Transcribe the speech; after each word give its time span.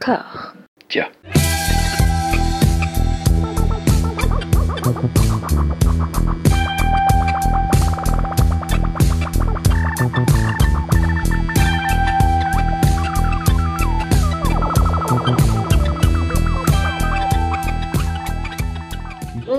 D'accord. 0.00 0.54
Tiens. 0.88 1.08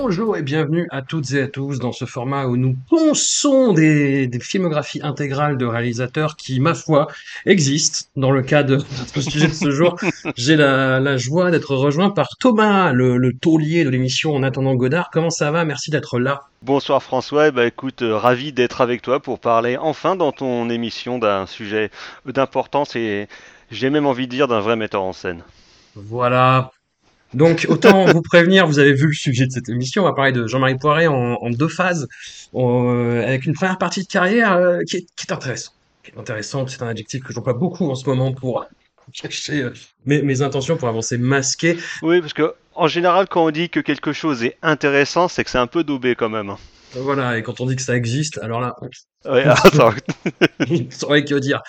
Bonjour 0.04 0.36
et 0.36 0.42
bienvenue 0.42 0.88
à 0.90 1.00
toutes 1.00 1.30
et 1.30 1.42
à 1.42 1.46
tous 1.46 1.78
dans 1.78 1.92
ce 1.92 2.06
format 2.06 2.46
où 2.46 2.56
nous 2.56 2.76
ponçons 2.90 3.72
des, 3.72 4.26
des 4.26 4.40
filmographies 4.40 4.98
intégrales 5.00 5.56
de 5.56 5.64
réalisateurs 5.64 6.34
qui, 6.34 6.58
ma 6.58 6.74
foi, 6.74 7.06
existent. 7.46 8.08
Dans 8.16 8.32
le 8.32 8.42
cas 8.42 8.64
de 8.64 8.78
notre 8.78 9.20
sujet 9.20 9.46
de 9.46 9.52
ce 9.52 9.70
jour, 9.70 9.96
j'ai 10.36 10.56
la, 10.56 10.98
la 10.98 11.16
joie 11.18 11.52
d'être 11.52 11.76
rejoint 11.76 12.10
par 12.10 12.30
Thomas, 12.40 12.90
le, 12.90 13.16
le 13.16 13.32
taulier 13.32 13.84
de 13.84 13.90
l'émission 13.90 14.34
En 14.34 14.42
attendant 14.42 14.74
Godard. 14.74 15.08
Comment 15.12 15.30
ça 15.30 15.52
va? 15.52 15.64
Merci 15.64 15.92
d'être 15.92 16.18
là. 16.18 16.48
Bonsoir 16.62 17.00
François, 17.00 17.52
bah 17.52 17.64
écoute, 17.64 18.02
euh, 18.02 18.16
ravi 18.16 18.52
d'être 18.52 18.80
avec 18.80 19.02
toi 19.02 19.20
pour 19.20 19.38
parler 19.38 19.76
enfin 19.76 20.16
dans 20.16 20.32
ton 20.32 20.68
émission 20.68 21.20
d'un 21.20 21.46
sujet 21.46 21.92
d'importance 22.26 22.96
et 22.96 23.28
j'ai 23.70 23.88
même 23.88 24.06
envie 24.06 24.26
de 24.26 24.32
dire 24.32 24.48
d'un 24.48 24.60
vrai 24.60 24.74
metteur 24.74 25.04
en 25.04 25.12
scène. 25.12 25.44
Voilà. 25.94 26.72
Donc, 27.34 27.66
autant 27.68 28.04
vous 28.06 28.22
prévenir, 28.22 28.66
vous 28.66 28.78
avez 28.78 28.92
vu 28.92 29.06
le 29.06 29.12
sujet 29.14 29.46
de 29.46 29.52
cette 29.52 29.68
émission, 29.68 30.02
on 30.02 30.06
va 30.06 30.12
parler 30.12 30.32
de 30.32 30.46
Jean-Marie 30.46 30.76
Poiré 30.76 31.06
en, 31.06 31.34
en 31.34 31.50
deux 31.50 31.68
phases, 31.68 32.06
euh, 32.54 33.22
avec 33.22 33.46
une 33.46 33.54
première 33.54 33.78
partie 33.78 34.02
de 34.02 34.08
carrière 34.08 34.52
euh, 34.52 34.80
qui, 34.86 34.98
est, 34.98 35.06
qui 35.16 35.26
est 35.28 35.32
intéressant. 35.32 35.72
Qui 36.02 36.10
est 36.10 36.42
c'est 36.42 36.82
un 36.82 36.88
adjectif 36.88 37.22
que 37.22 37.32
j'emploie 37.32 37.54
beaucoup 37.54 37.90
en 37.90 37.94
ce 37.94 38.08
moment 38.08 38.32
pour 38.32 38.66
cacher 39.14 39.62
euh, 39.62 39.72
mes, 40.04 40.20
mes 40.22 40.42
intentions, 40.42 40.76
pour 40.76 40.88
avancer 40.88 41.16
masqué. 41.16 41.78
Oui, 42.02 42.20
parce 42.20 42.34
que 42.34 42.54
en 42.74 42.88
général, 42.88 43.28
quand 43.28 43.44
on 43.44 43.50
dit 43.50 43.68
que 43.68 43.80
quelque 43.80 44.12
chose 44.12 44.44
est 44.44 44.56
intéressant, 44.62 45.28
c'est 45.28 45.44
que 45.44 45.50
c'est 45.50 45.58
un 45.58 45.66
peu 45.66 45.84
daubé 45.84 46.14
quand 46.14 46.30
même. 46.30 46.54
Voilà, 46.94 47.38
et 47.38 47.42
quand 47.42 47.60
on 47.60 47.66
dit 47.66 47.76
que 47.76 47.82
ça 47.82 47.96
existe, 47.96 48.38
alors 48.38 48.60
là, 48.60 48.76
Ouais, 49.24 49.44
attends. 49.46 49.92
on 50.70 50.90
saurait 50.90 51.24
que 51.24 51.34
dire. 51.36 51.62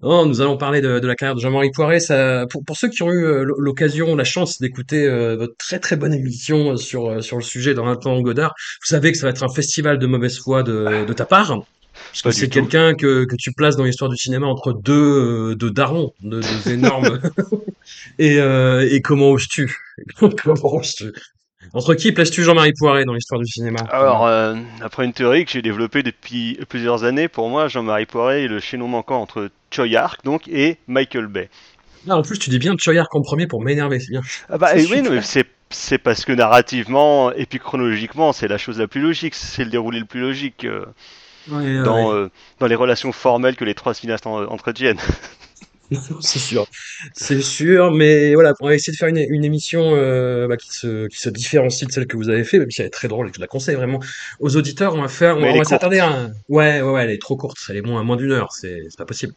Non, 0.00 0.26
nous 0.26 0.40
allons 0.40 0.56
parler 0.56 0.80
de, 0.80 1.00
de 1.00 1.06
la 1.06 1.16
carrière 1.16 1.34
de 1.34 1.40
Jean-Marie 1.40 1.72
Poiré. 1.72 1.98
Ça, 1.98 2.46
pour, 2.50 2.64
pour 2.64 2.76
ceux 2.76 2.88
qui 2.88 3.02
ont 3.02 3.10
eu 3.10 3.24
euh, 3.24 3.44
l'occasion, 3.58 4.14
la 4.14 4.24
chance 4.24 4.60
d'écouter 4.60 5.06
euh, 5.06 5.36
votre 5.36 5.56
très 5.56 5.80
très 5.80 5.96
bonne 5.96 6.14
émission 6.14 6.76
sur 6.76 7.08
euh, 7.08 7.20
sur 7.20 7.36
le 7.36 7.42
sujet 7.42 7.74
dans 7.74 7.86
un 7.86 7.96
temps 7.96 8.20
Godard, 8.20 8.54
vous 8.80 8.86
savez 8.86 9.10
que 9.10 9.18
ça 9.18 9.26
va 9.26 9.30
être 9.30 9.42
un 9.42 9.52
festival 9.52 9.98
de 9.98 10.06
mauvaise 10.06 10.38
foi 10.38 10.62
de, 10.62 11.04
de 11.04 11.12
ta 11.12 11.26
part. 11.26 11.58
Parce 12.10 12.22
que 12.22 12.30
c'est 12.30 12.48
quelqu'un 12.48 12.94
que, 12.94 13.24
que 13.24 13.36
tu 13.36 13.52
places 13.52 13.76
dans 13.76 13.84
l'histoire 13.84 14.10
du 14.10 14.16
cinéma 14.16 14.46
entre 14.46 14.72
deux, 14.72 15.50
euh, 15.50 15.54
deux 15.54 15.70
darons, 15.70 16.12
deux, 16.22 16.40
deux 16.40 16.72
énormes. 16.72 17.20
et, 18.18 18.38
euh, 18.38 18.88
et 18.90 19.02
comment 19.02 19.30
oses-tu? 19.30 19.76
Comment 20.18 20.76
oses-tu? 20.76 21.12
Entre 21.74 21.94
qui 21.94 22.12
places-tu 22.12 22.42
Jean-Marie 22.42 22.72
Poiré 22.72 23.04
dans 23.04 23.12
l'histoire 23.12 23.40
du 23.40 23.46
cinéma? 23.46 23.84
Alors, 23.90 24.26
euh, 24.26 24.54
après 24.80 25.04
une 25.04 25.12
théorie 25.12 25.44
que 25.44 25.50
j'ai 25.50 25.62
développée 25.62 26.02
depuis 26.02 26.58
plusieurs 26.68 27.04
années, 27.04 27.28
pour 27.28 27.48
moi, 27.48 27.68
Jean-Marie 27.68 28.06
Poiré 28.06 28.44
est 28.44 28.48
le 28.48 28.60
chaînon 28.60 28.88
manquant 28.88 29.20
entre 29.20 29.50
Choi 29.70 29.86
Ark 29.96 30.20
donc 30.24 30.48
et 30.48 30.78
Michael 30.88 31.26
Bay. 31.26 31.48
Ah, 32.08 32.16
en 32.16 32.22
plus, 32.22 32.38
tu 32.38 32.50
dis 32.50 32.58
bien 32.58 32.74
Choyark 32.78 33.14
en 33.14 33.22
premier 33.22 33.46
pour 33.46 33.62
m'énerver, 33.62 34.00
c'est 34.00 34.10
bien. 34.10 34.22
Ah 34.48 34.58
bah 34.58 34.76
et 34.76 34.86
oui, 34.86 34.86
super. 34.86 35.02
non, 35.02 35.10
mais 35.10 35.22
c'est 35.22 35.46
c'est 35.70 35.98
parce 35.98 36.24
que 36.24 36.32
narrativement 36.32 37.30
et 37.32 37.44
puis 37.44 37.58
chronologiquement, 37.58 38.32
c'est 38.32 38.48
la 38.48 38.56
chose 38.56 38.78
la 38.78 38.88
plus 38.88 39.02
logique, 39.02 39.34
c'est 39.34 39.64
le 39.64 39.70
déroulé 39.70 39.98
le 40.00 40.06
plus 40.06 40.20
logique 40.20 40.64
euh, 40.64 40.86
Ouais, 41.50 41.82
dans 41.84 42.10
ouais. 42.10 42.14
euh, 42.14 42.30
dans 42.60 42.66
les 42.66 42.74
relations 42.74 43.12
formelles 43.12 43.56
que 43.56 43.64
les 43.64 43.74
trois 43.74 43.94
cinéastes 43.94 44.26
en- 44.26 44.44
entretiennent. 44.50 44.98
C'est 46.20 46.38
sûr, 46.38 46.66
c'est 47.14 47.40
sûr, 47.40 47.92
mais 47.92 48.34
voilà, 48.34 48.52
on 48.60 48.66
va 48.66 48.74
essayer 48.74 48.92
de 48.92 48.98
faire 48.98 49.08
une, 49.08 49.16
une 49.30 49.42
émission 49.44 49.94
euh, 49.94 50.46
bah, 50.46 50.58
qui 50.58 50.70
se 50.70 51.06
qui 51.08 51.18
se 51.18 51.30
différencie 51.30 51.86
de 51.88 51.92
celle 51.92 52.06
que 52.06 52.16
vous 52.18 52.28
avez 52.28 52.44
fait, 52.44 52.58
même 52.58 52.70
si 52.70 52.82
elle 52.82 52.88
est 52.88 52.90
très 52.90 53.08
drôle 53.08 53.28
et 53.28 53.30
que 53.30 53.36
je 53.36 53.40
la 53.40 53.46
conseille 53.46 53.74
vraiment 53.76 53.98
aux 54.38 54.54
auditeurs. 54.56 54.94
On 54.94 55.00
va 55.00 55.08
faire, 55.08 55.38
on, 55.38 55.40
va- 55.40 55.52
on 55.54 55.64
s'attarder 55.64 55.98
à 56.00 56.08
un... 56.10 56.26
Ouais, 56.48 56.82
ouais, 56.82 56.90
ouais, 56.90 57.04
elle 57.04 57.10
est 57.10 57.20
trop 57.20 57.36
courte, 57.36 57.56
elle 57.70 57.76
est 57.76 57.82
moins 57.82 58.02
moins 58.04 58.16
d'une 58.16 58.32
heure, 58.32 58.52
c'est 58.52 58.82
pas 58.98 59.06
possible. 59.06 59.32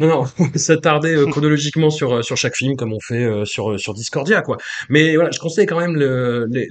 Non, 0.00 0.08
non, 0.08 0.24
on 0.40 0.44
va 0.48 0.58
s'attarder 0.58 1.14
euh, 1.16 1.26
chronologiquement 1.26 1.90
sur 1.90 2.14
euh, 2.14 2.22
sur 2.22 2.36
chaque 2.36 2.56
film 2.56 2.76
comme 2.76 2.92
on 2.92 3.00
fait 3.00 3.24
euh, 3.24 3.44
sur 3.44 3.78
sur 3.78 3.94
Discordia, 3.94 4.42
quoi. 4.42 4.58
Mais 4.88 5.14
voilà, 5.16 5.30
je 5.30 5.38
conseille 5.38 5.66
quand 5.66 5.78
même 5.80 5.96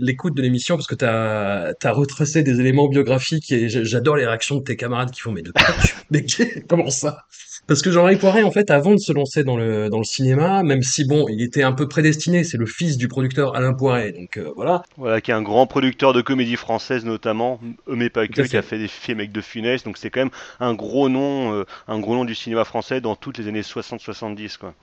l'écoute 0.02 0.36
de 0.36 0.42
l'émission 0.42 0.76
parce 0.76 0.88
que 0.88 0.96
t'as 0.96 1.74
t'as 1.76 1.92
retracé 1.94 2.44
des 2.44 2.60
éléments 2.60 2.90
biographiques 2.90 3.52
et 3.52 3.70
j'adore 3.70 4.18
les 4.18 4.26
réactions 4.26 4.58
de 4.58 4.64
tes 4.64 4.76
camarades 4.76 5.12
qui 5.12 5.22
font 5.22 5.32
mais 5.32 5.42
de 5.42 5.52
quoi 5.52 5.66
tu 5.86 5.96
mais 6.12 6.26
comment 6.68 6.90
ça? 6.90 7.26
Parce 7.66 7.82
que 7.82 7.92
Jean-Marie 7.92 8.18
Poiré, 8.18 8.44
en 8.44 8.52
fait, 8.52 8.72
avant 8.72 8.92
de 8.92 8.98
se 8.98 9.14
lancer 9.14 9.46
dans 9.46 9.56
le, 9.56 9.90
dans 9.90 9.98
le 9.98 10.04
cinéma, 10.04 10.64
même 10.64 10.82
si 10.82 11.06
bon, 11.06 11.28
il 11.30 11.42
était 11.42 11.64
un 11.64 11.72
peu 11.72 11.88
prédestiné, 11.88 12.44
c'est 12.44 12.58
le 12.58 12.66
fils 12.66 12.98
du 12.98 13.08
producteur 13.08 13.56
Alain 13.56 13.74
Poiré, 13.74 14.12
donc 14.12 14.38
euh, 14.38 14.52
voilà. 14.56 14.84
Voilà, 14.98 15.22
qui 15.22 15.32
est 15.32 15.34
un 15.34 15.42
grand 15.42 15.66
producteur 15.66 16.12
de 16.12 16.22
comédie 16.22 16.58
française 16.58 17.06
notamment, 17.06 17.62
mais 17.88 18.10
pas 18.10 18.28
que, 18.28 18.34
qui 18.34 18.42
a 18.42 18.62
fait. 18.62 18.62
fait 18.62 18.78
des 18.80 18.90
films 18.90 19.20
avec 19.20 19.32
De 19.32 19.40
Funès, 19.40 19.84
donc 19.84 19.98
c'est 19.98 20.10
quand 20.10 20.22
même 20.22 20.32
un 20.60 20.74
gros 20.74 21.08
nom, 21.08 21.54
euh, 21.54 21.66
un 21.88 22.00
gros 22.00 22.16
nom 22.16 22.26
du 22.26 22.36
cinéma 22.36 22.66
français 22.66 23.00
dans 23.00 23.16
toutes 23.16 23.38
les 23.38 23.48
années 23.48 23.62
60-70 23.62 24.58
quoi. 24.58 24.74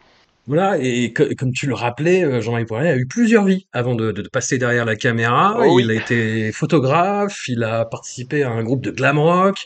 Voilà, 0.47 0.79
et 0.81 1.13
co- 1.13 1.27
comme 1.39 1.53
tu 1.53 1.67
le 1.69 1.75
rappelais, 1.75 2.25
euh, 2.25 2.41
Jean-Marie 2.41 2.65
Poiré 2.65 2.89
a 2.91 2.97
eu 2.97 3.07
plusieurs 3.07 3.45
vies 3.45 3.67
avant 3.73 3.95
de, 3.95 4.11
de 4.11 4.23
passer 4.29 4.59
derrière 4.59 4.85
la 4.85 4.97
caméra. 4.97 5.57
Oh 5.61 5.75
oui. 5.77 5.85
Il 5.85 5.91
a 5.91 5.95
été 5.95 6.51
photographe, 6.51 7.43
il 7.47 7.63
a 7.63 7.85
participé 7.85 8.43
à 8.43 8.51
un 8.51 8.63
groupe 8.65 8.83
de 8.83 8.91
glam 8.91 9.19
rock, 9.19 9.59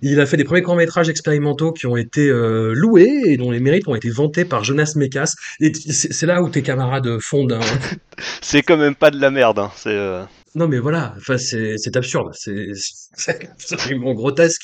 il 0.00 0.18
a 0.20 0.24
fait 0.26 0.36
des 0.38 0.44
premiers 0.44 0.62
courts-métrages 0.62 1.08
expérimentaux 1.10 1.72
qui 1.72 1.86
ont 1.86 1.96
été 1.96 2.28
euh, 2.28 2.72
loués 2.74 3.20
et 3.26 3.36
dont 3.36 3.50
les 3.50 3.60
mérites 3.60 3.86
ont 3.88 3.94
été 3.94 4.08
vantés 4.08 4.44
par 4.46 4.64
Jonas 4.64 4.94
Mekas. 4.96 5.34
Et 5.60 5.72
t- 5.72 5.92
c'est 5.92 6.12
c'est 6.12 6.26
là 6.26 6.42
où 6.42 6.48
tes 6.48 6.62
camarades 6.62 7.18
fondent 7.20 7.52
un, 7.52 7.60
C'est 8.40 8.62
quand 8.62 8.76
même 8.78 8.94
pas 8.94 9.10
de 9.10 9.20
la 9.20 9.30
merde, 9.30 9.58
hein. 9.58 9.70
c'est 9.76 9.90
euh, 9.90 10.22
Non 10.54 10.66
mais 10.66 10.80
voilà, 10.80 11.14
enfin 11.16 11.38
c'est 11.38 11.76
c'est 11.78 11.96
absurde, 11.96 12.30
c'est 12.34 12.70
c'est 12.74 13.48
absolument 13.52 14.14
grotesque. 14.14 14.62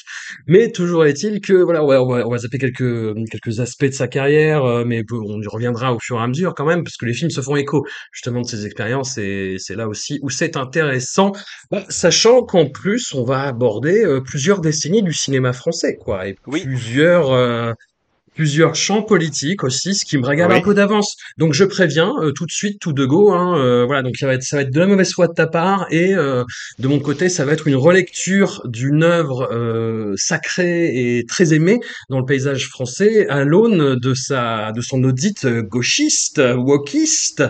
Mais 0.49 0.73
toujours 0.73 1.07
est-il 1.07 1.41
que 1.41 1.53
voilà, 1.53 1.85
ouais, 1.85 1.97
on 1.97 2.09
va 2.09 2.27
on 2.27 2.31
va 2.31 2.39
zapper 2.39 2.59
quelques 2.59 3.15
quelques 3.31 3.61
aspects 3.61 3.85
de 3.85 3.93
sa 3.93 4.09
carrière, 4.09 4.65
euh, 4.65 4.85
mais 4.85 5.05
on 5.13 5.41
y 5.41 5.47
reviendra 5.47 5.95
au 5.95 6.01
fur 6.01 6.19
et 6.19 6.23
à 6.23 6.27
mesure 6.27 6.55
quand 6.57 6.67
même, 6.67 6.83
parce 6.83 6.97
que 6.97 7.07
les 7.07 7.15
films 7.15 7.31
se 7.31 7.41
font 7.41 7.55
écho 7.55 7.85
justement 8.13 8.41
de 8.41 8.47
ces 8.49 8.67
expériences 8.67 9.17
et 9.17 9.57
c'est 9.61 9.77
là 9.77 9.87
aussi 9.87 10.19
où 10.23 10.31
c'est 10.31 10.57
intéressant, 10.57 11.31
Bah, 11.71 11.85
sachant 11.89 12.43
qu'en 12.43 12.69
plus 12.69 13.15
on 13.15 13.23
va 13.25 13.43
aborder 13.43 14.05
euh, 14.05 14.21
plusieurs 14.21 14.61
décennies 14.61 15.05
du 15.05 15.13
cinéma 15.13 15.53
français, 15.53 15.97
quoi, 15.97 16.27
et 16.27 16.35
Oui. 16.49 16.63
plusieurs 16.63 17.31
euh, 17.31 17.73
plusieurs 18.37 18.75
champs 18.75 19.03
politiques 19.03 19.65
aussi, 19.65 19.95
ce 19.95 20.05
qui 20.05 20.19
me 20.19 20.27
régale 20.27 20.51
Oui. 20.53 20.59
un 20.59 20.61
peu 20.61 20.75
d'avance. 20.75 21.17
Donc 21.39 21.55
je 21.55 21.65
préviens 21.65 22.13
euh, 22.21 22.33
tout 22.33 22.47
de 22.47 22.53
suite, 22.53 22.79
tout 22.81 22.93
de 22.93 23.05
go. 23.05 23.33
Hein, 23.33 23.59
euh, 23.59 23.85
voilà, 23.87 24.03
donc 24.03 24.17
ça 24.17 24.27
va 24.27 24.35
être 24.35 24.43
ça 24.43 24.57
va 24.57 24.63
être 24.63 24.73
de 24.73 24.79
la 24.79 24.87
mauvaise 24.87 25.13
foi 25.13 25.27
de 25.27 25.33
ta 25.33 25.47
part 25.47 25.87
et 25.91 26.15
euh, 26.15 26.45
de 26.79 26.87
mon 26.87 27.01
côté, 27.01 27.29
ça 27.29 27.45
va 27.45 27.53
être 27.53 27.67
une 27.67 27.77
relecture 27.77 28.63
d'une 28.67 29.03
œuvre 29.03 29.49
euh, 29.53 30.13
sacrée 30.17 31.17
et 31.19 31.25
très 31.27 31.55
aimée 31.55 31.81
dans 32.11 32.21
le 32.21 32.27
paysage 32.27 32.69
français 32.69 33.27
à 33.29 33.43
l'aune 33.45 33.97
de 33.97 34.15
sa 34.15 34.71
de 34.73 34.81
son 34.83 35.03
audite 35.03 35.47
euh, 35.47 35.63
gauchiste, 35.63 36.41
wokiste. 36.57 37.43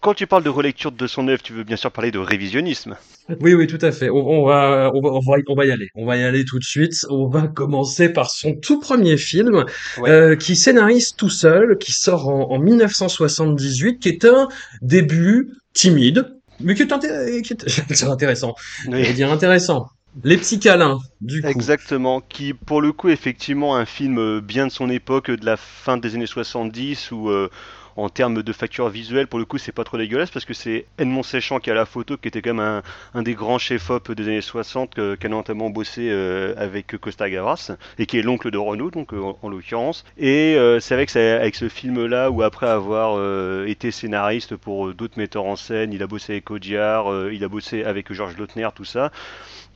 Quand 0.00 0.14
tu 0.14 0.28
parles 0.28 0.44
de 0.44 0.48
relecture 0.48 0.92
de 0.92 1.06
son 1.08 1.26
œuvre, 1.26 1.42
tu 1.42 1.52
veux 1.52 1.64
bien 1.64 1.76
sûr 1.76 1.90
parler 1.90 2.12
de 2.12 2.18
révisionnisme. 2.20 2.96
Oui, 3.40 3.52
oui, 3.54 3.66
tout 3.66 3.78
à 3.82 3.90
fait. 3.90 4.08
On, 4.10 4.16
on 4.16 4.44
va, 4.46 4.92
on 4.94 5.00
va, 5.00 5.08
on 5.10 5.18
va, 5.20 5.36
on 5.48 5.54
va 5.56 5.66
y 5.66 5.72
aller. 5.72 5.88
On 5.96 6.06
va 6.06 6.16
y 6.16 6.22
aller 6.22 6.44
tout 6.44 6.58
de 6.60 6.64
suite. 6.64 7.04
On 7.10 7.26
va 7.26 7.48
commencer 7.48 8.08
par 8.08 8.30
son 8.30 8.54
tout 8.54 8.78
premier 8.78 9.16
film, 9.16 9.64
Ouais. 9.98 10.08
euh, 10.10 10.36
qui 10.36 10.54
scénarise 10.54 11.14
tout 11.16 11.28
seul, 11.30 11.78
qui 11.78 11.92
sort 11.92 12.28
en, 12.28 12.48
en 12.52 12.58
1978, 12.60 13.98
qui 13.98 14.08
est 14.08 14.24
un 14.24 14.48
début 14.82 15.50
timide, 15.74 16.26
mais 16.60 16.74
qui 16.74 16.82
est, 16.82 17.42
qui 17.42 17.52
est- 17.54 17.68
c'est 17.94 18.04
intéressant. 18.06 18.54
Je 18.84 18.90
vais 18.92 19.08
Oui. 19.08 19.14
dire 19.14 19.32
intéressant. 19.32 19.88
Les 20.24 20.36
petits 20.36 20.58
câlins, 20.58 20.98
du 21.20 21.42
coup. 21.42 21.48
Exactement, 21.48 22.20
qui 22.20 22.52
pour 22.54 22.80
le 22.80 22.92
coup 22.92 23.08
effectivement 23.08 23.76
un 23.76 23.84
film 23.84 24.18
euh, 24.18 24.40
bien 24.40 24.66
de 24.66 24.72
son 24.72 24.88
époque, 24.90 25.30
de 25.30 25.44
la 25.44 25.56
fin 25.56 25.96
des 25.96 26.14
années 26.14 26.26
70 26.26 27.12
où 27.12 27.28
euh, 27.28 27.50
en 27.98 28.08
termes 28.08 28.42
de 28.42 28.52
facture 28.52 28.88
visuelle, 28.88 29.26
pour 29.26 29.38
le 29.38 29.44
coup, 29.44 29.58
c'est 29.58 29.72
pas 29.72 29.84
trop 29.84 29.98
dégueulasse 29.98 30.30
parce 30.30 30.44
que 30.44 30.54
c'est 30.54 30.86
Edmond 30.98 31.22
Séchant 31.22 31.58
qui 31.58 31.70
a 31.70 31.74
la 31.74 31.84
photo, 31.84 32.16
qui 32.16 32.28
était 32.28 32.42
quand 32.42 32.54
même 32.54 32.82
un, 33.14 33.22
des 33.22 33.34
grands 33.34 33.58
chefs-op 33.58 34.12
des 34.12 34.22
années 34.24 34.40
60, 34.40 34.98
euh, 34.98 35.16
qui 35.16 35.26
a 35.26 35.28
notamment 35.28 35.68
bossé 35.70 36.08
euh, 36.10 36.54
avec 36.56 36.96
Costa 36.98 37.28
Gavras 37.28 37.72
et 37.98 38.06
qui 38.06 38.18
est 38.18 38.22
l'oncle 38.22 38.50
de 38.50 38.58
Renault, 38.58 38.90
donc 38.90 39.12
euh, 39.12 39.20
en, 39.20 39.38
en 39.42 39.48
l'occurrence. 39.48 40.04
Et 40.16 40.54
euh, 40.56 40.80
c'est 40.80 40.94
avec, 40.94 41.10
ça- 41.10 41.36
avec 41.36 41.56
ce 41.56 41.68
film-là 41.68 42.30
où 42.30 42.42
après 42.42 42.68
avoir 42.68 43.18
été 43.66 43.90
scénariste 43.90 44.56
pour 44.56 44.94
d'autres 44.94 45.18
metteurs 45.18 45.44
en 45.46 45.56
scène, 45.56 45.92
il 45.92 46.02
a 46.02 46.06
bossé 46.06 46.34
avec 46.34 46.50
Audiard, 46.50 47.06
il 47.32 47.42
a 47.44 47.48
bossé 47.48 47.84
avec 47.84 48.12
Georges 48.12 48.36
Lautner, 48.38 48.68
tout 48.74 48.84
ça 48.84 49.10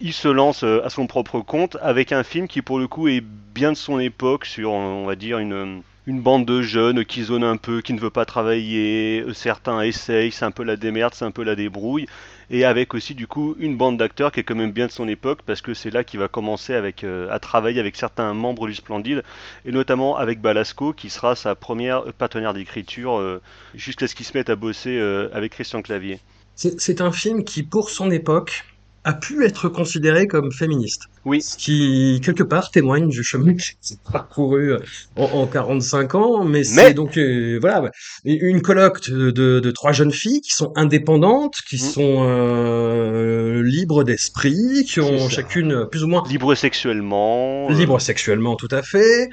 il 0.00 0.12
se 0.12 0.28
lance 0.28 0.64
à 0.64 0.90
son 0.90 1.06
propre 1.06 1.40
compte 1.40 1.76
avec 1.80 2.12
un 2.12 2.24
film 2.24 2.48
qui 2.48 2.60
pour 2.62 2.78
le 2.78 2.88
coup 2.88 3.08
est 3.08 3.22
bien 3.54 3.70
de 3.72 3.76
son 3.76 3.98
époque 4.00 4.46
sur 4.46 4.72
on 4.72 5.06
va 5.06 5.14
dire 5.14 5.38
une 5.38 5.82
une 6.06 6.20
bande 6.20 6.44
de 6.46 6.62
jeunes 6.62 7.04
qui 7.04 7.22
zonent 7.22 7.44
un 7.44 7.56
peu, 7.56 7.80
qui 7.80 7.92
ne 7.92 8.00
veut 8.00 8.10
pas 8.10 8.24
travailler, 8.24 9.24
certains 9.34 9.82
essayent, 9.82 10.32
c'est 10.32 10.44
un 10.44 10.50
peu 10.50 10.64
la 10.64 10.76
démerde, 10.76 11.14
c'est 11.14 11.24
un 11.24 11.30
peu 11.30 11.44
la 11.44 11.54
débrouille, 11.54 12.06
et 12.50 12.64
avec 12.64 12.94
aussi 12.94 13.14
du 13.14 13.28
coup 13.28 13.54
une 13.58 13.76
bande 13.76 13.98
d'acteurs 13.98 14.32
qui 14.32 14.40
est 14.40 14.42
quand 14.42 14.56
même 14.56 14.72
bien 14.72 14.86
de 14.86 14.92
son 14.92 15.06
époque, 15.06 15.40
parce 15.46 15.60
que 15.60 15.74
c'est 15.74 15.90
là 15.90 16.02
qu'il 16.02 16.18
va 16.18 16.26
commencer 16.26 16.74
avec, 16.74 17.04
euh, 17.04 17.30
à 17.30 17.38
travailler 17.38 17.78
avec 17.78 17.94
certains 17.94 18.34
membres 18.34 18.66
du 18.66 18.74
Splendide, 18.74 19.22
et 19.64 19.70
notamment 19.70 20.16
avec 20.16 20.40
Balasco, 20.40 20.92
qui 20.92 21.08
sera 21.08 21.36
sa 21.36 21.54
première 21.54 22.12
partenaire 22.14 22.52
d'écriture, 22.52 23.18
euh, 23.18 23.40
jusqu'à 23.74 24.08
ce 24.08 24.16
qu'il 24.16 24.26
se 24.26 24.36
mette 24.36 24.50
à 24.50 24.56
bosser 24.56 24.98
euh, 24.98 25.28
avec 25.32 25.52
Christian 25.52 25.82
Clavier. 25.82 26.18
C'est 26.54 27.00
un 27.00 27.12
film 27.12 27.44
qui, 27.44 27.62
pour 27.62 27.90
son 27.90 28.10
époque, 28.10 28.64
a 29.04 29.12
pu 29.12 29.44
être 29.44 29.68
considéré 29.68 30.28
comme 30.28 30.52
féministe. 30.52 31.02
Oui. 31.24 31.42
Ce 31.42 31.56
qui, 31.56 32.20
quelque 32.24 32.44
part, 32.44 32.70
témoigne 32.70 33.08
du 33.08 33.24
chemin 33.24 33.54
que 33.54 33.62
j'ai 33.62 33.96
parcouru 34.12 34.72
euh, 34.72 34.78
en, 35.16 35.24
en 35.24 35.46
45 35.46 36.14
ans. 36.14 36.44
Mais, 36.44 36.62
c'est 36.62 36.94
donc, 36.94 37.16
euh, 37.16 37.58
voilà, 37.60 37.90
une 38.24 38.62
colloque 38.62 39.10
de, 39.10 39.30
de, 39.30 39.58
de, 39.58 39.70
trois 39.72 39.92
jeunes 39.92 40.12
filles 40.12 40.40
qui 40.40 40.52
sont 40.52 40.72
indépendantes, 40.76 41.56
qui 41.68 41.76
mmh. 41.76 41.78
sont 41.78 42.24
euh, 42.28 43.62
libres 43.64 44.04
d'esprit, 44.04 44.84
qui 44.84 45.00
ont 45.00 45.28
chacune 45.28 45.86
plus 45.86 46.04
ou 46.04 46.08
moins... 46.08 46.22
Libres 46.28 46.54
sexuellement. 46.54 47.68
Euh. 47.70 47.74
Libres 47.74 48.00
sexuellement, 48.00 48.54
tout 48.54 48.68
à 48.70 48.82
fait. 48.82 49.30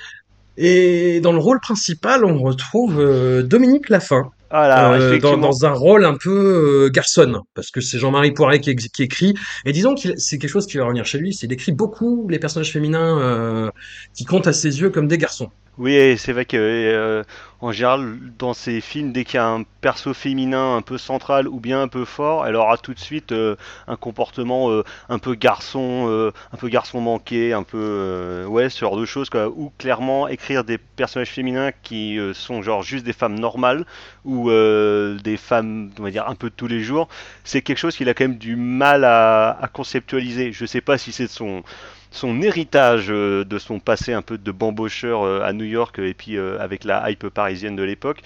Et 0.57 1.21
dans 1.21 1.31
le 1.31 1.39
rôle 1.39 1.59
principal, 1.59 2.25
on 2.25 2.41
retrouve 2.41 3.43
Dominique 3.43 3.89
Laffin. 3.89 4.31
Ah 4.51 4.93
euh, 4.93 5.19
dans, 5.19 5.37
dans, 5.37 5.65
un 5.65 5.71
rôle 5.71 6.05
un 6.05 6.15
peu 6.15 6.85
euh, 6.85 6.89
garçonne, 6.89 7.39
parce 7.53 7.69
que 7.69 7.81
c'est 7.81 7.99
Jean-Marie 7.99 8.31
Poiret 8.31 8.59
qui, 8.59 8.75
qui, 8.75 9.03
écrit. 9.03 9.35
Et 9.65 9.71
disons 9.71 9.93
que 9.93 10.17
c'est 10.17 10.39
quelque 10.39 10.49
chose 10.49 10.65
qui 10.65 10.77
va 10.77 10.85
revenir 10.85 11.05
chez 11.05 11.19
lui, 11.19 11.33
c'est 11.33 11.47
qu'il 11.47 11.53
écrit 11.53 11.71
beaucoup 11.71 12.27
les 12.29 12.39
personnages 12.39 12.71
féminins 12.71 13.19
euh, 13.19 13.71
qui 14.15 14.25
comptent 14.25 14.47
à 14.47 14.53
ses 14.53 14.81
yeux 14.81 14.89
comme 14.89 15.07
des 15.07 15.19
garçons. 15.19 15.51
Oui, 15.79 16.17
c'est 16.17 16.33
vrai 16.33 16.43
que 16.43 16.57
euh, 16.57 17.23
en 17.61 17.71
général, 17.71 18.17
dans 18.37 18.53
ces 18.53 18.81
films, 18.81 19.11
dès 19.11 19.25
qu'il 19.25 19.35
y 19.35 19.37
a 19.37 19.47
un 19.47 19.63
perso 19.81 20.13
féminin 20.13 20.75
un 20.75 20.81
peu 20.81 20.97
central 20.97 21.47
ou 21.47 21.59
bien 21.59 21.81
un 21.81 21.87
peu 21.87 22.05
fort, 22.05 22.47
elle 22.47 22.55
aura 22.55 22.77
tout 22.77 22.93
de 22.93 22.99
suite 22.99 23.31
euh, 23.31 23.55
un 23.87 23.95
comportement 23.95 24.71
euh, 24.71 24.83
un 25.09 25.19
peu 25.19 25.35
garçon, 25.35 26.31
un 26.53 26.57
peu 26.57 26.69
garçon 26.69 27.01
manqué, 27.01 27.53
un 27.53 27.63
peu 27.63 28.45
ouais, 28.47 28.69
ce 28.69 28.79
genre 28.79 28.97
de 28.97 29.05
choses. 29.05 29.29
Ou 29.55 29.71
clairement 29.77 30.27
écrire 30.27 30.63
des 30.63 30.77
personnages 30.77 31.29
féminins 31.31 31.71
qui 31.83 32.17
sont 32.33 32.61
genre 32.61 32.83
juste 32.83 33.05
des 33.05 33.13
femmes 33.13 33.39
normales 33.39 33.85
ou 34.25 34.49
des 34.49 35.37
femmes, 35.37 35.91
on 35.99 36.03
va 36.03 36.11
dire 36.11 36.27
un 36.27 36.35
peu 36.35 36.49
de 36.49 36.55
tous 36.55 36.67
les 36.67 36.81
jours, 36.81 37.07
c'est 37.43 37.61
quelque 37.61 37.77
chose 37.77 37.95
qu'il 37.95 38.09
a 38.09 38.13
quand 38.13 38.25
même 38.25 38.37
du 38.37 38.55
mal 38.55 39.03
à, 39.03 39.57
à 39.61 39.67
conceptualiser. 39.67 40.51
Je 40.51 40.65
sais 40.65 40.81
pas 40.81 40.97
si 40.97 41.11
c'est 41.11 41.25
de 41.25 41.29
son 41.29 41.63
son 42.11 42.41
héritage 42.41 43.07
euh, 43.09 43.45
de 43.45 43.59
son 43.59 43.79
passé 43.79 44.13
un 44.13 44.21
peu 44.21 44.37
de 44.37 44.51
bambocheur 44.51 45.23
euh, 45.23 45.41
à 45.41 45.53
New 45.53 45.65
York 45.65 45.99
et 45.99 46.13
puis 46.13 46.37
euh, 46.37 46.59
avec 46.59 46.83
la 46.83 47.09
hype 47.09 47.27
parisienne 47.29 47.75
de 47.75 47.83
l'époque. 47.83 48.21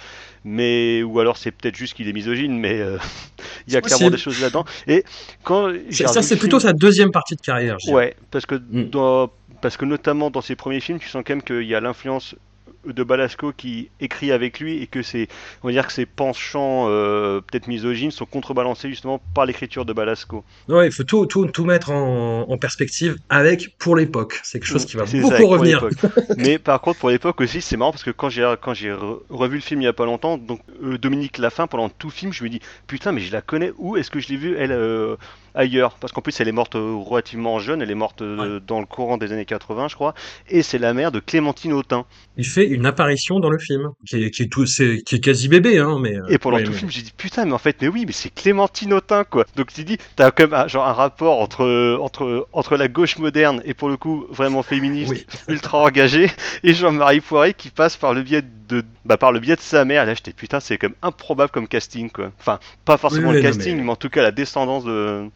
Mais 0.46 1.04
ou 1.04 1.20
alors 1.20 1.38
c'est 1.38 1.52
peut-être 1.52 1.76
juste 1.76 1.94
qu'il 1.94 2.08
est 2.08 2.14
misogyne 2.14 2.58
mais 2.58 2.82
il 3.68 3.74
y 3.74 3.78
a 3.78 3.82
clairement 3.82 4.10
des 4.10 4.18
choses 4.18 4.42
là-dedans. 4.42 4.66
Et 4.88 5.04
quand 5.44 5.72
ça 5.92 6.22
c'est 6.22 6.38
plutôt 6.38 6.60
sa 6.60 6.74
deuxième 6.74 7.12
partie 7.12 7.36
de 7.36 7.42
carrière 7.42 7.78
ouais 7.88 8.16
parce 8.32 8.46
que 8.46 8.56
mm. 8.56 9.28
parce 9.62 9.78
que 9.78 9.86
notamment 9.86 10.30
dans 10.30 10.42
ses 10.42 10.56
premiers 10.56 10.82
films 10.82 11.00
tu 11.00 11.08
sens 11.08 11.24
quand 11.26 11.34
même 11.34 11.44
qu'il 11.44 11.64
y 11.64 11.76
a 11.76 11.80
l'influence 11.80 12.36
de 12.86 13.04
Balasco 13.04 13.52
qui 13.52 13.90
écrit 14.00 14.32
avec 14.32 14.60
lui 14.60 14.82
et 14.82 14.88
que 14.88 15.02
c'est 15.02 15.28
on 15.64 15.68
va 15.68 15.72
dire 15.72 15.88
que 15.88 15.94
ses 15.94 16.06
penchants 16.06 16.88
euh, 16.90 17.42
peut-être 17.42 17.68
misogynes 17.68 18.12
sont 18.12 18.26
contrebalancés 18.26 18.90
justement 18.90 19.22
par 19.34 19.46
l'écriture 19.46 19.86
de 19.86 19.94
Balasco. 19.94 20.44
Ouais, 20.68 20.88
il 20.88 20.92
faut 20.92 21.04
tout, 21.04 21.26
tout, 21.26 21.46
tout 21.48 21.66
mettre 21.66 21.92
en, 21.92 22.50
en, 22.50 22.58
perspective 22.58 23.18
avec 23.30 23.78
pour 23.78 23.96
l'époque. 23.96 24.40
C'est 24.44 24.60
quelque 24.60 24.68
chose 24.68 24.86
qui 24.86 24.98
va 24.98 25.06
beaucoup 25.06 25.48
revenir. 25.48 25.88
Mais 26.38 26.60
par 26.60 26.82
contre 26.82 27.00
pour 27.00 27.10
l'époque 27.10 27.42
aussi 27.42 27.62
c'est 27.62 27.78
marrant 27.78 27.92
parce 27.92 28.04
que 28.04 28.12
quand 28.12 28.30
j'ai 28.30 28.54
quand 28.62 28.74
j'ai 28.74 28.94
revu 29.30 29.56
le 29.56 29.62
film 29.62 29.82
il 29.82 29.86
y 29.86 29.88
a 29.88 29.94
pas 29.94 30.06
longtemps 30.06 30.38
donc 30.38 30.62
euh, 30.84 30.98
Dominique 30.98 31.38
Lafin 31.38 31.68
pendant 31.68 31.90
tout 31.90 32.08
le 32.08 32.14
film 32.14 32.34
je 32.34 32.44
me 32.44 32.50
dis 32.50 32.60
putain 32.88 33.12
mais 33.12 33.22
je 33.22 33.32
la 33.32 33.42
connais 33.42 33.72
où 33.78 33.98
est-ce 33.98 34.12
que 34.12 34.20
je 34.20 34.30
l'ai 34.30 34.38
vue 34.38 34.56
elle 34.58 34.72
euh, 34.72 35.16
ailleurs, 35.56 35.98
parce 36.00 36.12
qu'en 36.14 36.22
plus 36.22 36.40
elle 36.40 36.48
est 36.48 36.54
morte 36.54 36.76
euh, 36.76 36.96
relativement 36.96 37.60
jeune, 37.60 37.82
elle 37.82 37.92
est 37.92 37.96
morte 37.96 38.22
euh, 38.22 38.60
dans 38.66 38.80
le 38.80 38.86
courant 38.86 39.18
des 39.18 39.32
années 39.32 39.46
80 39.46 39.88
je 39.88 39.96
crois, 39.96 40.14
et 40.50 40.64
c'est 40.64 40.78
la 40.78 40.94
mère 40.94 41.12
de 41.12 41.20
Clémentine 41.20 41.74
Autain. 41.74 42.06
Il 42.38 42.46
fait 42.46 42.68
une 42.68 42.86
apparition 42.86 43.40
dans 43.40 43.50
le 43.50 43.60
film, 43.60 43.92
qui 44.08 44.24
est, 44.24 44.32
qui 44.32 44.44
est, 44.44 44.48
tout, 44.48 44.66
c'est, 44.66 45.02
qui 45.06 45.16
est 45.16 45.20
quasi 45.20 45.48
bébé, 45.48 45.78
hein, 45.78 45.98
mais... 46.02 46.16
Euh, 46.16 46.28
et 46.30 46.38
pendant 46.38 46.58
tout 46.58 46.72
le 46.72 46.78
film 46.78 46.90
j'ai 46.92 47.02
dit 47.02 47.14
putain 47.16 47.46
mais 47.46 47.54
en 47.54 47.58
fait 47.58 47.78
mais 47.82 47.88
oui 47.88 48.06
mais 48.06 48.14
c'est 48.14 48.34
Clémentine 48.34 48.94
Autain 48.94 49.24
quoi, 49.24 49.46
donc 49.56 49.72
tu 49.72 49.84
dis 49.84 49.98
t'as 50.16 50.32
quand 50.32 50.44
même 50.44 50.54
un, 50.54 50.68
genre 50.68 50.88
un 50.88 50.94
rapport 50.94 51.40
entre, 51.40 51.98
entre, 52.02 52.48
entre 52.52 52.78
la 52.78 52.88
gauche 52.88 53.18
moderne 53.18 53.62
et 53.66 53.74
pour 53.74 53.90
le 53.90 53.98
coup 53.98 54.26
vraiment 54.30 54.64
féministe, 54.64 55.14
ultra 55.48 55.80
engagé, 55.80 56.32
et 56.64 56.74
Jean-Marie 56.74 57.22
Poiré 57.22 57.54
qui 57.54 57.70
passe 57.70 57.98
par 57.98 58.14
le 58.14 58.24
biais 58.24 58.44
de, 58.70 58.84
bah, 59.06 59.18
par 59.18 59.32
le 59.32 59.40
biais 59.40 59.56
de 59.56 59.62
sa 59.62 59.86
mère, 59.86 60.06
là 60.06 60.16
j'étais 60.16 60.34
putain 60.34 60.60
c'est 60.60 60.78
comme 60.78 60.96
improbable 61.02 61.52
comme 61.52 61.68
casting 61.68 62.10
quoi, 62.10 62.32
enfin 62.40 62.60
pas 62.86 62.98
forcément 62.98 63.32
le 63.32 63.42
casting 63.42 63.78
mais... 63.78 63.84
mais 63.84 63.92
en 63.92 63.96
tout 63.96 64.10
cas 64.10 64.24
la 64.24 64.32
descendance 64.32 64.84
de... 64.86 65.30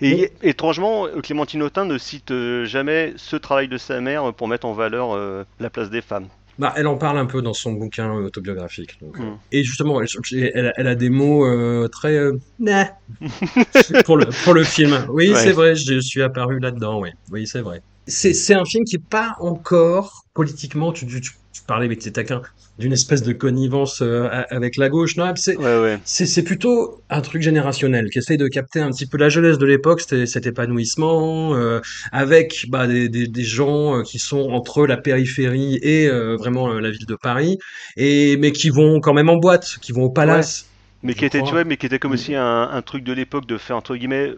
Et 0.00 0.30
étrangement, 0.42 1.06
Clémentine 1.22 1.62
Autain 1.62 1.84
ne 1.84 1.98
cite 1.98 2.30
euh, 2.30 2.64
jamais 2.64 3.12
ce 3.16 3.36
travail 3.36 3.68
de 3.68 3.78
sa 3.78 4.00
mère 4.00 4.32
pour 4.34 4.48
mettre 4.48 4.66
en 4.66 4.72
valeur 4.72 5.14
euh, 5.14 5.44
la 5.60 5.70
place 5.70 5.90
des 5.90 6.02
femmes. 6.02 6.28
Bah, 6.58 6.72
elle 6.76 6.86
en 6.86 6.96
parle 6.96 7.18
un 7.18 7.26
peu 7.26 7.42
dans 7.42 7.52
son 7.52 7.72
bouquin 7.72 8.12
autobiographique. 8.12 8.98
Donc, 9.00 9.18
mm. 9.18 9.38
Et 9.52 9.64
justement, 9.64 10.00
elle, 10.00 10.72
elle, 10.76 10.86
a 10.86 10.94
des 10.94 11.10
mots 11.10 11.44
euh, 11.44 11.88
très 11.88 12.14
euh, 12.16 12.38
pour 14.04 14.16
le 14.16 14.26
pour 14.44 14.54
le 14.54 14.62
film. 14.62 15.04
Oui, 15.08 15.30
ouais. 15.30 15.34
c'est 15.34 15.52
vrai, 15.52 15.74
je 15.74 15.98
suis 16.00 16.22
apparu 16.22 16.60
là-dedans. 16.60 17.00
Oui, 17.00 17.10
oui, 17.32 17.46
c'est 17.46 17.60
vrai. 17.60 17.82
C'est 18.06 18.54
un 18.54 18.64
film 18.64 18.84
qui 18.84 18.96
est 18.96 19.04
pas 19.04 19.34
encore 19.40 20.24
politiquement. 20.34 20.92
Tu, 20.92 21.06
tu, 21.06 21.32
tu 21.54 21.62
parlais 21.62 21.86
avec 21.86 22.00
tes 22.00 22.12
taquins 22.12 22.42
d'une 22.78 22.92
espèce 22.92 23.22
de 23.22 23.32
connivence 23.32 24.02
euh, 24.02 24.28
avec 24.50 24.76
la 24.76 24.88
gauche. 24.88 25.16
Non, 25.16 25.32
c'est 25.36 25.56
ouais, 25.56 25.98
ouais. 25.98 26.42
plutôt 26.42 27.00
un 27.08 27.20
truc 27.20 27.42
générationnel 27.42 28.10
qui 28.10 28.18
essaye 28.18 28.36
de 28.36 28.48
capter 28.48 28.80
un 28.80 28.90
petit 28.90 29.06
peu 29.06 29.16
la 29.16 29.28
jeunesse 29.28 29.58
de 29.58 29.64
l'époque, 29.64 30.00
cet 30.00 30.46
épanouissement 30.46 31.54
euh, 31.54 31.80
avec 32.10 32.66
bah, 32.68 32.88
des, 32.88 33.08
des, 33.08 33.28
des, 33.28 33.44
gens 33.44 33.98
euh, 33.98 34.02
qui 34.02 34.18
sont 34.18 34.50
entre 34.50 34.86
la 34.86 34.96
périphérie 34.96 35.78
et 35.82 36.08
euh, 36.08 36.36
vraiment 36.36 36.68
la 36.68 36.90
ville 36.90 37.06
de 37.06 37.14
Paris, 37.14 37.58
et 37.96 38.36
mais 38.38 38.50
qui 38.50 38.70
vont 38.70 39.00
quand 39.00 39.14
même 39.14 39.28
en 39.28 39.36
boîte, 39.36 39.78
qui 39.80 39.92
vont 39.92 40.02
au 40.02 40.10
palace. 40.10 40.62
Ouais. 40.62 40.68
Mais 41.06 41.14
qui 41.14 41.26
était, 41.26 41.42
tu 41.42 41.50
vois, 41.50 41.64
mais 41.64 41.76
qui 41.76 41.84
était 41.84 41.98
comme 41.98 42.12
aussi 42.12 42.34
un, 42.34 42.62
un 42.72 42.82
truc 42.82 43.04
de 43.04 43.12
l'époque 43.12 43.46
de 43.46 43.58
faire 43.58 43.76
entre 43.76 43.94
guillemets 43.94 44.32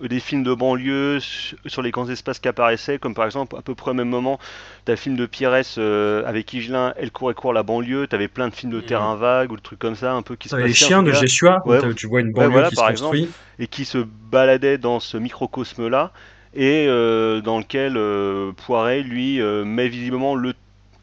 des 0.00 0.20
films 0.20 0.44
de 0.44 0.54
banlieue 0.54 1.18
sur 1.20 1.82
les 1.82 1.90
grands 1.90 2.08
espaces 2.08 2.38
qui 2.38 2.48
apparaissaient, 2.48 2.98
comme 2.98 3.14
par 3.14 3.24
exemple 3.24 3.56
à 3.56 3.62
peu 3.62 3.74
près 3.74 3.90
au 3.90 3.94
même 3.94 4.08
moment, 4.08 4.38
t'as 4.84 4.92
le 4.92 4.96
film 4.96 5.16
de 5.16 5.26
Pires 5.26 5.52
euh, 5.78 6.22
avec 6.24 6.52
Higelin, 6.52 6.94
Elle 6.96 7.10
court 7.10 7.30
et 7.30 7.34
court 7.34 7.52
la 7.52 7.64
banlieue, 7.64 8.06
t'avais 8.06 8.28
plein 8.28 8.48
de 8.48 8.54
films 8.54 8.72
de 8.72 8.80
terrain 8.80 9.16
vague 9.16 9.50
ou 9.50 9.56
de 9.56 9.62
trucs 9.62 9.78
comme 9.78 9.96
ça, 9.96 10.12
un 10.12 10.22
peu 10.22 10.36
qui 10.36 10.48
se. 10.48 10.56
Les 10.56 10.72
chiens 10.72 11.02
de 11.02 11.12
Jeshua, 11.12 11.62
ouais, 11.66 11.80
tu 11.94 12.06
vois 12.06 12.20
une 12.20 12.32
banlieue 12.32 12.48
ouais, 12.48 12.52
voilà, 12.52 12.68
qui 12.68 12.76
par 12.76 12.86
se 12.86 13.02
construit. 13.02 13.22
Exemple, 13.22 13.38
et 13.58 13.66
qui 13.66 13.84
se 13.84 13.98
baladait 13.98 14.78
dans 14.78 15.00
ce 15.00 15.16
microcosme-là, 15.16 16.12
et 16.54 16.86
euh, 16.86 17.40
dans 17.40 17.58
lequel 17.58 17.96
euh, 17.96 18.52
Poiret, 18.52 19.02
lui, 19.02 19.40
met 19.40 19.88
visiblement 19.88 20.36
le 20.36 20.54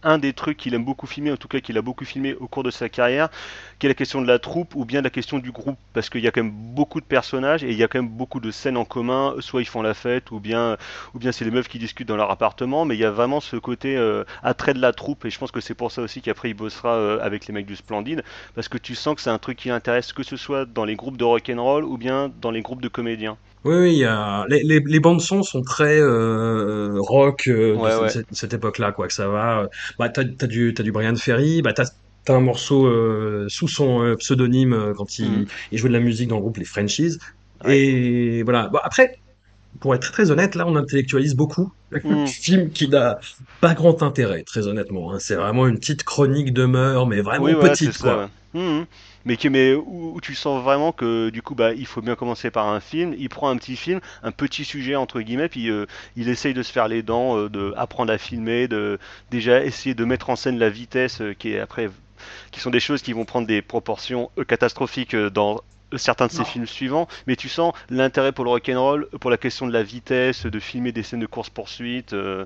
un 0.05 0.17
des 0.17 0.33
trucs 0.33 0.57
qu'il 0.57 0.73
aime 0.73 0.85
beaucoup 0.85 1.07
filmer, 1.07 1.31
en 1.31 1.37
tout 1.37 1.47
cas 1.47 1.59
qu'il 1.59 1.77
a 1.77 1.81
beaucoup 1.81 2.05
filmé 2.05 2.35
au 2.35 2.47
cours 2.47 2.63
de 2.63 2.71
sa 2.71 2.87
carrière, 2.87 3.29
qui 3.79 3.87
est 3.87 3.89
la 3.89 3.95
question 3.95 4.21
de 4.21 4.27
la 4.27 4.39
troupe 4.39 4.75
ou 4.75 4.85
bien 4.85 5.01
la 5.01 5.09
question 5.09 5.39
du 5.39 5.51
groupe, 5.51 5.77
parce 5.93 6.09
qu'il 6.09 6.21
y 6.21 6.27
a 6.27 6.31
quand 6.31 6.43
même 6.43 6.53
beaucoup 6.53 7.01
de 7.01 7.05
personnages 7.05 7.63
et 7.63 7.71
il 7.71 7.77
y 7.77 7.83
a 7.83 7.87
quand 7.87 7.99
même 7.99 8.11
beaucoup 8.11 8.39
de 8.39 8.51
scènes 8.51 8.77
en 8.77 8.85
commun, 8.85 9.35
soit 9.39 9.61
ils 9.61 9.67
font 9.67 9.81
la 9.81 9.93
fête 9.93 10.31
ou 10.31 10.39
bien, 10.39 10.77
ou 11.13 11.19
bien 11.19 11.31
c'est 11.31 11.43
les 11.43 11.51
meufs 11.51 11.67
qui 11.67 11.79
discutent 11.79 12.07
dans 12.07 12.15
leur 12.15 12.31
appartement, 12.31 12.85
mais 12.85 12.95
il 12.95 12.99
y 12.99 13.05
a 13.05 13.11
vraiment 13.11 13.39
ce 13.39 13.57
côté 13.57 13.97
euh, 13.97 14.23
attrait 14.43 14.73
de 14.73 14.81
la 14.81 14.93
troupe. 14.93 15.25
Et 15.25 15.29
je 15.29 15.39
pense 15.39 15.51
que 15.51 15.59
c'est 15.59 15.75
pour 15.75 15.91
ça 15.91 16.01
aussi 16.01 16.21
qu'après 16.21 16.49
il 16.49 16.53
bossera 16.53 16.95
euh, 16.95 17.19
avec 17.21 17.47
les 17.47 17.53
mecs 17.53 17.65
du 17.65 17.75
Splendide, 17.75 18.23
parce 18.53 18.69
que 18.69 18.77
tu 18.77 18.95
sens 18.95 19.15
que 19.15 19.21
c'est 19.21 19.31
un 19.31 19.39
truc 19.39 19.57
qui 19.57 19.71
intéresse 19.71 20.13
que 20.13 20.23
ce 20.23 20.37
soit 20.37 20.65
dans 20.65 20.85
les 20.85 20.95
groupes 20.95 21.17
de 21.17 21.23
rock'n'roll 21.23 21.83
ou 21.83 21.97
bien 21.97 22.31
dans 22.41 22.51
les 22.51 22.61
groupes 22.61 22.81
de 22.81 22.89
comédiens. 22.89 23.37
Oui, 23.65 23.75
oui, 23.75 23.91
il 23.93 23.97
y 23.99 24.05
a... 24.05 24.45
les, 24.47 24.63
les, 24.63 24.79
les 24.79 24.99
bandes 24.99 25.21
son 25.21 25.41
sont 25.43 25.61
très 25.63 25.99
euh, 25.99 26.93
rock 26.99 27.47
euh, 27.47 27.73
ouais, 27.75 27.91
de 27.95 27.99
ouais. 28.03 28.09
cette, 28.09 28.27
cette 28.31 28.53
époque-là, 28.53 28.91
quoi. 28.91 29.07
Que 29.07 29.13
ça 29.13 29.27
va. 29.27 29.67
Bah, 29.99 30.09
t'as, 30.09 30.23
du, 30.23 30.73
Brian 30.93 31.15
Ferry, 31.15 31.61
bah 31.63 31.73
t'as, 31.73 31.85
t'as 32.25 32.35
un 32.35 32.41
morceau 32.41 32.85
euh, 32.85 33.47
sous 33.49 33.67
son 33.67 34.03
euh, 34.03 34.15
pseudonyme 34.15 34.73
euh, 34.73 34.93
quand 34.95 35.17
il, 35.19 35.29
Mhm. 35.31 35.45
il 35.71 35.77
jouait 35.79 35.89
de 35.89 35.93
la 35.95 35.99
musique 35.99 36.27
dans 36.29 36.35
le 36.35 36.41
groupe 36.41 36.57
Les 36.57 36.65
Frenchies. 36.65 37.17
Ouais. 37.65 37.77
Et 37.79 38.43
voilà. 38.43 38.67
Bon, 38.69 38.79
après, 38.83 39.17
pour 39.79 39.95
être 39.95 40.11
très, 40.11 40.29
honnête, 40.31 40.55
là, 40.55 40.65
on 40.67 40.75
intellectualise 40.75 41.35
beaucoup 41.35 41.73
Mhm. 41.91 42.27
film 42.27 42.69
qui 42.69 42.87
n'a 42.87 43.17
pas 43.61 43.73
grand 43.73 44.03
intérêt, 44.03 44.43
très 44.43 44.67
honnêtement. 44.67 45.11
hein. 45.13 45.17
C'est 45.19 45.35
vraiment 45.35 45.65
une 45.65 45.79
petite 45.79 46.03
chronique 46.03 46.53
de 46.53 46.65
mœurs, 46.65 47.07
mais 47.07 47.21
vraiment 47.21 47.45
Oui, 47.45 47.55
petite, 47.55 47.93
ça. 47.93 48.03
quoi. 48.03 48.17
ouais. 48.55 48.61
Mhm. 48.61 48.85
Mais, 49.25 49.37
qui, 49.37 49.49
mais 49.49 49.73
où, 49.73 50.13
où 50.15 50.21
tu 50.21 50.35
sens 50.35 50.63
vraiment 50.63 50.91
que 50.91 51.29
du 51.29 51.41
coup, 51.41 51.55
bah, 51.55 51.73
il 51.73 51.85
faut 51.87 52.01
bien 52.01 52.15
commencer 52.15 52.51
par 52.51 52.67
un 52.67 52.79
film. 52.79 53.15
Il 53.17 53.29
prend 53.29 53.49
un 53.49 53.57
petit 53.57 53.75
film, 53.75 53.99
un 54.23 54.31
petit 54.31 54.63
sujet 54.65 54.95
entre 54.95 55.21
guillemets, 55.21 55.49
puis 55.49 55.69
euh, 55.69 55.85
il 56.15 56.29
essaye 56.29 56.53
de 56.53 56.61
se 56.63 56.71
faire 56.71 56.87
les 56.87 57.01
dents, 57.01 57.37
euh, 57.37 57.49
de 57.49 57.73
apprendre 57.75 58.13
à 58.13 58.17
filmer, 58.19 58.67
de 58.67 58.99
déjà 59.31 59.63
essayer 59.63 59.95
de 59.95 60.05
mettre 60.05 60.29
en 60.29 60.35
scène 60.35 60.59
la 60.59 60.69
vitesse, 60.69 61.21
euh, 61.21 61.33
qui 61.33 61.53
est 61.53 61.59
après, 61.59 61.89
qui 62.51 62.59
sont 62.59 62.69
des 62.69 62.79
choses 62.79 63.01
qui 63.01 63.13
vont 63.13 63.25
prendre 63.25 63.47
des 63.47 63.61
proportions 63.63 64.29
euh, 64.37 64.43
catastrophiques 64.43 65.15
dans 65.15 65.59
certains 65.97 66.27
de 66.27 66.31
ses 66.31 66.39
Non. 66.39 66.45
films 66.45 66.65
suivants, 66.67 67.07
mais 67.25 67.35
tu 67.35 67.47
sens 67.47 67.73
l'intérêt 67.89 68.31
pour 68.31 68.43
le 68.43 68.49
rock'n'roll, 68.51 69.07
pour 69.21 69.29
la 69.31 69.37
question 69.37 69.65
de 69.67 69.71
la 69.73 69.81
vitesse, 69.83 70.45
de 70.45 70.59
filmer 70.59 70.91
des 70.91 71.03
scènes 71.03 71.19
de 71.21 71.25
course-poursuite. 71.25 72.13
euh, 72.13 72.45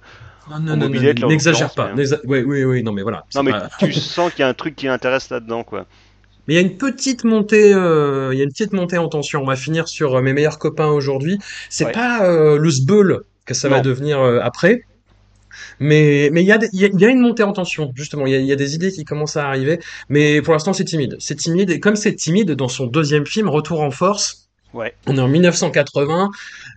Non, 0.50 0.60
non, 0.60 0.78
non, 0.78 0.90
n'exagère 0.90 1.74
pas. 1.74 1.94
n'exa- 1.94 2.20
Oui, 2.26 2.44
oui, 2.44 2.64
oui, 2.64 2.84
non, 2.84 2.92
mais 2.92 3.02
voilà. 3.02 3.26
Non, 3.36 3.44
mais 3.44 3.52
pas- 3.52 3.70
tu 3.80 3.92
sens 3.94 4.32
qu'il 4.32 4.42
y 4.42 4.44
a 4.44 4.48
un 4.48 4.54
truc 4.54 4.76
qui 4.76 4.86
l'intéresse 4.86 5.30
là-dedans, 5.30 5.64
quoi. 5.64 5.86
Mais 6.48 6.56
il 6.56 6.58
y 6.58 6.60
a 6.60 6.62
une 6.62 6.78
petite 6.78 7.24
montée, 7.24 7.74
euh, 7.74 8.30
il 8.34 8.38
y 8.38 8.42
a 8.42 8.44
une 8.44 8.50
petite 8.52 8.74
montée 8.74 8.98
en 8.98 9.08
tension. 9.08 9.42
On 9.42 9.46
va 9.46 9.56
finir 9.56 9.88
sur 9.88 10.16
euh, 10.16 10.22
mes 10.22 10.34
meilleurs 10.34 10.58
copains 10.60 10.88
aujourd'hui. 10.88 11.38
C'est 11.70 11.86
Ouais. 11.86 11.92
pas 11.92 12.26
euh, 12.26 12.58
le 12.58 12.72
sbeul 12.72 13.22
que 13.46 13.54
ça 13.54 13.70
va 13.70 13.82
devenir 13.82 14.20
euh, 14.20 14.40
après. 14.42 14.84
Mais 15.80 16.30
mais 16.32 16.42
il 16.44 16.48
y 16.48 16.52
a 16.52 16.58
des- 16.58 16.70
il 16.74 16.80
y 16.82 16.86
a, 16.86 16.90
y 16.92 17.06
a 17.06 17.10
une 17.10 17.20
montée 17.22 17.44
en 17.44 17.54
tension 17.54 17.92
justement. 17.96 18.26
Il 18.28 18.32
y 18.34 18.36
a, 18.36 18.40
il 18.40 18.46
y 18.46 18.52
a 18.52 18.56
des 18.56 18.76
idées 18.76 18.92
qui 18.92 19.04
commencent 19.06 19.38
à 19.38 19.48
arriver. 19.48 19.80
Mais 20.10 20.42
pour 20.42 20.54
l'instant 20.54 20.74
c'est 20.74 20.86
timide. 20.86 21.16
C'est 21.20 21.36
timide 21.36 21.70
et 21.72 21.80
comme 21.80 21.96
c'est 21.96 22.16
timide 22.16 22.52
dans 22.52 22.68
son 22.68 22.86
deuxième 22.88 23.26
film 23.26 23.50
Retour 23.50 23.82
en 23.82 23.92
force. 23.92 24.49
Ouais. 24.74 24.94
On 25.08 25.18
est 25.18 25.20
en 25.20 25.28
1980. 25.28 26.30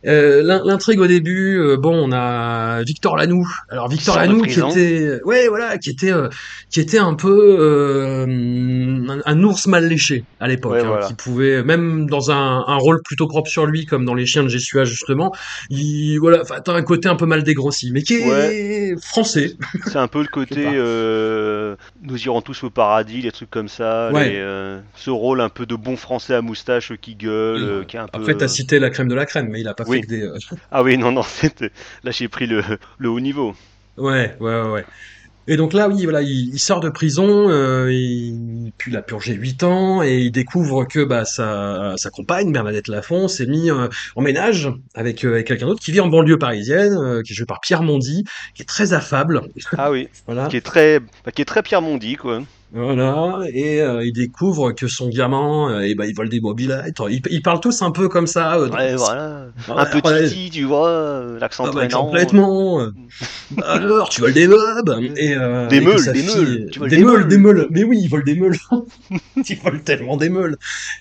Euh, 0.07 0.43
l'in- 0.43 0.63
L'intrigue 0.65 0.99
au 1.01 1.07
début, 1.07 1.59
euh, 1.59 1.77
bon, 1.77 1.95
on 1.95 2.11
a 2.13 2.83
Victor 2.85 3.17
Lanoux. 3.17 3.47
Alors 3.69 3.89
Victor 3.89 4.17
Lanoux 4.17 4.43
qui 4.43 4.59
était, 4.61 5.21
ouais, 5.25 5.47
voilà, 5.49 5.77
qui 5.79 5.91
était, 5.91 6.13
euh, 6.13 6.29
qui 6.71 6.81
était 6.81 6.99
un 6.99 7.15
peu 7.15 7.57
euh, 7.61 8.27
un, 8.27 9.21
un 9.25 9.43
ours 9.43 9.67
mal 9.67 9.87
léché 9.89 10.25
à 10.41 10.49
l'époque, 10.49 10.73
Ouais, 10.73 10.81
hein, 10.81 10.87
voilà. 10.87 11.07
qui 11.07 11.15
pouvait, 11.15 11.63
même 11.63 12.09
dans 12.09 12.31
un, 12.31 12.65
un 12.67 12.77
rôle 12.77 13.03
plutôt 13.03 13.27
propre 13.27 13.49
sur 13.51 13.67
lui, 13.67 13.85
comme 13.87 14.05
dans 14.05 14.15
Les 14.15 14.27
Chiens 14.27 14.43
de 14.43 14.49
Jessua 14.49 14.85
justement, 14.85 15.33
il, 15.71 16.19
voilà, 16.19 16.43
t'as 16.65 16.73
un 16.73 16.83
côté 16.83 17.09
un 17.09 17.17
peu 17.17 17.27
mal 17.27 17.43
dégrossi, 17.43 17.91
mais 17.93 18.03
qui 18.03 18.15
est 18.15 18.95
français. 19.05 19.53
C'est 19.87 19.97
un 19.99 20.09
peu 20.09 20.21
le 20.23 20.29
côté 20.33 20.65
euh, 20.67 21.77
nous 22.03 22.21
irons 22.25 22.41
tous 22.41 22.65
au 22.65 22.71
paradis, 22.71 23.23
les 23.23 23.33
trucs 23.33 23.51
comme 23.51 23.69
ça. 23.69 24.11
Ouais. 24.13 24.31
les, 24.31 24.37
euh, 24.39 24.81
ce 24.97 25.11
rôle 25.11 25.41
un 25.41 25.49
peu 25.49 25.67
de 25.67 25.75
bon 25.77 25.97
français 25.97 26.35
à 26.35 26.43
moustache 26.43 26.93
euh, 26.93 26.97
qui 27.01 27.15
gueule, 27.15 27.82
euh, 27.83 27.87
qui 27.87 27.97
est 27.97 28.01
un 28.01 28.09
peu. 28.09 28.19
Après, 28.19 28.37
t'as 28.37 28.49
cité 28.49 28.79
la 28.79 28.91
crème 28.91 29.09
de 29.09 29.15
la 29.15 29.27
crème, 29.27 29.49
mais 29.51 29.61
il 29.61 29.69
a 29.69 29.75
pas 29.75 29.85
Oui. 29.87 29.97
fait 29.99 30.03
que 30.03 30.07
des. 30.09 30.23
euh, 30.23 30.37
Ah 30.71 30.83
oui, 30.83 30.97
non, 30.99 31.13
non, 31.13 31.23
là 32.05 32.11
j'ai 32.11 32.29
pris 32.29 32.47
le, 32.47 32.63
le 32.99 33.09
haut 33.11 33.21
niveau. 33.21 33.55
Ouais, 33.97 34.37
ouais, 34.41 34.63
ouais. 34.63 34.85
Et 35.49 35.57
donc 35.57 35.73
là, 35.73 35.89
oui, 35.89 36.05
voilà, 36.05 36.23
il, 36.23 36.55
il 36.55 36.59
sort 36.61 36.79
de 36.79 36.89
prison, 36.89 37.49
euh, 37.51 37.93
il, 37.93 38.71
puis 38.79 38.93
il 38.93 38.97
a 38.97 39.03
purgé 39.03 39.35
8 39.35 39.65
ans, 39.65 40.01
et 40.01 40.19
il 40.21 40.31
découvre 40.31 40.85
que 40.85 41.03
bah, 41.03 41.25
sa, 41.25 41.95
sa 41.97 42.11
compagne, 42.11 42.53
Bernadette 42.53 42.87
Lafont, 42.87 43.27
s'est 43.27 43.47
mis 43.47 43.69
euh, 43.69 43.89
en 44.15 44.23
ménage 44.23 44.71
avec, 44.95 45.25
euh, 45.25 45.33
avec 45.35 45.49
quelqu'un 45.49 45.67
d'autre 45.67 45.83
qui 45.83 45.91
vit 45.91 45.99
en 45.99 46.07
banlieue 46.07 46.39
parisienne, 46.39 46.95
euh, 46.95 47.23
qui 47.23 47.33
est 47.33 47.35
joué 47.35 47.45
par 47.47 47.61
Pierre 47.61 47.83
Mondy, 47.83 48.23
qui 48.55 48.63
est 48.63 48.67
très 48.67 48.93
affable. 48.93 49.41
Ah 49.77 49.91
oui, 49.91 50.09
Voilà, 50.27 50.47
qui 50.47 50.57
est 50.57 50.61
très, 50.65 51.01
bah, 51.01 51.33
qui 51.35 51.43
est 51.43 51.47
très 51.47 51.65
Pierre 51.65 51.83
Mondi, 51.83 52.15
quoi. 52.15 52.43
Voilà, 52.75 53.41
et 53.53 53.81
euh, 53.83 54.05
il 54.05 54.13
découvre 54.13 54.73
que 54.73 54.87
son 54.87 55.09
gamin, 55.09 55.71
euh, 55.71 55.81
eh 55.87 55.95
ben, 55.95 56.05
il 56.07 56.15
vole 56.15 56.29
des 56.29 56.41
mobilettes. 56.41 56.97
Ils, 57.11 57.21
ils 57.31 57.43
parlent 57.43 57.61
tous 57.61 57.83
un 57.83 57.91
peu 57.91 58.09
comme 58.09 58.27
ça. 58.27 58.55
euh, 58.57 58.69
Ouais, 58.71 58.95
voilà. 58.97 59.47
Un 59.69 59.85
peu 59.87 60.01
ouais. 60.09 60.29
titi, 60.29 60.51
tu 60.51 60.65
vois, 60.65 60.89
euh, 60.89 61.39
l'accent 61.39 61.65
Ah 61.67 61.71
bah, 61.75 61.87
complètement. 61.89 62.87
Alors, 63.65 64.09
tu 64.09 64.21
voles 64.23 64.33
des 64.33 64.49
meubles 64.49 65.11
et 65.17 65.35
Des 65.69 65.77
et 65.77 65.81
meules, 65.81 66.13
des 66.13 66.15
fille- 66.21 66.37
meules. 66.37 66.69
Tu 66.73 66.79
voles 66.79 66.89
des 66.91 66.97
des 66.97 67.05
meules, 67.05 67.19
meules. 67.21 67.29
des 67.29 67.39
meules. 67.39 67.67
Mais 67.71 67.85
oui, 67.85 67.99
ils 68.03 68.09
volent 68.09 68.25
des 68.25 68.35
meules. 68.37 68.57
ils 69.37 69.59
volent 69.63 69.81
tellement 69.85 70.17
des 70.17 70.29
meules. 70.31 70.57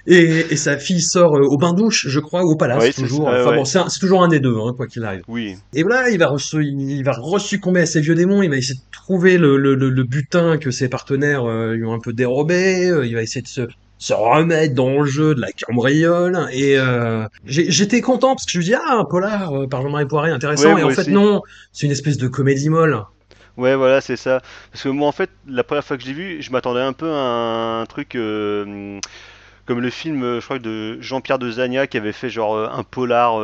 Et, 0.07 0.45
et 0.49 0.55
sa 0.57 0.77
fille 0.77 1.01
sort 1.01 1.31
au 1.33 1.57
bain 1.57 1.73
douche, 1.73 2.07
je 2.09 2.19
crois, 2.19 2.43
ou 2.43 2.51
au 2.51 2.55
palace 2.57 2.81
Ouais, 2.83 2.91
toujours. 2.91 3.27
enfin 3.27 3.55
bon, 3.55 3.65
c'est 3.65 3.79
toujours 3.99 4.23
un 4.23 4.27
des 4.27 4.39
deux, 4.39 4.55
hein, 4.57 4.73
quoi 4.75 4.87
qu'il 4.87 5.03
arrive. 5.05 5.21
Oui, 5.27 5.55
Et 5.73 5.83
voilà, 5.83 6.09
il 6.09 6.17
va, 6.19 6.27
reçu- 6.27 6.61
il 6.63 7.03
va 7.03 7.13
resuccomber 7.13 7.81
à 7.81 7.85
ses 7.85 8.01
vieux 8.01 8.15
démons. 8.15 8.41
Il 8.43 8.49
va 8.49 8.57
essayer 8.57 8.75
de 8.75 8.79
trouver 8.91 9.37
le, 9.37 9.57
le, 9.57 9.75
le, 9.75 9.89
le 9.89 10.03
butin 10.03 10.57
que 10.57 10.71
ses 10.71 10.89
partenaires 10.89 11.45
euh, 11.62 11.74
lui 11.75 11.86
ont 11.86 11.94
un 11.94 12.00
peu 12.00 12.13
dérobé. 12.13 12.88
Euh, 12.89 13.06
Il 13.06 13.15
va 13.15 13.22
essayer 13.22 13.41
de 13.41 13.48
se 13.48 13.62
se 13.98 14.13
remettre 14.13 14.74
dans 14.74 15.00
le 15.01 15.06
jeu 15.06 15.36
de 15.36 15.41
la 15.41 15.51
cambriole 15.51 16.48
et 16.51 16.75
euh, 16.75 17.27
j'ai- 17.46 17.70
j'étais 17.70 18.01
content 18.01 18.34
parce 18.34 18.46
que 18.48 18.51
je 18.53 18.58
me 18.58 18.63
dis 18.63 18.74
ah 18.74 18.96
un 18.98 19.06
polar 19.06 19.53
euh, 19.56 19.68
par 19.68 19.84
Jean-Marie 19.84 20.08
Poiré 20.08 20.32
intéressant 20.32 20.74
Ouais, 20.74 20.82
et 20.82 20.84
en 20.84 20.89
fait 20.89 21.01
aussi. 21.01 21.12
non 21.12 21.44
c'est 21.72 21.86
une 21.86 21.91
espèce 21.91 22.18
de 22.18 22.27
comédie 22.27 22.70
molle 22.70 23.00
ouais, 23.58 23.75
voilà, 23.75 24.01
c'est 24.01 24.15
ça. 24.15 24.41
Parce 24.72 24.84
que 24.86 24.89
moi, 24.89 25.08
en 25.08 25.12
fait, 25.12 25.30
la 25.48 25.63
première 25.63 25.84
fois 25.84 25.98
que 25.98 26.03
je 26.03 26.08
l'ai 26.08 26.13
vu, 26.13 26.41
je 26.41 26.51
m'attendais 26.51 26.80
un 26.80 26.94
peu 26.94 27.12
à 27.12 27.82
un 27.82 27.86
truc 27.86 28.15
euh, 28.15 28.98
comme 29.68 29.82
le 29.82 29.89
film, 29.91 30.39
je 30.39 30.44
crois, 30.44 30.58
de 30.58 31.00
Jean-Pierre 31.00 31.38
de 31.38 31.51
Zagna 31.51 31.86
qui 31.86 31.98
avait 31.98 32.12
fait 32.12 32.30
genre 32.30 32.58
un 32.58 32.84
polar 32.84 33.36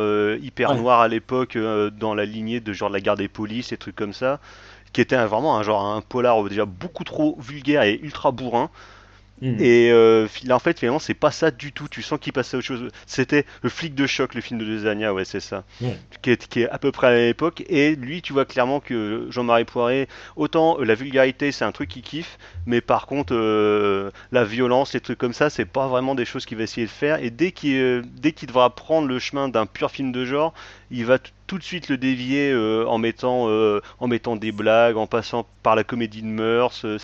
hyper 0.42 0.74
noir 0.74 1.00
à 1.00 1.06
l'époque 1.08 1.56
dans 2.00 2.14
la 2.16 2.24
lignée 2.24 2.58
de 2.58 2.72
genre 2.72 2.90
la 2.90 3.00
garde 3.00 3.18
des 3.20 3.28
polices 3.28 3.70
et 3.70 3.76
trucs 3.76 3.94
comme 3.94 4.12
ça, 4.12 4.40
qui 4.92 5.00
était 5.00 5.16
vraiment 5.16 5.56
un 5.56 5.62
genre 5.62 5.84
un 5.84 6.00
polar 6.00 6.44
euh, 6.44 6.48
déjà 6.48 6.64
beaucoup 6.64 7.04
trop 7.04 7.36
vulgaire 7.40 7.82
et 7.82 7.98
ultra 8.02 8.32
bourrin. 8.32 8.70
Hmm. 9.40 9.56
Et 9.60 9.90
euh, 9.92 10.26
là, 10.44 10.56
en 10.56 10.58
fait, 10.58 10.78
finalement, 10.78 10.98
c'est 10.98 11.14
pas 11.14 11.30
ça 11.30 11.50
du 11.50 11.72
tout. 11.72 11.86
Tu 11.88 12.02
sens 12.02 12.18
qu'il 12.18 12.32
passait 12.32 12.56
à 12.56 12.58
autre 12.58 12.66
chose. 12.66 12.88
C'était 13.06 13.44
le 13.62 13.68
flic 13.68 13.94
de 13.94 14.06
choc, 14.06 14.34
le 14.34 14.40
film 14.40 14.58
de 14.58 14.64
Desagna, 14.64 15.14
ouais, 15.14 15.24
c'est 15.24 15.40
ça. 15.40 15.64
Qui, 16.22 16.30
est, 16.30 16.48
qui 16.48 16.62
est 16.62 16.68
à 16.68 16.78
peu 16.78 16.90
près 16.90 17.06
à 17.06 17.14
l'époque. 17.14 17.62
Et 17.68 17.94
lui, 17.94 18.20
tu 18.22 18.32
vois 18.32 18.44
clairement 18.44 18.80
que 18.80 19.26
Jean-Marie 19.30 19.64
Poiré, 19.64 20.08
autant 20.36 20.80
euh, 20.80 20.84
la 20.84 20.94
vulgarité, 20.94 21.52
c'est 21.52 21.64
un 21.64 21.72
truc 21.72 21.90
qu'il 21.90 22.02
kiffe, 22.02 22.38
mais 22.66 22.80
par 22.80 23.06
contre, 23.06 23.34
euh, 23.34 24.10
la 24.32 24.44
violence, 24.44 24.94
les 24.94 25.00
trucs 25.00 25.18
comme 25.18 25.32
ça, 25.32 25.50
c'est 25.50 25.64
pas 25.64 25.86
vraiment 25.86 26.14
des 26.14 26.24
choses 26.24 26.44
qu'il 26.44 26.58
va 26.58 26.64
essayer 26.64 26.86
de 26.86 26.92
faire. 26.92 27.22
Et 27.22 27.30
dès 27.30 27.52
qu'il 27.52 28.02
dès 28.16 28.32
qu'il 28.32 28.48
devra 28.48 28.74
prendre 28.74 29.06
le 29.06 29.18
chemin 29.18 29.48
d'un 29.48 29.66
pur 29.66 29.90
film 29.90 30.10
de 30.10 30.24
genre, 30.24 30.52
il 30.90 31.06
va 31.06 31.18
tout 31.48 31.58
de 31.58 31.64
suite 31.64 31.88
le 31.88 31.96
dévier 31.98 32.52
euh, 32.52 32.84
en 32.86 32.98
mettant 32.98 33.48
euh, 33.48 33.80
en 33.98 34.06
mettant 34.06 34.36
des 34.36 34.52
blagues, 34.52 34.96
en 34.96 35.08
passant 35.08 35.48
par 35.64 35.74
la 35.74 35.82
comédie 35.84 36.22
de 36.22 36.28
mœurs. 36.28 36.84
Euh, 36.84 36.98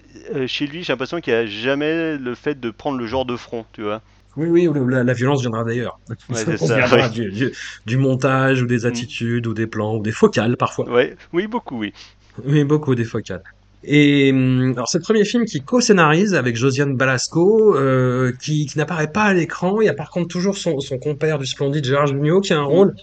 chez 0.47 0.67
lui, 0.69 0.85
j'ai 0.85 0.93
l'impression 0.93 1.21
qu'il 1.21 1.33
n'y 1.33 1.41
a 1.41 1.47
jamais 1.47 2.17
le 2.17 2.35
fait 2.37 2.61
de 2.61 2.71
prendre 2.71 2.99
le 2.99 3.07
genre 3.07 3.25
de 3.27 3.37
front, 3.37 3.67
tu 3.73 3.83
vois. 3.83 4.03
oui 4.37 4.49
oui 4.49 4.69
ou 4.69 4.87
la, 4.89 5.03
la 5.05 5.13
violence 5.15 5.41
viendra 5.41 5.65
d'ailleurs 5.65 5.99
Ouais, 6.31 6.45
ouais. 6.93 7.11
du, 7.11 7.31
du, 7.31 7.53
du 7.87 7.97
montage 7.97 8.63
ou 8.63 8.67
des 8.67 8.87
attitudes 8.87 9.47
ou 9.47 9.55
des 9.55 9.67
plans 9.67 9.97
ou 9.97 10.03
des 10.03 10.13
focales 10.13 10.57
parfois 10.57 10.89
Ouais, 10.91 11.17
oui, 11.33 11.47
beaucoup, 11.47 11.79
oui. 11.79 11.93
mais 12.45 12.65
beaucoup 12.65 12.95
des 12.95 13.05
focales 13.05 13.43
et 13.87 14.31
hum, 14.33 14.73
alors 14.77 14.89
c'est 14.89 14.99
le 14.99 15.03
premier 15.05 15.25
film 15.27 15.45
qui 15.45 15.61
co-scénarise 15.63 16.35
avec 16.35 16.57
Josiane 16.57 16.97
Balasco 16.97 17.77
euh, 17.77 18.33
qui, 18.43 18.65
qui 18.67 18.79
n'apparaît 18.79 19.13
pas 19.13 19.25
à 19.25 19.35
l'écran 19.35 19.81
il 19.83 19.87
y 19.87 19.89
a 19.91 19.95
par 19.95 20.11
contre 20.11 20.29
toujours 20.29 20.57
son, 20.57 20.81
son 20.81 20.99
compère 20.99 21.39
du 21.39 21.47
splendide 21.47 21.85
Gérard 21.85 22.07
Jugnot 22.07 22.41
qui 22.41 22.55
a 22.55 22.59
un 22.59 22.63
rôle 22.65 22.95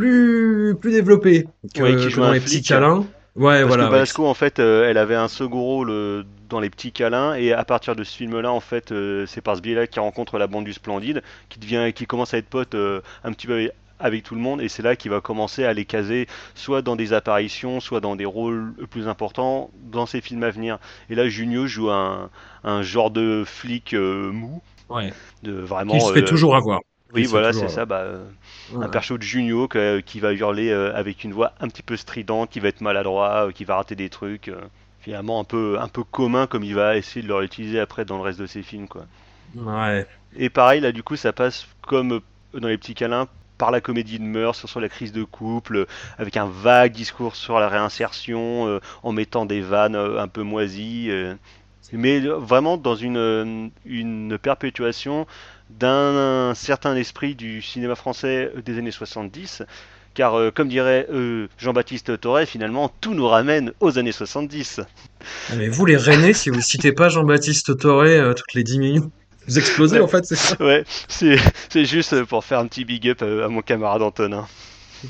plus 0.00 0.74
plus 0.80 0.92
développé 0.92 1.46
que, 1.74 1.82
Ouais, 1.82 1.96
qui 1.96 2.04
que 2.04 2.08
joue 2.08 2.20
dans 2.20 2.32
les 2.32 2.40
petits 2.40 2.62
câlins 2.62 3.06
ouais 3.36 3.62
Parce 3.62 3.76
voilà 3.76 3.88
que 3.88 4.20
ouais. 4.20 4.28
En 4.28 4.34
fait, 4.34 4.58
euh, 4.58 4.88
elle 4.88 4.98
avait 4.98 5.14
un 5.14 5.28
second 5.28 5.60
rôle 5.62 5.90
euh, 5.90 6.22
dans 6.50 6.60
Les 6.60 6.68
Petits 6.68 6.92
Câlins, 6.92 7.34
et 7.34 7.52
à 7.52 7.64
partir 7.64 7.96
de 7.96 8.04
ce 8.04 8.14
film-là, 8.16 8.52
en 8.52 8.60
fait, 8.60 8.92
euh, 8.92 9.24
c'est 9.26 9.40
par 9.40 9.56
ce 9.56 9.62
biais-là 9.62 9.86
qu'il 9.86 10.02
rencontre 10.02 10.36
la 10.36 10.46
bande 10.46 10.64
du 10.64 10.72
Splendide, 10.72 11.22
qui 11.48 11.58
devient, 11.58 11.92
qui 11.94 12.06
commence 12.06 12.34
à 12.34 12.38
être 12.38 12.48
pote 12.48 12.74
euh, 12.74 13.00
un 13.24 13.32
petit 13.32 13.46
peu 13.46 13.54
avec, 13.54 13.72
avec 13.98 14.22
tout 14.24 14.34
le 14.34 14.40
monde, 14.40 14.60
et 14.60 14.68
c'est 14.68 14.82
là 14.82 14.96
qu'il 14.96 15.10
va 15.10 15.20
commencer 15.20 15.64
à 15.64 15.72
les 15.72 15.84
caser, 15.84 16.26
soit 16.54 16.82
dans 16.82 16.96
des 16.96 17.12
apparitions, 17.12 17.80
soit 17.80 18.00
dans 18.00 18.16
des 18.16 18.24
rôles 18.24 18.74
plus 18.90 19.08
importants 19.08 19.70
dans 19.90 20.06
ses 20.06 20.20
films 20.20 20.42
à 20.42 20.50
venir. 20.50 20.78
Et 21.08 21.14
là, 21.14 21.28
Junio 21.28 21.66
joue 21.66 21.90
un, 21.90 22.30
un 22.64 22.82
genre 22.82 23.10
de 23.10 23.44
flic 23.46 23.94
euh, 23.94 24.32
mou, 24.32 24.60
ouais. 24.90 25.12
de 25.42 25.52
vraiment. 25.52 25.94
qui 25.94 26.00
se 26.00 26.12
fait 26.12 26.22
euh, 26.22 26.26
toujours 26.26 26.56
avoir 26.56 26.80
Oui, 27.12 27.26
voilà, 27.26 27.52
c'est 27.52 27.68
ça. 27.68 27.86
Bah, 27.86 28.00
euh, 28.00 28.30
Voilà. 28.68 28.86
un 28.86 28.88
perso 28.88 29.18
de 29.18 29.22
Junio 29.22 29.68
que- 29.68 30.00
qui 30.00 30.20
va 30.20 30.32
hurler 30.32 30.70
euh, 30.70 30.94
avec 30.94 31.24
une 31.24 31.32
voix 31.32 31.54
un 31.60 31.68
petit 31.68 31.82
peu 31.82 31.96
stridente, 31.96 32.50
qui 32.50 32.60
va 32.60 32.68
être 32.68 32.80
maladroit, 32.80 33.48
euh, 33.48 33.52
qui 33.52 33.64
va 33.64 33.76
rater 33.76 33.94
des 33.96 34.10
trucs. 34.10 34.48
euh, 34.48 34.60
finalement 35.02 35.40
un 35.40 35.44
peu, 35.44 35.78
un 35.80 35.88
peu 35.88 36.04
commun 36.04 36.46
comme 36.46 36.62
il 36.62 36.74
va 36.74 36.94
essayer 36.96 37.22
de 37.22 37.28
le 37.28 37.34
réutiliser 37.34 37.80
après 37.80 38.04
dans 38.04 38.16
le 38.18 38.22
reste 38.22 38.38
de 38.38 38.46
ses 38.46 38.62
films. 38.62 38.86
Quoi. 38.86 39.06
ouais 39.54 40.06
Et 40.36 40.50
pareil, 40.50 40.80
là 40.80 40.92
du 40.92 41.02
coup, 41.02 41.16
ça 41.16 41.32
passe 41.32 41.66
comme 41.82 42.12
euh, 42.54 42.58
dans 42.58 42.68
Les 42.68 42.78
Petits 42.78 42.94
Câlins 42.94 43.28
par 43.58 43.70
la 43.70 43.80
comédie 43.80 44.18
de 44.18 44.24
mœurs, 44.24 44.66
sur 44.66 44.80
la 44.80 44.88
crise 44.88 45.12
de 45.12 45.22
couple, 45.24 45.76
euh, 45.78 45.86
avec 46.18 46.36
un 46.36 46.46
vague 46.46 46.92
discours 46.92 47.36
sur 47.36 47.58
la 47.60 47.68
réinsertion, 47.68 48.66
euh, 48.68 48.80
en 49.02 49.12
mettant 49.12 49.46
des 49.46 49.60
vannes 49.60 49.96
euh, 49.96 50.20
un 50.20 50.28
peu 50.28 50.42
moisies. 50.42 51.10
euh, 51.10 51.34
mais 51.92 52.20
euh, 52.24 52.36
vraiment 52.36 52.76
dans 52.76 52.94
une, 52.94 53.16
euh, 53.16 53.68
une 53.84 54.38
perpétuation 54.38 55.26
d'un 55.78 56.52
certain 56.54 56.96
esprit 56.96 57.34
du 57.34 57.62
cinéma 57.62 57.94
français 57.94 58.52
des 58.64 58.78
années 58.78 58.90
70. 58.90 59.62
Car, 60.12 60.34
euh, 60.34 60.50
comme 60.50 60.68
dirait 60.68 61.06
euh, 61.12 61.46
Jean-Baptiste 61.58 62.20
Torret, 62.20 62.44
finalement, 62.44 62.90
tout 63.00 63.14
nous 63.14 63.28
ramène 63.28 63.72
aux 63.78 63.96
années 63.98 64.10
70. 64.12 64.80
Ah, 64.80 65.54
Mais 65.56 65.68
vous, 65.68 65.86
les 65.86 65.96
Rennais, 65.96 66.32
si 66.32 66.50
vous 66.50 66.60
citez 66.60 66.92
pas 66.92 67.08
Jean-Baptiste 67.08 67.78
Toré 67.78 68.16
euh, 68.18 68.34
toutes 68.34 68.52
les 68.54 68.64
10 68.64 68.78
minutes, 68.80 69.04
vous 69.46 69.58
explosez 69.58 69.98
Ouais. 69.98 70.02
en 70.04 70.08
fait, 70.08 70.24
c'est 70.26 70.36
ça 70.36 70.56
Ouais, 70.60 70.84
c'est 71.08 71.36
c'est 71.68 71.84
juste 71.84 72.24
pour 72.24 72.44
faire 72.44 72.58
un 72.58 72.66
petit 72.66 72.84
big 72.84 73.08
up 73.08 73.22
euh, 73.22 73.44
à 73.44 73.48
mon 73.48 73.62
camarade 73.62 74.02
Antonin. 74.02 74.48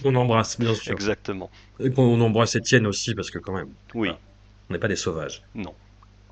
On 0.05 0.15
embrasse, 0.15 0.59
bien 0.61 0.75
sûr. 0.75 0.93
Exactement. 0.93 1.51
Et 1.83 1.91
qu'on 1.91 2.21
embrasse 2.21 2.55
Étienne 2.55 2.87
aussi, 2.87 3.15
parce 3.15 3.31
que 3.31 3.39
quand 3.39 3.55
même, 3.55 3.69
Oui, 3.95 4.11
on 4.69 4.73
n'est 4.75 4.79
pas 4.79 4.87
des 4.89 4.97
sauvages. 4.97 5.43
non. 5.55 5.75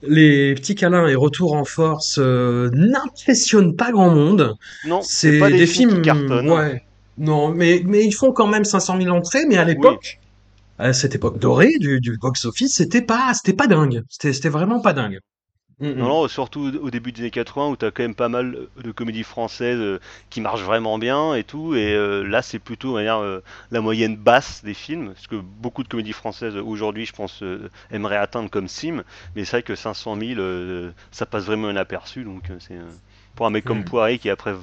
Les 0.02 0.54
petits 0.54 0.74
câlins 0.74 1.06
et 1.08 1.14
retours 1.14 1.54
en 1.54 1.64
force 1.64 2.18
euh, 2.18 2.70
n'impressionnent 2.72 3.74
pas 3.76 3.90
grand 3.90 4.10
monde. 4.10 4.54
Non, 4.84 5.00
C'est 5.02 5.38
pas 5.38 5.50
des, 5.50 5.58
des 5.58 5.66
films, 5.66 5.90
films, 5.90 6.02
qui 6.02 6.08
cartonnent. 6.08 6.50
ouais. 6.50 6.82
Non, 7.18 7.48
mais, 7.52 7.82
mais 7.84 8.04
ils 8.04 8.12
font 8.12 8.32
quand 8.32 8.46
même 8.46 8.64
500 8.64 9.00
000 9.00 9.14
entrées, 9.14 9.44
mais 9.46 9.56
à 9.56 9.64
l'époque, 9.64 10.20
à 10.78 10.92
cette 10.92 11.14
époque 11.16 11.38
dorée 11.40 11.78
du, 11.78 12.00
du 12.00 12.16
box-office, 12.16 12.76
c'était 12.76 13.02
pas, 13.02 13.32
c'était 13.34 13.52
pas 13.56 13.66
dingue. 13.66 14.02
C'était 14.08 14.48
vraiment 14.48 14.80
pas 14.80 14.92
dingue. 14.92 15.18
Mm, 15.80 15.92
Non, 15.94 16.06
mm. 16.06 16.08
non, 16.08 16.28
surtout 16.28 16.60
au 16.82 16.90
début 16.90 17.12
des 17.12 17.20
années 17.22 17.30
80 17.30 17.68
où 17.68 17.76
t'as 17.76 17.90
quand 17.92 18.02
même 18.02 18.14
pas 18.16 18.28
mal 18.28 18.68
de 18.82 18.90
comédies 18.90 19.22
françaises 19.22 19.78
euh, 19.78 20.00
qui 20.28 20.40
marchent 20.40 20.62
vraiment 20.62 20.98
bien 20.98 21.34
et 21.34 21.44
tout. 21.44 21.74
Et 21.74 21.94
euh, 21.94 22.24
là, 22.26 22.42
c'est 22.42 22.58
plutôt 22.58 22.98
dire, 23.00 23.18
euh, 23.18 23.42
la 23.70 23.80
moyenne 23.80 24.16
basse 24.16 24.64
des 24.64 24.74
films. 24.74 25.12
Parce 25.14 25.26
que 25.28 25.36
beaucoup 25.36 25.84
de 25.84 25.88
comédies 25.88 26.12
françaises 26.12 26.56
aujourd'hui, 26.56 27.06
je 27.06 27.12
pense, 27.12 27.44
aimeraient 27.92 28.16
atteindre 28.16 28.50
comme 28.50 28.66
Sim. 28.68 29.04
Mais 29.36 29.44
c'est 29.44 29.58
vrai 29.58 29.62
que 29.62 29.76
500 29.76 30.16
000, 30.18 30.40
euh, 30.40 30.90
ça 31.12 31.26
passe 31.26 31.44
vraiment 31.44 31.70
inaperçu. 31.70 32.24
Donc, 32.24 32.50
c'est. 32.60 32.78
pour 33.36 33.46
un 33.46 33.50
mec 33.50 33.64
comme 33.64 33.80
Mm. 33.80 33.84
Poiré 33.84 34.18
qui 34.18 34.30
après 34.30 34.54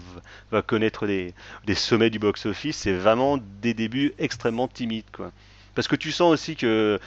va 0.52 0.62
connaître 0.62 1.08
des, 1.08 1.34
des 1.66 1.76
sommets 1.76 2.10
du 2.10 2.20
box-office, 2.20 2.76
c'est 2.76 2.94
vraiment 2.94 3.38
des 3.62 3.74
débuts 3.74 4.14
extrêmement 4.20 4.68
timides, 4.68 5.06
quoi. 5.14 5.32
Parce 5.76 5.88
que 5.88 5.96
tu 5.96 6.12
sens 6.12 6.32
aussi 6.34 6.56
que 6.58 7.00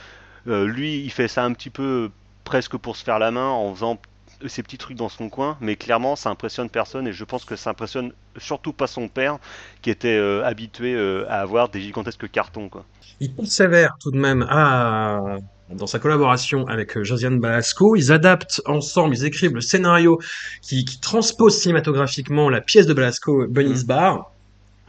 lui, 0.47 0.99
il 1.01 1.11
fait 1.11 1.27
ça 1.27 1.43
un 1.45 1.53
petit 1.53 1.69
peu 1.69 2.09
presque 2.49 2.77
pour 2.77 2.95
se 2.97 3.03
faire 3.03 3.19
la 3.19 3.29
main 3.29 3.47
en 3.47 3.73
faisant 3.75 3.99
ces 4.47 4.63
petits 4.63 4.77
trucs 4.79 4.97
dans 4.97 5.09
son 5.09 5.29
coin, 5.29 5.55
mais 5.61 5.75
clairement 5.75 6.15
ça 6.15 6.29
impressionne 6.31 6.69
personne 6.69 7.05
et 7.07 7.13
je 7.13 7.25
pense 7.25 7.45
que 7.45 7.55
ça 7.55 7.69
impressionne 7.69 8.11
surtout 8.37 8.73
pas 8.73 8.87
son 8.87 9.07
père 9.07 9.37
qui 9.83 9.89
était 9.91 10.17
euh, 10.17 10.43
habitué 10.45 10.95
euh, 10.95 11.25
à 11.29 11.41
avoir 11.41 11.69
des 11.69 11.81
gigantesques 11.81 12.29
cartons 12.31 12.69
quoi. 12.69 12.85
Il 13.19 13.35
persévère 13.35 13.97
tout 14.01 14.11
de 14.11 14.17
même 14.17 14.43
à, 14.49 15.21
dans 15.69 15.87
sa 15.87 15.99
collaboration 15.99 16.65
avec 16.67 16.97
euh, 16.97 17.03
Josiane 17.03 17.39
Balasco. 17.39 17.95
Ils 17.95 18.11
adaptent 18.11 18.61
ensemble, 18.65 19.13
ils 19.15 19.25
écrivent 19.25 19.53
le 19.55 19.61
scénario 19.61 20.19
qui, 20.61 20.85
qui 20.85 20.99
transpose 20.99 21.57
cinématographiquement 21.59 22.49
la 22.49 22.61
pièce 22.61 22.87
de 22.87 22.93
Balasco, 22.93 23.45
Mm. 23.45 23.51
Bunny's 23.53 23.83
Bar. 23.85 24.31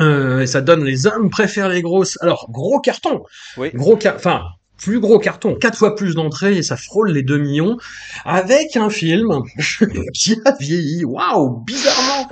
Euh, 0.00 0.40
et 0.40 0.46
ça 0.46 0.62
donne 0.62 0.82
les 0.84 1.06
hommes 1.06 1.28
préfèrent 1.28 1.68
les 1.68 1.82
grosses. 1.82 2.16
Alors, 2.22 2.46
gros 2.50 2.80
carton, 2.80 3.22
Oui, 3.56 3.70
gros 3.74 3.96
car... 3.96 4.14
enfin, 4.16 4.44
plus 4.80 5.00
gros 5.00 5.18
carton, 5.18 5.54
quatre 5.54 5.76
fois 5.78 5.94
plus 5.94 6.14
d'entrées 6.14 6.56
et 6.56 6.62
ça 6.62 6.76
frôle 6.76 7.10
les 7.12 7.22
2 7.22 7.38
millions 7.38 7.76
avec 8.24 8.76
un 8.76 8.90
film 8.90 9.28
qui 10.14 10.36
a 10.44 10.52
vieilli, 10.58 11.04
waouh, 11.04 11.58
bizarrement, 11.64 12.28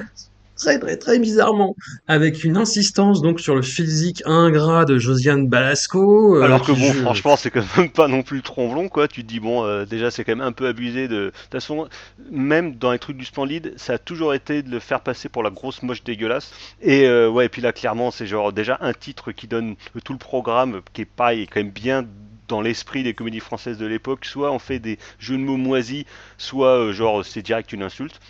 très 0.56 0.78
très 0.80 0.96
très 0.96 1.18
bizarrement, 1.20 1.76
avec 2.08 2.42
une 2.42 2.56
insistance 2.56 3.22
donc 3.22 3.38
sur 3.38 3.54
le 3.54 3.62
physique 3.62 4.22
ingrat 4.26 4.86
de 4.86 4.98
Josiane 4.98 5.46
Balasco, 5.46 6.36
euh, 6.36 6.42
alors 6.42 6.62
que 6.62 6.72
bon 6.72 6.92
joue- 6.92 7.02
franchement 7.02 7.36
c'est 7.36 7.50
quand 7.50 7.62
même 7.76 7.90
pas 7.90 8.08
non 8.08 8.22
plus 8.22 8.42
tromblon 8.42 8.88
quoi, 8.88 9.06
tu 9.06 9.22
te 9.22 9.28
dis 9.28 9.38
bon 9.38 9.64
euh, 9.64 9.84
déjà 9.84 10.10
c'est 10.10 10.24
quand 10.24 10.34
même 10.34 10.44
un 10.46 10.50
peu 10.50 10.66
abusé 10.66 11.06
de... 11.06 11.14
De 11.14 11.30
toute 11.30 11.52
façon 11.52 11.88
même 12.32 12.74
dans 12.74 12.90
les 12.90 12.98
trucs 12.98 13.16
du 13.16 13.24
Splendide 13.24 13.74
ça 13.76 13.92
a 13.94 13.98
toujours 13.98 14.34
été 14.34 14.62
de 14.64 14.70
le 14.70 14.80
faire 14.80 15.00
passer 15.02 15.28
pour 15.28 15.44
la 15.44 15.50
grosse 15.50 15.82
moche 15.84 16.02
dégueulasse. 16.02 16.50
Et 16.82 17.06
euh, 17.06 17.30
ouais 17.30 17.46
et 17.46 17.48
puis 17.48 17.62
là 17.62 17.72
clairement 17.72 18.10
c'est 18.10 18.26
genre 18.26 18.52
déjà 18.52 18.78
un 18.80 18.94
titre 18.94 19.30
qui 19.30 19.46
donne 19.46 19.76
tout 20.04 20.12
le 20.12 20.18
programme 20.18 20.80
qui 20.92 21.02
est 21.02 21.04
pareil 21.04 21.46
quand 21.46 21.60
même 21.60 21.70
bien 21.70 22.04
dans 22.48 22.60
l'esprit 22.62 23.02
des 23.02 23.14
comédies 23.14 23.40
françaises 23.40 23.78
de 23.78 23.86
l'époque, 23.86 24.24
soit 24.24 24.52
on 24.52 24.58
fait 24.58 24.78
des 24.78 24.98
jeux 25.18 25.36
de 25.36 25.42
mots 25.42 25.56
moisis, 25.56 26.04
soit 26.38 26.76
euh, 26.78 26.92
genre 26.92 27.24
c'est 27.24 27.42
direct 27.42 27.72
une 27.72 27.82
insulte, 27.82 28.20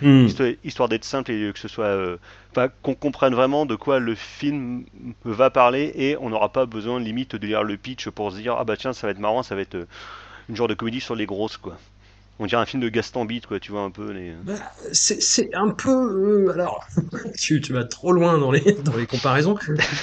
Hmm. 0.00 0.26
histoire, 0.26 0.50
histoire 0.64 0.88
d'être 0.88 1.04
simple 1.04 1.30
et 1.30 1.52
que 1.52 1.58
ce 1.58 1.68
soit, 1.68 1.84
euh, 1.86 2.18
qu'on 2.82 2.94
comprenne 2.94 3.34
vraiment 3.34 3.66
de 3.66 3.76
quoi 3.76 4.00
le 4.00 4.14
film 4.14 4.84
va 5.24 5.50
parler 5.50 5.92
et 5.94 6.16
on 6.18 6.30
n'aura 6.30 6.50
pas 6.52 6.66
besoin 6.66 6.98
limite 7.00 7.36
de 7.36 7.46
lire 7.46 7.62
le 7.62 7.76
pitch 7.76 8.08
pour 8.10 8.32
se 8.32 8.38
dire 8.38 8.56
ah 8.58 8.64
bah 8.64 8.76
tiens 8.76 8.92
ça 8.92 9.06
va 9.06 9.12
être 9.12 9.18
marrant, 9.20 9.42
ça 9.42 9.54
va 9.54 9.60
être 9.62 9.76
euh, 9.76 9.86
une 10.48 10.56
genre 10.56 10.68
de 10.68 10.74
comédie 10.74 11.00
sur 11.00 11.14
les 11.14 11.26
grosses 11.26 11.56
quoi. 11.56 11.78
On 12.38 12.46
dirait 12.46 12.62
un 12.62 12.66
film 12.66 12.82
de 12.82 12.88
Gaston 12.88 13.24
Bide 13.24 13.46
quoi, 13.46 13.60
tu 13.60 13.70
vois 13.72 13.82
un 13.82 13.90
peu 13.90 14.10
les. 14.10 14.32
Bah, 14.44 14.54
c'est 14.92 15.22
c'est 15.22 15.54
un 15.54 15.68
peu 15.68 15.90
euh, 15.90 16.52
alors 16.52 16.84
tu, 17.38 17.60
tu 17.60 17.72
vas 17.72 17.84
trop 17.84 18.10
loin 18.12 18.38
dans 18.38 18.50
les 18.50 18.60
dans 18.84 18.96
les 18.96 19.06
comparaisons 19.06 19.56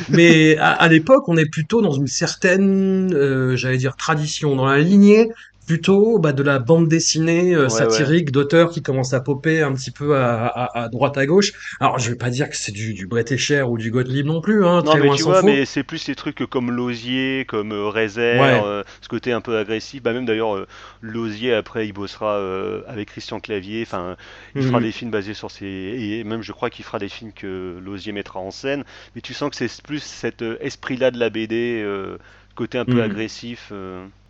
mais 0.09 0.55
à, 0.57 0.71
à 0.71 0.87
l'époque 0.87 1.27
on 1.27 1.37
est 1.37 1.49
plutôt 1.49 1.81
dans 1.81 1.91
une 1.91 2.07
certaine 2.07 3.13
euh, 3.13 3.55
j'allais 3.55 3.77
dire 3.77 3.95
tradition 3.97 4.55
dans 4.55 4.65
la 4.65 4.77
lignée 4.77 5.29
plutôt 5.69 6.19
bah, 6.19 6.33
de 6.33 6.43
la 6.43 6.59
bande 6.59 6.87
dessinée 6.87 7.53
euh, 7.55 7.69
Ouais, 7.69 7.69
satirique 7.69 8.31
d'auteurs 8.31 8.71
qui 8.71 8.81
commencent 8.81 9.13
à 9.13 9.21
popper 9.21 9.61
un 9.61 9.73
petit 9.73 9.91
peu 9.91 10.17
à, 10.17 10.47
à, 10.47 10.83
à 10.85 10.89
droite 10.89 11.17
à 11.17 11.25
gauche 11.25 11.51
alors 11.79 11.99
je 11.99 12.09
vais 12.09 12.17
pas 12.17 12.29
dire 12.31 12.49
que 12.49 12.57
c'est 12.57 12.71
du, 12.71 12.93
du 12.93 13.07
Bret 13.07 13.25
Escher 13.31 13.61
ou 13.63 13.77
du 13.77 13.91
Gottlieb 13.91 14.25
non 14.25 14.41
plus 14.41 14.65
hein, 14.65 14.81
Non 14.81 14.95
très 14.95 14.97
mais 14.97 15.09
loin 15.09 15.11
tu 15.11 15.23
vois, 15.23 15.41
mais 15.43 15.65
c'est 15.65 15.83
plus 15.83 16.07
les 16.07 16.15
trucs 16.15 16.45
comme 16.45 16.71
l'osier, 16.71 17.43
comme 17.45 17.73
euh, 17.73 17.91
ouais 18.31 18.63
euh, 18.63 18.83
ce 19.01 19.09
côté 19.09 19.33
un 19.33 19.41
peu 19.41 19.57
agressif. 19.57 20.01
Bah 20.01 20.13
même 20.13 20.25
d'ailleurs, 20.25 20.55
euh, 20.55 20.67
l'osier 21.01 21.53
après 21.53 21.85
il 21.87 21.91
bossera 21.91 22.37
avec 22.87 23.09
Christian 23.09 23.41
Clavier. 23.41 23.81
Enfin, 23.83 24.15
il 24.55 24.61
fera 24.63 24.79
Mhm. 24.79 24.81
des 24.81 24.93
films 24.93 25.11
basés 25.11 25.33
sur 25.33 25.51
ses 25.51 25.65
et 25.65 26.23
même 26.23 26.41
je 26.43 26.53
crois 26.53 26.69
qu'il 26.69 26.85
fera 26.85 26.97
des 26.99 27.09
films 27.09 27.33
que 27.33 27.77
l'osier 27.83 28.13
mettra 28.13 28.39
en 28.39 28.51
scène. 28.51 28.85
Mais 29.15 29.21
tu 29.21 29.33
sens 29.33 29.49
que 29.49 29.57
c'est 29.57 29.81
plus 29.83 30.01
cet 30.01 30.41
esprit-là 30.41 31.11
de 31.11 31.19
la 31.19 31.29
BD, 31.29 31.85
côté 32.55 32.77
un 32.77 32.85
peu 32.85 33.01
Mhm. 33.01 33.03
agressif 33.03 33.73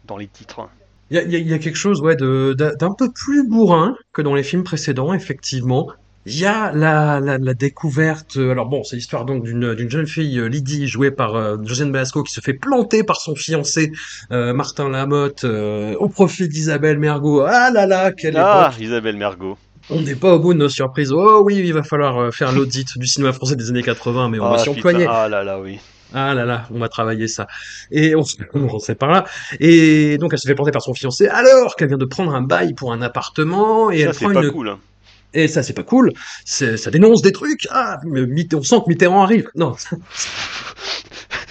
dans 0.05 0.17
les 0.17 0.27
titres. 0.27 0.67
Il 1.11 1.15
y 1.17 1.19
a, 1.19 1.23
y 1.23 1.35
a- 1.35 1.39
y 1.39 1.53
a 1.53 1.59
quelque 1.59 1.75
chose 1.77 2.01
ouais, 2.01 2.15
de, 2.15 2.53
d'un 2.57 2.93
peu 2.93 3.11
plus 3.11 3.47
bourrin 3.47 3.95
que 4.13 4.21
dans 4.21 4.35
les 4.35 4.43
films 4.43 4.63
précédents, 4.63 5.13
effectivement. 5.13 5.87
Il 6.25 6.37
y 6.37 6.45
a 6.45 6.71
la, 6.73 7.19
la, 7.19 7.37
la 7.37 7.53
découverte. 7.53 8.37
euh, 8.37 8.51
Alors 8.51 8.67
bon, 8.67 8.83
c'est 8.83 8.95
l'histoire 8.97 9.25
donc 9.25 9.43
d'une 9.43 9.73
d'une 9.73 9.89
jeune 9.89 10.05
fille, 10.05 10.37
euh, 10.37 10.47
Lydie, 10.49 10.87
jouée 10.87 11.09
par 11.11 11.35
euh, 11.35 11.57
Josiane 11.63 11.91
Balasco, 11.91 12.21
qui 12.23 12.33
se 12.33 12.41
fait 12.41 12.53
planter 12.53 13.03
par 13.03 13.19
son 13.21 13.35
fiancé 13.35 13.91
euh, 14.31 14.53
Martin 14.53 14.89
Lamotte 14.89 15.45
euh, 15.45 15.95
au 15.99 16.09
profit 16.09 16.47
d'Isabelle 16.47 16.99
Mergo. 16.99 17.41
Ah 17.41 17.71
là 17.71 17.85
là, 17.87 18.11
quelle 18.11 18.35
Ah, 18.37 18.69
époque! 18.69 18.81
Isabelle 18.83 19.15
Mergot. 19.17 19.57
On 19.89 20.01
n'est 20.01 20.15
pas 20.15 20.35
au 20.35 20.39
bout 20.39 20.53
de 20.53 20.59
nos 20.59 20.69
surprises. 20.69 21.11
Oh 21.11 21.41
oui, 21.43 21.55
il 21.65 21.73
va 21.73 21.81
falloir 21.83 22.31
faire 22.35 22.51
l'audit 22.51 22.85
du 22.97 23.07
cinéma 23.07 23.33
français 23.33 23.55
des 23.55 23.69
années 23.69 23.81
80, 23.81 24.29
mais 24.29 24.39
on 24.39 24.47
va 24.49 24.55
Ah 24.55 24.57
s'y 24.59 24.69
putain, 24.69 24.89
employer. 24.89 25.07
ah 25.09 25.27
là 25.29 25.43
là 25.43 25.59
oui. 25.59 25.79
Ah 26.13 26.33
là 26.33 26.45
là, 26.45 26.67
on 26.73 26.79
va 26.79 26.89
travailler 26.89 27.27
ça. 27.27 27.47
Et 27.91 28.15
on, 28.15 28.23
se- 28.23 28.37
on 28.53 28.79
sait 28.79 28.95
par 28.95 29.09
là. 29.11 29.25
Et 29.59 30.17
donc 30.17 30.33
elle 30.33 30.39
se 30.39 30.47
fait 30.47 30.55
planter 30.55 30.71
par 30.71 30.81
son 30.81 30.93
fiancé 30.93 31.27
alors 31.27 31.75
qu'elle 31.75 31.89
vient 31.89 31.97
de 31.97 32.05
prendre 32.05 32.33
un 32.33 32.41
bail 32.41 32.73
pour 32.73 32.93
un 32.93 33.01
appartement 33.01 33.91
et 33.91 33.99
Ça 34.01 34.05
elle 34.09 34.13
c'est 34.15 34.25
prend 34.25 34.33
pas 34.33 34.43
une... 34.43 34.51
cool. 34.51 34.69
hein. 34.69 34.79
Et 35.35 35.47
ça 35.47 35.61
c'est 35.61 35.73
pas 35.73 35.83
cool. 35.83 36.11
Ça 36.45 36.89
dénonce 36.91 37.21
des 37.21 37.31
trucs. 37.31 37.67
Ah, 37.69 37.99
on 38.05 38.63
sent 38.63 38.77
que 38.83 38.89
Mitterrand 38.89 39.21
arrive. 39.23 39.49
Non. 39.55 39.75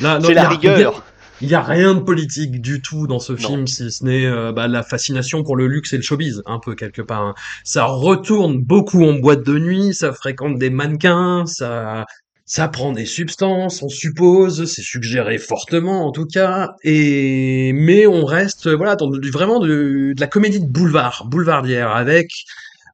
C'est 0.01 0.35
la 0.35 0.49
rigueur. 0.49 1.03
il 1.41 1.49
y 1.49 1.55
a 1.55 1.61
rien 1.63 1.95
de 1.95 2.01
politique 2.01 2.61
du 2.61 2.81
tout 2.83 3.07
dans 3.07 3.19
ce 3.21 3.33
Non. 3.33 3.39
film, 3.39 3.67
si 3.67 3.91
ce 3.91 4.05
n'est 4.05 4.27
euh, 4.27 4.53
bah, 4.53 4.67
la 4.69 4.83
fascination 4.83 5.43
pour 5.43 5.57
le 5.57 5.67
luxe 5.67 5.93
et 5.93 5.97
le 5.97 6.03
showbiz, 6.03 6.43
un 6.47 6.59
peu 6.59 6.75
quelque 6.75 7.03
part. 7.03 7.23
hein. 7.23 7.35
Ça 7.65 7.85
retourne 7.85 8.59
beaucoup 8.59 9.05
en 9.05 9.15
boîte 9.15 9.45
de 9.45 9.59
nuit, 9.59 9.95
ça 9.95 10.13
fréquente 10.13 10.59
des 10.59 10.71
mannequins, 10.71 11.47
ça, 11.47 12.07
ça 12.49 12.67
prend 12.67 12.93
des 12.93 13.05
substances, 13.05 13.83
on 13.83 13.91
suppose, 13.91 14.65
c'est 14.65 14.83
suggéré 14.83 15.37
fortement 15.39 16.07
en 16.07 16.13
tout 16.13 16.27
cas. 16.27 16.71
Et 16.83 17.73
mais 17.75 18.07
on 18.07 18.25
reste, 18.25 18.69
voilà, 18.69 18.97
dans 18.97 19.11
du- 19.11 19.31
vraiment 19.31 19.61
de, 19.61 20.15
la 20.19 20.27
comédie 20.27 20.59
de 20.61 20.67
boulevard, 20.67 21.27
boulevardière, 21.27 21.95
avec 21.95 22.31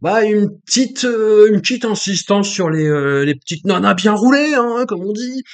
bah, 0.02 0.24
une 0.24 0.50
petite, 0.66 1.04
euh, 1.04 1.48
une 1.50 1.60
petite 1.60 1.84
insistance 1.84 2.48
sur 2.48 2.68
les, 2.68 2.84
euh, 2.86 3.24
les 3.24 3.36
petites 3.36 3.64
nanas 3.64 3.94
bien 3.94 4.12
roulées, 4.12 4.54
hein, 4.54 4.84
comme 4.88 5.02
on 5.04 5.12
dit. 5.12 5.44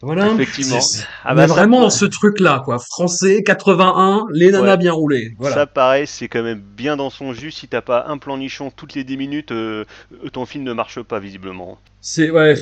Voilà. 0.00 0.28
Effectivement. 0.32 0.78
Ah 1.24 1.34
bah 1.34 1.48
ça, 1.48 1.54
vraiment 1.54 1.90
ce 1.90 2.04
truc-là, 2.04 2.62
quoi. 2.64 2.78
Français, 2.78 3.42
81, 3.42 4.26
les 4.32 4.50
nanas 4.52 4.72
Ouais. 4.72 4.76
bien 4.76 4.92
roulées. 4.92 5.34
Voilà. 5.38 5.54
Ça, 5.56 5.66
pareil, 5.66 6.06
c'est 6.06 6.28
quand 6.28 6.42
même 6.42 6.60
bien 6.60 6.96
dans 6.96 7.10
son 7.10 7.32
jus. 7.32 7.50
Si 7.50 7.66
t'as 7.66 7.80
pas 7.82 8.04
un 8.08 8.18
plan 8.18 8.38
nichon 8.38 8.70
toutes 8.70 8.94
les 8.94 9.02
10 9.04 9.16
minutes, 9.16 9.50
euh, 9.52 9.84
ton 10.32 10.46
film 10.46 10.62
ne 10.64 10.72
marche 10.72 11.02
pas 11.02 11.18
visiblement. 11.18 11.78
C'est, 12.00 12.30
ouais, 12.30 12.54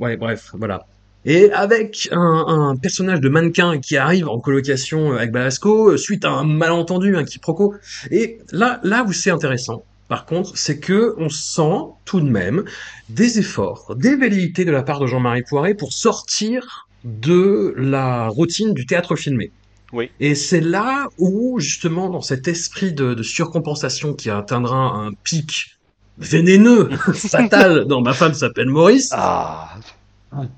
ouais, 0.00 0.16
bref, 0.16 0.50
voilà. 0.54 0.80
Et 1.24 1.52
avec 1.52 2.08
un, 2.12 2.44
un 2.48 2.76
personnage 2.76 3.20
de 3.20 3.28
mannequin 3.28 3.78
qui 3.78 3.96
arrive 3.98 4.26
en 4.28 4.40
colocation 4.40 5.12
avec 5.12 5.30
Balasco, 5.32 5.90
euh, 5.90 5.96
suite 5.98 6.24
à 6.24 6.30
un 6.30 6.44
malentendu, 6.44 7.16
un 7.16 7.24
quiproquo. 7.24 7.74
Et 8.10 8.38
là, 8.52 8.80
là 8.82 9.04
où 9.06 9.12
c'est 9.12 9.30
intéressant, 9.30 9.84
par 10.10 10.26
contre, 10.26 10.58
c'est 10.58 10.80
que 10.80 11.14
on 11.18 11.28
sent 11.28 11.84
tout 12.04 12.20
de 12.20 12.28
même 12.28 12.64
des 13.08 13.38
efforts, 13.38 13.94
des 13.96 14.16
velléités 14.16 14.64
de 14.64 14.72
la 14.72 14.82
part 14.82 14.98
de 14.98 15.06
Jean-Marie 15.06 15.44
Poiret 15.48 15.74
pour 15.74 15.92
sortir 15.92 16.88
de 17.04 17.72
la 17.78 18.26
routine 18.26 18.74
du 18.74 18.86
théâtre 18.86 19.14
filmé. 19.14 19.52
Oui. 19.92 20.10
Et 20.18 20.34
c'est 20.34 20.60
là 20.60 21.06
où, 21.18 21.60
justement, 21.60 22.10
dans 22.10 22.22
cet 22.22 22.48
esprit 22.48 22.92
de, 22.92 23.14
de 23.14 23.22
surcompensation 23.22 24.12
qui 24.12 24.30
atteindra 24.30 24.76
un 24.96 25.12
pic 25.22 25.78
vénéneux, 26.18 26.90
fatal, 27.14 27.84
dans 27.86 28.00
Ma 28.02 28.12
femme 28.12 28.34
s'appelle 28.34 28.68
Maurice. 28.68 29.10
Ah, 29.12 29.76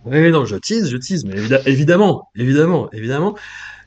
Oui, 0.07 0.31
non, 0.31 0.47
je 0.47 0.57
tease, 0.57 0.91
je 0.91 0.97
tease, 0.97 1.25
mais 1.27 1.35
évid- 1.37 1.63
évidemment, 1.67 2.29
évidemment, 2.37 2.91
évidemment. 2.93 3.37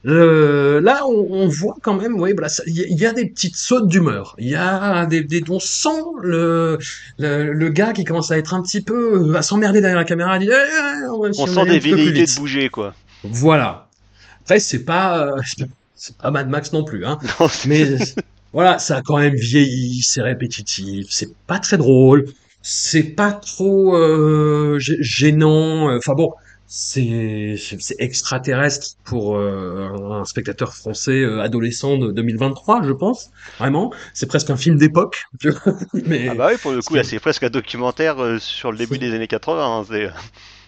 Le- 0.08 0.80
là, 0.84 1.02
on, 1.08 1.28
on 1.32 1.48
voit 1.48 1.76
quand 1.82 1.96
même, 1.96 2.20
oui, 2.22 2.32
il 2.68 2.74
y, 2.78 2.94
y 2.94 3.06
a 3.08 3.12
des 3.12 3.26
petites 3.26 3.56
sautes 3.56 3.88
d'humeur. 3.88 4.36
Il 4.38 4.48
y 4.48 4.54
a 4.56 5.08
des, 5.08 5.24
des, 5.24 5.44
on 5.50 5.60
sent 5.60 5.90
le, 6.22 6.78
le, 7.18 7.52
le 7.54 7.70
gars 7.70 7.92
qui 7.92 8.04
commence 8.04 8.30
à 8.30 8.38
être 8.38 8.54
un 8.54 8.62
petit 8.62 8.82
peu, 8.82 9.36
à 9.36 9.42
s'emmerder 9.42 9.82
derrière 9.82 9.98
la 9.98 10.06
caméra, 10.06 10.38
dit, 10.38 10.48
Eh, 10.52 11.08
on, 11.12 11.34
si 11.34 11.40
on 11.40 11.44
on 11.44 11.48
sent 11.48 11.66
des 11.66 11.80
velléités 11.80 12.26
de 12.32 12.36
bouger, 12.40 12.70
quoi. 12.70 12.94
Voilà. 13.24 13.88
Après, 14.44 14.60
c'est 14.60 14.86
pas, 14.86 15.26
euh, 15.28 15.42
c'est 15.96 16.16
pas 16.18 16.30
Mad 16.30 16.50
Max 16.50 16.72
non 16.72 16.84
plus, 16.84 17.04
hein. 17.04 17.18
Non, 17.40 17.48
Mais 17.66 17.96
voilà, 18.54 18.78
ça 18.78 18.98
a 18.98 19.02
quand 19.02 19.18
même 19.18 19.34
vieilli, 19.34 20.04
c'est 20.04 20.22
répétitif, 20.22 21.08
c'est 21.10 21.34
pas 21.48 21.58
très 21.58 21.78
drôle, 21.80 22.26
c'est 22.62 23.02
pas 23.04 23.32
trop 23.32 23.96
euh, 23.98 24.78
gê- 24.78 25.02
gênant. 25.02 25.96
Enfin 25.98 26.14
bon, 26.14 26.32
c'est 26.68 27.56
extraterrestre 28.00 28.96
pour 29.04 29.36
euh, 29.38 29.90
un 30.12 30.26
spectateur 30.26 30.74
français 30.74 31.22
euh, 31.22 31.42
adolescent 31.42 31.98
de 31.98 32.12
2023, 32.12 32.84
je 32.84 32.92
pense. 32.92 33.30
Vraiment, 33.60 33.92
c'est 34.14 34.26
presque 34.28 34.50
un 34.50 34.58
film 34.58 34.78
d'époque. 34.78 35.24
vois. 35.44 35.74
Ah 36.28 36.34
Mais 36.34 36.36
bah 36.36 36.48
oui, 36.52 36.58
pour 36.58 36.72
le 36.72 36.82
coup, 36.82 36.96
là, 36.96 37.04
c'est 37.04 37.20
presque 37.20 37.44
un 37.44 37.50
documentaire 37.50 38.20
euh, 38.22 38.40
sur 38.40 38.72
le 38.72 38.78
début 38.78 38.98
des 38.98 39.14
années 39.14 39.28
80. 39.28 39.80
hein, 39.82 39.86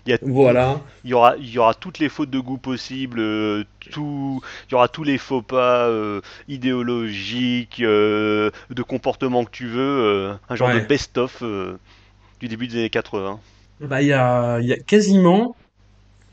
Il 0.05 0.11
y 0.11 0.13
a- 0.13 0.19
voilà. 0.21 0.81
il 1.03 1.11
y 1.11 1.13
aura, 1.13 1.35
il 1.37 1.49
y 1.49 1.59
aura 1.59 1.73
toutes 1.73 1.99
les 1.99 2.09
fautes 2.09 2.29
de 2.29 2.39
goût 2.39 2.57
possibles, 2.57 3.19
euh, 3.19 3.63
tout, 3.91 4.41
il 4.69 4.73
y 4.73 4.75
aura 4.75 4.87
tous 4.89 5.03
les 5.03 5.17
faux 5.17 5.41
pas 5.41 5.87
euh, 5.87 6.21
idéologiques, 6.47 7.81
euh, 7.81 8.51
de 8.69 8.83
comportement 8.83 9.45
que 9.45 9.51
tu 9.51 9.67
veux, 9.67 10.31
un 10.49 10.55
genre 10.55 10.71
de 10.71 10.79
best-of 10.79 11.43
du 12.41 12.47
début 12.47 12.67
des 12.67 12.77
années 12.79 12.89
80. 12.89 13.39
Bah 13.79 14.01
il 14.01 14.07
y 14.07 14.13
a 14.13 14.59
il 14.59 14.67
y 14.67 14.73
a 14.73 14.77
quasiment 14.79 15.55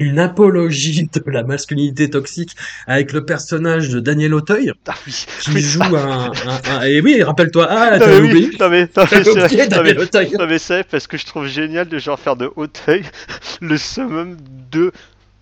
une 0.01 0.19
apologie 0.19 1.05
de 1.13 1.23
la 1.31 1.45
masculinité 1.45 2.11
toxique 2.11 2.57
avec 2.87 3.13
le 3.13 3.25
personnage 3.25 3.91
de 3.91 4.01
Daniel 4.01 4.35
Auteuil 4.35 4.73
Ah 4.89 4.95
oui, 5.07 5.27
qui 5.39 5.51
oui, 5.51 5.61
joue 5.61 5.83
un, 5.97 6.33
un, 6.47 6.61
un- 6.65 6.83
et 6.83 7.01
oui, 7.01 7.23
rappelle-toi, 7.23 7.67
ah, 7.71 8.01
t'avais 8.01 8.21
oui, 8.21 8.29
oublié, 8.29 8.51
non 8.59 8.69
mais, 8.71 8.89
non 8.97 9.07
c'est 9.07 9.29
oublié 9.29 9.67
non 9.73 9.83
mais, 9.83 9.95
Daniel 9.95 9.99
Auteuil. 10.01 10.35
non 10.39 10.47
mais 10.47 10.59
c'est 10.59 10.85
parce 10.85 11.07
que 11.07 11.17
je 11.17 11.27
trouve 11.27 11.47
génial 11.47 11.89
de 11.89 11.99
genre 11.99 12.19
faire 12.19 12.37
de 12.37 12.51
Hauteuil 12.57 13.05
le 13.61 13.77
summum 13.79 14.37
de 14.73 14.93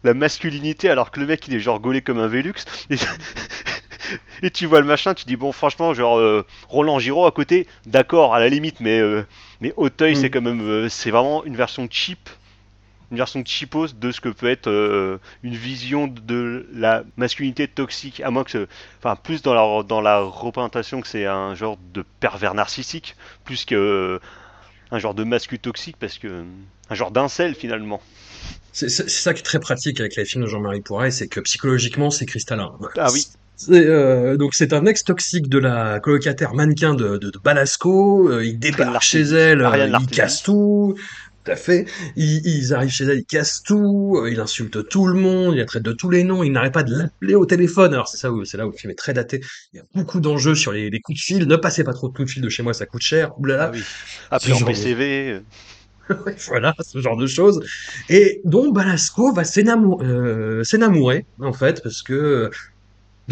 la 0.05 0.15
masculinité 0.15 0.91
alors 0.91 1.11
que 1.11 1.21
le 1.21 1.27
mec 1.27 1.47
il 1.49 1.55
est 1.55 1.61
genre 1.61 1.81
gaulé 1.81 2.03
comme 2.03 2.19
un 2.19 2.27
Velux 2.29 2.55
et, 2.91 2.97
et 4.43 4.51
tu 4.51 4.67
vois 4.67 4.81
le 4.81 4.87
machin 4.87 5.15
tu 5.15 5.25
dis 5.27 5.37
bon 5.37 5.53
franchement 5.53 5.95
genre 5.95 6.19
euh, 6.19 6.45
Roland 6.69 6.99
Giraud 6.99 7.27
à 7.27 7.33
côté 7.33 7.67
d'accord 7.87 8.35
à 8.35 8.41
la 8.41 8.49
limite 8.49 8.81
mais 8.81 9.01
euh, 9.01 9.25
mais 9.61 9.73
Hauteuil 9.77 10.17
c'est 10.17 10.29
Mm. 10.29 10.31
quand 10.31 10.41
même 10.43 10.61
euh, 10.63 10.89
c'est 10.89 11.11
vraiment 11.11 11.45
une 11.45 11.57
version 11.57 11.87
cheap 11.91 12.29
une 13.13 13.19
version 13.19 13.45
cheapos 13.47 13.89
de 13.95 14.11
ce 14.13 14.21
que 14.21 14.31
peut 14.31 14.51
être 14.51 14.69
euh, 14.69 15.19
une 15.45 15.55
vision 15.57 16.09
de 16.09 16.67
la 16.75 17.05
masculinité 17.17 17.69
toxique 17.69 18.21
à 18.25 18.31
moins 18.33 18.45
que 18.45 18.51
ce- 18.51 18.67
enfin 18.99 19.17
plus 19.17 19.43
dans 19.43 19.55
la 19.55 19.85
dans 19.85 20.01
la 20.01 20.21
représentation 20.21 21.01
que 21.03 21.09
c'est 21.09 21.27
un 21.27 21.55
genre 21.55 21.79
de 21.95 22.05
pervers 22.21 22.55
narcissique 22.55 23.17
plus 23.45 23.65
que 23.67 23.77
euh, 23.77 24.19
un 24.91 24.99
genre 24.99 25.15
de 25.15 25.25
mascu 25.25 25.59
toxique 25.59 25.97
parce 25.99 26.19
que 26.19 26.45
un 26.91 26.95
genre 26.95 27.11
d'incel 27.13 27.55
finalement 27.55 28.03
C'est 28.73 28.89
ça 28.89 29.35
qui 29.35 29.41
est 29.41 29.45
très 29.45 29.61
pratique 29.61 30.01
avec 30.01 30.17
les 30.17 30.25
films 30.25 30.45
de 30.45 30.49
Jean-Marie 30.49 30.81
Poiret, 30.81 31.11
c'est 31.11 31.29
que 31.29 31.41
psychologiquement, 31.41 32.11
c'est 32.11 32.27
cristallin. 32.27 32.73
ah 32.99 33.11
oui 33.13 33.27
euh, 33.71 34.37
donc 34.37 34.55
c'est 34.55 34.73
un 34.73 34.87
ex 34.87 35.05
toxique 35.05 35.49
de 35.49 35.59
la 35.59 36.01
colocataire 36.01 36.53
mannequin 36.55 36.95
de, 36.95 37.17
de, 37.19 37.31
de 37.31 37.39
Balasco. 37.45 38.29
euh, 38.29 38.45
il 38.45 38.59
débarque 38.59 39.03
chez 39.03 39.21
elle, 39.21 39.61
euh, 39.63 39.87
il 40.01 40.07
casse 40.09 40.43
tout. 40.43 40.97
Tout 41.45 41.51
à 41.51 41.57
fait. 41.57 41.87
Ils, 42.15 42.41
ils 42.47 42.73
arrivent 42.73 42.91
chez 42.91 43.05
elle, 43.05 43.19
ils 43.19 43.25
cassent 43.25 43.63
tout. 43.65 44.17
euh, 44.17 44.31
il 44.31 44.39
insulte 44.39 44.89
tout 44.89 45.07
le 45.09 45.15
monde. 45.15 45.55
Il 45.55 45.59
la 45.59 45.65
traite 45.65 45.83
de 45.83 45.93
tous 45.93 46.09
les 46.09 46.23
noms. 46.23 46.45
Il 46.45 46.53
n'arrête 46.53 46.73
pas 46.73 46.85
de 46.85 46.95
l'appeler 46.95 47.35
au 47.35 47.47
téléphone. 47.47 47.93
Alors 47.95 48.07
c'est 48.09 48.17
ça 48.17 48.31
où 48.31 48.45
c'est 48.45 48.57
là 48.57 48.67
où 48.67 48.71
le 48.71 48.77
film 48.77 48.93
est 48.93 48.95
très 48.97 49.13
daté. 49.13 49.41
Il 49.73 49.79
y 49.79 49.81
a 49.81 49.85
beaucoup 49.95 50.21
d'enjeux 50.21 50.55
sur 50.55 50.71
les, 50.73 50.89
les 50.89 51.01
coups 51.01 51.19
de 51.19 51.23
fil. 51.23 51.47
Ne 51.49 51.57
passez 51.57 51.83
pas 51.83 51.95
trop 51.95 52.09
de 52.09 52.15
coups 52.15 52.29
de 52.29 52.33
fil 52.33 52.43
de 52.43 52.49
chez 52.49 52.63
moi, 52.63 52.75
ça 52.75 52.87
coûte 52.87 53.03
cher. 53.03 53.37
Ouh 53.41 53.45
là 53.47 53.65
ah 53.65 53.71
oui 53.73 53.83
Ce 54.39 54.51
appelé 54.51 54.53
en 54.53 54.61
de 54.61 54.65
PCV 54.65 55.41
voilà, 56.49 56.75
ce 56.81 56.99
genre 57.01 57.17
de 57.17 57.27
choses. 57.27 57.61
Et 58.09 58.41
dont 58.45 58.71
Balasco 58.73 59.33
va 59.33 59.45
s'énamou- 59.45 60.03
euh, 60.03 60.63
s'énamourer, 60.65 61.27
en 61.41 61.53
fait, 61.53 61.83
parce 61.83 62.03
que 62.03 62.51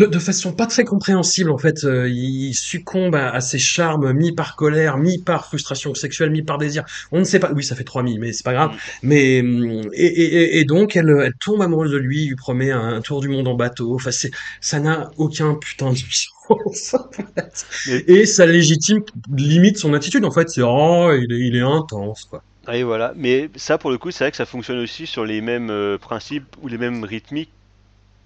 de, 0.00 0.06
de 0.06 0.18
façon 0.18 0.52
pas 0.52 0.66
très 0.66 0.84
compréhensible, 0.84 1.50
en 1.50 1.58
fait, 1.58 1.84
euh, 1.84 2.08
il 2.08 2.54
succombe 2.54 3.14
à, 3.14 3.30
à 3.30 3.40
ses 3.40 3.58
charmes, 3.58 4.12
mi 4.12 4.32
par 4.32 4.56
colère, 4.56 4.96
mi 4.98 5.18
par 5.22 5.46
frustration 5.46 5.94
sexuelle, 5.94 6.30
mi 6.30 6.42
par 6.42 6.58
désir. 6.58 6.84
On 7.12 7.18
ne 7.20 7.24
sait 7.24 7.38
pas. 7.38 7.52
Oui, 7.52 7.62
ça 7.64 7.76
fait 7.76 7.84
trois 7.84 8.02
mi, 8.02 8.18
mais 8.18 8.32
c'est 8.32 8.44
pas 8.44 8.52
grave. 8.52 8.72
Mais 9.02 9.40
hum, 9.40 9.82
et, 9.92 10.06
et, 10.06 10.34
et- 10.56 10.58
et 10.60 10.64
donc 10.64 10.96
elle, 10.96 11.10
elle 11.22 11.34
tombe 11.40 11.62
amoureuse 11.62 11.92
de 11.92 11.96
lui, 11.98 12.26
lui 12.26 12.36
promet 12.36 12.70
un, 12.70 12.80
un 12.96 13.00
tour 13.00 13.20
du 13.20 13.28
monde 13.28 13.48
en 13.48 13.54
bateau. 13.54 13.94
Enfin, 13.94 14.10
c'est 14.10 14.30
ça 14.60 14.80
n'a 14.80 15.10
aucun 15.16 15.54
putain 15.54 15.92
de 15.92 15.96
sens. 15.96 16.28
en 16.94 17.10
fait. 17.12 17.64
mais 17.86 18.04
Et 18.08 18.26
ça 18.26 18.46
légitime 18.46 19.02
limite 19.36 19.78
son 19.78 19.94
attitude. 19.94 20.24
En 20.24 20.30
fait, 20.32 20.48
c'est 20.50 20.62
oh, 20.64 21.12
il 21.14 21.32
est, 21.32 21.38
il 21.48 21.56
est 21.56 21.60
intense, 21.60 22.24
quoi. 22.24 22.42
et 22.72 22.82
voilà 22.84 23.12
mais 23.16 23.50
ça 23.56 23.78
pour 23.78 23.90
le 23.90 23.98
coup 23.98 24.10
c'est 24.10 24.24
vrai 24.24 24.30
que 24.30 24.36
ça 24.36 24.46
fonctionne 24.46 24.78
aussi 24.78 25.06
sur 25.06 25.24
les 25.24 25.40
mêmes 25.40 25.70
euh, 25.70 25.98
principes 25.98 26.56
ou 26.62 26.68
les 26.68 26.78
mêmes 26.78 27.04
rythmiques 27.04 27.52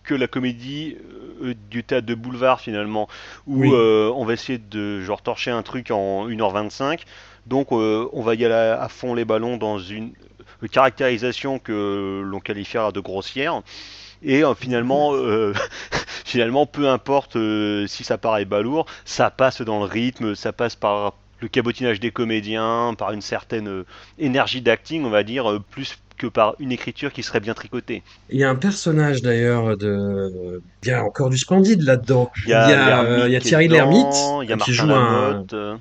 que 0.05 0.15
la 0.15 0.27
comédie 0.29 0.97
euh, 1.43 1.55
du 1.71 1.83
théâtre 1.85 2.07
de 2.07 2.15
boulevard 2.15 2.61
finalement, 2.61 3.09
où 3.47 3.61
Oui. 3.63 3.71
euh, 3.73 4.11
on 4.15 4.25
va 4.25 4.35
essayer 4.35 4.59
de 4.59 5.01
genre 5.01 5.23
torcher 5.23 5.51
un 5.51 5.63
truc 5.63 5.91
en 5.91 6.29
1h25, 6.29 7.01
donc 7.47 7.73
euh, 7.73 8.09
on 8.13 8.23
va 8.23 8.35
y 8.35 8.45
aller 8.45 8.55
à, 8.55 8.83
à 8.83 8.89
fond 8.89 9.15
les 9.15 9.25
ballons 9.25 9.57
dans 9.57 9.79
une 9.79 10.13
euh, 10.63 10.69
caractérisation 10.69 11.59
que 11.59 12.23
l'on 12.25 12.41
qualifiera 12.41 12.93
de 12.93 13.01
grossière, 13.01 13.63
et 14.23 14.45
euh, 14.45 14.55
finalement, 14.55 15.11
euh, 15.15 15.53
finalement, 16.25 16.67
peu 16.67 16.89
importe 16.89 17.37
euh, 17.37 17.87
si 17.87 18.05
ça 18.05 18.19
paraît 18.19 18.45
balourd, 18.45 18.87
ça 19.05 19.31
passe 19.31 19.63
dans 19.63 19.79
le 19.81 19.87
rythme, 19.87 20.35
ça 20.35 20.53
passe 20.53 20.77
par 20.77 21.15
le 21.41 21.49
cabotinage 21.49 22.01
des 22.01 22.11
comédiens, 22.11 22.95
par 22.97 23.13
une 23.13 23.21
certaine 23.21 23.69
euh, 23.69 23.87
énergie 24.19 24.63
d'acting, 24.63 25.05
on 25.05 25.11
va 25.11 25.25
dire, 25.25 25.51
euh, 25.51 25.59
plus 25.59 25.99
que 26.17 26.27
par 26.27 26.55
une 26.59 26.73
écriture 26.73 27.13
qui 27.13 27.23
serait 27.23 27.41
bien 27.41 27.55
tricotée. 27.55 28.03
Il 28.31 28.39
y 28.39 28.45
a 28.45 28.51
un 28.51 28.55
personnage 28.55 29.23
d'ailleurs 29.23 29.77
de, 29.77 30.61
il 30.83 30.89
y 30.89 30.93
a 30.93 31.05
encore 31.05 31.31
du 31.31 31.39
Splendide 31.39 31.83
là-dedans. 31.83 32.31
Il 32.37 32.43
y 32.43 32.47
Il 32.47 32.51
y 32.51 32.55
a 32.55 32.99
a, 32.99 33.05
euh, 33.05 33.29
il 33.29 33.33
y 33.33 33.37
l'ermite 33.37 33.37
a 33.37 33.41
Thierry 33.41 33.69
Lhermitte 33.69 34.07
dedans, 34.07 34.43
il 34.43 34.51
y 34.51 34.53
a 34.53 34.57
qui 34.57 34.73
joue 34.73 34.91
un, 34.91 35.31
Lamotte. 35.31 35.53
euh, 35.55 35.77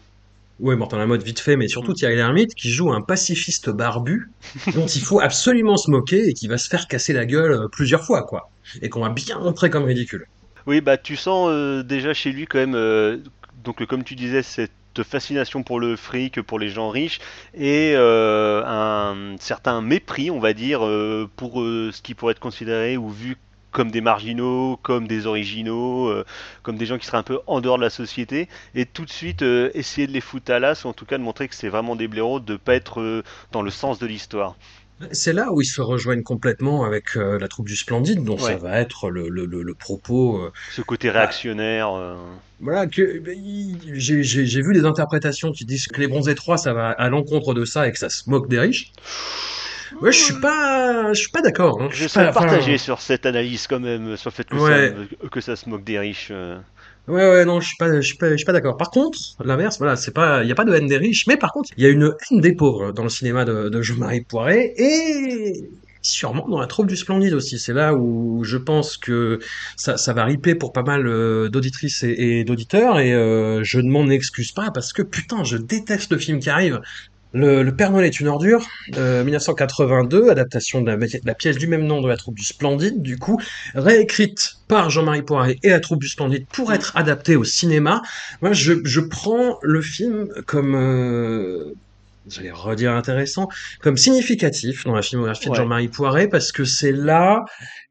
ouais, 0.60 0.76
Martin 0.76 0.98
Lamotte 0.98 1.24
vite 1.24 1.40
fait, 1.40 1.56
mais 1.56 1.68
surtout 1.68 1.92
mm. 1.92 1.96
Thierry 1.96 2.16
Lhermitte 2.16 2.56
qui 2.56 2.72
joue 2.72 2.92
un 2.92 3.02
pacifiste 3.02 3.70
barbu 3.70 4.32
dont 4.76 4.88
il 4.88 5.02
faut 5.02 5.20
absolument 5.20 5.78
se 5.78 5.92
moquer 5.92 6.28
et 6.30 6.34
qui 6.34 6.48
va 6.48 6.58
se 6.58 6.70
faire 6.70 6.88
casser 6.88 7.14
la 7.14 7.26
gueule 7.26 7.52
euh, 7.52 7.68
plusieurs 7.68 8.04
fois, 8.04 8.24
quoi. 8.24 8.50
Et 8.82 8.90
qu'on 8.90 9.02
va 9.02 9.10
bien 9.10 9.40
montrer 9.40 9.70
comme 9.70 9.84
ridicule. 9.84 10.28
Oui, 10.66 10.82
bah 10.82 10.98
tu 10.98 11.16
sens 11.16 11.50
euh, 11.52 11.84
déjà 11.84 12.14
chez 12.14 12.32
lui 12.32 12.48
quand 12.48 12.58
même, 12.58 12.76
euh, 12.76 13.18
donc 13.64 13.86
comme 13.86 14.04
tu 14.04 14.16
disais, 14.16 14.42
cette 14.44 14.72
fascination 15.02 15.64
pour 15.64 15.80
le 15.80 15.96
fric, 15.96 16.42
pour 16.42 16.60
les 16.60 16.70
gens 16.70 16.90
riches, 16.90 17.20
et 17.56 17.94
euh, 17.96 18.64
un 18.66 19.36
certain 19.40 19.82
mépris, 19.82 20.30
on 20.30 20.40
va 20.40 20.54
dire, 20.54 20.86
euh, 20.86 21.28
pour 21.36 21.62
euh, 21.62 21.90
ce 21.92 22.02
qui 22.04 22.14
pourrait 22.14 22.34
être 22.34 22.40
considéré 22.40 22.98
ou 22.98 23.10
vu 23.10 23.38
comme 23.72 23.90
des 23.90 24.02
marginaux, 24.02 24.78
comme 24.84 25.08
des 25.08 25.26
originaux, 25.26 26.14
comme 26.62 26.78
des 26.78 26.86
gens 26.86 27.00
qui 27.00 27.08
seraient 27.08 27.18
un 27.18 27.24
peu 27.24 27.40
en 27.48 27.60
dehors 27.60 27.80
de 27.80 27.82
la 27.82 27.90
société, 27.90 28.48
et 28.76 28.86
tout 28.86 29.04
de 29.04 29.10
suite 29.10 29.42
essayer 29.42 30.06
de 30.06 30.12
les 30.12 30.22
foutre 30.22 30.52
à 30.52 30.60
l'as, 30.60 30.86
ou 30.86 30.90
en 30.90 30.94
tout 30.94 31.06
cas 31.08 31.18
de 31.18 31.24
montrer 31.24 31.48
que 31.48 31.56
c'est 31.56 31.70
vraiment 31.70 31.96
des 31.96 32.08
blaireaux, 32.08 32.40
de 32.40 32.56
pas 32.56 32.76
être 32.76 33.24
dans 33.52 33.64
le 33.64 33.72
sens 33.72 33.98
de 33.98 34.06
l'histoire. 34.06 34.56
C'est 35.12 35.34
là 35.34 35.52
où 35.52 35.62
ils 35.62 35.66
se 35.66 35.82
rejoignent 35.82 36.24
complètement 36.24 36.84
avec 36.86 37.16
euh, 37.18 37.38
la 37.40 37.48
troupe 37.48 37.68
du 37.68 37.76
Splendide, 37.76 38.24
dont 38.24 38.38
ça 38.38 38.58
va 38.58 38.80
être 38.80 39.10
le, 39.10 39.30
le, 39.30 39.46
le, 39.46 39.62
le 39.64 39.74
propos. 39.74 40.38
euh, 40.38 40.52
ce 40.72 40.82
côté 40.82 41.08
bah, 41.10 41.20
réactionnaire. 41.20 41.90
euh, 41.94 42.16
voilà, 42.60 42.88
que 42.88 43.22
il- 43.36 43.78
j'ai 43.96 44.62
vu 44.62 44.74
des 44.74 44.86
interprétations 44.86 45.52
qui 45.52 45.66
disent 45.66 45.88
que 45.88 46.00
les 46.00 46.08
Bronzés 46.08 46.36
3, 46.36 46.58
ça 46.58 46.74
va 46.74 46.90
à 46.92 47.10
l'encontre 47.10 47.54
de 47.54 47.66
ça 47.66 47.88
et 47.88 47.92
que 47.92 47.98
ça 48.00 48.10
se 48.10 48.30
moque 48.30 48.48
des 48.48 48.60
riches. 48.60 48.92
Ouais, 50.02 50.12
je 50.12 50.18
suis 50.24 50.40
pas, 50.40 51.14
je 51.14 51.20
suis 51.20 51.30
pas 51.32 51.42
d'accord. 51.42 51.80
Hein. 51.82 51.88
Je 51.92 52.04
Je 52.04 52.08
suis 52.08 52.20
pas, 52.20 52.32
partagé 52.32 52.74
enfin, 52.74 52.84
sur 52.84 53.00
cette 53.02 53.26
analyse 53.28 53.68
quand 53.68 53.80
même, 53.80 54.18
sur 54.18 54.32
le 54.32 54.34
fait 54.36 54.48
que 54.50 54.58
ça, 54.58 55.28
que 55.30 55.40
ça 55.42 55.56
se 55.56 55.70
moque 55.70 55.84
des 55.84 56.00
riches. 56.00 56.32
Ouais, 57.08 57.30
ouais, 57.30 57.46
non, 57.46 57.60
je 57.60 57.68
suis 57.68 57.78
pas, 57.78 57.96
je 57.96 58.08
suis 58.08 58.18
pas, 58.18 58.30
pas 58.46 58.54
d'accord. 58.54 58.78
Par 58.78 58.90
contre, 58.90 59.20
l'inverse, 59.44 59.78
voilà, 59.78 59.96
c'est 59.96 60.12
pas, 60.12 60.44
il 60.44 60.50
y 60.50 60.52
a 60.52 60.56
pas 60.56 60.66
de 60.66 60.74
haine 60.74 60.88
des 60.88 60.98
riches, 60.98 61.28
mais 61.28 61.38
par 61.38 61.52
contre, 61.52 61.70
il 61.78 61.84
y 61.84 61.86
a 61.86 61.90
une 61.90 62.16
haine 62.32 62.42
des 62.42 62.54
pauvres 62.54 62.92
dans 62.92 63.04
le 63.04 63.10
cinéma 63.10 63.46
de, 63.46 63.70
de 63.70 63.82
Jean-Marie 63.82 64.22
Poiret 64.22 64.74
et 64.78 65.70
sûrement 66.02 66.48
dans 66.50 66.60
la 66.60 66.68
troupe 66.68 66.88
du 66.88 66.98
Splendide 66.98 67.34
aussi. 67.34 67.58
C'est 67.60 67.74
là 67.74 67.94
où 67.96 68.44
je 68.44 68.58
pense 68.58 68.98
que 68.98 69.40
ça, 69.78 69.98
ça 69.98 70.14
va 70.14 70.26
riper 70.26 70.56
pour 70.56 70.74
pas 70.74 70.84
mal 70.84 71.08
euh, 71.08 71.50
d'auditrices 71.50 72.04
et, 72.04 72.40
et 72.40 72.44
d'auditeurs 72.44 73.00
et 73.00 73.14
euh, 73.14 73.64
je 73.64 73.80
ne 73.80 73.90
m'en 73.90 74.10
excuse 74.10 74.52
pas 74.52 74.70
parce 74.72 74.94
que 74.94 75.02
putain, 75.02 75.44
je 75.44 75.58
déteste 75.58 76.12
le 76.12 76.18
film 76.18 76.40
qui 76.40 76.50
arrive. 76.50 76.82
Le, 77.34 77.64
le 77.64 77.76
Père 77.76 77.92
Noël 77.92 78.06
est 78.06 78.20
une 78.20 78.28
ordure, 78.28 78.66
euh, 78.96 79.24
1982, 79.24 80.30
adaptation 80.30 80.82
de 80.82 80.92
la, 80.92 80.98
de 80.98 81.20
la 81.26 81.34
pièce 81.34 81.58
du 81.58 81.68
même 81.68 81.86
nom 81.86 82.02
de 82.02 82.08
la 82.08 82.16
troupe 82.16 82.36
du 82.36 82.46
Splendide, 82.46 83.02
du 83.02 83.18
coup, 83.18 83.40
réécrite 83.74 84.58
par 84.68 84.92
Jean-Marie 84.92 85.24
Poiret 85.24 85.58
et 85.64 85.70
la 85.70 85.80
troupe 85.80 86.00
du 86.00 86.08
Splendide 86.08 86.46
pour 86.52 86.72
être 86.74 86.96
adaptée 86.96 87.36
au 87.36 87.44
cinéma. 87.44 88.02
Moi, 88.42 88.54
je, 88.54 88.74
je 88.84 89.00
prends 89.00 89.58
le 89.64 89.82
film 89.82 90.30
comme, 90.46 90.76
euh, 90.76 91.74
j'allais 92.30 92.52
redire 92.52 92.92
intéressant, 92.94 93.50
comme 93.82 93.98
significatif 93.98 94.86
dans 94.86 94.96
la 94.96 95.02
filmographie 95.02 95.50
de. 95.50 95.56
Jean-Marie 95.56 95.88
Poiret 95.88 96.28
parce 96.28 96.52
que 96.52 96.66
c'est 96.66 96.92
là 96.92 97.46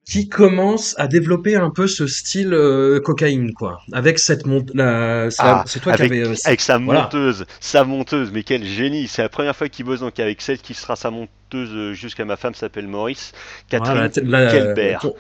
qui 0.04 0.28
commence 0.28 0.94
à 0.98 1.06
développer 1.06 1.56
un 1.56 1.70
peu 1.70 1.86
ce 1.86 2.06
style 2.06 2.52
euh, 2.54 3.00
cocaïne, 3.00 3.52
quoi. 3.54 3.80
Avec 3.92 4.18
cette 4.18 4.46
mont 4.46 4.64
la, 4.74 5.28
Ah, 5.38 5.64
c'est 5.66 5.80
toi 5.80 5.92
qui 5.94 6.02
avais, 6.02 6.26
euh, 6.26 6.34
avec 6.44 6.60
sa 6.60 6.78
voilà. 6.84 7.02
monteuse, 7.04 7.46
sa 7.60 7.84
monteuse, 7.84 8.30
mais 8.32 8.42
quel 8.42 8.64
génie! 8.64 9.06
C'est 9.08 9.22
la 9.22 9.28
première 9.28 9.54
fois 9.56 9.68
qu'il 9.68 9.84
bosse 9.84 10.00
donc 10.00 10.18
avec 10.18 10.42
celle 10.42 10.58
qui 10.58 10.74
sera 10.74 10.96
sa 10.96 11.10
monteuse 11.10 11.70
euh, 11.74 11.92
jusqu'à 11.94 12.24
ma 12.24 12.36
femme 12.36 12.54
s'appelle 12.54 12.88
Maurice, 12.88 13.32
Voilà, 13.70 14.08
Catherine 14.08 14.48
Kelbert. 14.48 15.00
con- 15.00 15.14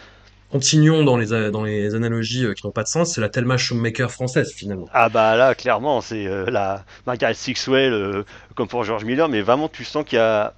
continuons 0.50 1.04
dans 1.04 1.16
les, 1.16 1.32
a- 1.32 1.50
dans 1.50 1.62
les 1.64 1.94
analogies 1.94 2.44
euh, 2.44 2.54
qui 2.54 2.66
n'ont 2.66 2.72
pas 2.72 2.82
de 2.82 2.88
sens, 2.88 3.14
c'est 3.14 3.20
la 3.20 3.28
Thelma 3.28 3.56
Schoonmaker 3.58 4.10
française, 4.10 4.52
finalement. 4.52 4.88
Ah 4.92 5.08
bah 5.08 5.36
là, 5.36 5.54
clairement, 5.54 6.00
c'est 6.00 6.26
euh, 6.26 6.44
la 6.50 6.84
Margaret 7.06 7.34
Sixwell, 7.34 7.92
euh, 7.92 8.24
comme 8.54 8.68
pour 8.68 8.84
George 8.84 9.04
Miller, 9.04 9.28
mais 9.28 9.42
vraiment 9.42 9.68
tu 9.68 9.84
sens 9.84 10.04
qu'il 10.04 10.16
y 10.18 10.20
a, 10.20 10.54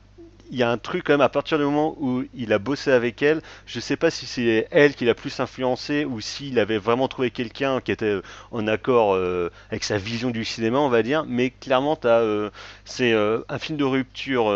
il 0.50 0.58
y 0.58 0.62
a 0.62 0.70
un 0.70 0.78
truc 0.78 1.04
quand 1.04 1.14
même 1.14 1.20
à 1.20 1.28
partir 1.28 1.58
du 1.58 1.64
moment 1.64 1.96
où 1.98 2.24
il 2.34 2.52
a 2.52 2.58
bossé 2.58 2.90
avec 2.90 3.22
elle. 3.22 3.42
Je 3.66 3.80
sais 3.80 3.96
pas 3.96 4.10
si 4.10 4.26
c'est 4.26 4.68
elle 4.70 4.94
qui 4.94 5.04
l'a 5.04 5.14
plus 5.14 5.40
influencé 5.40 6.04
ou 6.04 6.20
s'il 6.20 6.58
avait 6.58 6.78
vraiment 6.78 7.08
trouvé 7.08 7.30
quelqu'un 7.30 7.80
qui 7.80 7.92
était 7.92 8.20
en 8.50 8.66
accord 8.66 9.14
euh, 9.14 9.50
avec 9.70 9.84
sa 9.84 9.98
vision 9.98 10.30
du 10.30 10.44
cinéma, 10.44 10.78
on 10.78 10.88
va 10.88 11.02
dire. 11.02 11.24
Mais 11.26 11.50
clairement, 11.50 11.98
euh, 12.04 12.50
c'est 12.84 13.12
euh, 13.12 13.40
un 13.48 13.58
film 13.58 13.78
de 13.78 13.84
rupture 13.84 14.46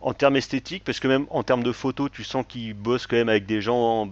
en 0.00 0.14
termes 0.14 0.36
esthétiques, 0.36 0.84
parce 0.84 1.00
que 1.00 1.08
même 1.08 1.26
en 1.30 1.42
termes 1.42 1.62
de 1.62 1.72
photos, 1.72 2.10
tu 2.10 2.24
sens 2.24 2.44
qu'il 2.48 2.74
bosse 2.74 3.06
quand 3.06 3.16
même 3.16 3.28
avec 3.28 3.46
des 3.46 3.60
gens 3.60 4.08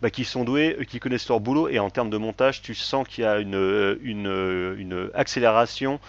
bah, 0.00 0.10
qui 0.10 0.24
sont 0.24 0.44
doués, 0.44 0.78
qui 0.88 0.98
connaissent 0.98 1.28
leur 1.28 1.40
boulot, 1.40 1.68
et 1.68 1.78
en 1.78 1.90
termes 1.90 2.08
de 2.08 2.16
montage, 2.16 2.62
tu 2.62 2.74
sens 2.74 3.06
qu'il 3.06 3.24
y 3.24 3.26
a 3.26 3.38
une 3.38 5.10
accélération 5.14 6.00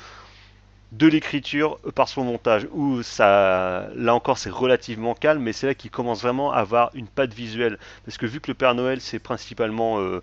de 0.91 1.07
l'écriture 1.07 1.77
par 1.95 2.09
son 2.09 2.23
montage, 2.23 2.67
où 2.71 3.01
ça, 3.01 3.87
là 3.95 4.13
encore 4.13 4.37
c'est 4.37 4.49
relativement 4.49 5.13
calme, 5.13 5.41
mais 5.41 5.53
c'est 5.53 5.67
là 5.67 5.73
qu'il 5.73 5.89
commence 5.89 6.21
vraiment 6.21 6.51
à 6.51 6.57
avoir 6.57 6.91
une 6.93 7.07
patte 7.07 7.33
visuelle. 7.33 7.77
Parce 8.05 8.17
que 8.17 8.25
vu 8.25 8.41
que 8.41 8.51
le 8.51 8.55
Père 8.55 8.75
Noël 8.75 8.99
c'est 8.99 9.19
principalement 9.19 9.99
euh, 9.99 10.21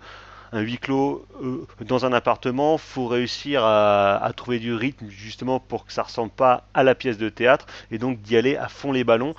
un 0.51 0.61
huis 0.61 0.77
clos 0.77 1.25
euh, 1.43 1.65
dans 1.81 2.05
un 2.05 2.13
appartement, 2.13 2.77
faut 2.77 3.07
réussir 3.07 3.63
à, 3.63 4.31
trouver 4.35 4.59
du 4.59 4.73
rythme 4.73 5.07
justement 5.09 5.59
pour 5.59 5.85
que 5.85 5.93
ça 5.93 6.03
ressemble 6.03 6.31
pas 6.31 6.63
à 6.73 6.83
la 6.83 6.95
pièce 6.95 7.17
de 7.17 7.29
théâtre, 7.29 7.65
et 7.91 7.97
donc 7.97 8.21
d'y 8.21 8.37
aller 8.37 8.55
à 8.55 8.67
fond 8.67 8.91
les 8.91 9.03
ballons, 9.03 9.35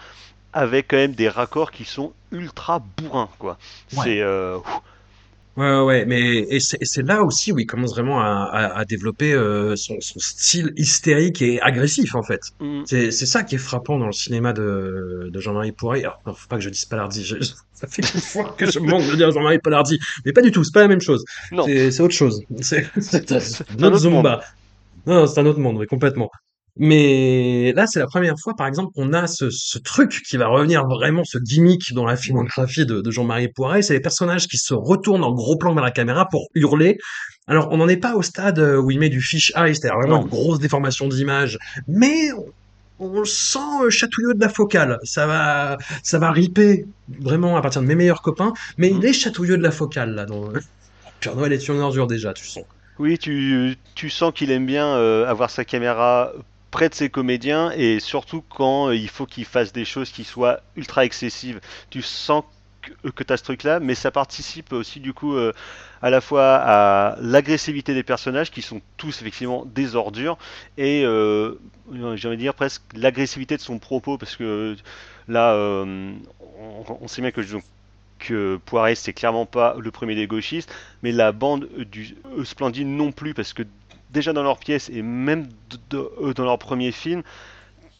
avec 0.52 0.88
quand 0.88 0.96
même 0.96 1.12
des 1.12 1.28
raccords 1.28 1.70
qui 1.70 1.84
sont 1.84 2.12
ultra 2.32 2.82
bourrins, 2.96 3.30
quoi. 3.38 3.56
C'est... 3.88 4.20
Euh, 4.20 4.58
Ouais, 5.56 5.80
ouais, 5.80 6.04
mais 6.06 6.46
et 6.48 6.60
c'est 6.60 7.02
là 7.02 7.22
aussi 7.22 7.52
où 7.52 7.58
il 7.58 7.66
commence 7.66 7.90
vraiment 7.90 8.20
à, 8.20 8.50
à, 8.52 8.84
développer 8.84 9.32
euh, 9.32 9.74
son, 9.74 9.96
son, 10.00 10.18
style 10.20 10.72
hystérique 10.76 11.42
et 11.42 11.60
agressif 11.60 12.14
en 12.14 12.22
fait. 12.22 12.40
Mm. 12.60 12.82
C'est 12.86 13.10
ça 13.10 13.42
qui 13.42 13.56
est 13.56 13.58
frappant 13.58 13.98
dans 13.98 14.06
le 14.06 14.12
cinéma 14.12 14.52
de, 14.52 15.28
de 15.30 15.40
Jean-Marie 15.40 15.72
Poiret. 15.72 16.00
Alors, 16.00 16.38
faut 16.38 16.48
pas 16.48 16.56
que 16.56 16.62
je 16.62 16.70
dise 16.70 16.84
Palardi. 16.84 17.24
ça 17.74 17.86
fait 17.88 18.02
une 18.02 18.20
fois 18.20 18.54
que 18.56 18.70
je 18.70 18.78
manque 18.78 19.06
de 19.10 19.16
dire 19.16 19.32
Jean-Marie 19.32 19.58
Palardi, 19.58 19.98
mais 20.24 20.32
pas 20.32 20.42
du 20.42 20.52
tout. 20.52 20.62
C'est 20.62 20.72
pas 20.72 20.82
la 20.82 20.88
même 20.88 21.00
chose. 21.00 21.24
C'est 21.66 22.00
autre 22.00 22.14
chose. 22.14 22.42
C'est 22.60 22.86
un 22.96 23.82
autre 23.82 23.98
Zumba. 23.98 24.42
Non, 25.06 25.26
c'est 25.26 25.40
un 25.40 25.46
autre 25.46 25.58
monde, 25.58 25.78
oui, 25.78 25.86
complètement. 25.86 26.30
Mais 26.76 27.72
là, 27.74 27.86
c'est 27.86 27.98
la 27.98 28.06
première 28.06 28.38
fois, 28.38 28.54
par 28.54 28.66
exemple, 28.66 28.92
qu'on 28.94 29.12
a 29.12 29.26
ce, 29.26 29.50
ce, 29.50 29.78
truc 29.78 30.22
qui 30.28 30.36
va 30.36 30.48
revenir 30.48 30.86
vraiment, 30.86 31.24
ce 31.24 31.38
gimmick 31.38 31.92
dans 31.92 32.06
la 32.06 32.16
filmographie 32.16 32.86
de, 32.86 33.00
de 33.00 33.10
Jean-Marie 33.10 33.48
Poiret. 33.48 33.82
C'est 33.82 33.94
les 33.94 34.00
personnages 34.00 34.46
qui 34.46 34.56
se 34.56 34.74
retournent 34.74 35.24
en 35.24 35.32
gros 35.32 35.56
plan 35.56 35.74
vers 35.74 35.84
la 35.84 35.90
caméra 35.90 36.28
pour 36.28 36.48
hurler. 36.54 36.98
Alors, 37.46 37.68
on 37.72 37.78
n'en 37.78 37.88
est 37.88 37.96
pas 37.96 38.14
au 38.14 38.22
stade 38.22 38.60
où 38.60 38.90
il 38.90 38.98
met 38.98 39.08
du 39.08 39.20
fish 39.20 39.52
eye, 39.56 39.74
c'est-à-dire 39.74 39.98
vraiment 39.98 40.22
une 40.22 40.28
grosse 40.28 40.60
déformation 40.60 41.08
d'image, 41.08 41.58
mais 41.88 42.30
on, 43.00 43.24
sent 43.24 43.58
euh, 43.82 43.90
chatouilleux 43.90 44.34
de 44.34 44.40
la 44.40 44.48
focale. 44.48 44.98
Ça 45.02 45.26
va, 45.26 45.78
ça 46.02 46.18
va 46.18 46.30
riper 46.30 46.86
vraiment 47.08 47.56
à 47.56 47.62
partir 47.62 47.82
de 47.82 47.86
mes 47.86 47.94
meilleurs 47.94 48.22
copains, 48.22 48.52
mais 48.76 48.90
il 48.90 49.04
est 49.04 49.12
chatouilleux 49.12 49.56
de 49.56 49.62
la 49.62 49.70
focale, 49.70 50.14
là. 50.14 50.26
Dans... 50.26 50.50
Père 51.20 51.34
Noël 51.34 51.52
est 51.52 51.68
une 51.68 51.80
ordure 51.80 52.06
déjà, 52.06 52.32
tu 52.32 52.46
sens. 52.46 52.64
Oui, 52.98 53.18
tu, 53.18 53.76
tu 53.94 54.10
sens 54.10 54.32
qu'il 54.34 54.50
aime 54.50 54.66
bien 54.66 54.86
euh, 54.86 55.26
avoir 55.26 55.50
sa 55.50 55.64
caméra 55.64 56.32
près 56.70 56.88
de 56.88 56.94
ses 56.94 57.10
comédiens 57.10 57.70
et 57.72 58.00
surtout 58.00 58.42
quand 58.48 58.88
euh, 58.88 58.96
il 58.96 59.08
faut 59.08 59.26
qu'il 59.26 59.44
fasse 59.44 59.72
des 59.72 59.84
choses 59.84 60.10
qui 60.10 60.24
soient 60.24 60.60
ultra 60.76 61.04
excessives. 61.04 61.60
Tu 61.90 62.02
sens 62.02 62.44
que, 62.82 63.22
tu 63.22 63.32
as 63.32 63.36
ce 63.36 63.44
truc-là, 63.44 63.80
mais 63.80 63.94
ça 63.94 64.10
participe 64.10 64.72
aussi 64.72 65.00
du 65.00 65.12
coup 65.12 65.34
euh, 65.34 65.52
à 66.00 66.08
la 66.10 66.20
fois 66.20 66.56
à 66.56 67.16
l'agressivité 67.20 67.92
des 67.92 68.02
personnages 68.02 68.50
qui 68.50 68.62
sont 68.62 68.80
tous 68.96 69.20
effectivement 69.20 69.66
des 69.66 69.96
ordures 69.96 70.38
et 70.78 71.04
euh, 71.04 71.60
j'ai 71.92 72.28
envie 72.28 72.36
de 72.36 72.42
dire 72.42 72.54
presque 72.54 72.82
l'agressivité 72.94 73.56
de 73.56 73.62
son 73.62 73.78
propos 73.78 74.16
parce 74.16 74.34
que 74.36 74.76
là 75.28 75.54
on, 75.54 77.06
sait 77.06 77.20
bien 77.20 77.32
que 77.32 77.42
que 78.18 78.58
Poiré 78.64 78.94
c'est 78.94 79.12
clairement 79.12 79.46
pas 79.46 79.76
le 79.78 79.90
premier 79.90 80.14
des 80.14 80.26
gauchistes, 80.26 80.72
mais 81.02 81.12
la 81.12 81.32
bande 81.32 81.68
du 81.90 82.16
Splendide 82.44 82.86
non 82.86 83.12
plus 83.12 83.34
parce 83.34 83.52
que 83.52 83.64
déjà 84.12 84.32
dans 84.32 84.42
leur 84.42 84.58
pièce 84.58 84.90
et 84.90 85.02
même 85.02 85.48
euh, 85.94 86.34
dans 86.34 86.44
leur 86.44 86.58
premier 86.58 86.92
film, 86.92 87.22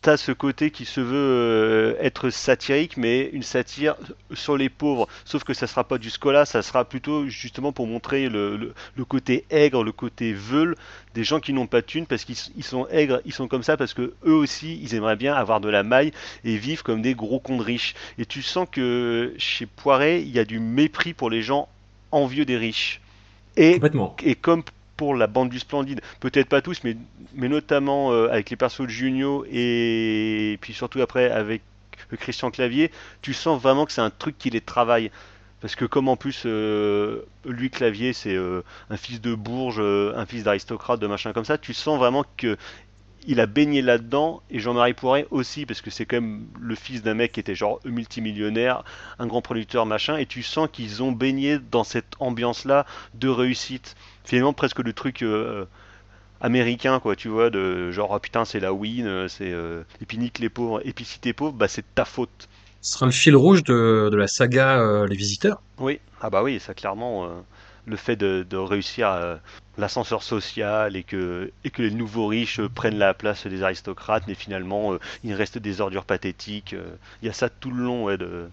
t'as 0.03 0.17
ce 0.17 0.33
côté 0.33 0.71
qui 0.71 0.87
se 0.87 1.01
veut 1.01 1.15
euh, 1.15 1.95
être 2.01 2.31
satirique, 2.31 2.97
mais 2.97 3.29
une 3.33 3.43
satire 3.43 3.97
sur 4.33 4.57
les 4.57 4.69
pauvres. 4.69 5.09
Sauf 5.25 5.45
que 5.45 5.53
ça 5.53 5.67
sera 5.67 5.85
pas 5.85 5.99
du 5.99 6.11
scola, 6.11 6.47
ça 6.47 6.63
sera 6.63 6.85
plutôt 6.85 7.27
justement 7.29 7.73
pour 7.73 7.87
montrer 7.87 8.29
le, 8.29 8.73
côté 9.09 9.45
aigre, 9.51 9.85
le 9.85 9.93
côté 9.93 10.33
veule 10.33 10.75
des 11.15 11.25
gens 11.25 11.41
qui 11.41 11.53
n'ont 11.53 11.67
pas 11.67 11.81
de 11.81 11.87
thunes 11.87 12.07
parce 12.07 12.25
qu'ils 12.25 12.65
sont 12.65 12.87
aigres, 12.89 13.21
ils 13.25 13.33
sont 13.33 13.49
comme 13.49 13.63
ça 13.63 13.77
parce 13.77 13.93
que 13.93 14.15
eux 14.25 14.35
aussi, 14.35 14.81
ils 14.83 14.95
aimeraient 14.95 15.17
bien 15.17 15.35
avoir 15.35 15.61
de 15.61 15.69
la 15.69 15.83
maille 15.83 16.13
et 16.45 16.57
vivre 16.57 16.83
comme 16.83 17.03
des 17.03 17.15
gros 17.15 17.41
cons 17.41 17.59
de 17.59 17.63
riches. 17.63 17.95
Et 18.19 18.25
tu 18.25 18.43
sens 18.43 18.67
que 18.71 19.35
chez 19.37 19.67
Poiret, 19.67 20.23
il 20.23 20.31
y 20.31 20.39
a 20.39 20.45
du 20.45 20.61
mépris 20.61 21.13
pour 21.13 21.29
les 21.29 21.43
gens 21.43 21.69
envieux 22.11 22.45
des 22.45 22.57
riches. 22.57 23.01
Et, 23.57 23.81
et 24.23 24.35
comme 24.37 24.63
pour 25.01 25.15
la 25.15 25.29
bande 25.29 25.49
du 25.49 25.59
Splendide, 25.59 26.03
peut-être 26.21 26.51
pas 26.51 26.61
tous, 26.61 26.85
mais, 26.85 26.95
mais 27.33 27.49
notamment 27.49 28.13
euh, 28.13 28.29
avec 28.31 28.51
les 28.51 28.57
persos 28.57 28.83
de 28.83 28.91
Junio 28.91 29.47
et, 29.51 30.59
puis 30.61 30.75
surtout 30.75 31.01
après 31.01 31.31
avec 31.31 31.63
Christian 32.19 32.51
Clavier, 32.51 32.91
tu 33.23 33.33
sens 33.33 33.59
vraiment 33.59 33.87
que 33.87 33.93
c'est 33.93 34.03
un 34.03 34.11
truc 34.11 34.37
qui 34.37 34.51
les 34.51 34.61
travaille. 34.61 35.11
Parce 35.63 35.75
que 35.75 35.87
comme 35.87 36.09
en 36.09 36.17
plus, 36.17 36.43
euh, 36.45 37.23
lui, 37.47 37.71
Clavier, 37.71 38.13
c'est 38.13 38.35
euh, 38.35 38.61
un 38.91 38.99
fils 38.99 39.23
de 39.23 39.35
bourge, 39.35 39.81
un 39.81 40.27
fils 40.27 40.45
d'aristocrate, 40.45 41.01
de 41.01 41.07
machin 41.07 41.33
comme 41.33 41.47
ça, 41.47 41.57
tu 41.57 41.73
sens 41.73 41.99
vraiment 41.99 42.27
que 42.37 42.59
il 43.27 43.41
a 43.41 43.47
baigné 43.47 43.83
là-dedans, 43.83 44.43
et 44.51 44.61
Jean-Marie 44.61 44.95
Poiret 44.95 45.27
aussi, 45.31 45.67
parce 45.67 45.81
que 45.81 45.91
c'est 45.91 46.07
quand 46.07 46.17
même 46.17 46.47
le 46.59 46.75
fils 46.75 47.03
d'un 47.03 47.15
mec 47.15 47.33
qui 47.33 47.41
était 47.41 47.55
genre 47.55 47.81
multimillionnaire, 47.85 48.85
un 49.19 49.27
grand 49.27 49.43
producteur, 49.43 49.87
machin, 49.87 50.17
et 50.17 50.27
tu 50.27 50.43
sens 50.43 50.69
qu'ils 50.73 51.03
ont 51.03 51.13
baigné 51.13 51.59
dans 51.59 51.85
cette 51.85 52.15
ambiance-là 52.19 52.87
de 53.15 53.29
réussite 53.29 53.95
finalement 54.31 54.53
presque 54.53 54.79
le 54.79 54.93
truc 54.93 55.23
euh, 55.23 55.65
américain, 56.41 57.01
quoi, 57.01 57.17
tu 57.17 57.29
vois, 57.29 57.51
de 57.51 57.91
genre, 57.91 58.13
oh, 58.13 58.19
putain, 58.21 58.45
c'est 58.45 58.61
la 58.61 58.73
win, 58.73 59.07
euh, 59.07 59.27
c'est. 59.29 59.51
Euh, 59.51 59.83
et 60.01 60.07
puis 60.07 60.19
nique 60.19 60.39
les 60.39 60.49
pauvres, 60.49 60.81
t'es 61.21 61.33
pauvre, 61.33 61.53
bah 61.53 61.67
c'est 61.67 61.85
ta 61.97 62.05
faute. 62.05 62.49
Ce 62.81 62.93
sera 62.95 63.07
le 63.07 63.13
fil 63.13 63.35
rouge 63.35 63.65
de, 63.65 64.09
de 64.11 64.17
la 64.17 64.29
saga 64.29 65.05
Les 65.07 65.17
Visiteurs 65.17 65.61
Oui, 65.79 66.01
ah 66.23 66.31
bah 66.31 66.43
oui, 66.43 66.61
ça 66.61 66.73
clairement. 66.73 67.29
le 67.85 67.97
fait 67.97 68.17
de, 68.17 68.47
de 68.49 68.57
réussir 68.57 69.39
l'ascenseur 69.77 70.23
social 70.23 70.97
et 70.97 71.03
que, 71.03 71.51
et 71.65 71.69
que 71.69 71.83
les 71.83 71.91
nouveaux 71.91 72.27
riches 72.27 72.63
prennent 72.75 72.97
la 72.97 73.13
place 73.13 73.47
des 73.47 73.63
aristocrates, 73.63 74.23
mais 74.29 74.35
finalement 74.35 74.97
il 75.25 75.35
reste 75.35 75.59
des 75.59 75.83
ordures 75.83 76.07
pathétiques. 76.07 76.75
Il 77.21 77.27
y 77.27 77.29
a 77.29 77.35
ça 77.35 77.51
tout 77.51 77.71
le 77.71 77.85
long 77.85 78.05
ouais, 78.05 78.17
de, 78.17 78.49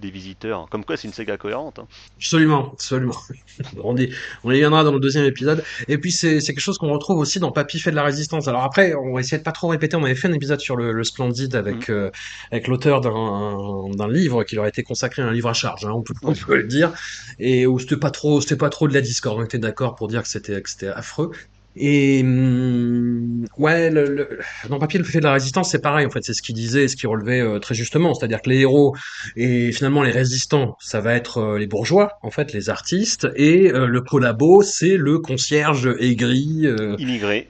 des 0.00 0.10
visiteurs. 0.10 0.68
Comme 0.70 0.84
quoi, 0.84 0.96
c'est 0.96 1.08
une 1.08 1.14
saga 1.14 1.36
cohérente. 1.36 1.78
Hein. 1.78 1.86
Absolument, 2.16 2.70
absolument. 2.72 3.16
on, 3.82 3.96
y, 3.96 4.10
on 4.44 4.50
y 4.50 4.58
viendra 4.58 4.84
dans 4.84 4.92
le 4.92 5.00
deuxième 5.00 5.24
épisode. 5.24 5.62
Et 5.88 5.98
puis, 5.98 6.12
c'est 6.12 6.40
quelque 6.40 6.60
chose 6.60 6.78
qu'on 6.78 6.92
retrouve 6.92 7.18
aussi 7.18 7.38
dans 7.38 7.52
Papy 7.52 7.78
fait 7.78 7.90
de 7.90 7.96
la 7.96 8.04
résistance. 8.04 8.48
Alors 8.48 8.62
après, 8.62 8.94
on 8.94 9.14
va 9.14 9.20
essayer 9.20 9.38
de 9.38 9.42
pas 9.42 9.52
trop 9.52 9.68
répéter. 9.68 9.96
On 9.96 10.04
avait 10.04 10.14
fait 10.14 10.28
un 10.28 10.32
épisode 10.32 10.60
sur 10.60 10.76
le, 10.76 10.92
le 10.92 11.04
Splendide 11.04 11.54
avec, 11.54 11.88
mm. 11.88 11.92
euh, 11.92 12.10
avec 12.50 12.68
l'auteur 12.68 13.00
d'un 13.00 14.08
livre 14.08 14.44
qui 14.44 14.56
leur 14.56 14.64
a 14.64 14.68
été 14.68 14.82
consacré 14.82 15.22
un 15.22 15.32
livre 15.32 15.48
à 15.48 15.54
charge, 15.54 15.84
hein, 15.84 15.92
on, 15.92 16.02
peut, 16.02 16.14
on, 16.22 16.32
peut, 16.32 16.56
le 16.56 16.64
dire. 16.64 16.92
Et 17.38 17.66
où 17.66 17.78
c'était 17.78 17.96
pas 17.96 18.10
trop, 18.10 18.40
c'était 18.40 18.56
pas 18.56 18.70
trop 18.70 18.88
de 18.88 18.94
la 18.94 19.00
discorde. 19.00 19.38
On 19.38 19.44
était 19.44 19.58
d'accord 19.58 19.94
pour 19.94 20.08
dire 20.08 20.22
que 20.22 20.28
c'était 20.28 20.62
affreux. 20.88 21.32
Et 21.76 22.22
hum, 22.22 23.46
ouais, 23.58 23.90
le, 23.90 24.04
le, 24.06 24.38
dans 24.68 24.78
Papier, 24.78 24.98
le 24.98 25.04
fait 25.04 25.18
de 25.18 25.24
la 25.24 25.32
résistance, 25.32 25.70
c'est 25.70 25.80
pareil 25.80 26.06
en 26.06 26.10
fait. 26.10 26.22
C'est 26.22 26.34
ce 26.34 26.42
qu'il 26.42 26.54
disait, 26.54 26.86
ce 26.86 26.94
qu'il 26.94 27.08
relevait 27.08 27.40
euh, 27.40 27.58
très 27.58 27.74
justement, 27.74 28.14
c'est-à-dire 28.14 28.42
que 28.42 28.50
les 28.50 28.60
héros 28.60 28.94
et 29.34 29.72
finalement 29.72 30.02
les 30.02 30.12
résistants, 30.12 30.76
ça 30.78 31.00
va 31.00 31.14
être 31.14 31.38
euh, 31.38 31.58
les 31.58 31.66
bourgeois 31.66 32.12
en 32.22 32.30
fait, 32.30 32.52
les 32.52 32.70
artistes, 32.70 33.26
et 33.34 33.72
euh, 33.72 33.86
le 33.86 34.00
collabo, 34.02 34.62
c'est 34.62 34.96
le 34.96 35.18
concierge 35.18 35.88
aigri, 35.98 36.66
immigré, 36.98 37.48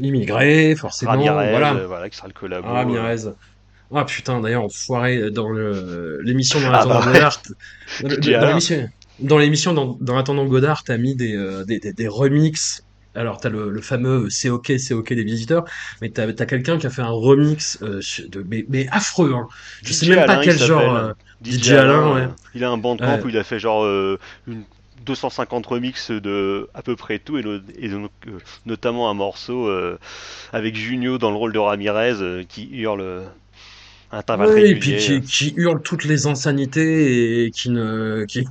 immigré 0.00 0.74
forcément, 0.74 1.16
voilà, 1.16 1.74
voilà, 1.86 2.10
qui 2.10 2.16
sera 2.16 2.26
le 2.26 2.34
collabo. 2.34 2.66
Ramirez. 2.68 3.30
Ah 3.92 4.04
putain, 4.04 4.40
d'ailleurs, 4.40 4.66
foiré 4.72 5.32
dans 5.32 5.50
l'émission 5.50 6.60
dans 6.60 6.68
ah, 6.68 6.72
l'attendant 6.72 7.00
bah 7.00 7.12
Godard. 7.12 7.42
Dans, 8.02 8.46
l'émission, 8.46 8.88
dans 9.18 9.38
l'émission 9.38 9.74
dans, 9.74 9.98
dans 10.00 10.14
l'attendant 10.14 10.46
Godard, 10.46 10.84
t'as 10.84 10.96
mis 10.96 11.16
des, 11.16 11.36
des, 11.66 11.80
des, 11.80 11.92
des 11.92 12.08
remixes 12.08 12.84
alors, 13.14 13.40
tu 13.40 13.48
as 13.48 13.50
le, 13.50 13.80
fameux 13.80 14.30
C'est 14.30 14.50
OK, 14.50 14.72
c'est 14.78 14.94
OK 14.94 15.12
des 15.12 15.24
visiteurs, 15.24 15.64
mais 16.00 16.10
tu 16.10 16.20
as, 16.20 16.32
quelqu'un 16.46 16.78
qui 16.78 16.86
a 16.86 16.90
fait 16.90 17.02
un 17.02 17.10
remix 17.10 17.78
euh, 17.82 18.00
de, 18.28 18.44
mais, 18.68 18.86
affreux. 18.90 19.32
Hein. 19.34 19.48
Je 19.82 19.92
sais 19.92 20.08
même 20.08 20.26
pas 20.26 20.40
quel 20.42 20.58
genre. 20.58 20.94
Euh, 20.94 21.12
DJ, 21.44 21.72
Alain, 21.72 22.14
ouais. 22.14 22.28
Il 22.54 22.62
a 22.64 22.70
un 22.70 22.78
bandcamp 22.78 23.20
où 23.24 23.28
il 23.28 23.38
a 23.38 23.44
fait 23.44 23.58
genre 23.58 23.84
euh, 23.84 24.18
une 24.46 24.62
250 25.06 25.66
remix 25.66 26.10
de 26.10 26.68
à 26.74 26.82
peu 26.82 26.94
près 26.94 27.18
tout, 27.18 27.38
et, 27.38 27.88
donc, 27.88 28.10
notamment 28.66 29.10
un 29.10 29.14
morceau 29.14 29.68
avec 30.52 30.76
Junio 30.76 31.18
dans 31.18 31.30
le 31.30 31.36
rôle 31.36 31.52
de 31.52 31.58
Ramirez 31.58 32.44
qui 32.48 32.68
hurle. 32.72 33.24
Un 34.12 34.22
oui, 34.40 34.62
et 34.62 34.74
puis 34.74 34.96
qui, 34.96 35.20
qui, 35.20 35.54
hurle 35.56 35.82
toutes 35.82 36.04
les 36.04 36.26
insanités 36.26 37.44
et 37.44 37.50
qui 37.52 37.70
ne. 37.70 38.24
Qui... 38.26 38.44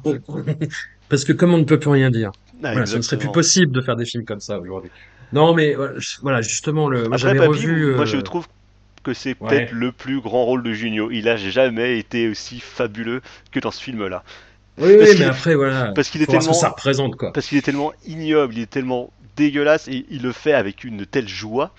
Parce 1.09 1.25
que 1.25 1.33
comme 1.33 1.53
on 1.53 1.57
ne 1.57 1.65
peut 1.65 1.79
plus 1.79 1.89
rien 1.89 2.09
dire. 2.09 2.31
Ah, 2.63 2.85
ce 2.85 2.97
ne 2.97 3.01
serait 3.01 3.17
plus 3.17 3.31
possible 3.31 3.71
de 3.71 3.81
faire 3.81 3.95
des 3.95 4.05
films 4.05 4.25
comme 4.25 4.39
ça 4.39 4.59
aujourd'hui. 4.59 4.91
Non, 5.31 5.53
mais 5.53 5.75
voilà, 6.21 6.41
justement, 6.41 6.89
le, 6.89 7.07
moi 7.07 7.17
j'avais 7.17 7.39
revu. 7.39 7.95
Moi, 7.95 8.05
je 8.05 8.17
euh, 8.17 8.21
trouve 8.21 8.47
que 9.03 9.13
c'est 9.13 9.35
Ouais. 9.39 9.47
peut-être 9.49 9.71
le 9.71 9.91
plus 9.91 10.21
grand 10.21 10.45
rôle 10.45 10.63
de 10.63 10.73
Junio. 10.73 11.09
Il 11.11 11.29
a 11.29 11.37
jamais 11.37 11.99
été 11.99 12.27
aussi 12.29 12.59
fabuleux 12.59 13.21
que 13.51 13.59
dans 13.59 13.71
ce 13.71 13.81
film-là. 13.81 14.23
Oui, 14.77 14.95
Parce 14.97 15.11
oui, 15.11 15.17
mais 15.19 15.25
après, 15.25 15.55
voilà, 15.55 15.91
parce 15.93 16.09
qu'il 16.09 16.21
est 16.21 16.25
tellement 16.25 16.53
ça 16.53 16.69
représente, 16.69 17.15
quoi. 17.17 17.31
parce 17.33 17.47
qu'il 17.47 17.57
est 17.57 17.61
tellement 17.61 17.93
ignoble, 18.05 18.53
il 18.55 18.61
est 18.61 18.69
tellement 18.69 19.11
dégueulasse 19.35 19.87
et 19.87 20.05
il 20.09 20.21
le 20.21 20.31
fait 20.31 20.53
avec 20.53 20.83
une 20.83 21.05
telle 21.05 21.27
joie. 21.27 21.73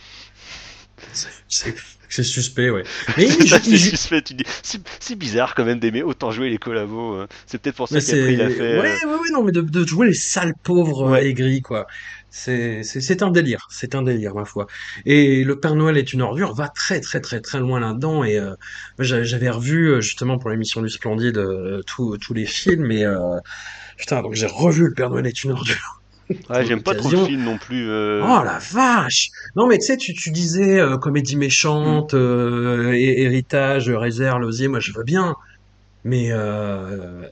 C'est 1.49 1.75
c'est- 2.11 2.23
suspect, 2.23 2.71
ouais. 2.71 2.83
Mais 3.17 3.29
C'est 3.29 3.77
suspect, 3.79 4.23
tu 4.23 4.35
dis. 4.35 4.45
C'est 4.63 5.17
bizarre 5.17 5.55
quand 5.55 5.65
même 5.65 5.81
d'aimer 5.81 6.03
autant 6.03 6.31
jouer 6.31 6.51
les 6.51 6.59
collabos. 6.59 7.15
hein. 7.15 7.27
C'est 7.47 7.59
peut-être 7.61 7.77
pour 7.77 7.89
ça 7.89 8.01
qu'après 8.01 8.35
il 8.35 8.43
a 8.43 8.51
fait. 8.51 8.79
ouais, 8.79 9.05
ouais, 9.05 9.05
ouais, 9.15 9.31
non, 9.33 9.43
mais 9.45 9.53
de, 9.53 9.61
de 9.63 9.87
jouer 9.87 10.09
les 10.09 10.15
sales 10.15 10.55
pauvres 10.63 11.07
euh, 11.09 11.11
Ouais. 11.13 11.27
aigris, 11.27 11.63
quoi. 11.63 11.87
C'est, 12.33 13.23
un 13.23 13.31
délire, 13.33 13.67
c'est 13.71 13.95
un 13.97 14.03
délire, 14.03 14.35
ma 14.37 14.45
foi. 14.45 14.67
Et 15.05 15.43
le 15.43 15.59
Père 15.59 15.75
Noël 15.75 15.97
est 15.97 16.13
une 16.13 16.23
ordure 16.23 16.55
va 16.55 16.69
très, 16.69 17.01
très, 17.01 17.21
très, 17.21 17.41
très 17.41 17.59
loin 17.59 17.81
là-dedans. 17.81 18.23
Et 18.23 18.39
euh, 18.39 18.55
j'avais 19.01 19.51
revu 19.51 19.89
euh, 19.89 20.01
justement 20.01 20.39
pour 20.39 20.51
l'émission 20.51 20.81
du 20.81 20.89
Splendide 20.89 21.39
euh, 21.39 21.83
tous 21.87 22.17
tous 22.19 22.33
les 22.35 22.47
films. 22.47 22.93
Et 22.93 23.05
euh, 23.05 23.19
putain, 23.97 24.23
donc 24.23 24.35
j'ai 24.35 24.47
revu 24.47 24.85
le 24.89 24.95
Père 24.95 25.11
Noël 25.11 25.27
est 25.27 25.43
une 25.43 25.51
ordure. 25.53 26.00
Ouais, 26.49 26.65
j'aime 26.65 26.83
pas 26.83 26.95
trop 26.95 27.11
le 27.11 27.17
film 27.17 27.43
non 27.43 27.59
plus. 27.59 27.89
euh, 27.91 28.23
Oh 28.23 28.43
la 28.45 28.59
vache! 28.73 29.29
Non 29.57 29.67
mais 29.67 29.79
tu 29.79 29.87
sais, 29.87 29.97
tu, 29.97 30.13
disais 30.31 30.79
euh, 30.81 30.99
comédie 30.99 31.37
méchante, 31.37 32.15
euh, 32.15 32.93
hé- 32.93 33.23
héritage, 33.23 33.89
réserve, 33.91 34.41
l'osier, 34.41 34.69
moi 34.69 34.81
je 34.81 34.93
veux 34.95 35.05
bien. 35.05 35.35
Mais 36.05 36.33
euh, 36.33 37.29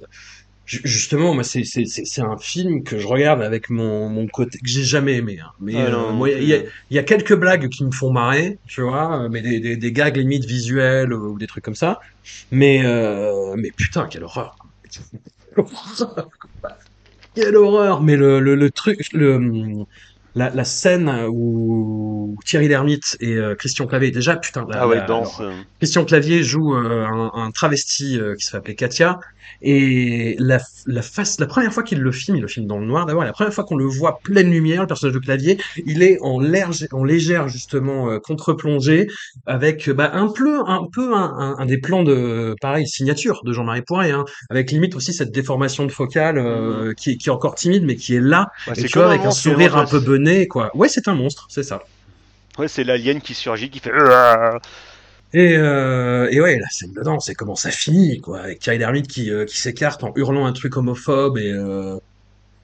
ju- 0.67 0.81
justement, 0.85 1.35
moi 1.35 1.45
c'est 1.45 1.65
c'est 1.65 1.85
c'est 1.87 2.05
c'est 2.07 2.23
un 2.23 2.39
film 2.39 2.85
que 2.85 2.99
je 2.99 3.07
regarde 3.09 3.43
avec 3.43 3.71
mon 3.71 4.09
mon 4.11 4.27
côté 4.29 4.59
que 4.61 4.69
j'ai 4.69 4.85
jamais 4.85 5.17
aimé. 5.17 5.39
hein. 5.41 5.51
Mais 5.61 5.83
Ah 5.83 5.87
euh, 5.87 6.13
il 6.41 6.49
y 6.49 6.95
y 6.97 6.99
a 6.99 7.03
quelques 7.05 7.35
blagues 7.37 7.69
qui 7.71 7.85
me 7.85 7.93
font 7.93 8.13
marrer, 8.13 8.59
tu 8.69 8.83
vois, 8.83 9.25
euh, 9.25 9.29
mais 9.31 9.43
des 9.43 9.61
des 9.61 9.77
des 9.79 9.93
gags 9.93 10.17
limite 10.17 10.45
visuels 10.47 11.13
euh, 11.13 11.19
ou 11.19 11.39
des 11.39 11.47
trucs 11.49 11.65
comme 11.65 11.75
ça. 11.77 11.99
Mais 12.51 12.85
euh, 12.87 13.55
mais 13.59 13.71
putain 13.77 14.09
quelle 14.09 14.25
horreur! 14.25 14.57
Quelle 17.41 17.57
horreur! 17.57 18.03
Mais 18.03 18.17
le, 18.17 18.41
le, 18.41 18.55
le 18.55 18.71
truc, 18.71 18.99
le, 19.13 19.39
la, 20.35 20.51
la 20.51 20.65
scène 20.65 21.09
où 21.31 22.37
Thierry 22.47 22.69
Lhermitte 22.69 23.17
et 23.21 23.35
euh, 23.37 23.55
Christian 23.55 23.87
Clavier, 23.87 24.11
déjà, 24.11 24.37
putain, 24.37 24.67
la- 24.69 24.83
Ah 24.83 24.89
ouais, 24.89 24.97
la- 24.97 25.07
danse. 25.07 25.41
alors, 25.41 25.55
Christian 25.79 26.05
Clavier 26.05 26.43
joue 26.43 26.75
euh, 26.75 27.05
un, 27.07 27.31
un 27.35 27.51
travesti 27.51 28.19
euh, 28.19 28.35
qui 28.35 28.45
se 28.45 28.51
fait 28.51 28.57
appeler 28.59 28.75
Katia, 28.75 29.19
et 29.63 30.37
la, 30.39 30.59
la 30.87 31.03
face, 31.03 31.39
la 31.41 31.47
première 31.47 31.73
fois 31.73 31.83
qu'il 31.83 32.01
le 32.01 32.13
filme, 32.13 32.37
il 32.37 32.41
le 32.43 32.49
filme 32.49 32.67
dans 32.67 32.79
le 32.79 32.87
noir 32.87 33.07
d'abord, 33.07 33.25
la 33.25 33.33
première 33.33 33.53
fois 33.53 33.65
qu'on 33.65 33.77
le 33.77 33.87
voit 33.87 34.19
pleine 34.23 34.51
lumière, 34.51 34.83
le 34.83 34.87
personnage 34.87 35.15
de 35.15 35.19
Clavier, 35.21 35.59
il 35.85 36.03
est 36.03 36.19
en, 36.21 36.41
légère, 36.41 36.89
en 36.93 37.05
légère 37.05 37.49
justement 37.49 38.11
euh, 38.11 38.19
contre-plongée, 38.19 39.09
avec 39.47 39.91
bah, 39.91 40.11
un 40.15 40.29
peu, 40.29 40.61
un 40.67 40.87
peu 40.93 41.15
un, 41.15 41.35
un, 41.39 41.57
un 41.59 41.67
des 41.67 41.79
plans 41.79 42.03
de, 42.03 42.55
pareil, 42.61 42.87
signature 42.87 43.43
de 43.45 43.53
Jean-Marie 43.53 43.83
Poiret, 43.83 44.11
hein, 44.13 44.25
avec 44.51 44.71
limite 44.71 44.95
aussi 44.95 45.13
cette 45.13 45.31
déformation 45.33 45.87
de 45.87 45.93
focale 45.93 46.39
euh, 46.39 46.93
qui, 46.97 47.11
est- 47.13 47.17
qui 47.17 47.29
est 47.29 47.33
encore 47.33 47.55
timide, 47.55 47.85
mais 47.85 47.97
qui 47.97 48.15
est 48.15 48.21
là, 48.21 48.49
et 48.77 48.83
c'est 48.83 48.89
tu 48.89 48.99
vois, 48.99 49.09
avec 49.09 49.25
un 49.25 49.31
sourire 49.31 49.77
un 49.77 49.87
peu 49.87 50.01
bené, 50.01 50.47
quoi. 50.47 50.71
Ouais, 50.75 50.89
c'est 50.89 51.09
un 51.09 51.15
monstre, 51.15 51.47
c'est 51.51 51.63
ça. 51.63 51.81
Ouais, 52.59 52.69
c'est 52.69 52.85
l'alien 52.85 53.21
qui 53.21 53.35
surgit, 53.35 53.71
qui 53.71 53.79
fait. 53.79 53.93
Et, 55.35 55.57
euh, 55.57 56.29
et 56.31 56.41
ouais, 56.41 56.59
la 56.59 56.69
scène 56.71 56.93
dedans, 56.95 57.21
c'est 57.21 57.35
comment 57.35 57.55
ça 57.55 57.71
finit, 57.71 58.21
quoi, 58.21 58.41
avec 58.41 58.61
Thierry 58.61 58.79
Lhermitte 58.79 59.09
qui, 59.09 59.31
euh, 59.31 59.45
qui 59.45 59.59
s'écarte 59.59 60.03
en 60.05 60.13
hurlant 60.17 60.47
un 60.47 60.53
truc 60.53 60.77
homophobe 60.77 61.37
et 61.39 61.53
euh, 61.53 61.97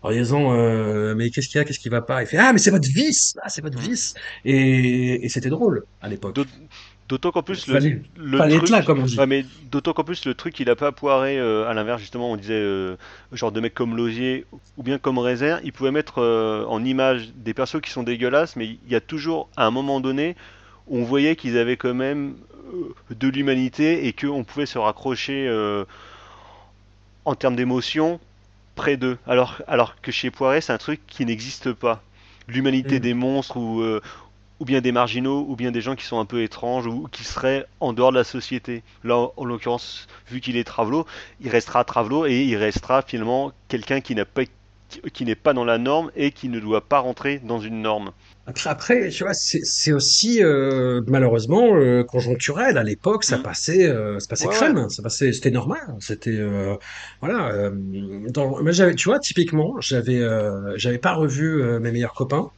en 0.03 0.12
disant 0.12 0.55
euh, 0.55 1.14
mais 1.16 1.31
qu'est-ce 1.31 1.48
qu'il 1.48 1.59
y 1.59 1.62
a, 1.62 1.64
qu'est-ce 1.64 1.81
qui 1.81 1.88
va 1.90 2.03
pas? 2.03 2.22
Il 2.22 2.27
fait 2.29 2.38
ah 2.38 2.53
mais 2.53 2.59
c'est 2.61 2.70
votre 2.72 2.88
vice, 2.88 3.35
ah 3.42 3.48
c'est 3.50 3.62
votre 3.62 3.79
vice. 3.79 4.14
Et, 4.44 5.24
et 5.27 5.29
c'était 5.31 5.50
drôle 5.50 5.85
à 6.00 6.09
l'époque. 6.09 6.35
D'aut- 6.35 6.44
D'autant 7.09 7.33
qu'en 7.33 7.42
plus 7.42 7.66
le, 7.66 7.74
Fallait, 7.74 8.03
le 8.16 8.38
fallait 8.38 8.57
être 8.57 8.64
truc, 8.64 8.70
là, 8.70 8.83
comme 8.83 9.00
on 9.00 9.05
dit. 9.07 9.18
ouais, 9.18 9.27
mais 9.27 9.44
d'autant 9.70 9.92
qu'en 9.92 10.05
plus 10.05 10.24
le 10.24 10.35
truc 10.35 10.59
il 10.59 10.70
a 10.70 10.77
pas 10.77 10.90
poiré 10.90 11.38
euh, 11.38 11.68
à 11.68 11.74
l'inverse 11.74 12.00
justement 12.00 12.33
on 12.33 12.37
disait 12.38 12.55
euh, 12.55 12.96
genre 13.33 13.53
de 13.53 13.61
mecs 13.61 13.74
comme 13.74 13.94
Lozier 13.94 14.46
ou 14.79 14.83
bien 14.83 14.98
comme 14.98 15.18
Rézère, 15.18 15.61
il 15.64 15.72
pouvait 15.72 15.90
mettre 15.90 16.20
euh, 16.22 16.64
en 16.66 16.83
image 16.83 17.31
des 17.35 17.53
persos 17.53 17.83
qui 17.83 17.90
sont 17.90 18.05
dégueulasses, 18.05 18.57
mais 18.57 18.66
il 18.66 18.90
y 18.90 18.94
a 18.94 19.03
toujours 19.03 19.50
à 19.57 19.66
un 19.66 19.70
moment 19.70 20.00
donné 20.00 20.35
on 20.88 21.02
voyait 21.04 21.36
qu'ils 21.36 21.58
avaient 21.58 21.76
quand 21.76 21.94
même 21.94 22.34
euh, 22.72 22.94
de 23.14 23.28
l'humanité 23.28 24.06
et 24.06 24.12
qu'on 24.12 24.44
pouvait 24.44 24.66
se 24.66 24.78
raccrocher 24.78 25.46
euh, 25.48 25.84
en 27.24 27.34
termes 27.34 27.56
d'émotion 27.56 28.20
près 28.74 28.96
d'eux. 28.96 29.18
Alors, 29.26 29.62
alors 29.66 30.00
que 30.00 30.10
chez 30.12 30.30
Poiret 30.30 30.60
c'est 30.60 30.72
un 30.72 30.78
truc 30.78 31.00
qui 31.06 31.24
n'existe 31.24 31.72
pas. 31.72 32.02
L'humanité 32.48 32.96
Mm. 32.96 33.02
des 33.02 33.14
monstres 33.14 33.56
ou 33.56 33.80
euh, 33.80 34.00
ou 34.60 34.64
bien 34.64 34.80
des 34.80 34.92
marginaux, 34.92 35.44
ou 35.48 35.56
bien 35.56 35.72
des 35.72 35.80
gens 35.80 35.96
qui 35.96 36.04
sont 36.04 36.20
un 36.20 36.24
peu 36.24 36.42
étranges, 36.42 36.86
ou 36.86 37.08
qui 37.10 37.24
seraient 37.24 37.66
en 37.80 37.92
dehors 37.92 38.12
de 38.12 38.16
la 38.18 38.24
société. 38.24 38.82
Là, 39.02 39.16
en, 39.16 39.32
en 39.36 39.44
l'occurrence, 39.44 40.06
vu 40.28 40.40
qu'il 40.40 40.56
est 40.56 40.64
Travelo, 40.64 41.06
il 41.40 41.48
restera 41.50 41.84
Travelo 41.84 42.24
et 42.26 42.42
il 42.44 42.56
restera 42.56 43.02
finalement 43.02 43.52
quelqu'un 43.68 44.00
qui 44.00 44.14
n'a 44.14 44.24
pas 44.24 44.42
qui 45.12 45.24
n'est 45.24 45.35
pas 45.37 45.52
dans 45.52 45.64
la 45.64 45.78
norme 45.78 46.11
et 46.16 46.33
qui 46.33 46.48
ne 46.48 46.61
doit 46.61 46.88
pas 46.88 46.98
rentrer 47.00 47.38
dans 47.40 47.61
une 47.61 47.83
norme. 47.83 48.12
Après, 48.66 49.09
tu 49.09 49.24
vois, 49.24 49.33
c'est 49.33 49.92
aussi 49.92 50.42
euh, 50.42 51.00
malheureusement 51.07 51.76
euh, 51.76 52.04
conjoncturel. 52.04 52.76
À 52.76 52.83
l'époque, 52.83 53.24
ça 53.24 53.38
Mm. 53.38 53.42
passait, 53.42 53.88
euh, 53.88 54.18
ça 54.18 54.26
passait 54.28 54.48
Ouais, 54.48 54.54
crème, 54.54 54.76
ouais. 54.76 54.88
ça 54.88 55.02
passait, 55.02 55.33
c'était 55.33 55.50
normal. 55.50 55.80
C'était 56.00 56.37
euh, 56.38 56.76
voilà. 57.22 57.70
dans, 58.30 58.62
moi, 58.62 58.70
j'avais, 58.72 58.94
tu 58.94 59.09
vois, 59.09 59.18
typiquement, 59.18 59.80
j'avais, 59.80 60.20
j'avais 60.76 60.98
pas 60.98 61.14
revu 61.14 61.62
mes 61.80 61.90
meilleurs 61.90 62.12
copains 62.14 62.50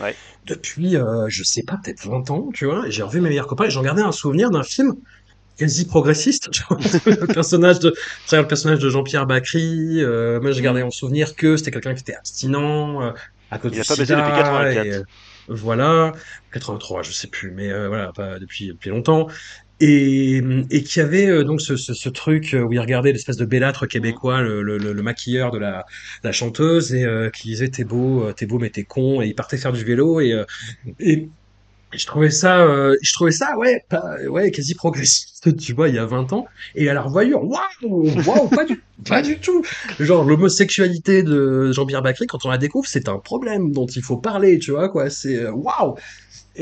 Ouais. 0.00 0.18
depuis, 0.46 0.96
je 1.28 1.42
sais 1.44 1.62
pas, 1.62 1.78
peut-être 1.82 2.06
20 2.08 2.30
ans, 2.30 2.48
tu 2.54 2.64
vois. 2.66 2.88
J'ai 2.88 3.02
revu 3.02 3.20
mes 3.20 3.28
meilleurs 3.28 3.46
copains 3.46 3.64
et 3.66 3.70
j'en 3.70 3.82
gardais 3.82 4.02
un 4.02 4.12
souvenir 4.12 4.50
d'un 4.50 4.62
film 4.62 4.94
quasi 5.60 5.86
progressiste. 5.86 6.50
le 7.06 7.26
personnage 7.28 7.78
de, 7.80 7.92
le 8.32 8.46
personnage 8.46 8.78
de 8.80 8.88
Jean-Pierre 8.90 9.26
Bacry. 9.26 10.02
euh, 10.02 10.40
moi, 10.40 10.52
j'ai 10.52 10.62
gardé 10.62 10.82
Mm. 10.82 10.84
en 10.84 10.90
souvenir 10.90 11.34
que 11.36 11.56
c'était 11.56 11.70
quelqu'un 11.70 11.94
qui 11.94 12.00
était 12.02 12.14
abstinent. 12.14 13.02
euh, 13.02 13.12
à 13.50 13.58
cause 13.58 13.72
Il 13.72 13.76
du 13.76 13.78
n'a 13.78 13.84
pas 13.84 13.96
baissé 13.96 14.16
depuis 14.16 14.32
sida, 14.32 14.32
84. 14.32 14.86
et, 14.86 14.92
euh, 14.92 15.02
voilà, 15.48 16.12
83, 16.52 17.02
je 17.02 17.12
sais 17.12 17.28
plus, 17.28 17.50
mais 17.52 17.70
euh, 17.72 17.88
voilà, 17.88 18.12
pas 18.12 18.38
depuis, 18.38 18.68
depuis 18.68 18.90
longtemps. 18.90 19.26
Et, 19.82 20.42
et 20.70 20.82
qui 20.84 21.00
avait 21.00 21.26
euh, 21.26 21.42
donc 21.44 21.60
ce, 21.62 21.76
ce, 21.76 21.94
ce 21.94 22.08
truc 22.10 22.54
euh, 22.54 22.60
où 22.62 22.72
il 22.72 22.78
regardait 22.80 23.12
l'espèce 23.12 23.36
de 23.38 23.46
bellâtre 23.46 23.86
Mm. 23.94 24.14
québécois, 24.14 24.42
le, 24.42 24.62
le, 24.62 24.78
le, 24.78 24.92
le 24.92 25.02
maquilleur 25.02 25.50
de 25.50 25.58
la, 25.58 25.84
la 26.22 26.32
chanteuse, 26.32 26.94
et 26.94 27.04
euh, 27.04 27.30
qui 27.30 27.48
disait 27.48 27.68
t'es 27.70 27.84
beau, 27.84 28.30
t'es 28.34 28.46
beau, 28.46 28.58
mais 28.58 28.70
t'es 28.70 28.84
con, 28.84 29.22
et 29.22 29.26
il 29.28 29.34
partait 29.34 29.56
faire 29.56 29.72
du 29.72 29.84
vélo, 29.84 30.20
et, 30.20 30.32
euh, 30.34 30.44
et 31.92 31.98
je 31.98 32.06
trouvais 32.06 32.30
ça, 32.30 32.60
euh, 32.60 32.94
je 33.02 33.12
trouvais 33.12 33.32
ça, 33.32 33.56
ouais, 33.58 33.84
pas, 33.88 34.16
ouais, 34.28 34.52
quasi 34.52 34.74
progressiste, 34.74 35.56
tu 35.56 35.72
vois, 35.72 35.88
il 35.88 35.96
y 35.96 35.98
a 35.98 36.06
20 36.06 36.32
ans. 36.32 36.46
Et 36.76 36.88
à 36.88 36.94
la 36.94 37.02
revoyure, 37.02 37.42
waouh, 37.42 38.08
waouh, 38.26 38.48
pas 38.48 38.64
du, 38.64 38.80
pas 39.08 39.22
du 39.22 39.40
tout. 39.40 39.64
Genre, 39.98 40.24
l'homosexualité 40.24 41.24
de 41.24 41.72
Jean-Pierre 41.72 42.02
Bacry, 42.02 42.28
quand 42.28 42.44
on 42.44 42.50
la 42.50 42.58
découvre, 42.58 42.86
c'est 42.86 43.08
un 43.08 43.18
problème 43.18 43.72
dont 43.72 43.86
il 43.86 44.02
faut 44.02 44.18
parler, 44.18 44.60
tu 44.60 44.70
vois, 44.70 44.88
quoi. 44.88 45.10
C'est, 45.10 45.36
euh, 45.36 45.50
waouh. 45.50 45.96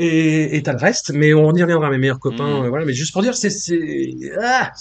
Et, 0.01 0.55
et 0.55 0.63
t'as 0.63 0.73
le 0.73 0.79
reste, 0.79 1.11
mais 1.13 1.33
on 1.33 1.53
y 1.53 1.61
reviendra, 1.61 1.89
mes 1.89 1.97
meilleurs 1.97 2.19
copains, 2.19 2.61
Mm. 2.61 2.65
euh, 2.65 2.69
voilà. 2.69 2.85
Mais 2.85 2.93
juste 2.93 3.11
pour 3.13 3.21
dire, 3.21 3.35
c'est, 3.35 3.49
c'est, 3.49 4.11
ah, 4.41 4.71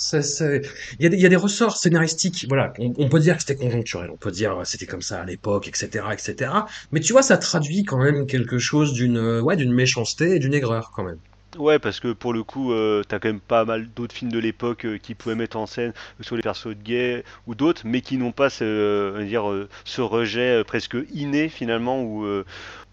il 0.98 1.02
y 1.02 1.06
a 1.06 1.08
des, 1.08 1.16
il 1.16 1.22
y 1.22 1.26
a 1.26 1.28
des 1.28 1.36
ressorts 1.36 1.76
scénaristiques, 1.76 2.46
voilà. 2.48 2.72
On, 2.78 2.92
on 2.98 3.08
peut 3.08 3.20
dire 3.20 3.34
que 3.36 3.40
c'était 3.42 3.56
conjoncturel, 3.56 4.10
on 4.10 4.16
peut 4.16 4.30
dire 4.30 4.60
c'était 4.64 4.86
comme 4.86 5.02
ça 5.02 5.20
à 5.22 5.24
l'époque, 5.24 5.68
etc., 5.68 6.04
etc. 6.12 6.66
Mais 6.92 7.00
tu 7.00 7.12
vois, 7.12 7.22
ça 7.22 7.36
traduit 7.38 7.84
quand 7.84 7.98
même 7.98 8.26
quelque 8.26 8.58
chose 8.58 8.92
d'une, 8.92 9.16
euh, 9.18 9.40
ouais, 9.40 9.56
d'une 9.56 9.72
méchanceté 9.72 10.36
et 10.36 10.38
d'une 10.38 10.54
aigreur, 10.54 10.92
quand 10.94 11.04
même. 11.04 11.18
Ouais, 11.58 11.78
parce 11.78 11.98
que 11.98 12.12
pour 12.12 12.32
le 12.34 12.44
coup, 12.44 12.72
euh, 12.72 13.02
t'as 13.08 13.18
quand 13.18 13.28
même 13.28 13.40
pas 13.40 13.64
mal 13.64 13.88
d'autres 13.94 14.14
films 14.14 14.30
de 14.30 14.38
l'époque 14.38 14.84
euh, 14.84 14.98
qui 14.98 15.14
pouvaient 15.14 15.34
mettre 15.34 15.56
en 15.56 15.66
scène 15.66 15.92
soit 16.20 16.36
les 16.36 16.42
persos 16.42 16.68
de 16.76 16.82
gays 16.82 17.24
ou 17.46 17.54
d'autres, 17.54 17.82
mais 17.86 18.02
qui 18.02 18.18
n'ont 18.18 18.32
pas 18.32 18.50
ce, 18.50 18.64
euh, 18.64 19.24
dire, 19.24 19.44
ce 19.84 20.00
rejet 20.02 20.62
presque 20.64 20.96
inné 21.12 21.48
finalement 21.48 22.02
ou, 22.02 22.26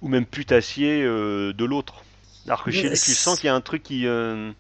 ou 0.02 0.08
même 0.08 0.26
putassier 0.26 1.04
de 1.04 1.66
l'autre. 1.66 2.05
Alors 2.48 2.64
que 2.64 2.72
chez 2.72 2.84
lui, 2.90 2.90
tu 2.90 3.12
sens 3.12 3.40
qu'il 3.40 3.48
y 3.48 3.50
a 3.50 3.56
un 3.56 3.62
truc 3.62 3.84
qui. 3.84 4.08
euh, 4.08 4.52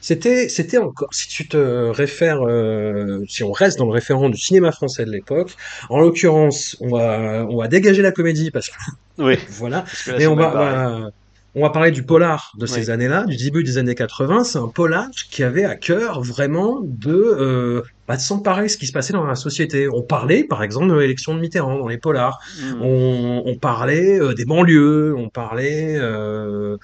C'était, 0.00 0.48
c'était 0.48 0.78
encore, 0.78 1.08
si 1.12 1.28
tu 1.28 1.48
te 1.48 1.90
réfères, 1.90 2.40
euh, 2.46 3.24
si 3.28 3.42
on 3.42 3.52
reste 3.52 3.78
dans 3.78 3.86
le 3.86 3.92
référent 3.92 4.28
du 4.28 4.38
cinéma 4.38 4.70
français 4.72 5.04
de 5.04 5.10
l'époque, 5.10 5.54
en 5.88 5.98
l'occurrence, 5.98 6.76
on 6.80 6.88
va, 6.96 7.46
on 7.48 7.56
va 7.56 7.68
dégager 7.68 8.02
la 8.02 8.12
comédie 8.12 8.50
parce 8.50 8.68
que, 8.68 8.74
Oui, 9.18 9.36
voilà, 9.50 9.82
parce 9.82 10.04
que 10.04 10.10
là, 10.12 10.18
mais 10.18 10.26
on 10.26 10.36
va. 10.36 11.10
On 11.54 11.62
va, 11.62 11.70
parler 11.70 11.90
du 11.90 12.02
polar 12.02 12.52
de 12.58 12.66
ces 12.66 12.86
Oui. 12.86 12.90
années-là, 12.90 13.24
du 13.24 13.36
début 13.36 13.64
des 13.64 13.78
années 13.78 13.94
80. 13.94 14.44
C'est 14.44 14.58
un 14.58 14.68
polar 14.68 15.08
qui 15.30 15.42
avait 15.42 15.64
à 15.64 15.76
cœur 15.76 16.22
vraiment 16.22 16.80
de, 16.82 17.10
euh, 17.12 17.82
bah, 18.06 18.16
de 18.16 18.20
s'emparer 18.20 18.64
de 18.64 18.68
ce 18.68 18.76
qui 18.76 18.86
se 18.86 18.92
passait 18.92 19.12
dans 19.12 19.24
la 19.24 19.34
société. 19.34 19.88
On 19.88 20.02
parlait, 20.02 20.44
par 20.44 20.62
exemple, 20.62 20.88
de 20.88 20.94
l'élection 20.94 21.34
de 21.34 21.40
Mitterrand 21.40 21.78
dans 21.78 21.88
les 21.88 21.98
polars. 21.98 22.38
Mm. 22.60 22.82
On, 22.82 23.42
on 23.46 23.56
parlait 23.56 24.20
euh, 24.20 24.34
des 24.34 24.44
banlieues, 24.44 25.14
on 25.16 25.28
parlait, 25.30 25.96
euh, 25.98 26.76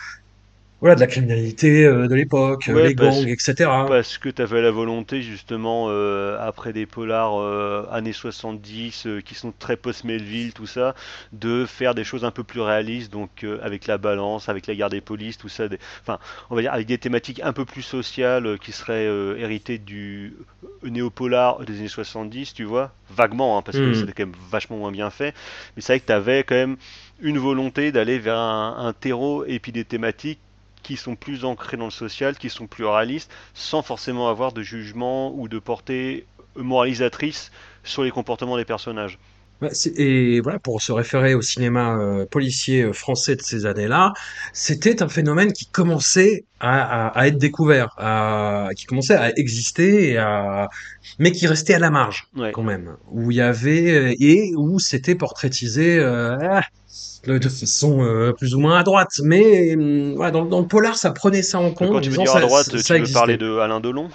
voilà, 0.80 0.94
de 0.96 1.00
la 1.00 1.06
criminalité 1.06 1.84
euh, 1.84 2.08
de 2.08 2.14
l'époque, 2.14 2.66
Ouais, 2.66 2.82
les 2.82 2.94
gangs, 2.94 3.26
etc. 3.26 3.87
parce 3.87 4.16
que 4.18 4.30
tu 4.30 4.40
avais 4.40 4.62
la 4.62 4.70
volonté, 4.70 5.20
justement, 5.22 5.87
euh, 5.90 6.38
après 6.40 6.72
des 6.72 6.87
polars 6.87 7.38
euh, 7.38 7.87
années 7.90 8.14
70, 8.14 9.06
euh, 9.06 9.20
qui 9.20 9.34
sont 9.34 9.52
très 9.52 9.76
post-Melville, 9.76 10.54
tout 10.54 10.66
ça, 10.66 10.94
de 11.32 11.66
faire 11.66 11.94
des 11.94 12.05
choses 12.05 12.24
un 12.24 12.30
peu 12.30 12.42
plus 12.44 12.61
réalistes, 12.62 13.12
donc 13.12 13.44
avec 13.62 13.86
la 13.86 13.99
balance, 13.99 14.49
avec 14.49 14.66
la 14.66 14.74
guerre 14.74 14.88
des 14.90 15.03
polices, 15.03 15.36
tout 15.36 15.51
ça, 15.51 15.68
des- 15.68 15.78
enfin, 16.01 16.18
on 16.51 16.55
va 16.57 16.62
dire 16.62 16.72
avec 16.72 16.86
des 16.86 16.96
thématiques 16.99 17.40
un 17.44 17.53
peu 17.53 17.66
plus 17.66 17.82
sociales 17.82 18.59
qui 18.59 18.72
seraient 18.72 19.05
héritées 19.38 19.78
du 19.78 20.34
néo-polar 20.82 21.64
des 21.64 21.78
années 21.78 21.88
70, 21.88 22.55
tu 22.55 22.64
vois, 22.64 22.92
vaguement, 23.11 23.59
hein, 23.59 23.62
parce 23.62 23.80
que 23.80 23.92
Hmm. 23.92 23.92
c'était 23.92 24.12
quand 24.12 24.24
même 24.26 24.34
vachement 24.51 24.76
moins 24.78 24.92
bien 24.92 25.11
fait, 25.11 25.34
mais 25.76 25.82
c'est 25.82 25.94
vrai 25.94 26.01
que 26.01 26.07
tu 26.07 26.12
avais 26.12 26.44
quand 26.44 26.55
même 26.55 26.76
une 27.20 27.38
volonté 27.38 27.92
d'aller 27.92 28.18
vers 28.18 28.38
un, 28.38 28.76
un 28.78 28.92
terreau 28.92 29.44
et 29.46 29.59
puis 29.59 29.72
des 29.72 29.84
thématiques 29.84 30.40
qui 30.85 30.97
sont 30.97 31.16
plus 31.16 31.45
ancrées 31.45 31.76
dans 31.78 31.87
le 31.87 31.91
social, 31.91 32.37
qui 32.37 32.51
sont 32.51 32.66
plus 32.68 32.85
réalistes, 32.85 33.30
sans 33.55 33.82
forcément 33.82 34.28
avoir 34.28 34.53
de 34.53 34.62
jugement 34.62 35.35
ou 35.35 35.49
de 35.49 35.59
portée 35.59 36.26
moralisatrice 36.57 37.51
sur 37.85 38.03
les 38.05 38.12
comportements 38.12 38.57
des 38.57 38.64
personnages. 38.74 39.18
C'est- 39.72 39.99
Et 39.99 40.41
voilà, 40.41 40.59
pour 40.59 40.82
se 40.82 40.93
référer 40.93 41.35
au 41.35 41.41
cinéma 41.41 41.97
euh, 41.97 42.26
policier 42.26 42.82
euh, 42.82 42.93
français 42.93 43.37
de 43.37 43.41
ces 43.43 43.64
années-là, 43.66 44.12
c'était 44.53 45.03
un 45.03 45.09
phénomène 45.09 45.53
qui 45.53 45.66
commençait 45.66 46.45
à, 46.61 47.07
à- 47.07 47.18
à 47.18 47.26
être 47.28 47.39
découvert, 47.39 47.89
à- 47.97 48.68
qui 48.76 48.85
commençait 48.85 49.14
à 49.16 49.30
exister, 49.39 50.12
et 50.14 50.18
mais 51.18 51.32
qui 51.32 51.47
restait 51.47 51.74
à 51.74 51.78
la 51.78 51.91
marge 51.91 52.24
Ouais. 52.37 52.53
quand 52.53 52.62
même, 52.62 52.97
où 53.11 53.30
il 53.30 53.37
y 53.39 53.41
avait 53.41 54.14
et 54.20 54.53
où 54.57 54.78
c'était 54.78 55.14
portraitisé 55.14 55.99
euh, 55.99 56.37
ah, 56.43 56.62
de, 57.27 57.49
façon 57.49 58.03
euh, 58.03 58.33
plus 58.33 58.55
ou 58.55 58.61
moins 58.61 58.79
à 58.79 58.83
droite. 58.83 59.12
Mais 59.22 59.75
hum, 59.75 60.14
dans, 60.33 60.45
dans 60.45 60.61
le 60.61 60.66
polar, 60.66 60.97
ça 60.97 61.11
prenait 61.11 61.43
ça 61.43 61.59
en 61.59 61.70
compte 61.70 61.93
Quand 61.93 62.01
tu 62.01 62.11
veux 62.11 62.18
dire 62.18 62.37
à 62.37 62.41
droite, 62.41 62.66
ça, 62.66 62.70
tu 62.72 62.79
ça 62.79 62.99
veux 62.99 63.12
parler 63.12 63.37
de 63.37 63.59
Alain 63.59 63.81
Delon? 63.81 64.09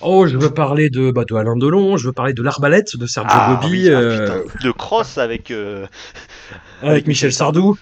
Oh, 0.00 0.26
je 0.26 0.36
veux 0.36 0.50
parler 0.50 0.90
de, 0.90 1.10
bah, 1.10 1.24
de 1.24 1.34
Alain 1.34 1.56
Delon, 1.56 1.96
je 1.96 2.06
veux 2.08 2.12
parler 2.12 2.34
de 2.34 2.42
l'Arbalète 2.42 2.96
de 2.96 3.06
Sergio 3.06 3.30
Ah 3.32 3.60
oui, 3.70 3.88
ah 3.88 3.92
euh, 3.98 4.44
de 4.62 4.70
Cross 4.70 5.18
avec, 5.18 5.50
euh, 5.50 5.86
avec 6.82 7.06
Michel 7.06 7.32
Sardou. 7.32 7.78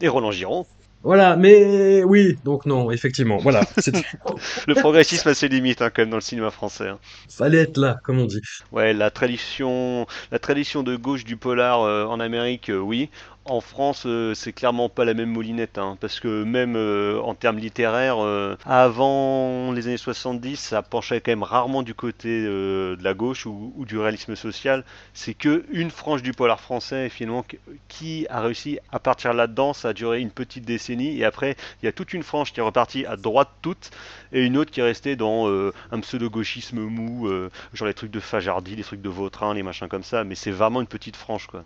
et 0.00 0.08
Roland 0.08 0.32
Giron. 0.32 0.66
Voilà, 1.02 1.34
mais 1.36 2.04
oui, 2.04 2.36
donc 2.44 2.66
non, 2.66 2.90
effectivement, 2.90 3.38
voilà, 3.38 3.62
Le 4.66 4.74
progressisme 4.74 5.30
a 5.30 5.34
ses 5.34 5.48
limites 5.48 5.80
hein, 5.80 5.88
quand 5.94 6.02
même 6.02 6.10
dans 6.10 6.18
le 6.18 6.22
cinéma 6.22 6.50
français. 6.50 6.88
hein. 6.88 6.98
fallait 7.30 7.58
être 7.58 7.78
là, 7.78 7.96
comme 8.04 8.18
on 8.18 8.26
dit. 8.26 8.42
Ouais, 8.70 8.92
la 8.92 9.10
tradition, 9.10 10.06
la 10.30 10.38
tradition 10.38 10.82
de 10.82 10.96
gauche 10.96 11.24
du 11.24 11.36
polar 11.38 11.82
euh, 11.82 12.04
en 12.04 12.20
Amérique, 12.20 12.68
euh, 12.68 12.78
oui. 12.78 13.08
En 13.46 13.60
France, 13.60 14.04
euh, 14.06 14.32
c'est 14.34 14.52
clairement 14.52 14.88
pas 14.88 15.04
la 15.04 15.12
même 15.14 15.30
moulinette, 15.30 15.76
hein, 15.78 15.96
parce 16.00 16.20
que 16.20 16.44
même 16.44 16.74
euh, 16.76 17.20
en 17.22 17.34
termes 17.34 17.58
littéraires, 17.58 18.18
euh, 18.22 18.56
avant 18.64 19.72
les 19.72 19.86
années 19.88 19.96
70, 19.96 20.56
ça 20.56 20.82
penchait 20.82 21.20
quand 21.20 21.32
même 21.32 21.42
rarement 21.42 21.82
du 21.82 21.94
côté 21.94 22.42
de 22.44 22.96
la 23.02 23.12
gauche 23.14 23.46
ou, 23.46 23.72
du 23.86 23.98
réalisme 23.98 24.36
social. 24.36 24.84
C'est 25.14 25.34
que 25.34 25.64
une 25.70 25.90
frange 25.90 26.22
du 26.22 26.32
polar 26.32 26.60
français, 26.60 27.08
finalement, 27.08 27.44
qui- 27.88 28.26
a 28.30 28.40
réussi 28.40 28.78
à 28.92 28.98
partir 29.00 29.32
là-dedans. 29.34 29.72
Ça 29.72 29.88
a 29.88 29.92
duré 29.94 30.20
une 30.20 30.30
petite 30.30 30.64
décennie, 30.64 31.18
et 31.18 31.24
après, 31.24 31.56
il 31.82 31.86
y 31.86 31.88
a 31.88 31.92
toute 31.92 32.12
une 32.14 32.22
frange 32.22 32.52
qui 32.52 32.60
est 32.60 32.62
repartie 32.62 33.04
à 33.06 33.16
droite 33.16 33.50
toute, 33.62 33.90
et 34.32 34.44
une 34.44 34.56
autre 34.58 34.70
qui 34.70 34.80
est 34.80 34.84
restée 34.84 35.16
dans 35.16 35.48
un 35.90 36.00
pseudo-gauchisme 36.00 36.78
mou. 36.80 37.28
genre 37.74 37.88
les 37.88 37.94
trucs 37.94 38.10
de 38.10 38.20
Fajardi, 38.20 38.76
les 38.76 38.84
trucs 38.84 39.02
de 39.02 39.08
Vautrin, 39.08 39.54
les 39.54 39.62
machins 39.62 39.88
comme 39.88 40.02
ça, 40.04 40.24
mais 40.24 40.34
c'est 40.34 40.50
vraiment 40.52 40.80
une 40.80 40.86
petite 40.86 41.16
frange 41.16 41.46
quoi. 41.46 41.64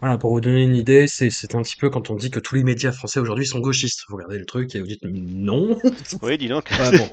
Voilà, 0.00 0.18
pour 0.18 0.30
vous 0.32 0.40
donner 0.42 0.62
une 0.62 0.76
idée, 0.76 1.06
c'est 1.06 1.30
c'est 1.30 1.54
un 1.54 1.62
petit 1.62 1.76
peu 1.76 1.88
quand 1.88 2.10
on 2.10 2.16
dit 2.16 2.30
que 2.30 2.38
tous 2.40 2.54
les 2.54 2.64
médias 2.64 2.92
français 2.92 3.18
aujourd'hui 3.18 3.46
sont 3.46 3.60
gauchistes. 3.60 4.02
Vous 4.08 4.16
regardez 4.16 4.38
le 4.38 4.44
truc 4.44 4.74
et 4.74 4.80
vous 4.80 4.86
dites 4.86 5.00
non. 5.04 5.78
Oui, 6.22 6.36
dis 6.36 6.48
donc, 6.48 6.70
Voilà, 6.76 6.98
bon, 6.98 7.08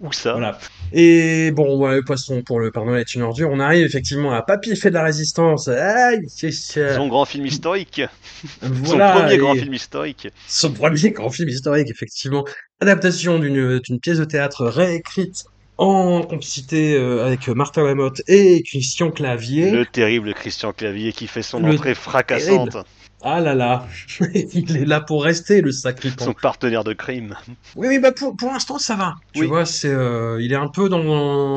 où 0.00 0.12
ça? 0.12 0.32
voilà. 0.32 0.58
Et 0.92 1.50
bon, 1.52 1.78
voilà, 1.78 1.96
le 1.96 2.02
poisson 2.04 2.42
pour 2.42 2.60
le 2.60 2.70
Noël 2.74 3.00
est 3.00 3.14
une 3.14 3.22
ordure. 3.22 3.48
On 3.50 3.60
arrive 3.60 3.84
effectivement 3.86 4.32
à 4.32 4.42
Papy 4.42 4.76
fait 4.76 4.90
de 4.90 4.94
la 4.94 5.04
résistance. 5.04 5.68
Aïe. 5.68 6.20
Son 6.28 7.08
grand 7.08 7.24
film 7.24 7.46
historique, 7.46 8.02
son 8.62 8.68
Voilà, 8.68 9.12
premier 9.12 9.38
grand 9.38 9.54
film 9.54 9.72
historique. 9.72 10.28
son 10.48 10.72
premier 10.72 11.12
grand 11.12 11.30
film 11.30 11.48
historique, 11.48 11.88
effectivement. 11.90 12.44
Adaptation 12.80 13.38
d'une 13.38 13.78
d'une 13.78 14.00
pièce 14.00 14.18
de 14.18 14.24
théâtre 14.24 14.66
réécrite 14.66 15.44
en 15.80 16.22
complicité 16.22 16.94
euh, 16.94 17.24
avec 17.26 17.48
Martin 17.48 17.84
Lamotte 17.84 18.22
et 18.28 18.62
Christian 18.62 19.10
Clavier. 19.10 19.70
Le 19.70 19.86
terrible 19.86 20.34
Christian 20.34 20.72
Clavier 20.72 21.12
qui 21.12 21.26
fait 21.26 21.42
son 21.42 21.60
Le 21.60 21.72
entrée 21.74 21.94
fracassante, 21.94 22.76
Ah 23.22 23.40
là 23.40 23.54
là, 23.54 23.86
il 24.34 24.76
est 24.76 24.84
là 24.84 25.00
pour 25.00 25.24
rester, 25.24 25.60
le 25.60 25.72
sacripant. 25.72 26.24
son 26.24 26.32
partenaire 26.34 26.84
de 26.84 26.92
crime. 26.92 27.34
Oui, 27.76 27.88
oui, 27.88 27.98
bah 27.98 28.12
pour, 28.12 28.36
pour 28.36 28.50
l'instant 28.52 28.78
ça 28.78 28.96
va. 28.96 29.14
Tu 29.32 29.42
Oui. 29.42 29.46
vois, 29.48 29.64
c'est, 29.64 29.88
euh, 29.88 30.40
il 30.42 30.52
est 30.52 30.56
un 30.56 30.68
peu 30.68 30.88
dans, 30.88 31.02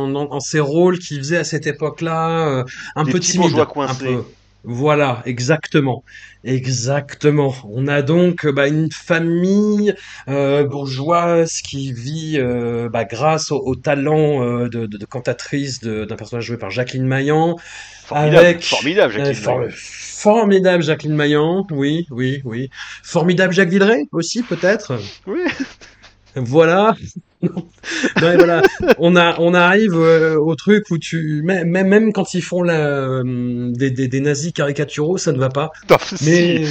dans, 0.10 0.26
dans 0.26 0.40
ses 0.40 0.60
rôles 0.60 1.00
qu'il 1.00 1.18
faisait 1.18 1.38
à 1.38 1.44
cette 1.44 1.68
époque-là, 1.68 2.48
euh, 2.48 2.64
un 2.96 3.04
Des 3.04 3.12
peu 3.12 3.20
timide, 3.20 3.58
un 3.60 3.96
peu. 3.96 4.24
Voilà, 4.66 5.22
exactement, 5.26 6.04
exactement. 6.46 7.54
On 7.70 7.88
a 7.88 8.02
donc 8.02 8.48
bah, 8.48 8.68
une 8.70 8.90
famille 8.92 9.94
euh, 10.30 10.64
bourgeoise 10.64 11.60
qui 11.62 11.92
vit 11.92 12.38
euh, 12.38 12.88
bah, 12.90 13.04
grâce 13.04 13.52
au, 13.52 13.58
au 13.60 13.76
talent 13.76 14.42
euh, 14.42 14.70
de, 14.70 14.86
de, 14.86 14.98
de 14.98 15.06
cantatrice 15.06 15.82
d'un 15.82 16.16
personnage 16.16 16.46
joué 16.46 16.58
par 16.58 16.72
Jacqueline 16.72 17.06
Maillan, 17.06 17.58
Formidable, 18.06 18.38
avec 18.38 18.64
formidable, 18.64 19.14
euh, 19.14 19.18
Jacqueline 19.18 19.44
for- 19.44 19.60
Maillan. 19.60 19.72
formidable 19.76 20.84
Jacqueline 20.84 21.16
Maillan, 21.16 21.68
oui, 21.72 22.08
oui, 22.10 22.42
oui, 22.46 22.70
formidable 23.04 23.54
Jacques 23.54 23.70
Villeray 23.70 24.06
aussi 24.14 24.44
peut-être. 24.44 24.98
Oui, 25.28 25.42
Voilà. 26.36 26.96
Ouais, 28.22 28.38
voilà. 28.38 28.62
On 28.98 29.16
a, 29.16 29.40
on 29.40 29.54
arrive 29.54 29.94
euh, 29.96 30.38
au 30.38 30.56
truc 30.56 30.86
où 30.92 30.98
tu, 30.98 31.42
même, 31.44 31.70
même 31.70 32.14
quand 32.14 32.34
ils 32.34 32.42
font 32.42 32.62
la, 32.64 32.80
euh, 32.88 33.24
des, 33.72 33.92
des, 33.92 34.08
des 34.08 34.20
nazis 34.22 34.52
caricaturaux, 34.54 35.18
ça 35.18 35.32
ne 35.32 35.38
va 35.40 35.50
pas. 35.50 35.72
Non, 35.90 35.98
si. 36.00 36.26
Mais, 36.26 36.64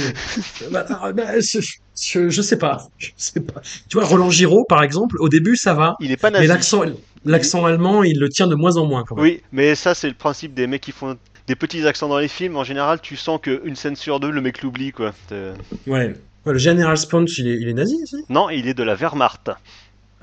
bah, 0.71 0.85
bah, 1.15 1.39
je, 1.39 1.59
je, 1.99 2.29
je 2.29 2.41
sais 2.41 2.57
pas, 2.57 2.87
je 2.97 3.09
sais 3.17 3.39
pas. 3.41 3.61
Tu 3.89 3.97
vois, 3.97 4.05
Roland 4.05 4.29
Giraud, 4.29 4.65
par 4.67 4.83
exemple, 4.83 5.15
au 5.19 5.29
début, 5.29 5.55
ça 5.55 5.73
va. 5.73 5.95
il 5.99 6.11
est 6.11 6.17
pas 6.17 6.29
Mais 6.31 6.37
nazi. 6.39 6.47
l'accent, 6.47 6.83
l'accent 7.25 7.65
allemand, 7.65 8.03
il 8.03 8.19
le 8.19 8.29
tient 8.29 8.47
de 8.47 8.55
moins 8.55 8.77
en 8.77 8.85
moins, 8.85 9.03
quand 9.07 9.15
même. 9.15 9.23
Oui, 9.23 9.41
mais 9.51 9.75
ça 9.75 9.93
c'est 9.95 10.07
le 10.07 10.15
principe 10.15 10.53
des 10.53 10.67
mecs 10.67 10.81
qui 10.81 10.91
font 10.91 11.15
des 11.47 11.55
petits 11.55 11.85
accents 11.85 12.07
dans 12.09 12.19
les 12.19 12.27
films. 12.27 12.55
En 12.55 12.63
général, 12.63 12.99
tu 13.01 13.15
sens 13.15 13.39
qu'une 13.41 13.75
scène 13.75 13.95
sur 13.95 14.19
deux, 14.19 14.31
le 14.31 14.41
mec 14.41 14.61
l'oublie 14.61 14.91
quoi. 14.91 15.13
C'est- 15.29 15.53
Ouais. 15.89 16.13
Ouais, 16.45 16.51
le 16.51 16.59
général 16.59 16.97
Sponge, 16.97 17.39
il 17.39 17.47
est, 17.47 17.55
il 17.55 17.69
est 17.69 17.73
nazi 17.73 17.97
aussi? 18.03 18.17
Non, 18.27 18.49
il 18.49 18.67
est 18.67 18.73
de 18.73 18.83
la 18.83 18.95
Wehrmacht, 18.95 19.49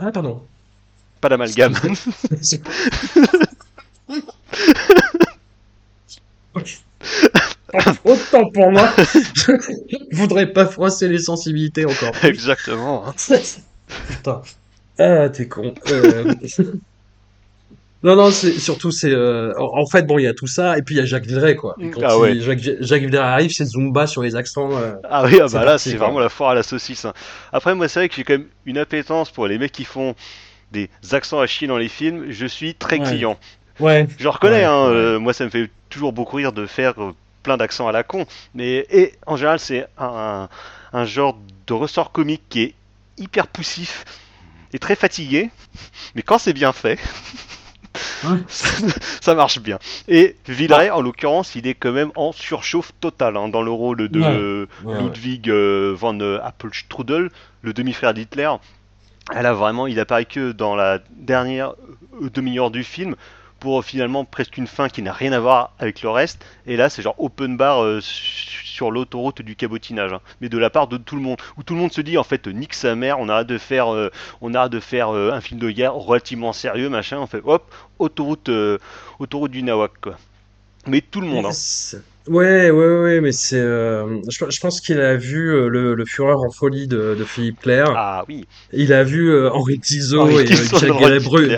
Ah, 0.00 0.10
pardon. 0.10 0.42
pas 1.20 1.28
d'amalgame. 1.28 1.74
Autant 8.04 8.50
pour 8.50 8.72
moi. 8.72 8.90
Je 8.96 10.16
voudrais 10.16 10.52
pas 10.52 10.66
froisser 10.66 11.08
les 11.08 11.18
sensibilités 11.18 11.84
encore. 11.84 12.12
Exactement. 12.24 13.06
hein. 13.08 13.14
Putain. 14.08 14.42
Ah, 14.98 15.28
t'es 15.28 15.46
con. 15.48 15.74
Euh, 15.88 16.34
Non, 18.02 18.16
non, 18.16 18.30
c'est 18.30 18.58
surtout 18.58 18.90
c'est. 18.90 19.10
euh, 19.12 19.52
En 19.58 19.84
fait, 19.86 20.04
bon, 20.06 20.18
il 20.18 20.22
y 20.22 20.26
a 20.26 20.32
tout 20.32 20.46
ça, 20.46 20.78
et 20.78 20.82
puis 20.82 20.94
il 20.94 20.98
y 20.98 21.00
a 21.02 21.04
Jacques 21.04 21.26
Villeray, 21.26 21.54
quoi. 21.54 21.76
Et 21.80 21.90
quand 21.90 22.00
Ah 22.02 22.18
ouais. 22.18 22.40
Jacques, 22.40 22.60
Jacques 22.80 23.02
Villeray 23.02 23.26
arrive, 23.28 23.50
c'est 23.52 23.66
Zumba 23.66 24.06
sur 24.06 24.22
les 24.22 24.36
accents. 24.36 24.70
euh, 24.78 24.92
Ah 25.04 25.24
oui, 25.26 25.38
ah 25.42 25.46
bah 25.52 25.64
là, 25.66 25.76
c'est 25.76 25.96
quoi. 25.96 26.06
vraiment 26.06 26.20
la 26.20 26.30
foire 26.30 26.50
à 26.50 26.54
la 26.54 26.62
saucisse. 26.62 27.04
hein. 27.04 27.12
Après, 27.52 27.74
moi, 27.74 27.88
c'est 27.88 28.00
vrai 28.00 28.08
que 28.08 28.14
j'ai 28.14 28.24
quand 28.24 28.34
même 28.34 28.46
une 28.64 28.78
appétence 28.78 29.30
pour 29.30 29.46
les 29.46 29.58
mecs 29.58 29.72
qui 29.72 29.84
font 29.84 30.14
des 30.72 30.88
accents 31.12 31.40
à 31.40 31.46
chier 31.46 31.66
dans 31.68 31.76
les 31.76 31.88
films. 31.88 32.26
Je 32.30 32.46
suis 32.46 32.74
très 32.74 32.98
Ouais. 33.00 33.06
client. 33.06 33.38
Ouais. 33.80 34.06
Je 34.18 34.28
reconnais, 34.28 34.56
Ouais, 34.60 34.64
hein, 34.64 34.86
euh, 34.88 35.18
moi, 35.18 35.32
ça 35.34 35.44
me 35.44 35.50
fait 35.50 35.70
toujours 35.90 36.12
beaucoup 36.14 36.36
rire 36.36 36.52
de 36.52 36.64
faire 36.66 36.94
plein 37.42 37.56
d'accents 37.58 37.86
à 37.88 37.92
la 37.92 38.02
con. 38.02 38.24
Mais 38.54 38.86
et 38.90 39.12
en 39.26 39.36
général, 39.36 39.58
c'est 39.58 39.86
un, 39.98 40.48
un 40.94 41.04
genre 41.04 41.36
de 41.66 41.72
ressort 41.74 42.12
comique 42.12 42.42
qui 42.48 42.62
est 42.62 42.74
hyper 43.18 43.46
poussif 43.46 44.04
et 44.72 44.78
très 44.78 44.96
fatigué. 44.96 45.50
Mais 46.14 46.22
quand 46.22 46.38
c'est 46.38 46.52
bien 46.54 46.72
fait, 46.72 46.98
Ouais. 48.24 48.38
ça 49.20 49.34
marche 49.34 49.60
bien. 49.60 49.78
Et 50.08 50.36
Villeray, 50.46 50.90
en 50.90 51.00
l'occurrence, 51.00 51.54
il 51.54 51.66
est 51.66 51.74
quand 51.74 51.92
même 51.92 52.10
en 52.16 52.32
surchauffe 52.32 52.92
totale 53.00 53.36
hein, 53.36 53.48
dans 53.48 53.62
le 53.62 53.70
rôle 53.70 54.08
de 54.08 54.20
Ouais. 54.20 54.66
Ouais, 54.84 55.00
Ludwig 55.00 55.48
euh, 55.48 55.94
von 55.96 56.20
euh, 56.20 56.38
Appelstrudel, 56.42 57.30
le 57.62 57.72
demi-frère 57.72 58.14
d'Hitler. 58.14 58.50
Elle 59.34 59.46
a 59.46 59.52
vraiment, 59.52 59.86
il 59.86 59.98
apparaît 60.00 60.24
que 60.24 60.52
dans 60.52 60.74
la 60.74 60.98
dernière 61.16 61.74
euh, 62.22 62.30
demi-heure 62.30 62.70
du 62.70 62.84
film 62.84 63.14
pour 63.60 63.84
finalement 63.84 64.24
presque 64.24 64.56
une 64.56 64.66
fin 64.66 64.88
qui 64.88 65.02
n'a 65.02 65.12
rien 65.12 65.32
à 65.32 65.38
voir 65.38 65.72
avec 65.78 66.02
le 66.02 66.08
reste. 66.10 66.44
Et 66.66 66.76
là, 66.76 66.88
c'est 66.90 67.02
genre 67.02 67.14
open 67.18 67.56
bar 67.56 67.82
euh, 67.84 68.00
su- 68.00 68.64
sur 68.64 68.90
l'autoroute 68.90 69.42
du 69.42 69.54
cabotinage, 69.56 70.12
hein. 70.14 70.20
mais 70.40 70.48
de 70.48 70.56
la 70.58 70.70
part 70.70 70.88
de 70.88 70.96
tout 70.96 71.14
le 71.14 71.22
monde, 71.22 71.36
où 71.58 71.62
tout 71.62 71.74
le 71.74 71.80
monde 71.80 71.92
se 71.92 72.00
dit 72.00 72.16
en 72.18 72.24
fait 72.24 72.46
nique 72.46 72.74
sa 72.74 72.94
mère, 72.94 73.20
on 73.20 73.28
arrête 73.28 73.46
de 73.46 73.58
faire, 73.58 73.94
euh, 73.94 74.10
on 74.40 74.54
arrête 74.54 74.72
de 74.72 74.80
faire 74.80 75.14
euh, 75.14 75.30
un 75.32 75.40
film 75.40 75.60
de 75.60 75.70
guerre 75.70 75.94
relativement 75.94 76.52
sérieux, 76.54 76.88
machin. 76.88 77.18
On 77.18 77.26
fait 77.26 77.42
hop, 77.44 77.70
autoroute, 77.98 78.50
autoroute 79.18 79.50
du 79.50 79.62
Nawak 79.62 79.92
quoi. 80.00 80.16
Mais 80.86 81.02
tout 81.02 81.20
le 81.20 81.26
monde. 81.26 81.44
Hein. 81.46 81.50
Ouais, 82.28 82.70
ouais, 82.70 83.00
ouais, 83.00 83.20
mais 83.20 83.32
c'est. 83.32 83.58
euh, 83.58 84.20
je, 84.28 84.44
je 84.48 84.60
pense 84.60 84.80
qu'il 84.80 85.00
a 85.00 85.16
vu 85.16 85.48
euh, 85.50 85.68
le, 85.68 85.94
le 85.94 86.04
Fureur 86.04 86.40
en 86.40 86.50
folie 86.50 86.86
de, 86.86 87.14
de 87.18 87.24
Philippe 87.24 87.60
Clair. 87.60 87.92
Ah 87.96 88.24
oui, 88.28 88.46
Il 88.72 88.92
a 88.92 89.02
vu 89.04 89.30
euh, 89.30 89.50
Henri 89.50 89.74
Henri 89.74 89.80
Tizot 89.80 90.28
et 90.38 90.44
le 90.44 90.70
rôle 90.70 90.80
de 90.80 91.00
Galabru. 91.00 91.56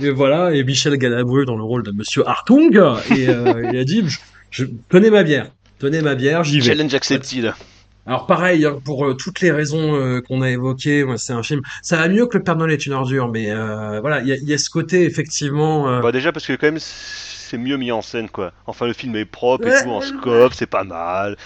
Et 0.00 0.10
voilà, 0.10 0.52
et 0.54 0.64
Michel 0.64 0.96
Galabru 0.96 1.44
dans 1.44 1.56
le 1.56 1.62
rôle 1.62 1.82
de 1.82 1.92
Monsieur 1.92 2.26
Hartung. 2.28 2.74
Et 3.14 3.28
euh, 3.28 3.68
il 3.72 3.78
a 3.78 3.84
dit, 3.84 4.02
je, 4.08 4.18
je- 4.50 4.64
tenez 4.88 5.10
ma 5.10 5.22
bière, 5.22 5.50
tenez 5.78 6.00
ma 6.02 6.14
bière, 6.14 6.44
j'y 6.44 6.60
vais. 6.60 6.66
Challenge 6.66 6.94
accepted. 6.94 7.52
Alors 8.04 8.26
pareil, 8.26 8.64
hein, 8.66 8.78
pour 8.84 9.06
euh, 9.06 9.14
toutes 9.14 9.40
les 9.40 9.52
raisons 9.52 9.94
euh, 9.94 10.20
qu'on 10.20 10.42
a 10.42 10.50
évoquées, 10.50 11.04
c'est 11.18 11.32
un 11.34 11.42
film. 11.44 11.60
Ça 11.82 11.98
va 11.98 12.08
mieux 12.08 12.26
que 12.26 12.36
Le 12.38 12.42
Père 12.42 12.56
Noël 12.56 12.72
est 12.72 12.84
une 12.86 12.94
ordure, 12.94 13.28
mais 13.28 13.50
euh, 13.50 14.00
voilà, 14.00 14.20
il 14.22 14.26
y 14.26 14.32
a, 14.32 14.36
il 14.36 14.48
y 14.48 14.52
a 14.54 14.58
ce 14.58 14.70
côté 14.70 15.04
effectivement. 15.04 15.88
euh, 15.88 16.00
Bah 16.00 16.10
déjà 16.10 16.32
parce 16.32 16.46
que 16.46 16.54
quand 16.54 16.66
même 16.66 16.80
c'est 16.80 17.58
mieux 17.58 17.76
mis 17.76 17.92
en 17.92 18.02
scène 18.02 18.28
quoi. 18.28 18.52
Enfin 18.66 18.86
le 18.88 18.92
film 18.92 19.14
est 19.14 19.24
propre 19.24 19.68
et 19.68 19.70
Ouais, 19.70 19.84
tout 19.84 19.90
en 19.90 20.00
scope, 20.00 20.52
c'est 20.54 20.66
pas 20.66 20.82
mal. 20.82 21.36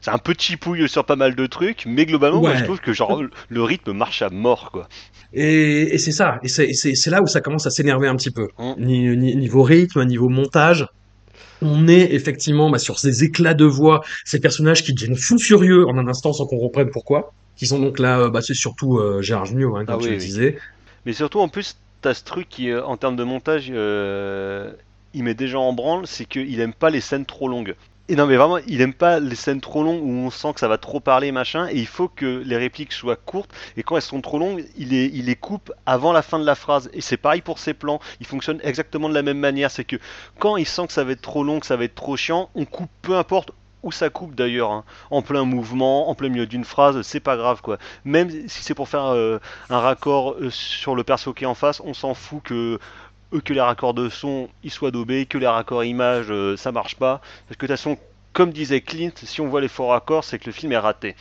C'est 0.00 0.12
un 0.12 0.18
peu 0.18 0.34
chipouille 0.38 0.88
sur 0.88 1.04
pas 1.04 1.16
mal 1.16 1.34
de 1.34 1.46
trucs, 1.46 1.82
mais 1.84 2.06
globalement 2.06 2.40
moi 2.42 2.54
je 2.54 2.62
trouve 2.64 2.80
que 2.80 2.92
genre 2.92 3.20
le 3.48 3.62
rythme 3.64 3.92
marche 3.92 4.22
à 4.22 4.30
mort 4.30 4.70
quoi. 4.70 4.88
Et, 5.32 5.94
et 5.94 5.98
c'est 5.98 6.12
ça, 6.12 6.38
et 6.42 6.48
c'est 6.48 7.10
là 7.10 7.22
où 7.22 7.26
ça 7.26 7.40
commence 7.40 7.66
à 7.66 7.70
s'énerver 7.70 8.08
un 8.08 8.16
petit 8.16 8.30
peu. 8.30 8.48
Ni- 8.78 9.16
ni- 9.16 9.36
Niveau 9.36 9.62
rythme, 9.62 10.04
niveau 10.04 10.28
montage, 10.28 10.86
on 11.60 11.88
est 11.88 12.12
effectivement 12.14 12.70
bah, 12.70 12.78
sur 12.78 12.98
ces 12.98 13.24
éclats 13.24 13.54
de 13.54 13.64
voix, 13.64 14.00
ces 14.24 14.40
personnages 14.40 14.84
qui 14.84 14.94
deviennent 14.94 15.16
fous 15.16 15.38
furieux 15.38 15.86
en 15.86 15.98
un 15.98 16.08
instant 16.08 16.32
sans 16.32 16.46
qu'on 16.46 16.58
comprenne 16.58 16.90
pourquoi. 16.92 17.30
Qui 17.56 17.66
sont 17.66 17.80
donc 17.80 17.98
là, 17.98 18.20
euh, 18.20 18.30
bah, 18.30 18.40
c'est 18.42 18.54
surtout 18.54 18.98
euh, 18.98 19.22
Gérard 19.22 19.46
Jugnot, 19.46 19.76
hein, 19.76 19.84
comme 19.84 19.96
Ah 19.96 19.98
tu 19.98 20.10
oui, 20.10 20.10
le 20.10 20.18
oui. 20.18 20.26
disais. 20.26 20.58
Mais 21.06 21.12
surtout 21.12 21.40
en 21.40 21.48
plus 21.48 21.76
t'as 22.00 22.14
ce 22.14 22.24
truc 22.24 22.48
qui 22.48 22.70
euh, 22.70 22.84
en 22.84 22.96
termes 22.96 23.16
de 23.16 23.24
montage 23.24 23.68
euh, 23.70 24.72
il 25.14 25.24
met 25.24 25.34
déjà 25.34 25.58
en 25.58 25.72
branle, 25.72 26.06
c'est 26.06 26.26
qu'il 26.26 26.60
aime 26.60 26.74
pas 26.74 26.90
les 26.90 27.00
scènes 27.00 27.26
trop 27.26 27.48
longues. 27.48 27.74
Et 28.10 28.16
non 28.16 28.26
mais 28.26 28.36
vraiment, 28.36 28.56
il 28.66 28.80
aime 28.80 28.94
pas 28.94 29.20
les 29.20 29.34
scènes 29.34 29.60
trop 29.60 29.82
longues 29.82 30.02
où 30.02 30.10
on 30.10 30.30
sent 30.30 30.54
que 30.54 30.60
ça 30.60 30.68
va 30.68 30.78
trop 30.78 30.98
parler 30.98 31.30
machin, 31.30 31.68
et 31.68 31.76
il 31.76 31.86
faut 31.86 32.08
que 32.08 32.42
les 32.42 32.56
répliques 32.56 32.94
soient 32.94 33.16
courtes, 33.16 33.50
et 33.76 33.82
quand 33.82 33.96
elles 33.96 34.02
sont 34.02 34.22
trop 34.22 34.38
longues, 34.38 34.64
il 34.78 34.88
les, 34.88 35.36
coupe 35.36 35.70
avant 35.84 36.12
la 36.12 36.22
fin 36.22 36.38
de 36.38 36.46
la 36.46 36.54
phrase. 36.54 36.88
Et 36.94 37.02
c'est 37.02 37.18
pareil 37.18 37.42
pour 37.42 37.58
ses 37.58 37.74
plans, 37.74 38.00
il 38.20 38.26
fonctionne 38.26 38.60
exactement 38.62 39.10
de 39.10 39.14
la 39.14 39.22
même 39.22 39.38
manière, 39.38 39.70
c'est 39.70 39.84
que 39.84 39.96
quand 40.38 40.56
il 40.56 40.66
sent 40.66 40.86
que 40.86 40.94
ça 40.94 41.04
va 41.04 41.12
être 41.12 41.20
trop 41.20 41.44
long, 41.44 41.60
que 41.60 41.66
ça 41.66 41.76
va 41.76 41.84
être 41.84 41.94
trop 41.94 42.16
chiant, 42.16 42.48
on 42.54 42.64
coupe 42.64 42.90
peu 43.02 43.14
importe 43.14 43.52
où 43.82 43.92
ça 43.92 44.10
coupe 44.10 44.34
d'ailleurs, 44.34 44.72
hein. 44.72 44.84
en 45.10 45.22
plein 45.22 45.44
mouvement, 45.44 46.08
en 46.08 46.14
plein 46.14 46.30
milieu 46.30 46.46
d'une 46.46 46.64
phrase, 46.64 47.02
c'est 47.02 47.20
pas 47.20 47.36
grave 47.36 47.60
quoi. 47.60 47.78
Même 48.04 48.30
si 48.48 48.62
c'est 48.62 48.74
pour 48.74 48.88
faire 48.88 49.06
euh, 49.06 49.38
un 49.70 49.78
raccord 49.78 50.34
euh, 50.40 50.50
sur 50.50 50.94
le 50.94 51.04
perso 51.04 51.32
qui 51.32 51.44
est 51.44 51.46
en 51.46 51.54
face, 51.54 51.80
on 51.84 51.94
s'en 51.94 52.14
fout 52.14 52.42
que 52.42 52.78
que 53.44 53.52
les 53.52 53.60
raccords 53.60 53.94
de 53.94 54.08
son 54.08 54.48
ils 54.64 54.70
soient 54.70 54.90
daubés, 54.90 55.26
que 55.26 55.38
les 55.38 55.46
raccords 55.46 55.84
images 55.84 56.30
euh, 56.30 56.56
ça 56.56 56.72
marche 56.72 56.96
pas. 56.96 57.20
Parce 57.46 57.56
que 57.58 57.66
de 57.66 57.72
toute 57.72 57.76
façon, 57.76 57.98
comme 58.32 58.52
disait 58.52 58.80
Clint, 58.80 59.12
si 59.22 59.40
on 59.40 59.48
voit 59.48 59.60
les 59.60 59.68
faux 59.68 59.88
raccords, 59.88 60.24
c'est 60.24 60.38
que 60.38 60.46
le 60.46 60.52
film 60.52 60.72
est 60.72 60.78
raté. 60.78 61.14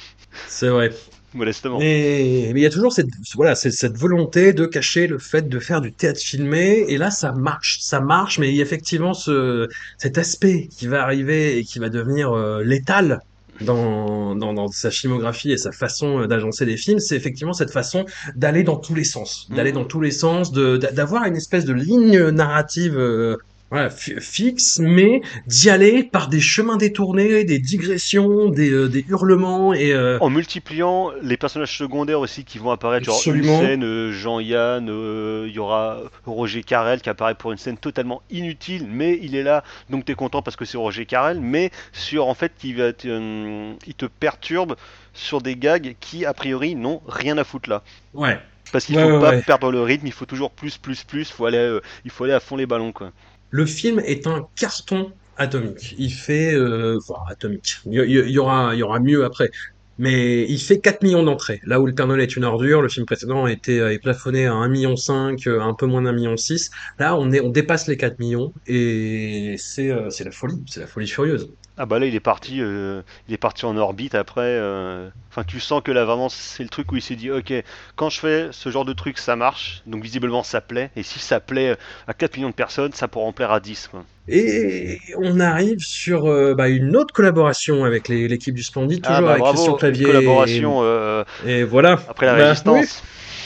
C'est 0.47 0.69
vrai. 0.69 0.91
Modestement. 1.33 1.79
Mais 1.79 2.51
mais 2.53 2.61
il 2.61 2.63
y 2.63 2.65
a 2.65 2.69
toujours 2.69 2.93
cette 2.93 3.09
voilà 3.35 3.53
c'est 3.53 3.69
cette 3.69 3.97
volonté 3.97 4.53
de 4.53 4.65
cacher 4.65 5.07
le 5.07 5.19
fait 5.19 5.47
de 5.47 5.59
faire 5.59 5.81
du 5.81 5.91
théâtre 5.91 6.21
filmé 6.21 6.85
et 6.87 6.97
là 6.97 7.11
ça 7.11 7.33
marche 7.33 7.79
ça 7.81 7.99
marche 7.99 8.39
mais 8.39 8.49
il 8.49 8.55
y 8.55 8.59
a 8.61 8.63
effectivement 8.63 9.13
ce 9.13 9.67
cet 9.97 10.17
aspect 10.17 10.69
qui 10.71 10.87
va 10.87 11.03
arriver 11.03 11.57
et 11.57 11.65
qui 11.65 11.79
va 11.79 11.89
devenir 11.89 12.31
euh, 12.31 12.63
létal 12.63 13.19
dans, 13.61 14.35
dans 14.35 14.53
dans 14.53 14.67
sa 14.67 14.91
filmographie 14.91 15.51
et 15.51 15.57
sa 15.57 15.71
façon 15.71 16.21
euh, 16.21 16.27
d'agencer 16.27 16.65
des 16.65 16.77
films 16.77 16.99
c'est 16.99 17.15
effectivement 17.15 17.53
cette 17.53 17.71
façon 17.71 18.05
d'aller 18.35 18.63
dans 18.63 18.77
tous 18.77 18.95
les 18.95 19.03
sens 19.03 19.47
d'aller 19.49 19.71
Mhm. 19.71 19.75
dans 19.75 19.85
tous 19.85 20.01
les 20.01 20.11
sens 20.11 20.51
d'avoir 20.51 21.25
une 21.25 21.35
espèce 21.35 21.65
de 21.65 21.73
ligne 21.73 22.29
narrative 22.29 22.97
euh, 22.97 23.37
voilà, 23.69 23.89
fi- 23.89 24.19
fixe, 24.21 24.79
mais 24.79 25.21
d'y 25.45 25.69
aller 25.69 26.03
par 26.03 26.29
des 26.29 26.39
chemins 26.41 26.77
détournés, 26.77 27.43
des 27.43 27.59
digressions, 27.59 28.49
des, 28.49 28.69
euh, 28.71 28.87
des 28.89 29.05
hurlements 29.09 29.73
et 29.73 29.91
euh, 29.91 30.19
En 30.19 30.31
multipliant 30.31 31.11
les 31.21 31.37
personnages 31.37 31.77
secondaires 31.77 32.19
aussi 32.19 32.43
qui 32.43 32.57
vont 32.57 32.71
apparaître, 32.71 33.05
genre 33.05 33.27
une 33.27 33.43
Absolument. 33.43 33.59
scène, 33.59 33.83
euh, 33.83 34.11
Jean-Yann, 34.11 34.87
il 35.45 35.51
y 35.51 35.59
aura 35.59 35.99
Roger 36.25 36.63
Carrel 36.63 37.01
qui 37.01 37.09
apparaît 37.11 37.35
pour 37.35 37.51
une 37.51 37.59
scène 37.59 37.77
totalement 37.77 38.23
inutile, 38.31 38.87
mais 38.89 39.19
il 39.21 39.35
est 39.35 39.43
là, 39.43 39.63
donc 39.91 40.05
t'es 40.05 40.15
content 40.15 40.41
parce 40.41 40.55
que 40.55 40.65
c'est 40.65 40.77
Roger 40.77 41.05
Carrel, 41.05 41.39
mais 41.39 41.69
sur 41.93 42.27
en 42.27 42.33
fait 42.33 42.51
qui 42.57 42.73
va 42.73 42.89
il 43.03 43.93
te 43.95 44.05
perturbe 44.07 44.75
sur 45.13 45.39
des 45.41 45.55
gags 45.55 45.95
qui 45.99 46.25
a 46.25 46.33
priori 46.33 46.73
n'ont 46.75 47.01
rien 47.07 47.37
à 47.37 47.43
foutre 47.43 47.69
là. 47.69 47.83
ouais. 48.13 48.39
Parce 48.71 48.85
qu'il 48.85 48.95
Ouais, 48.95 49.01
faut 49.01 49.11
ouais, 49.11 49.19
pas 49.19 49.33
ouais. 49.37 49.41
perdre 49.45 49.71
le 49.71 49.81
rythme, 49.81 50.07
il 50.07 50.13
faut 50.13 50.25
toujours 50.25 50.51
plus, 50.51 50.77
plus, 50.77 51.03
plus, 51.03 51.31
faut 51.31 51.45
aller, 51.45 51.79
il 52.05 52.11
faut 52.11 52.25
aller 52.25 52.33
à 52.33 52.39
fond 52.41 52.57
les 52.57 52.65
ballons 52.65 52.91
quoi. 52.91 53.11
Le 53.49 53.65
film 53.65 53.99
est 53.99 54.27
un 54.27 54.47
carton 54.55 55.11
atomique. 55.37 55.95
Il 55.97 56.11
fait, 56.11 56.53
euh, 56.53 56.97
enfin, 56.97 57.21
atomique. 57.29 57.77
Il 57.85 57.93
y, 57.93 58.39
aura, 58.39 58.73
il 58.75 58.79
y 58.79 58.83
aura 58.83 58.99
mieux 58.99 59.23
après. 59.25 59.49
Mais 59.99 60.45
il 60.49 60.59
fait 60.59 60.79
4 60.79 61.01
millions 61.01 61.23
d'entrées. 61.23 61.59
Là 61.65 61.79
où 61.81 61.87
Le 61.87 61.93
Père 61.93 62.07
Noël 62.07 62.21
est 62.21 62.35
une 62.35 62.43
ordure, 62.43 62.81
le 62.81 62.89
film 62.89 63.05
précédent 63.05 63.47
était 63.47 63.77
est 63.93 63.99
plafonné 63.99 64.45
à 64.45 64.53
1,5 64.53 64.69
million, 64.69 64.95
un 65.61 65.73
peu 65.73 65.87
moins 65.87 66.03
d'un 66.03 66.13
million 66.13 66.37
six. 66.37 66.69
Là, 66.99 67.17
on 67.17 67.31
est, 67.31 67.39
on 67.41 67.49
dépasse 67.49 67.87
les 67.87 67.97
4 67.97 68.19
millions 68.19 68.53
et 68.67 69.55
c'est, 69.57 69.89
euh, 69.91 70.09
c'est 70.11 70.23
la 70.23 70.31
folie. 70.31 70.63
C'est 70.67 70.81
la 70.81 70.87
folie 70.87 71.07
furieuse. 71.07 71.51
Ah 71.79 71.85
bah 71.85 71.99
là 71.99 72.07
il 72.07 72.15
est 72.15 72.19
parti, 72.19 72.57
euh, 72.59 73.01
il 73.27 73.33
est 73.35 73.37
parti 73.37 73.65
en 73.65 73.77
orbite 73.77 74.15
après. 74.15 74.41
euh, 74.45 75.09
Enfin 75.29 75.43
tu 75.43 75.59
sens 75.59 75.81
que 75.83 75.91
là 75.91 76.05
vraiment 76.05 76.27
c'est 76.29 76.63
le 76.63 76.69
truc 76.69 76.91
où 76.91 76.95
il 76.95 77.01
s'est 77.03 77.15
dit 77.15 77.29
ok 77.29 77.53
quand 77.95 78.09
je 78.09 78.19
fais 78.19 78.47
ce 78.51 78.69
genre 78.71 78.83
de 78.85 78.93
truc 78.93 79.19
ça 79.19 79.35
marche 79.35 79.83
donc 79.85 80.01
visiblement 80.01 80.41
ça 80.41 80.59
plaît 80.61 80.89
et 80.95 81.03
si 81.03 81.19
ça 81.19 81.39
plaît 81.39 81.77
à 82.07 82.13
4 82.15 82.35
millions 82.37 82.49
de 82.49 82.55
personnes 82.55 82.93
ça 82.93 83.07
pourra 83.07 83.25
en 83.27 83.31
plaire 83.33 83.51
à 83.51 83.59
10 83.59 83.89
quoi. 83.91 84.03
Et 84.27 84.97
on 85.17 85.39
arrive 85.39 85.79
sur 85.79 86.25
euh, 86.25 86.53
bah, 86.55 86.67
une 86.69 86.95
autre 86.97 87.13
collaboration 87.13 87.85
avec 87.85 88.07
les- 88.07 88.27
l'équipe 88.27 88.55
du 88.55 88.63
Splendide, 88.63 89.01
Ah 89.05 89.09
toujours 89.13 89.27
bah 89.27 89.33
avec 89.33 89.43
Christian 89.45 89.71
une 89.73 89.77
Clavier. 89.77 90.05
collaboration 90.05 90.79
euh, 90.81 91.23
Et, 91.45 91.59
et 91.59 91.63
voilà. 91.63 91.99
après 92.09 92.25
la 92.25 92.33
Bah, 92.33 92.39
oui. 92.41 92.47
résistance. 92.49 93.03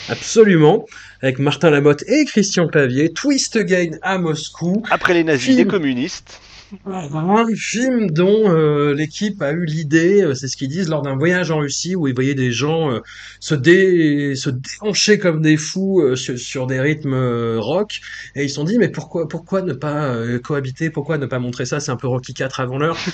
Absolument. 0.10 0.86
Avec 1.22 1.38
Martin 1.40 1.70
Lamotte 1.70 2.04
et 2.08 2.26
Christian 2.26 2.68
Clavier, 2.68 3.14
Twist 3.14 3.56
Again 3.56 3.92
à 4.02 4.18
Moscou. 4.18 4.82
Après 4.90 5.14
les 5.14 5.24
nazis, 5.24 5.46
Film. 5.56 5.58
les 5.60 5.66
communistes. 5.68 6.40
Un 6.86 7.46
film 7.56 8.10
dont 8.12 8.50
euh, 8.50 8.94
l'équipe 8.94 9.42
a 9.42 9.52
eu 9.52 9.66
l'idée, 9.66 10.22
euh, 10.22 10.34
c'est 10.34 10.48
ce 10.48 10.56
qu'ils 10.56 10.70
disent, 10.70 10.90
lors 10.90 11.02
d'un 11.02 11.18
voyage 11.18 11.52
en 11.52 11.60
Russie 11.60 11.96
où 11.96 12.08
ils 12.08 12.14
voyaient 12.14 12.36
des 12.36 12.52
gens 12.52 12.92
euh, 12.92 13.00
se, 13.40 13.56
dé... 13.56 14.36
se 14.36 14.50
déhancher 14.50 15.20
comme 15.20 15.42
des 15.42 15.58
fous 15.58 16.16
sur, 16.16 16.38
sur 16.40 16.68
des 16.68 16.80
rythmes 16.80 17.58
rock. 17.58 18.00
Et 18.36 18.44
ils 18.44 18.50
se 18.50 18.56
sont 18.56 18.64
dit, 18.64 18.78
mais 18.78 18.90
pourquoi, 18.90 19.28
pourquoi 19.28 19.62
ne 19.62 19.74
pas 19.74 20.16
cohabiter? 20.40 20.90
Pourquoi 20.90 21.18
ne 21.18 21.26
pas 21.26 21.40
montrer 21.40 21.66
ça? 21.66 21.80
C'est 21.80 21.92
un 21.92 21.98
peu 21.98 22.08
Rocky 22.08 22.34
4 22.34 22.60
avant 22.60 22.78
l'heure. 22.78 22.98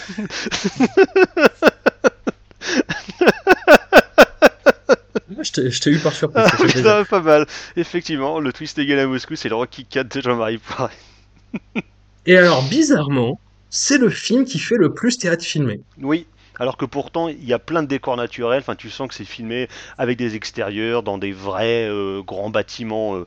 Ouais, 5.37 5.43
Je 5.43 5.79
t'ai 5.81 5.91
eu 5.91 5.99
par 5.99 6.13
surprise. 6.13 6.45
va 6.81 7.05
pas 7.05 7.21
mal. 7.21 7.45
Effectivement, 7.75 8.39
le 8.39 8.51
twist 8.53 8.79
égal 8.79 8.99
à 8.99 9.07
Moscou, 9.07 9.35
c'est 9.35 9.49
le 9.49 9.55
Rocky 9.55 9.85
4 9.85 10.15
de 10.15 10.21
Jean-Marie 10.21 10.57
Poiret. 10.57 10.93
Et 12.25 12.37
alors, 12.37 12.63
bizarrement, 12.63 13.39
c'est 13.77 13.97
le 13.99 14.09
film 14.09 14.43
qui 14.45 14.59
fait 14.59 14.77
le 14.77 14.93
plus 14.93 15.17
théâtre 15.17 15.43
filmé. 15.45 15.81
Oui, 16.01 16.25
alors 16.59 16.77
que 16.77 16.85
pourtant 16.85 17.27
il 17.27 17.45
y 17.45 17.53
a 17.53 17.59
plein 17.59 17.83
de 17.83 17.87
décors 17.87 18.17
naturels. 18.17 18.59
Enfin, 18.59 18.75
tu 18.75 18.89
sens 18.89 19.07
que 19.07 19.13
c'est 19.13 19.23
filmé 19.25 19.67
avec 19.97 20.17
des 20.17 20.35
extérieurs, 20.35 21.03
dans 21.03 21.17
des 21.17 21.31
vrais 21.31 21.87
euh, 21.87 22.21
grands 22.23 22.49
bâtiments 22.49 23.15
euh, 23.15 23.25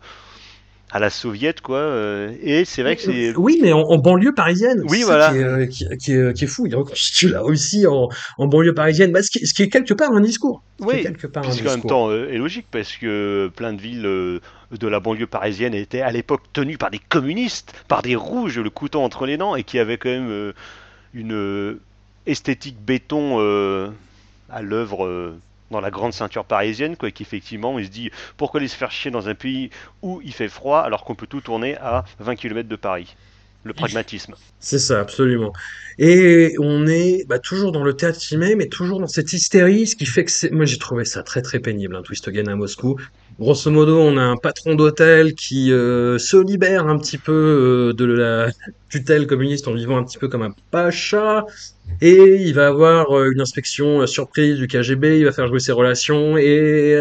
à 0.92 0.98
la 0.98 1.08
soviète, 1.10 1.60
quoi. 1.60 1.78
euh, 1.78 2.32
et 2.42 2.64
c'est 2.64 2.82
vrai 2.82 2.96
que 2.96 3.02
c'est. 3.02 3.32
Oui, 3.36 3.60
mais 3.62 3.72
en, 3.72 3.78
en 3.82 3.98
banlieue 3.98 4.34
parisienne. 4.34 4.82
Oui, 4.88 5.02
voilà. 5.04 5.30
Qui 5.32 5.38
est, 5.38 5.68
qui, 5.68 5.98
qui 5.98 6.12
est, 6.14 6.36
qui 6.36 6.44
est 6.44 6.48
fou. 6.48 6.66
Il 6.66 6.74
reconstitue 6.74 7.28
la 7.28 7.42
Russie 7.42 7.86
en, 7.86 8.08
en 8.38 8.46
banlieue 8.48 8.74
parisienne. 8.74 9.12
Bah, 9.12 9.22
ce, 9.22 9.30
qui, 9.30 9.46
ce 9.46 9.54
qui 9.54 9.62
est 9.62 9.68
quelque 9.68 9.94
part 9.94 10.10
un 10.12 10.20
discours. 10.20 10.64
Ce 10.80 10.84
Oui, 10.86 11.02
quelque 11.02 11.28
part 11.28 11.46
un 11.46 11.52
ce 11.52 11.58
qui 11.58 11.62
en 11.62 11.66
même 11.66 11.74
discours. 11.76 11.90
temps 11.90 12.12
est 12.12 12.38
logique 12.38 12.66
parce 12.72 12.96
que 12.96 13.48
plein 13.54 13.72
de 13.72 13.80
villes 13.80 14.40
de 14.78 14.88
la 14.88 15.00
banlieue 15.00 15.26
parisienne 15.26 15.74
étaient 15.74 16.02
à 16.02 16.10
l'époque 16.10 16.42
tenues 16.52 16.78
par 16.78 16.90
des 16.90 16.98
communistes, 16.98 17.72
par 17.88 18.02
des 18.02 18.16
rouges, 18.16 18.58
le 18.58 18.70
couteau 18.70 19.00
entre 19.00 19.26
les 19.26 19.36
dents, 19.36 19.56
et 19.56 19.64
qui 19.64 19.78
avaient 19.78 19.98
quand 19.98 20.10
même 20.10 20.30
euh, 20.30 20.52
une 21.14 21.32
euh, 21.32 21.80
esthétique 22.26 22.78
béton 22.80 23.38
euh, 23.40 23.88
à 24.48 24.62
l'œuvre 24.62 25.34
dans 25.70 25.80
la 25.80 25.90
grande 25.90 26.12
ceinture 26.12 26.44
parisienne, 26.44 26.96
quoi, 26.96 27.10
qu'effectivement 27.10 27.78
il 27.78 27.86
se 27.86 27.90
dit 27.90 28.10
pourquoi 28.36 28.58
aller 28.58 28.68
se 28.68 28.76
faire 28.76 28.90
chier 28.90 29.10
dans 29.10 29.28
un 29.28 29.34
pays 29.34 29.70
où 30.02 30.20
il 30.24 30.32
fait 30.32 30.48
froid 30.48 30.80
alors 30.80 31.04
qu'on 31.04 31.14
peut 31.14 31.28
tout 31.28 31.40
tourner 31.40 31.76
à 31.76 32.04
20 32.18 32.36
km 32.36 32.68
de 32.68 32.76
Paris? 32.76 33.14
Le 33.62 33.74
pragmatisme. 33.74 34.34
C'est 34.58 34.78
ça, 34.78 35.00
absolument. 35.00 35.52
Et 35.98 36.54
on 36.58 36.86
est 36.86 37.26
bah, 37.28 37.38
toujours 37.38 37.72
dans 37.72 37.84
le 37.84 37.94
théâtre 37.94 38.18
filmé, 38.18 38.54
mais 38.54 38.68
toujours 38.68 39.00
dans 39.00 39.06
cette 39.06 39.34
hystérie, 39.34 39.86
ce 39.86 39.96
qui 39.96 40.06
fait 40.06 40.24
que. 40.24 40.54
Moi, 40.54 40.64
j'ai 40.64 40.78
trouvé 40.78 41.04
ça 41.04 41.22
très 41.22 41.42
très 41.42 41.60
pénible, 41.60 41.94
un 41.94 42.00
Twist 42.00 42.26
Again 42.26 42.46
à 42.46 42.54
Moscou. 42.54 42.98
Grosso 43.38 43.70
modo, 43.70 43.98
on 43.98 44.18
a 44.18 44.22
un 44.22 44.36
patron 44.36 44.74
d'hôtel 44.74 45.34
qui 45.34 45.72
euh, 45.72 46.18
se 46.18 46.36
libère 46.36 46.86
un 46.86 46.98
petit 46.98 47.16
peu 47.16 47.32
euh, 47.32 47.92
de 47.94 48.04
la 48.04 48.50
tutelle 48.90 49.26
communiste 49.26 49.66
en 49.66 49.74
vivant 49.74 49.96
un 49.96 50.04
petit 50.04 50.18
peu 50.18 50.28
comme 50.28 50.42
un 50.42 50.54
pacha, 50.70 51.46
et 52.02 52.36
il 52.42 52.52
va 52.54 52.66
avoir 52.66 53.16
euh, 53.16 53.30
une 53.32 53.40
inspection 53.40 54.06
surprise 54.06 54.56
du 54.56 54.66
KGB, 54.66 55.20
il 55.20 55.24
va 55.24 55.32
faire 55.32 55.48
jouer 55.48 55.60
ses 55.60 55.72
relations, 55.72 56.36
et 56.36 56.98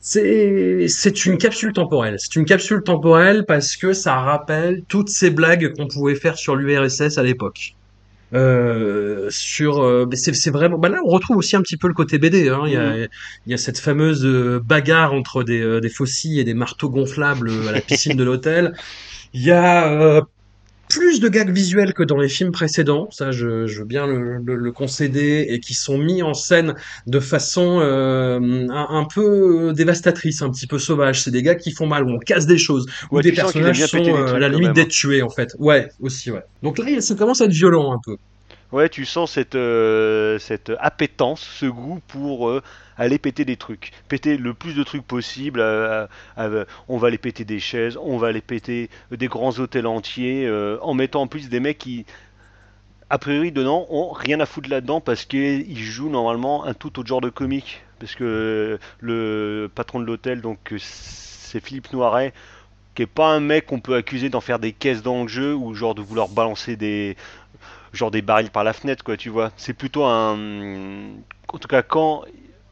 c'est 0.00 0.86
c'est 0.88 1.26
une 1.26 1.36
capsule 1.36 1.72
temporelle. 1.72 2.16
C'est 2.18 2.36
une 2.36 2.46
capsule 2.46 2.82
temporelle 2.82 3.44
parce 3.46 3.76
que 3.76 3.92
ça 3.92 4.16
rappelle 4.16 4.84
toutes 4.88 5.10
ces 5.10 5.30
blagues 5.30 5.74
qu'on 5.76 5.88
pouvait 5.88 6.14
faire 6.14 6.38
sur 6.38 6.56
l'URSS 6.56 7.18
à 7.18 7.22
l'époque. 7.22 7.75
Euh, 8.36 9.28
sur 9.30 9.82
euh, 9.82 10.06
c'est 10.14 10.50
vraiment 10.50 10.78
bah 10.78 10.88
là 10.88 11.00
on 11.04 11.10
retrouve 11.10 11.36
aussi 11.38 11.56
un 11.56 11.62
petit 11.62 11.76
peu 11.78 11.88
le 11.88 11.94
côté 11.94 12.18
BD 12.18 12.48
hein. 12.50 12.62
il 12.66 12.72
y 12.72 12.76
a 12.76 12.96
Mhm. 12.96 13.08
il 13.46 13.50
y 13.52 13.54
a 13.54 13.58
cette 13.58 13.78
fameuse 13.78 14.24
euh, 14.26 14.60
bagarre 14.64 15.12
entre 15.14 15.42
des 15.44 15.60
euh, 15.62 15.80
des 15.80 15.88
faucilles 15.88 16.40
et 16.40 16.44
des 16.44 16.54
marteaux 16.54 16.90
gonflables 16.90 17.50
à 17.68 17.72
la 17.72 17.80
piscine 17.80 18.16
de 18.16 18.24
l'hôtel 18.24 18.74
il 19.32 19.42
y 19.42 19.50
a 19.52 19.90
euh, 19.92 20.22
plus 20.98 21.20
de 21.20 21.28
gags 21.28 21.50
visuels 21.50 21.92
que 21.92 22.02
dans 22.02 22.16
les 22.16 22.28
films 22.28 22.52
précédents, 22.52 23.08
ça 23.10 23.30
je, 23.30 23.66
je 23.66 23.78
veux 23.80 23.84
bien 23.84 24.06
le, 24.06 24.38
le- 24.44 24.56
le 24.56 24.72
concéder, 24.72 25.46
et 25.50 25.60
qui 25.60 25.74
sont 25.74 25.98
mis 25.98 26.22
en 26.22 26.34
scène 26.34 26.74
de 27.06 27.20
façon 27.20 27.78
euh, 27.80 28.38
un, 28.70 28.86
un 29.00 29.04
peu 29.04 29.72
dévastatrice, 29.74 30.42
un 30.42 30.50
petit 30.50 30.66
peu 30.66 30.78
sauvage. 30.78 31.22
C'est 31.22 31.30
des 31.30 31.42
gars 31.42 31.54
qui 31.54 31.70
font 31.72 31.86
mal, 31.86 32.04
où 32.04 32.10
on 32.10 32.18
casse 32.18 32.46
des 32.46 32.58
choses, 32.58 32.86
où 33.10 33.16
Ouais, 33.16 33.22
des 33.22 33.32
personnages 33.32 33.84
sont 33.86 33.98
euh, 34.04 34.34
à 34.34 34.38
la 34.38 34.48
limite 34.48 34.68
hein. 34.70 34.72
d'être 34.72 34.88
tués 34.88 35.22
en 35.22 35.28
fait. 35.30 35.50
Ouais, 35.58 35.88
aussi 36.00 36.30
ouais. 36.30 36.42
Donc 36.62 36.78
là 36.78 37.00
ça 37.00 37.14
commence 37.14 37.40
à 37.40 37.44
être 37.44 37.52
violent 37.52 37.92
un 37.92 38.00
peu. 38.04 38.16
Ouais, 38.72 38.88
tu 38.88 39.04
sens 39.04 39.32
cette, 39.32 39.54
euh, 39.54 40.38
cette 40.40 40.72
appétence, 40.80 41.40
ce 41.60 41.66
goût 41.66 42.00
pour 42.08 42.48
euh, 42.48 42.62
aller 42.96 43.18
péter 43.18 43.44
des 43.44 43.56
trucs. 43.56 43.92
Péter 44.08 44.36
le 44.36 44.54
plus 44.54 44.74
de 44.74 44.82
trucs 44.82 45.06
possible. 45.06 45.60
euh, 45.60 46.06
euh, 46.38 46.64
on 46.88 46.98
va 46.98 47.08
aller 47.08 47.18
péter 47.18 47.44
des 47.44 47.60
chaises, 47.60 47.96
on 48.00 48.16
va 48.18 48.28
aller 48.28 48.40
péter 48.40 48.90
des 49.10 49.28
grands 49.28 49.58
hôtels 49.58 49.86
entiers, 49.86 50.46
euh, 50.46 50.78
en 50.82 50.94
mettant 50.94 51.22
en 51.22 51.26
plus 51.26 51.48
des 51.48 51.60
mecs 51.60 51.78
qui, 51.78 52.06
a 53.10 53.18
priori, 53.18 53.52
dedans, 53.52 53.86
ont 53.90 54.10
rien 54.12 54.40
à 54.40 54.46
foutre 54.46 54.68
là-dedans 54.70 55.00
parce 55.00 55.24
qu'ils 55.24 55.78
jouent 55.78 56.10
normalement 56.10 56.64
un 56.64 56.74
tout 56.74 56.98
autre 56.98 57.08
genre 57.08 57.20
de 57.20 57.30
comique. 57.30 57.82
Parce 57.98 58.14
que 58.14 58.78
le 59.00 59.70
patron 59.74 60.00
de 60.00 60.04
l'hôtel, 60.04 60.40
donc 60.42 60.72
euh, 60.72 60.78
c'est 60.80 61.64
Philippe 61.64 61.92
Noiret, 61.92 62.32
qui 62.94 63.02
est 63.02 63.06
pas 63.06 63.28
un 63.28 63.40
mec 63.40 63.66
qu'on 63.66 63.80
peut 63.80 63.94
accuser 63.94 64.28
d'en 64.28 64.40
faire 64.40 64.58
des 64.58 64.72
caisses 64.72 65.02
dans 65.02 65.22
le 65.22 65.28
jeu 65.28 65.54
ou 65.54 65.74
genre 65.74 65.94
de 65.94 66.02
vouloir 66.02 66.28
balancer 66.28 66.76
des 66.76 67.16
genre 67.92 68.10
des 68.10 68.22
barils 68.22 68.50
par 68.50 68.64
la 68.64 68.72
fenêtre 68.72 69.04
quoi 69.04 69.16
tu 69.16 69.30
vois 69.30 69.52
c'est 69.56 69.72
plutôt 69.72 70.04
un 70.04 71.08
en 71.48 71.58
tout 71.58 71.68
cas 71.68 71.82
quand 71.82 72.24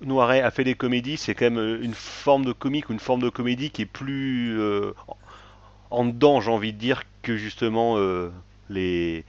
Noiret 0.06 0.40
a 0.40 0.50
fait 0.50 0.64
des 0.64 0.74
comédies 0.74 1.16
c'est 1.16 1.34
quand 1.34 1.46
même 1.46 1.58
euh, 1.58 1.82
une 1.82 1.94
forme 1.94 2.44
de 2.44 2.52
comique 2.52 2.88
une 2.90 2.98
forme 2.98 3.22
de 3.22 3.28
comédie 3.28 3.70
qui 3.70 3.82
est 3.82 3.86
plus 3.86 4.58
euh, 4.58 4.92
en 5.90 6.04
dedans 6.04 6.40
j'ai 6.40 6.50
envie 6.50 6.72
de 6.72 6.78
dire 6.78 7.02
que 7.22 7.36
justement 7.36 7.96
euh, 7.98 8.30
les 8.70 9.24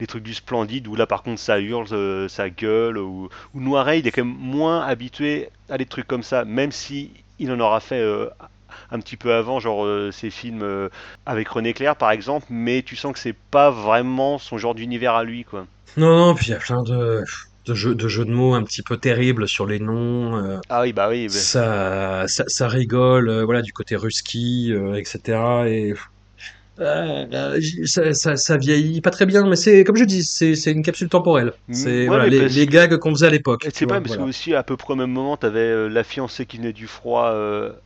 les 0.00 0.06
trucs 0.06 0.24
du 0.24 0.34
Splendide 0.34 0.88
où 0.88 0.96
là 0.96 1.06
par 1.06 1.22
contre 1.22 1.40
ça 1.40 1.60
hurle, 1.60 2.28
ça 2.28 2.50
gueule 2.50 2.98
ou, 2.98 3.28
Noiret 3.54 4.00
il 4.00 4.06
est 4.06 4.10
quand 4.10 4.24
même 4.24 4.36
moins 4.36 4.84
habitué 4.84 5.50
à 5.68 5.78
des 5.78 5.86
trucs 5.86 6.08
comme 6.08 6.24
ça 6.24 6.44
même 6.44 6.72
si 6.72 7.12
il 7.38 7.50
en 7.52 7.60
aura 7.60 7.80
fait 7.80 8.02
un 8.90 8.98
petit 8.98 9.16
peu 9.16 9.34
avant 9.34 9.60
genre 9.60 9.84
euh, 9.84 10.10
ses 10.10 10.30
films 10.30 10.90
avec 11.26 11.48
René 11.48 11.74
Clair 11.74 11.94
par 11.94 12.10
exemple 12.10 12.46
mais 12.50 12.82
tu 12.82 12.96
sens 12.96 13.12
que 13.12 13.20
c'est 13.20 13.36
pas 13.50 13.70
vraiment 13.70 14.38
son 14.38 14.58
genre 14.58 14.74
d'univers 14.74 15.14
à 15.14 15.24
lui 15.24 15.44
quoi. 15.44 15.66
Non, 15.96 16.16
non, 16.16 16.34
puis 16.34 16.46
il 16.46 16.50
y 16.50 16.54
a 16.54 16.58
plein 16.58 16.82
de, 16.82 17.24
de 17.66 17.74
jeux, 17.74 17.94
de 17.94 18.30
mots 18.32 18.54
un 18.54 18.62
petit 18.64 18.82
peu 18.82 18.96
terribles 18.98 19.48
sur 19.48 19.66
les 19.66 19.78
noms. 19.80 20.36
euh, 20.36 20.58
Ah 20.68 20.82
oui 20.82 20.92
bah 20.92 21.08
oui 21.08 21.28
bah, 21.28 21.40
ça, 21.40 22.24
ça, 22.28 22.44
ça 22.46 22.68
rigole, 22.68 23.28
euh, 23.28 23.44
voilà, 23.44 23.62
du 23.62 23.72
côté 23.72 23.96
ruski, 23.96 24.72
euh, 24.72 24.94
etc. 24.94 25.68
Et 25.68 25.94
euh, 26.80 27.60
j- 27.60 27.86
ça, 27.86 28.12
ça, 28.14 28.36
ça 28.36 28.56
vieillit 28.56 29.00
pas 29.00 29.10
très 29.10 29.26
bien, 29.26 29.46
mais 29.46 29.56
c'est 29.56 29.84
comme 29.84 29.96
je 29.96 30.04
dis, 30.04 30.24
c'est 30.24 30.54
une 30.72 30.82
capsule 30.82 31.08
temporelle. 31.08 31.52
Mm, 31.68 31.72
C'est 31.74 32.00
ouais, 32.00 32.06
voilà 32.06 32.24
mais 32.24 32.30
les, 32.30 32.48
les 32.48 32.66
gags 32.66 32.96
qu'on 32.98 33.10
faisait 33.10 33.28
à 33.28 33.30
l'époque. 33.30 33.64
Et 33.66 33.70
c'est 33.70 33.86
pas 33.86 34.00
parce 34.00 34.16
voilà. 34.16 34.24
que 34.24 34.28
aussi 34.28 34.54
à 34.54 34.62
peu 34.62 34.76
près 34.76 34.92
au 34.92 34.96
même 34.96 35.10
moment 35.10 35.36
t'avais 35.38 35.88
la 35.88 36.04
fiancée 36.04 36.44
qui 36.44 36.58
venait 36.58 36.72
du 36.74 36.86
froid 36.86 37.32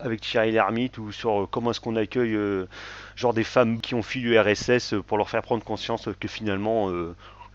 avec 0.01 0.21
Thierry 0.21 0.51
Lhermitte 0.53 0.99
ou 0.99 1.13
sur 1.13 1.49
comment 1.51 1.71
est-ce 1.71 1.81
qu'on 1.81 1.95
accueille 1.97 2.37
genre 3.17 3.35
des 3.35 3.45
femmes 3.45 3.81
qui 3.81 3.95
ont 3.95 4.03
fui 4.03 4.21
l'URSS 4.21 4.95
euh, 4.95 5.03
pour 5.03 5.19
leur 5.19 5.29
faire 5.29 5.43
prendre 5.43 5.65
conscience 5.65 6.09
que 6.21 6.29
finalement 6.29 6.91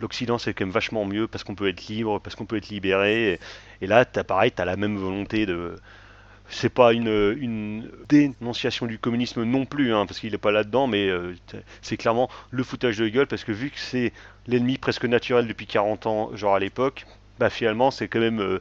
l'Occident 0.04 0.38
c'est 0.38 0.54
quand 0.54 0.66
même 0.66 0.74
vachement 0.74 1.06
mieux 1.06 1.28
parce 1.28 1.44
qu'on 1.44 1.56
peut 1.56 1.68
être 1.70 1.88
libre, 1.88 2.20
parce 2.20 2.36
qu'on 2.36 2.46
peut 2.46 2.58
être 2.58 2.70
libéré. 2.70 3.40
Et, 3.82 3.88
là 3.88 4.06
t'as 4.06 4.24
pareil, 4.24 4.52
t'as 4.52 4.66
la 4.66 4.76
même 4.76 4.98
volonté 4.98 5.46
de 5.46 5.76
c'est 6.50 6.70
pas 6.70 6.94
une, 6.94 7.90
dénonciation 8.10 8.86
du 8.86 9.00
communisme 9.00 9.44
non 9.44 9.66
plus, 9.66 9.94
hein, 9.94 10.06
parce 10.06 10.20
qu'il 10.20 10.34
est 10.34 10.38
pas 10.38 10.52
là-dedans, 10.52 10.88
mais 10.88 11.08
euh, 11.08 11.34
c'est 11.82 11.98
clairement 11.98 12.30
le 12.52 12.64
foutage 12.64 12.98
de 12.98 13.08
gueule, 13.08 13.28
parce 13.28 13.44
que 13.44 13.52
vu 13.52 13.70
que 13.72 13.80
c'est 13.80 14.14
l'ennemi 14.46 14.78
presque 14.78 15.06
naturel 15.06 15.48
depuis 15.48 15.66
40 15.66 16.06
ans, 16.06 16.36
genre 16.36 16.54
à 16.54 16.60
l'époque, 16.60 17.06
bah 17.40 17.50
finalement 17.50 17.92
c'est 17.92 18.08
quand 18.08 18.20
même 18.20 18.40
euh, 18.42 18.60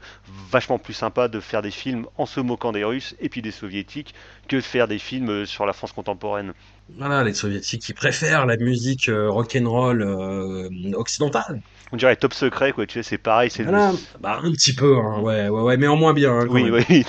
vachement 0.50 0.78
plus 0.78 0.94
sympa 0.94 1.28
de 1.28 1.40
faire 1.40 1.62
des 1.62 1.70
films 1.70 2.06
en 2.16 2.26
se 2.26 2.40
moquant 2.40 2.72
des 2.72 2.84
Russes 2.84 3.14
et 3.20 3.28
puis 3.28 3.42
des 3.42 3.50
Soviétiques 3.50 4.14
que 4.48 4.56
de 4.56 4.60
faire 4.60 4.88
des 4.88 4.98
films 4.98 5.30
euh, 5.30 5.44
sur 5.46 5.66
la 5.66 5.72
France 5.72 5.92
contemporaine. 5.92 6.52
Voilà, 6.98 7.22
les 7.24 7.32
soviétiques 7.32 7.82
qui 7.82 7.92
préfèrent 7.94 8.44
la 8.44 8.56
musique 8.56 9.08
euh, 9.08 9.30
rock'n'roll 9.30 10.02
euh, 10.02 10.68
occidentale. 10.94 11.62
On 11.92 11.96
dirait 11.96 12.16
Top 12.16 12.34
Secret, 12.34 12.72
quoi, 12.72 12.86
tu 12.86 12.94
sais, 12.94 13.02
c'est 13.02 13.18
pareil, 13.18 13.50
c'est... 13.50 13.62
Voilà, 13.62 13.92
bah 14.20 14.40
un 14.42 14.50
petit 14.52 14.74
peu, 14.74 14.98
hein, 14.98 15.20
ouais, 15.20 15.48
ouais, 15.48 15.62
ouais, 15.62 15.76
mais 15.76 15.86
en 15.86 15.96
moins 15.96 16.12
bien. 16.12 16.32
hein, 16.32 16.46
Oui, 16.50 16.70
oui, 16.70 17.04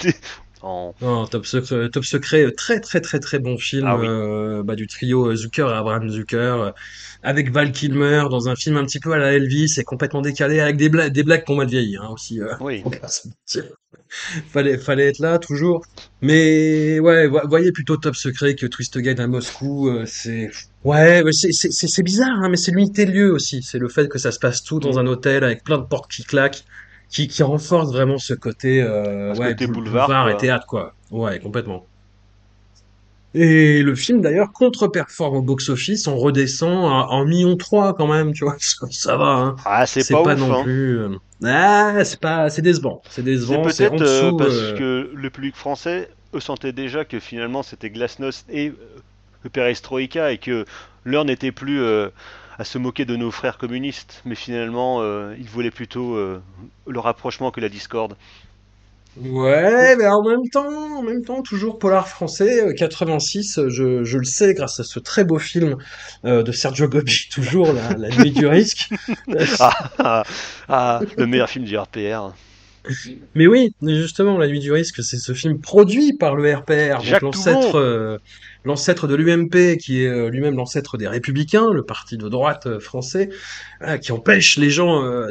en... 0.63 0.95
Non, 1.01 1.25
Top 1.27 1.45
Secret, 1.45 1.89
Top 1.89 2.05
Secret, 2.05 2.45
euh, 2.45 2.51
très 2.51 2.79
très 2.79 3.01
très 3.01 3.19
très 3.19 3.39
bon 3.39 3.57
film 3.57 3.85
Ah 3.87 3.97
oui. 3.97 4.07
euh, 4.07 4.63
bah, 4.63 4.75
du 4.75 4.87
trio 4.87 5.27
euh, 5.27 5.35
Zucker, 5.35 5.67
Abraham 5.67 6.09
Zucker, 6.09 6.35
euh, 6.61 6.71
avec 7.21 7.51
Val 7.51 7.71
Kilmer 7.71 8.23
dans 8.31 8.47
un 8.49 8.55
film 8.55 8.77
un 8.77 8.85
petit 8.85 8.99
peu 8.99 9.11
à 9.13 9.17
la 9.17 9.33
Elvis 9.33 9.75
et 9.77 9.83
complètement 9.83 10.21
décalé, 10.21 10.59
avec 10.59 10.77
des 10.77 10.89
blagues, 10.89 11.11
des 11.13 11.23
blagues 11.23 11.43
ont 11.49 11.55
mal 11.55 11.67
vieilli 11.67 11.97
hein, 11.97 12.07
aussi. 12.11 12.39
euh, 12.41 12.53
Oui. 12.61 12.83
fallait 14.49 14.77
fallait 14.77 15.07
être 15.07 15.19
là 15.19 15.39
toujours. 15.39 15.83
Mais 16.21 16.99
ouais, 16.99 17.27
vo- 17.27 17.41
voyez 17.47 17.71
plutôt 17.71 17.97
Top 17.97 18.15
Secret 18.15 18.55
que 18.55 18.65
Twist 18.65 18.97
Gate 18.97 19.19
à 19.19 19.27
Moscou. 19.27 19.89
euh, 19.89 20.05
c'est 20.05 20.49
ouais, 20.83 21.23
c'est 21.31 22.03
bizarre, 22.03 22.39
hein, 22.41 22.49
mais 22.49 22.57
c'est 22.57 22.71
l'unité 22.71 23.05
de 23.05 23.11
lieu 23.11 23.31
aussi. 23.31 23.61
C'est 23.63 23.79
le 23.79 23.89
fait 23.89 24.07
que 24.07 24.19
ça 24.19 24.31
se 24.31 24.39
passe 24.39 24.63
tout 24.63 24.79
dans 24.79 24.93
Mm. 24.93 24.97
un 24.99 25.07
hôtel 25.07 25.43
avec 25.43 25.63
plein 25.63 25.77
de 25.77 25.85
portes 25.85 26.11
qui 26.11 26.23
claquent. 26.23 26.63
Qui, 27.09 27.27
qui 27.27 27.43
renforce 27.43 27.91
vraiment 27.91 28.17
ce 28.17 28.33
côté, 28.33 28.81
euh, 28.81 29.35
ouais, 29.35 29.49
côté 29.49 29.67
boulevard, 29.67 30.07
boulevard 30.07 30.29
et 30.29 30.37
théâtre, 30.37 30.65
quoi. 30.67 30.93
Ouais, 31.11 31.39
complètement. 31.39 31.85
Et 33.35 33.81
le 33.81 33.95
film, 33.95 34.21
d'ailleurs, 34.21 34.51
contre-performe 34.53 35.37
au 35.37 35.41
box-office, 35.41 36.07
on 36.07 36.17
redescend 36.17 36.85
à- 36.85 37.07
en 37.09 37.25
million 37.25 37.57
trois 37.57 37.95
quand 37.95 38.07
même, 38.07 38.31
tu 38.33 38.43
vois. 38.43 38.55
Ça, 38.91 39.17
va, 39.17 39.25
hein. 39.25 39.55
Ah, 39.65 39.85
c'est 39.87 40.07
pas, 40.11 40.21
pas 40.21 40.33
ouf, 40.35 40.39
non 40.39 40.53
hein. 40.59 40.63
plus. 40.63 40.99
euh, 40.99 41.09
Ah, 41.43 42.03
c'est 42.05 42.19
pas, 42.19 42.49
c'est 42.49 42.61
décevant. 42.61 43.01
C'est 43.09 43.23
décevant, 43.23 43.67
c'est 43.69 43.89
peut-être 43.89 44.01
euh, 44.03 44.31
parce 44.37 44.51
euh, 44.53 44.77
que 44.77 45.11
le 45.15 45.29
public 45.31 45.55
français 45.55 46.09
eux 46.35 46.39
sentait 46.39 46.73
déjà 46.73 47.05
que 47.05 47.19
finalement 47.19 47.63
c'était 47.63 47.89
Glasnost 47.89 48.45
et 48.51 48.71
Perestroïka 49.51 50.31
et 50.31 50.37
que 50.37 50.65
l'heure 51.03 51.25
n'était 51.25 51.51
plus 51.51 51.81
euh, 51.81 52.09
à 52.57 52.63
se 52.63 52.77
moquer 52.77 53.05
de 53.05 53.15
nos 53.15 53.31
frères 53.31 53.57
communistes, 53.57 54.21
mais 54.25 54.35
finalement 54.35 55.01
euh, 55.01 55.35
ils 55.39 55.49
voulaient 55.49 55.71
plutôt 55.71 56.15
euh, 56.15 56.41
le 56.87 56.99
rapprochement 56.99 57.51
que 57.51 57.61
la 57.61 57.69
discorde. 57.69 58.15
Ouais, 59.15 59.95
mais 59.95 60.07
en 60.07 60.23
même 60.23 60.49
temps, 60.51 60.97
en 60.97 61.03
même 61.03 61.23
temps, 61.23 61.43
toujours 61.43 61.77
polar 61.77 62.07
français, 62.07 62.65
euh, 62.65 62.73
86, 62.73 63.59
euh, 63.59 63.69
je, 63.69 64.03
je 64.03 64.17
le 64.17 64.23
sais 64.23 64.55
grâce 64.55 64.79
à 64.79 64.83
ce 64.83 64.97
très 64.99 65.23
beau 65.23 65.37
film 65.37 65.77
euh, 66.25 66.41
de 66.41 66.51
Sergio 66.51 66.87
Gobi, 66.87 67.27
toujours 67.31 67.73
la, 67.73 67.93
la 67.93 68.09
nuit 68.09 68.31
du 68.31 68.47
risque. 68.47 68.89
Ah, 69.59 69.91
ah, 69.99 70.23
ah, 70.67 70.99
le 71.17 71.27
meilleur 71.27 71.49
film 71.49 71.65
du 71.65 71.77
RPR. 71.77 72.33
Mais 73.35 73.47
oui, 73.47 73.73
justement, 73.81 74.37
La 74.37 74.47
Nuit 74.47 74.59
du 74.59 74.71
Risque, 74.71 75.01
c'est 75.03 75.17
ce 75.17 75.33
film 75.33 75.59
produit 75.59 76.13
par 76.17 76.35
le 76.35 76.53
RPR, 76.53 77.01
donc 77.03 77.21
l'ancêtre, 77.21 77.79
euh, 77.79 78.17
l'ancêtre 78.65 79.07
de 79.07 79.15
l'UMP, 79.15 79.77
qui 79.77 80.03
est 80.03 80.07
euh, 80.07 80.29
lui-même 80.29 80.55
l'ancêtre 80.55 80.97
des 80.97 81.07
Républicains, 81.07 81.71
le 81.71 81.83
parti 81.83 82.17
de 82.17 82.29
droite 82.29 82.67
euh, 82.67 82.79
français, 82.79 83.29
voilà, 83.79 83.97
qui 83.97 84.11
empêche 84.11 84.57
les 84.57 84.69
gens 84.69 85.03
euh, 85.03 85.29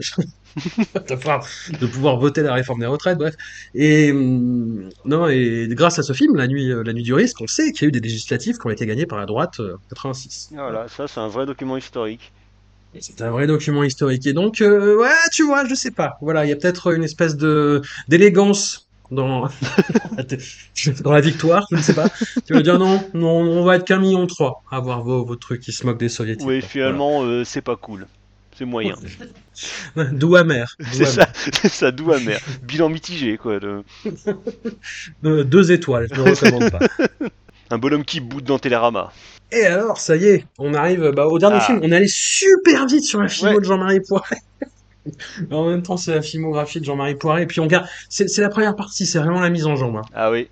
de, 1.09 1.87
pouvoir, 1.87 2.18
voter 2.18 2.43
la 2.43 2.55
réforme 2.55 2.80
des 2.80 2.87
retraites, 2.87 3.18
bref. 3.18 3.35
Et 3.74 4.12
hum, 4.12 4.91
non, 5.05 5.28
et 5.28 5.68
grâce 5.70 5.99
à 5.99 6.03
ce 6.03 6.12
film, 6.12 6.37
La 6.37 6.47
Nuit, 6.47 6.70
euh, 6.70 6.83
La 6.83 6.93
Nuit 6.93 7.03
du 7.03 7.14
Risque, 7.14 7.41
on 7.41 7.47
sait 7.47 7.72
qu'il 7.72 7.83
y 7.83 7.85
a 7.87 7.89
eu 7.89 7.93
des 7.93 8.01
législatives 8.01 8.59
qui 8.59 8.66
ont 8.66 8.70
été 8.70 8.87
gagnées 8.87 9.07
par 9.07 9.18
la 9.18 9.26
droite 9.26 9.61
euh, 9.61 9.74
en 9.74 9.89
86. 9.89 10.51
Voilà, 10.53 10.89
ça 10.89 11.09
c'est 11.09 11.20
un 11.20 11.28
vrai 11.28 11.47
document 11.47 11.76
historique. 11.76 12.33
C'est 13.01 13.22
un 13.22 13.30
vrai 13.30 13.47
document 13.47 13.85
historique. 13.85 14.26
Et 14.26 14.35
donc, 14.35 14.61
euh, 14.61 14.99
ouais, 14.99 15.09
tu 15.33 15.45
vois, 15.45 15.64
je 15.64 15.74
sais 15.74 15.91
pas. 15.91 16.18
Voilà, 16.20 16.45
il 16.45 16.51
y 16.51 16.53
a 16.53 16.57
peut-être 16.57 16.93
une 16.93 17.05
espèce 17.05 17.37
de 17.37 17.80
d'élégance 18.09 18.91
dans 19.13 19.49
dans 21.05 21.13
la 21.13 21.21
victoire, 21.21 21.67
je 21.71 21.77
ne 21.77 21.83
sais 21.83 21.95
pas. 21.95 22.09
Tu 22.47 22.55
veux 22.55 22.63
dire 22.63 22.79
non, 22.79 23.01
non, 23.15 23.29
on 23.41 23.65
va 23.65 23.77
être 23.77 23.85
qu'un 23.85 23.99
million 23.99 24.27
trois 24.27 24.63
à 24.71 24.81
voir 24.81 25.03
vos, 25.03 25.25
vos 25.25 25.37
trucs 25.37 25.61
qui 25.61 25.73
se 25.73 25.87
moquent 25.87 26.01
des 26.01 26.09
soviétiques. 26.09 26.47
Oui, 26.47 26.61
finalement 26.63 27.23
euh, 27.23 27.45
c'est 27.45 27.61
pas 27.63 27.77
cool. 27.77 28.07
C'est 28.59 28.65
moyen. 28.65 28.97
D'où 30.13 30.37
amer. 30.37 30.75
C'est 30.93 31.07
ça, 31.07 31.27
ça, 31.69 31.91
doux 31.91 32.13
amer. 32.13 32.39
Bilan 32.63 32.89
mitigé 32.89 33.39
quoi. 33.39 33.59
de- 33.61 33.83
Euh, 35.25 35.45
deux 35.45 35.73
étoiles, 35.73 36.09
je 36.13 36.21
ne 36.21 36.29
recommande 36.31 36.71
pas. 36.71 36.81
Un 37.71 37.79
bonhomme 37.79 38.05
qui 38.05 38.21
boude 38.21 38.45
dans 38.45 38.59
Télérama. 38.59 39.13
Et 39.51 39.65
alors, 39.65 39.99
ça 39.99 40.17
y 40.17 40.25
est, 40.27 40.47
on 40.59 40.75
arrive 40.75 41.11
bah, 41.15 41.27
au 41.27 41.39
dernier 41.39 41.59
Ah. 41.61 41.65
film. 41.65 41.81
On 41.83 41.91
est 41.93 41.97
allé 41.97 42.09
super 42.09 42.87
vite 42.87 43.05
sur 43.05 43.21
la 43.21 43.29
Ouais. 43.43 43.59
de 43.59 43.65
Jean-Marie 43.65 44.01
Poiret. 44.01 44.37
En 45.50 45.68
même 45.68 45.82
temps, 45.82 45.96
c'est 45.96 46.14
la 46.14 46.22
filmographie 46.22 46.80
de 46.80 46.84
Jean-Marie 46.84 47.16
Poiret. 47.16 47.42
Et 47.42 47.46
puis 47.46 47.61
on 47.61 47.66
garde, 47.66 47.86
c'est 48.09 48.38
la 48.38 48.48
première 48.48 48.76
partie, 48.76 49.07
c'est 49.07 49.18
vraiment 49.18 49.40
la 49.40 49.50
mise 49.50 49.66
en 49.66 49.76
jambe. 49.76 49.96
hein. 49.96 50.03
Ah 50.14 50.30
oui, 50.30 50.48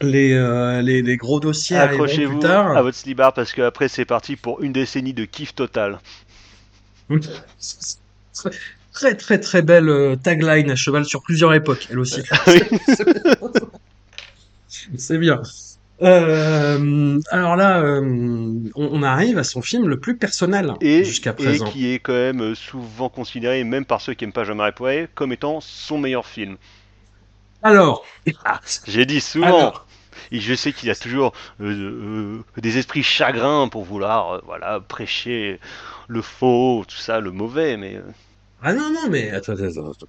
Les, 0.00 0.32
euh, 0.32 0.82
les, 0.82 1.02
les 1.02 1.16
gros 1.16 1.40
dossiers 1.40 1.76
accrochez-vous 1.76 2.44
à 2.44 2.82
votre 2.82 2.96
slibard 2.96 3.32
parce 3.32 3.52
qu'après 3.52 3.88
c'est 3.88 4.04
parti 4.04 4.36
pour 4.36 4.62
une 4.62 4.72
décennie 4.72 5.14
de 5.14 5.24
kiff 5.24 5.54
total. 5.54 5.98
très 8.92 9.16
très 9.16 9.40
très 9.40 9.62
belle 9.62 9.88
euh, 9.88 10.16
tagline 10.16 10.70
à 10.70 10.76
cheval 10.76 11.04
sur 11.04 11.22
plusieurs 11.22 11.54
époques, 11.54 11.88
elle 11.90 11.98
aussi. 11.98 12.22
Oui. 12.46 12.60
C'est 14.98 15.18
bien. 15.18 15.40
Euh, 16.02 17.20
alors 17.30 17.56
là, 17.56 17.80
euh, 17.80 18.00
on, 18.74 18.88
on 18.92 19.02
arrive 19.02 19.38
à 19.38 19.44
son 19.44 19.62
film 19.62 19.88
le 19.88 20.00
plus 20.00 20.16
personnel 20.16 20.74
Et, 20.80 21.04
jusqu'à 21.04 21.30
et 21.30 21.34
présent. 21.34 21.64
qui 21.64 21.88
est 21.92 22.00
quand 22.00 22.12
même 22.12 22.42
euh, 22.42 22.54
souvent 22.54 23.08
considéré, 23.08 23.62
même 23.64 23.84
par 23.84 24.00
ceux 24.00 24.14
qui 24.14 24.24
n'aiment 24.24 24.32
pas 24.32 24.44
Jean-Marie 24.44 24.72
Poiret, 24.72 25.08
comme 25.14 25.32
étant 25.32 25.60
son 25.60 25.98
meilleur 25.98 26.26
film. 26.26 26.56
Alors, 27.62 28.04
J'ai 28.86 29.06
dit 29.06 29.20
souvent. 29.20 29.46
alors, 29.46 29.86
Et 30.30 30.40
je 30.40 30.54
sais 30.54 30.72
qu'il 30.72 30.88
y 30.88 30.90
a 30.90 30.94
toujours 30.96 31.32
euh, 31.60 32.42
des 32.56 32.78
esprits 32.78 33.02
chagrins 33.02 33.68
pour 33.68 33.84
vouloir 33.84 34.42
voilà, 34.44 34.80
prêcher 34.80 35.60
le 36.08 36.22
faux, 36.22 36.84
tout 36.88 36.96
ça, 36.96 37.20
le 37.20 37.30
mauvais, 37.32 37.76
mais... 37.76 38.00
ah 38.62 38.72
non 38.72 38.90
non 38.90 39.08
mais 39.10 39.30
attends 39.30 39.52
attends 39.52 39.90
attends. 39.90 40.08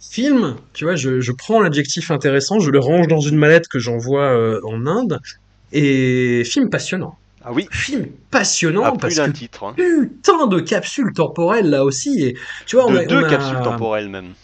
Film, 0.00 0.56
tu 0.72 0.84
vois, 0.84 0.94
je, 0.96 1.20
je 1.20 1.32
prends 1.32 1.60
l'adjectif 1.60 2.10
intéressant, 2.10 2.60
je 2.60 2.70
le 2.70 2.78
range 2.78 3.08
dans 3.08 3.20
une 3.20 3.36
mallette 3.36 3.66
que 3.68 3.78
j'envoie 3.78 4.22
euh, 4.22 4.60
en 4.64 4.86
Inde, 4.86 5.20
et 5.72 6.42
film 6.44 6.70
passionnant. 6.70 7.18
Ah 7.44 7.52
oui, 7.52 7.68
Film 7.70 8.06
passionnant 8.30 8.92
plus 8.92 8.98
parce 8.98 9.14
d'un 9.16 9.26
que 9.30 9.36
titre. 9.38 9.64
hein. 9.64 9.74
putain 9.76 10.46
de 10.48 10.60
capsules 10.60 11.12
temporelles 11.14 11.70
là 11.70 11.84
aussi, 11.84 12.22
et 12.24 12.36
tu 12.66 12.76
vois, 12.76 12.86
on 12.86 12.96
a, 12.96 13.04
deux 13.04 13.20
on 13.20 13.22
a- 13.24 13.30
capsules 13.30 13.60
temporelles 13.62 14.08
même 14.08 14.34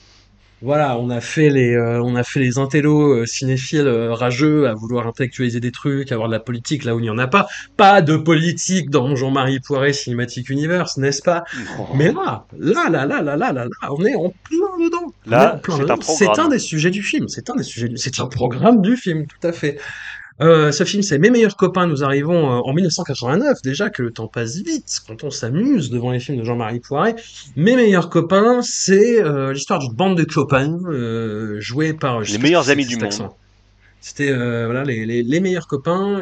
voilà, 0.62 0.96
on 0.98 1.10
a 1.10 1.20
fait 1.20 1.50
les, 1.50 1.74
euh, 1.74 2.00
on 2.02 2.14
a 2.14 2.22
fait 2.22 2.38
les 2.38 2.58
intellos 2.58 3.14
euh, 3.14 3.26
cinéphiles 3.26 3.86
euh, 3.86 4.14
rageux 4.14 4.68
à 4.68 4.74
vouloir 4.74 5.06
intellectualiser 5.06 5.60
des 5.60 5.72
trucs, 5.72 6.12
à 6.12 6.14
avoir 6.14 6.28
de 6.28 6.34
la 6.34 6.40
politique 6.40 6.84
là 6.84 6.94
où 6.94 7.00
il 7.00 7.02
n'y 7.02 7.10
en 7.10 7.18
a 7.18 7.26
pas. 7.26 7.48
Pas 7.76 8.00
de 8.00 8.16
politique 8.16 8.88
dans 8.88 9.14
Jean-Marie 9.16 9.60
Poiré 9.60 9.92
Cinematic 9.92 10.50
Universe, 10.50 10.96
n'est-ce 10.98 11.22
pas? 11.22 11.44
Oh. 11.78 11.88
Mais 11.94 12.12
là, 12.12 12.44
là, 12.58 12.88
là, 12.88 13.06
là, 13.06 13.22
là, 13.22 13.36
là, 13.36 13.52
là, 13.52 13.64
là, 13.64 13.88
on 13.90 14.04
est 14.04 14.14
en 14.14 14.32
plein 14.44 14.84
dedans. 14.84 15.12
Là, 15.26 15.60
c'est 16.00 16.28
un, 16.28 16.44
un, 16.44 16.48
des 16.48 16.58
sujets 16.58 16.90
du 16.90 17.02
film. 17.02 17.26
C'est 17.28 17.50
un 17.50 17.56
des 17.56 17.64
sujets. 17.64 17.88
Du... 17.88 17.96
C'est 17.96 18.20
un 18.20 18.26
programme 18.26 18.80
du 18.82 18.96
film, 18.96 19.26
tout 19.26 19.46
à 19.46 19.52
fait. 19.52 19.78
Euh, 20.40 20.72
ce 20.72 20.84
film, 20.84 21.02
c'est 21.02 21.18
Mes 21.18 21.30
meilleurs 21.30 21.56
copains. 21.56 21.86
Nous 21.86 22.02
arrivons 22.02 22.50
euh, 22.50 22.60
en 22.64 22.72
1989, 22.72 23.58
déjà 23.62 23.90
que 23.90 24.02
le 24.02 24.10
temps 24.12 24.28
passe 24.28 24.56
vite 24.56 25.00
quand 25.06 25.24
on 25.24 25.30
s'amuse 25.30 25.90
devant 25.90 26.10
les 26.10 26.20
films 26.20 26.38
de 26.38 26.44
Jean-Marie 26.44 26.80
Poiret. 26.80 27.16
Mes 27.56 27.76
meilleurs 27.76 28.08
copains, 28.08 28.60
c'est 28.62 29.22
euh, 29.22 29.52
l'histoire 29.52 29.78
d'une 29.78 29.92
bande 29.92 30.16
de 30.16 30.24
copains 30.24 30.78
euh, 30.86 31.60
joués 31.60 31.92
par 31.92 32.20
Les 32.20 32.38
meilleurs 32.38 32.70
amis 32.70 32.86
du 32.86 32.96
monde. 32.96 33.04
accent. 33.04 33.36
C'était 34.00 34.32
voilà 34.32 34.82
les, 34.82 35.06
les, 35.06 35.22
les 35.22 35.40
meilleurs 35.40 35.68
copains 35.68 36.20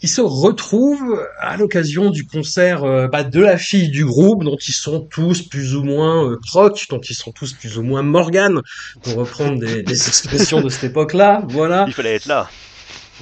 qui 0.00 0.08
se 0.08 0.20
retrouvent 0.20 1.24
à 1.38 1.56
l'occasion 1.56 2.10
du 2.10 2.26
concert 2.26 3.08
bah, 3.08 3.22
de 3.22 3.40
la 3.40 3.56
fille 3.56 3.88
du 3.88 4.04
groupe, 4.04 4.42
dont 4.42 4.56
ils 4.56 4.72
sont 4.72 4.98
tous 4.98 5.42
plus 5.42 5.76
ou 5.76 5.84
moins 5.84 6.36
proc, 6.44 6.86
dont 6.90 6.98
ils 6.98 7.14
sont 7.14 7.30
tous 7.30 7.52
plus 7.52 7.78
ou 7.78 7.84
moins 7.84 8.02
Morgan, 8.02 8.62
pour 9.04 9.14
reprendre 9.14 9.60
des, 9.60 9.84
des 9.84 9.92
expressions 10.08 10.60
de 10.60 10.68
cette 10.68 10.90
époque-là. 10.90 11.44
Voilà. 11.50 11.84
Il 11.86 11.92
fallait 11.92 12.16
être 12.16 12.26
là. 12.26 12.50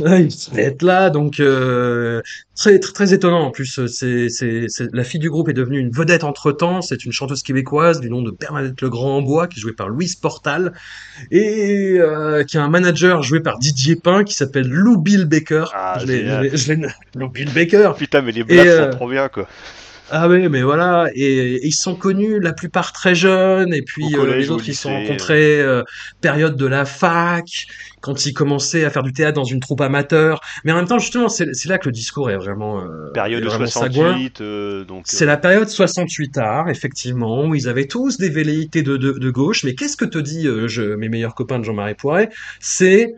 Ouais, 0.01 0.29
il 0.53 0.59
être 0.59 0.83
là, 0.83 1.11
donc 1.11 1.41
euh, 1.41 2.23
très, 2.57 2.79
très 2.79 2.93
très 2.93 3.15
étonnant 3.15 3.43
en 3.43 3.51
plus. 3.51 3.87
C'est 3.87 4.29
c'est 4.29 4.67
c'est 4.69 4.95
la 4.95 5.05
fille 5.05 5.21
du 5.21 5.29
groupe 5.31 5.49
est 5.49 5.55
devenue 5.55 5.79
une 5.79 5.91
vedette 5.91 6.25
entre 6.25 6.53
temps. 6.53 6.81
C'est 6.81 7.05
une 7.05 7.13
chanteuse 7.13 7.43
québécoise 7.43 8.01
du 8.01 8.09
nom 8.09 8.23
de 8.23 8.31
Bernadette 8.31 8.81
Legrand 8.81 9.19
en 9.19 9.23
bois 9.23 9.47
qui 9.47 9.59
est 9.59 9.63
jouée 9.63 9.73
par 9.73 9.89
Louise 9.89 10.17
Portal 10.17 10.73
et 11.31 11.97
euh, 11.99 12.45
qui 12.45 12.57
a 12.57 12.63
un 12.63 12.69
manager 12.69 13.23
joué 13.23 13.41
par 13.41 13.59
Didier 13.59 13.97
Pain 13.97 14.25
qui 14.25 14.35
s'appelle 14.35 14.69
Lou 14.69 14.97
Bill 14.97 15.27
Baker. 15.27 15.67
Ah, 15.75 15.99
je 16.01 16.73
Lou 17.19 17.29
Bill 17.29 17.53
Baker. 17.53 17.93
Putain, 17.99 18.23
mais 18.23 18.33
les 18.33 18.45
blagues 18.45 18.67
euh, 18.67 18.91
sont 18.91 18.97
trop 18.97 19.09
bien, 19.09 19.29
quoi. 19.29 19.47
Ah 20.11 20.29
oui, 20.29 20.49
mais 20.49 20.63
voilà, 20.63 21.09
et, 21.15 21.55
et 21.55 21.67
ils 21.67 21.73
sont 21.73 21.95
connus 21.95 22.41
la 22.41 22.53
plupart 22.53 22.93
très 22.93 23.15
jeunes, 23.15 23.73
et 23.73 23.83
puis 23.83 24.17
euh, 24.17 24.37
les 24.37 24.51
autres 24.51 24.69
ils 24.69 24.75
se 24.75 24.83
sont 24.83 24.93
rencontrés 24.93 25.61
euh, 25.61 25.83
période 26.21 26.57
de 26.57 26.67
la 26.67 26.85
fac, 26.85 27.47
quand 28.01 28.27
ils 28.27 28.33
commençaient 28.33 28.85
à 28.85 28.91
faire 28.91 29.03
du 29.03 29.13
théâtre 29.13 29.37
dans 29.37 29.45
une 29.45 29.61
troupe 29.61 29.81
amateur. 29.81 30.41
Mais 30.65 30.73
en 30.73 30.77
même 30.77 30.87
temps, 30.87 30.99
justement, 30.99 31.29
c'est 31.29 31.67
là 31.67 31.79
que 31.79 31.89
le 31.89 31.93
discours 31.93 32.31
est 32.31 32.37
vraiment, 32.37 32.81
euh, 32.81 33.11
Période 33.13 33.41
est 33.41 33.45
de 33.45 33.49
vraiment 33.49 33.67
sagouin. 33.67 34.13
68, 34.13 34.41
euh, 34.41 34.85
donc... 34.85 35.05
C'est 35.07 35.27
la 35.27 35.37
période 35.37 35.69
68 35.69 36.39
art, 36.39 36.69
effectivement, 36.69 37.45
où 37.47 37.55
ils 37.55 37.69
avaient 37.69 37.87
tous 37.87 38.19
des 38.19 38.31
velléités 38.31 38.83
de, 38.83 38.97
de, 38.97 39.13
de 39.13 39.31
gauche. 39.31 39.65
Mais 39.65 39.75
qu'est-ce 39.75 39.97
que 39.97 40.05
te 40.05 40.19
dit 40.19 40.47
euh, 40.47 40.69
je, 40.69 40.83
mes 40.83 41.09
meilleurs 41.09 41.35
copains 41.35 41.59
de 41.59 41.65
Jean-Marie 41.65 41.95
Poiret? 41.95 42.31
C'est 42.59 43.15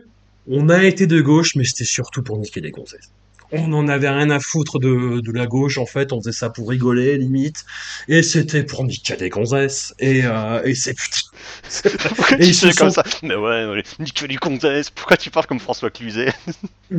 on 0.47 0.67
a 0.67 0.83
été 0.83 1.07
de 1.07 1.21
gauche, 1.21 1.55
mais 1.55 1.63
c'était 1.63 1.85
surtout 1.85 2.21
pour 2.21 2.37
niquer 2.37 2.59
des 2.59 2.71
gonzesses. 2.71 3.11
On 3.51 3.67
n'en 3.67 3.87
avait 3.87 4.09
rien 4.09 4.29
à 4.31 4.39
foutre 4.39 4.79
de, 4.79 5.19
de 5.21 5.31
la 5.31 5.45
gauche, 5.45 5.77
en 5.77 5.85
fait, 5.85 6.11
on 6.11 6.19
faisait 6.21 6.31
ça 6.31 6.49
pour 6.49 6.69
rigoler, 6.69 7.17
limite. 7.17 7.65
Et 8.07 8.23
c'était 8.23 8.63
pour 8.63 8.83
niquer 8.83 9.15
des 9.15 9.29
gonzesses. 9.29 9.93
Et, 9.99 10.21
euh, 10.25 10.61
et 10.63 10.73
c'est 10.75 10.93
putain. 10.95 12.35
Et 12.39 12.43
tu 12.43 12.49
ils 12.49 12.55
se 12.55 12.67
fais 12.67 12.73
comme 12.73 12.89
sont- 12.89 12.95
ça 12.95 13.03
Mais 13.21 13.35
ouais, 13.35 13.65
ouais, 13.67 13.83
nique 13.99 14.21
les 14.27 14.37
comtesses, 14.37 14.89
pourquoi 14.89 15.17
tu 15.17 15.29
parles 15.29 15.45
comme 15.45 15.59
François 15.59 15.89
Cluzet 15.91 16.33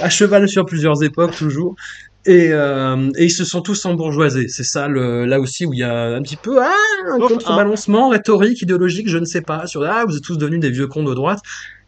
à 0.00 0.10
cheval 0.10 0.48
sur 0.48 0.66
plusieurs 0.66 1.02
époques 1.02 1.34
toujours. 1.36 1.74
Et, 2.26 2.48
euh, 2.52 3.10
et 3.18 3.24
ils 3.26 3.30
se 3.30 3.44
sont 3.44 3.60
tous 3.60 3.84
embourgeoisés. 3.84 4.48
C'est 4.48 4.64
ça, 4.64 4.88
le, 4.88 5.26
là 5.26 5.40
aussi, 5.40 5.66
où 5.66 5.74
il 5.74 5.80
y 5.80 5.82
a 5.82 6.14
un 6.14 6.22
petit 6.22 6.36
peu 6.36 6.62
ah, 6.62 6.72
un 7.12 7.18
contrebalancement 7.18 8.08
rhétorique, 8.08 8.62
idéologique, 8.62 9.08
je 9.10 9.18
ne 9.18 9.26
sais 9.26 9.42
pas, 9.42 9.66
sur 9.66 9.82
ah, 9.84 10.04
vous 10.06 10.16
êtes 10.16 10.22
tous 10.22 10.38
devenus 10.38 10.60
des 10.60 10.70
vieux 10.70 10.86
cons 10.86 11.02
de 11.04 11.12
droite. 11.14 11.40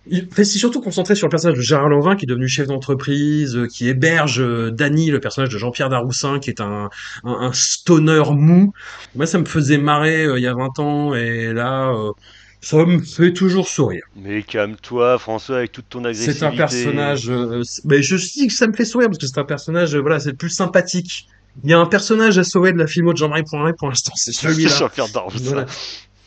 Il 0.09 0.29
c'est 0.37 0.45
surtout 0.45 0.81
concentré 0.81 1.15
sur 1.15 1.27
le 1.27 1.31
personnage 1.31 1.57
de 1.57 1.63
Gérard 1.63 1.89
Lanvin, 1.89 2.17
qui 2.17 2.25
est 2.25 2.29
devenu 2.29 2.49
chef 2.49 2.67
d'entreprise, 2.69 3.57
euh, 3.57 3.67
qui 3.67 3.89
héberge 3.89 4.41
euh, 4.41 4.71
Danny, 4.71 5.11
le 5.11 5.21
personnage 5.21 5.49
de 5.51 5.59
Jean-Pierre 5.59 5.89
Daroussin, 5.89 6.39
qui 6.39 6.51
est 6.51 6.61
un, 6.61 6.89
un, 7.25 7.33
un 7.41 7.53
stoner 7.53 8.23
mou. 8.31 8.73
Moi, 9.15 9.27
ça 9.27 9.39
me 9.39 9.45
faisait 9.45 9.79
marrer 9.79 10.25
euh, 10.25 10.39
il 10.39 10.43
y 10.43 10.47
a 10.47 10.55
20 10.55 10.79
ans, 10.79 11.15
et 11.15 11.53
là, 11.53 11.91
euh, 11.93 12.13
ça 12.61 12.85
me 12.85 13.01
fait 13.01 13.33
toujours 13.33 13.69
sourire. 13.69 14.03
Mais 14.17 14.43
calme-toi, 14.43 15.19
François, 15.19 15.59
avec 15.59 15.73
toute 15.73 15.89
ton 15.89 16.01
agressivité. 16.05 16.39
C'est 16.39 16.45
un 16.47 16.53
personnage. 16.57 17.29
euh, 17.31 17.63
mais 17.85 18.03
je 18.03 18.17
dis 18.17 18.47
que 18.47 18.53
ça 18.53 18.67
me 18.67 18.73
fait 18.73 18.85
sourire 18.85 19.09
parce 19.09 19.19
que 19.19 19.27
c'est 19.27 19.39
un 19.39 19.45
personnage. 19.45 19.95
voilà, 19.97 20.19
c'est 20.21 20.31
le 20.31 20.37
plus 20.37 20.51
sympathique. 20.51 21.29
Il 21.65 21.71
y 21.71 21.75
a 21.75 21.79
un 21.79 21.87
personnage 21.87 22.37
à 22.39 22.45
sauver 22.45 22.73
de 22.73 22.79
la 22.79 22.87
filmo 22.87 23.13
de 23.13 23.19
Jean-Marie 23.19 23.45
Poiret 23.45 23.73
pour 23.79 23.89
l'instant, 23.89 24.13
c'est 24.17 24.33
celui-là. 24.33 24.75
Jean-Pierre 24.77 25.09
Daroussin. 25.09 25.39
Voilà. 25.45 25.67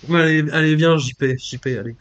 Allez, 0.07 0.45
allez, 0.51 0.75
viens, 0.75 0.97
JP, 0.97 1.37
JP, 1.37 1.65
allez. 1.79 1.95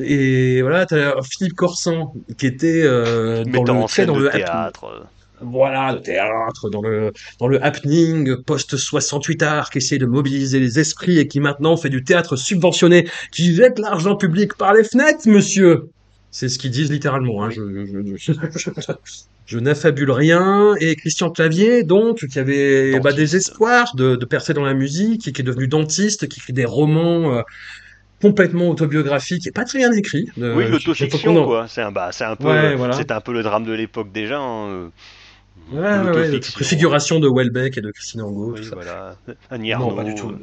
Et 0.00 0.62
voilà, 0.62 0.86
t'as 0.86 1.20
Philippe 1.22 1.54
Corsan 1.54 2.12
qui 2.38 2.46
était 2.46 2.82
euh, 2.84 3.44
dans 3.44 3.62
le, 3.64 3.70
en 3.72 3.86
scène 3.86 4.06
dans 4.06 4.16
de 4.16 4.24
le 4.24 4.30
théâtre. 4.30 4.84
euh. 4.84 5.04
voilà, 5.40 5.92
le 5.92 6.00
théâtre, 6.00 6.70
dans 6.70 6.82
le, 6.82 7.12
dans 7.38 7.46
le 7.46 7.62
happening 7.64 8.42
post 8.42 8.76
68 8.76 9.42
art, 9.42 9.70
qui 9.70 9.78
essaie 9.78 9.98
de 9.98 10.06
mobiliser 10.06 10.58
les 10.58 10.78
esprits 10.80 11.18
et 11.18 11.28
qui 11.28 11.38
maintenant 11.38 11.76
fait 11.76 11.90
du 11.90 12.02
théâtre 12.02 12.36
subventionné, 12.36 13.08
qui 13.30 13.54
jette 13.54 13.78
l'argent 13.78 14.16
public 14.16 14.54
par 14.54 14.72
les 14.72 14.84
fenêtres, 14.84 15.28
monsieur. 15.28 15.90
C'est 16.36 16.48
ce 16.48 16.58
qu'ils 16.58 16.72
disent 16.72 16.90
littéralement, 16.90 17.44
hein. 17.44 17.50
Je, 17.50 17.60
je, 17.86 18.16
je, 18.16 18.32
je, 18.58 18.70
je 19.46 19.58
n'affabule 19.60 20.10
rien. 20.10 20.74
Et 20.80 20.96
Christian 20.96 21.30
Clavier, 21.30 21.84
donc, 21.84 22.26
qui 22.26 22.40
avait 22.40 22.98
bah, 22.98 23.12
des 23.12 23.36
espoirs 23.36 23.94
de, 23.94 24.16
de 24.16 24.24
percer 24.24 24.52
dans 24.52 24.64
la 24.64 24.74
musique, 24.74 25.28
et 25.28 25.32
qui 25.32 25.42
est 25.42 25.44
devenu 25.44 25.68
dentiste, 25.68 26.26
qui 26.26 26.40
écrit 26.40 26.52
des 26.52 26.64
romans, 26.64 27.36
euh, 27.36 27.42
complètement 28.20 28.68
autobiographiques 28.68 29.46
et 29.46 29.52
pas 29.52 29.64
très 29.64 29.78
bien 29.78 29.92
écrits. 29.92 30.28
Euh, 30.38 30.56
Oui, 30.56 30.68
l'autofiction, 30.68 31.44
quoi. 31.44 31.68
C'est 31.68 31.82
un, 31.82 31.92
bah, 31.92 32.10
un 32.18 32.34
peu, 32.34 32.48
Ouais, 32.48 32.74
voilà. 32.74 32.94
c'était 32.94 33.14
un 33.14 33.20
peu 33.20 33.32
le 33.32 33.44
drame 33.44 33.64
de 33.64 33.72
l'époque 33.72 34.10
déjà. 34.10 34.40
hein, 34.40 34.66
euh. 34.70 34.88
Ouais, 35.72 36.02
L'autofiction. 36.04 36.52
préfiguration 36.54 37.20
de 37.20 37.28
Welbeck 37.28 37.78
et 37.78 37.80
de 37.80 37.92
Christine 37.92 38.22
Angot, 38.22 38.56
Oui, 38.56 38.68
voilà. 38.72 39.14
Non, 39.52 39.94
pas 39.94 40.02
du 40.02 40.16
tout. 40.16 40.34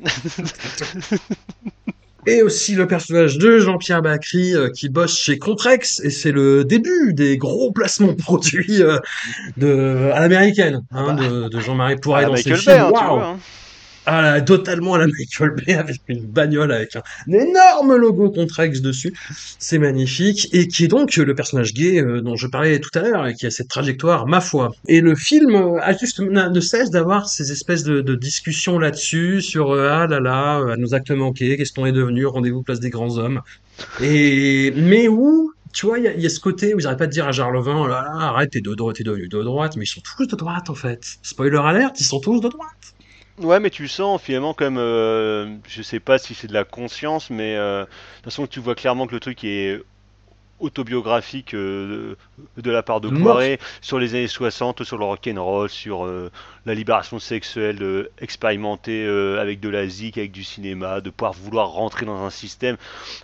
Et 2.26 2.42
aussi 2.42 2.74
le 2.74 2.86
personnage 2.86 3.36
de 3.38 3.58
Jean-Pierre 3.58 4.00
Bacry 4.00 4.54
euh, 4.54 4.70
qui 4.70 4.88
bosse 4.88 5.18
chez 5.18 5.38
Contrex 5.38 6.00
et 6.04 6.10
c'est 6.10 6.30
le 6.30 6.64
début 6.64 7.14
des 7.14 7.36
gros 7.36 7.72
placements 7.72 8.12
de 8.12 8.22
produits 8.22 8.80
euh, 8.80 8.98
de 9.56 10.10
à 10.14 10.20
l'américaine 10.20 10.84
hein, 10.92 11.14
de, 11.14 11.48
de 11.48 11.60
Jean-Marie 11.60 11.96
Poiret 11.96 12.24
Ah, 12.24 12.28
dans 12.28 12.36
ses 12.36 12.50
Michael 12.50 12.76
films. 12.76 12.94
Hein, 12.96 13.38
hein. 14.06 14.12
Ah 14.14 14.22
là, 14.22 14.40
totalement 14.40 14.94
à 14.94 14.98
la 14.98 15.06
Michael 15.06 15.50
Bay 15.50 15.74
avec 15.74 16.00
une 16.08 16.26
bagnole 16.26 16.72
avec 16.72 16.96
un, 16.96 17.02
énorme 17.32 17.96
logo 17.96 18.30
Contrex 18.30 18.80
dessus. 18.80 19.14
C'est 19.58 19.78
magnifique. 19.78 20.48
Et 20.52 20.68
qui 20.68 20.84
est 20.84 20.88
donc 20.88 21.14
le 21.16 21.34
personnage 21.34 21.72
gay 21.72 22.00
euh, 22.00 22.20
dont 22.20 22.36
je 22.36 22.46
parlais 22.46 22.80
tout 22.80 22.90
à 22.98 23.02
l'heure 23.02 23.26
et 23.26 23.34
qui 23.34 23.46
a 23.46 23.50
cette 23.50 23.68
trajectoire, 23.68 24.26
ma 24.26 24.40
foi. 24.40 24.72
Et 24.88 25.00
le 25.00 25.14
film 25.14 25.54
euh, 25.54 25.78
a 25.80 25.96
juste, 25.96 26.20
ne 26.20 26.60
cesse 26.60 26.90
d'avoir 26.90 27.28
ces 27.28 27.52
espèces 27.52 27.84
de, 27.84 28.00
de 28.00 28.14
discussions 28.14 28.78
là-dessus 28.78 29.40
sur 29.40 29.72
euh, 29.72 29.88
ah 29.90 30.06
là 30.06 30.20
là, 30.20 30.60
euh, 30.60 30.76
nos 30.76 30.94
actes 30.94 31.10
manqués, 31.10 31.56
qu'est-ce 31.56 31.72
qu'on 31.72 31.86
est 31.86 31.92
devenu, 31.92 32.26
rendez-vous 32.26 32.62
place 32.62 32.80
des 32.80 32.90
grands 32.90 33.18
hommes. 33.18 33.40
Et, 34.00 34.72
mais 34.76 35.08
où, 35.08 35.52
tu 35.72 35.86
vois, 35.86 35.98
il 35.98 36.04
y 36.04 36.08
a, 36.08 36.14
il 36.14 36.20
y 36.20 36.26
a 36.26 36.28
ce 36.28 36.40
côté 36.40 36.74
où 36.74 36.78
ils 36.78 36.82
n'arrêtent 36.82 36.98
pas 36.98 37.06
de 37.06 37.12
dire 37.12 37.26
à 37.26 37.32
Jarlevin, 37.32 37.76
oh 37.76 37.86
là 37.86 38.02
là, 38.02 38.26
arrête, 38.26 38.50
t'es 38.50 38.60
de 38.60 38.74
droite, 38.74 38.96
t'es 38.96 39.04
devenu 39.04 39.28
de 39.28 39.42
droite, 39.42 39.76
mais 39.76 39.84
ils 39.84 39.88
sont 39.88 40.00
tous 40.00 40.26
de 40.26 40.36
droite 40.36 40.70
en 40.70 40.74
fait. 40.74 41.18
Spoiler 41.22 41.58
alerte, 41.58 42.00
ils 42.00 42.04
sont 42.04 42.20
tous 42.20 42.40
de 42.40 42.48
droite. 42.48 42.94
Ouais, 43.42 43.58
mais 43.58 43.70
tu 43.70 43.88
sens 43.88 44.22
finalement 44.22 44.54
comme, 44.54 44.78
euh, 44.78 45.56
je 45.66 45.82
sais 45.82 46.00
pas 46.00 46.18
si 46.18 46.34
c'est 46.34 46.46
de 46.46 46.52
la 46.52 46.64
conscience, 46.64 47.28
mais 47.28 47.56
euh, 47.56 47.80
de 47.82 47.86
toute 47.86 48.24
façon 48.24 48.46
tu 48.46 48.60
vois 48.60 48.74
clairement 48.74 49.06
que 49.06 49.14
le 49.14 49.20
truc 49.20 49.42
est 49.44 49.80
autobiographique 50.60 51.56
de, 51.56 52.16
la 52.56 52.84
part 52.84 53.00
de 53.00 53.08
Poiré 53.08 53.58
sur 53.80 53.98
les 53.98 54.14
années 54.14 54.28
60, 54.28 54.84
sur 54.84 54.96
le 54.96 55.04
rock'n'roll, 55.04 55.68
sur 55.68 56.06
la 56.66 56.74
libération 56.74 57.18
sexuelle 57.18 58.08
expérimentée 58.20 59.04
avec 59.40 59.58
de 59.58 59.68
la 59.68 59.88
zik, 59.88 60.18
avec 60.18 60.30
du 60.30 60.44
cinéma, 60.44 61.00
de 61.00 61.10
pouvoir 61.10 61.32
vouloir 61.32 61.70
rentrer 61.70 62.06
dans 62.06 62.22
un 62.22 62.30
système, 62.30 62.76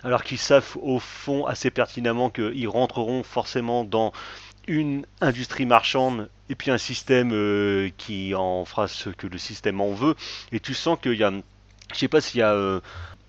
alors 0.03 0.23
qu'ils 0.23 0.37
savent 0.37 0.75
au 0.81 0.99
fond 0.99 1.45
assez 1.45 1.71
pertinemment 1.71 2.29
qu'ils 2.29 2.67
rentreront 2.67 3.23
forcément 3.23 3.85
dans 3.85 4.11
une 4.67 5.05
industrie 5.21 5.65
marchande 5.65 6.27
et 6.49 6.55
puis 6.55 6.71
un 6.71 6.77
système 6.77 7.31
euh, 7.31 7.89
qui 7.97 8.33
en 8.35 8.65
fera 8.65 8.87
ce 8.87 9.09
que 9.09 9.27
le 9.27 9.37
système 9.37 9.79
en 9.81 9.93
veut. 9.93 10.15
Et 10.51 10.59
tu 10.59 10.73
sens 10.73 10.97
qu'il 11.01 11.13
y 11.13 11.23
a, 11.23 11.31
je 11.93 11.97
sais 11.97 12.07
pas 12.07 12.21
s'il 12.21 12.39
y 12.39 12.43
a 12.43 12.53
euh, 12.53 12.79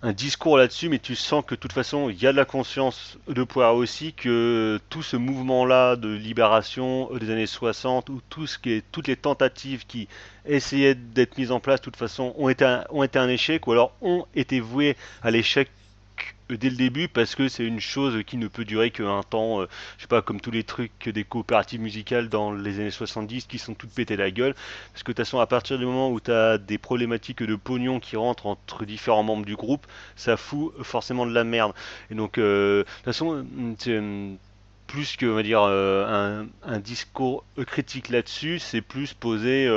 un 0.02 0.12
discours 0.12 0.56
là-dessus, 0.56 0.88
mais 0.88 0.98
tu 0.98 1.14
sens 1.14 1.44
que 1.46 1.54
de 1.54 1.60
toute 1.60 1.74
façon, 1.74 2.08
il 2.08 2.20
y 2.20 2.26
a 2.26 2.32
de 2.32 2.36
la 2.36 2.46
conscience 2.46 3.18
de 3.28 3.44
poids 3.44 3.72
aussi 3.72 4.14
que 4.14 4.80
tout 4.88 5.02
ce 5.02 5.16
mouvement-là 5.16 5.96
de 5.96 6.08
libération 6.08 7.10
des 7.18 7.30
années 7.30 7.46
60, 7.46 8.08
ou 8.08 8.22
tout 8.30 8.46
ce 8.46 8.58
qui 8.58 8.72
est, 8.72 8.84
toutes 8.90 9.08
les 9.08 9.16
tentatives 9.16 9.86
qui 9.86 10.08
essayaient 10.46 10.94
d'être 10.94 11.36
mises 11.36 11.52
en 11.52 11.60
place, 11.60 11.80
de 11.80 11.84
toute 11.84 11.96
façon, 11.96 12.34
ont 12.38 12.48
été 12.48 12.80
ont 12.88 13.02
été 13.02 13.18
un 13.18 13.28
échec, 13.28 13.66
ou 13.66 13.72
alors 13.72 13.92
ont 14.00 14.24
été 14.34 14.60
vouées 14.60 14.96
à 15.22 15.30
l'échec 15.30 15.68
dès 16.54 16.70
le 16.70 16.76
début 16.76 17.08
parce 17.08 17.34
que 17.34 17.48
c'est 17.48 17.64
une 17.64 17.80
chose 17.80 18.22
qui 18.26 18.36
ne 18.36 18.48
peut 18.48 18.64
durer 18.64 18.90
qu'un 18.90 19.22
temps, 19.22 19.60
euh, 19.60 19.68
je 19.96 20.02
sais 20.02 20.08
pas, 20.08 20.22
comme 20.22 20.40
tous 20.40 20.50
les 20.50 20.64
trucs 20.64 21.08
des 21.08 21.24
coopératives 21.24 21.80
musicales 21.80 22.28
dans 22.28 22.52
les 22.52 22.80
années 22.80 22.90
70 22.90 23.46
qui 23.46 23.58
sont 23.58 23.74
toutes 23.74 23.90
pétées 23.90 24.16
la 24.16 24.30
gueule. 24.30 24.54
Parce 24.92 25.02
que 25.02 25.12
de 25.12 25.16
toute 25.16 25.24
façon, 25.24 25.38
à 25.40 25.46
partir 25.46 25.78
du 25.78 25.86
moment 25.86 26.10
où 26.10 26.20
tu 26.20 26.30
as 26.30 26.58
des 26.58 26.78
problématiques 26.78 27.42
de 27.42 27.54
pognon 27.56 28.00
qui 28.00 28.16
rentrent 28.16 28.46
entre 28.46 28.84
différents 28.84 29.22
membres 29.22 29.46
du 29.46 29.56
groupe, 29.56 29.86
ça 30.16 30.36
fout 30.36 30.72
forcément 30.82 31.26
de 31.26 31.32
la 31.32 31.44
merde. 31.44 31.72
Et 32.10 32.14
donc, 32.14 32.38
euh, 32.38 32.80
de 32.80 32.84
toute 32.84 33.04
façon, 33.04 33.46
c'est 33.78 34.00
plus 34.86 35.16
que 35.16 35.26
on 35.26 35.34
va 35.34 35.42
dire 35.44 35.62
euh, 35.62 36.44
un, 36.64 36.78
discours 36.80 37.44
critique 37.66 38.08
là-dessus, 38.08 38.58
c'est 38.58 38.80
plus 38.80 39.14
poser 39.14 39.68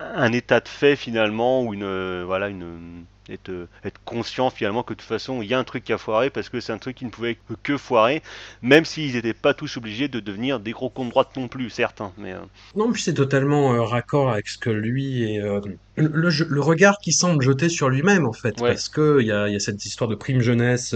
un 0.00 0.32
état 0.32 0.60
de 0.60 0.68
fait 0.68 0.96
finalement 0.96 1.62
ou 1.62 1.72
une 1.72 2.24
voilà 2.24 2.48
une 2.48 3.04
être, 3.28 3.68
être 3.84 4.00
conscient 4.04 4.50
finalement 4.50 4.82
que 4.82 4.94
de 4.94 4.98
toute 4.98 5.08
façon 5.08 5.42
il 5.42 5.48
y 5.48 5.54
a 5.54 5.58
un 5.58 5.64
truc 5.64 5.84
qui 5.84 5.92
a 5.92 5.98
foiré 5.98 6.30
parce 6.30 6.48
que 6.48 6.60
c'est 6.60 6.72
un 6.72 6.78
truc 6.78 6.96
qui 6.96 7.04
ne 7.04 7.10
pouvait 7.10 7.38
que 7.62 7.76
foirer, 7.76 8.22
même 8.62 8.84
s'ils 8.84 9.14
n'étaient 9.14 9.34
pas 9.34 9.54
tous 9.54 9.76
obligés 9.76 10.08
de 10.08 10.20
devenir 10.20 10.60
des 10.60 10.72
gros 10.72 10.90
cons 10.90 11.04
de 11.04 11.10
droite 11.10 11.30
non 11.36 11.48
plus, 11.48 11.70
certains. 11.70 12.12
Mais, 12.18 12.32
euh. 12.32 12.38
Non, 12.76 12.92
puis 12.92 13.02
c'est 13.02 13.14
totalement 13.14 13.74
euh, 13.74 13.82
raccord 13.82 14.30
avec 14.30 14.48
ce 14.48 14.58
que 14.58 14.70
lui 14.70 15.22
et 15.22 15.40
euh, 15.40 15.60
le, 15.96 16.60
regard 16.60 16.98
qui 16.98 17.12
semble 17.12 17.42
jeter 17.42 17.68
sur 17.68 17.88
lui-même 17.88 18.26
en 18.26 18.32
fait, 18.32 18.56
parce 18.58 18.88
que 18.88 19.18
il 19.20 19.26
y 19.26 19.32
a, 19.32 19.48
y 19.48 19.56
a, 19.56 19.60
cette 19.60 19.84
histoire 19.84 20.08
de 20.08 20.14
prime 20.14 20.40
jeunesse 20.40 20.94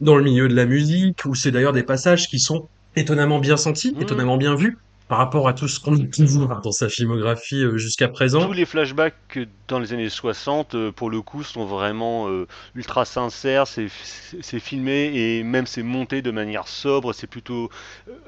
dans 0.00 0.16
le 0.16 0.22
milieu 0.22 0.48
de 0.48 0.54
la 0.54 0.64
musique, 0.64 1.24
où 1.24 1.34
c'est 1.34 1.50
d'ailleurs 1.50 1.72
des 1.72 1.82
passages 1.82 2.28
qui 2.28 2.38
sont 2.38 2.68
étonnamment 2.96 3.38
bien 3.38 3.56
sentis, 3.56 3.92
mmh. 3.92 4.02
étonnamment 4.02 4.36
bien 4.36 4.54
vus 4.54 4.78
par 5.08 5.18
rapport 5.18 5.48
à 5.48 5.54
tout 5.54 5.68
ce 5.68 5.80
qu'on 5.80 5.94
a 6.50 6.60
dans 6.60 6.72
sa 6.72 6.88
filmographie 6.88 7.64
euh, 7.64 7.78
jusqu'à 7.78 8.08
présent. 8.08 8.46
Tous 8.46 8.52
les 8.52 8.66
flashbacks 8.66 9.38
dans 9.66 9.78
les 9.78 9.92
années 9.92 10.08
60, 10.08 10.74
euh, 10.74 10.92
pour 10.92 11.10
le 11.10 11.22
coup, 11.22 11.42
sont 11.42 11.64
vraiment 11.64 12.28
euh, 12.28 12.46
ultra 12.74 13.04
sincères. 13.04 13.66
C'est 13.66 14.60
filmé 14.60 15.10
et 15.14 15.42
même 15.42 15.66
c'est 15.66 15.82
monté 15.82 16.22
de 16.22 16.30
manière 16.30 16.68
sobre. 16.68 17.12
C'est 17.14 17.26
plutôt, 17.26 17.70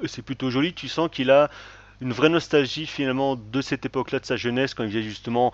c'est 0.07 0.23
plutôt 0.23 0.51
joli. 0.51 0.73
Tu 0.73 0.89
sens 0.89 1.09
qu'il 1.13 1.31
a 1.31 1.51
une 2.01 2.13
vraie 2.13 2.29
nostalgie 2.29 2.87
finalement 2.87 3.37
de 3.37 3.61
cette 3.61 3.85
époque-là 3.85 4.21
de 4.21 4.25
sa 4.25 4.37
jeunesse 4.37 4.75
quand 4.75 4.85
il 4.85 4.91
faisait 4.91 5.03
justement 5.03 5.53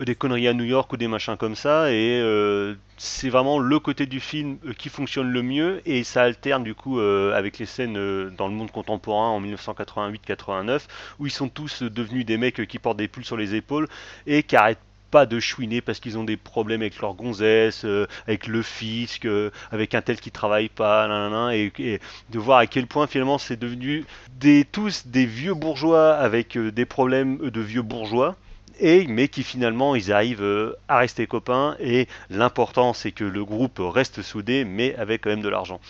euh, 0.00 0.04
des 0.04 0.14
conneries 0.14 0.48
à 0.48 0.52
New 0.52 0.64
York 0.64 0.92
ou 0.92 0.96
des 0.96 1.06
machins 1.06 1.36
comme 1.36 1.54
ça. 1.54 1.92
Et 1.92 2.20
euh, 2.20 2.74
c'est 2.96 3.28
vraiment 3.28 3.58
le 3.58 3.78
côté 3.78 4.06
du 4.06 4.20
film 4.20 4.58
euh, 4.66 4.72
qui 4.72 4.88
fonctionne 4.88 5.30
le 5.30 5.42
mieux. 5.42 5.82
Et 5.86 6.02
ça 6.02 6.22
alterne 6.22 6.64
du 6.64 6.74
coup 6.74 6.98
avec 6.98 7.58
les 7.58 7.66
scènes 7.66 8.30
dans 8.36 8.48
le 8.48 8.54
monde 8.54 8.70
contemporain 8.70 9.28
en 9.28 9.40
1988-89 9.40 10.82
où 11.18 11.26
ils 11.26 11.32
sont 11.32 11.48
tous 11.48 11.82
devenus 11.82 12.26
des 12.26 12.36
mecs 12.36 12.66
qui 12.66 12.78
portent 12.78 12.98
des 12.98 13.08
pulls 13.08 13.24
sur 13.24 13.36
les 13.36 13.54
épaules 13.54 13.88
et 14.26 14.42
qui 14.42 14.56
arrêtent 14.56 14.78
pas 15.10 15.26
de 15.26 15.38
chouiner 15.40 15.80
parce 15.80 16.00
qu'ils 16.00 16.18
ont 16.18 16.24
des 16.24 16.36
problèmes 16.36 16.80
avec 16.80 17.00
leur 17.00 17.14
gonzesse, 17.14 17.84
euh, 17.84 18.06
avec 18.26 18.46
le 18.46 18.62
fisc, 18.62 19.26
euh, 19.26 19.50
avec 19.70 19.94
un 19.94 20.02
tel 20.02 20.18
qui 20.18 20.30
travaille 20.30 20.68
pas, 20.68 21.08
et, 21.54 22.00
de 22.30 22.38
voir 22.38 22.58
à 22.58 22.66
quel 22.66 22.86
point 22.86 23.06
finalement 23.06 23.38
c'est 23.38 23.56
devenu 23.56 24.04
tous 24.72 25.06
des 25.06 25.26
vieux 25.26 25.54
bourgeois 25.54 26.14
avec 26.14 26.56
euh, 26.56 26.72
des 26.72 26.84
problèmes 26.84 27.50
de 27.50 27.60
vieux 27.60 27.82
bourgeois. 27.82 28.36
Et, 28.80 29.06
mais 29.06 29.28
qui 29.28 29.44
finalement 29.44 29.94
ils 29.94 30.12
arrivent 30.12 30.74
à 30.88 30.98
rester 30.98 31.28
copains 31.28 31.76
et 31.78 32.08
l'important 32.28 32.92
c'est 32.92 33.12
que 33.12 33.22
le 33.22 33.44
groupe 33.44 33.78
reste 33.78 34.20
soudé 34.20 34.64
mais 34.64 34.96
avec 34.96 35.22
quand 35.22 35.30
même 35.30 35.42
de 35.42 35.48
l'argent. 35.48 35.80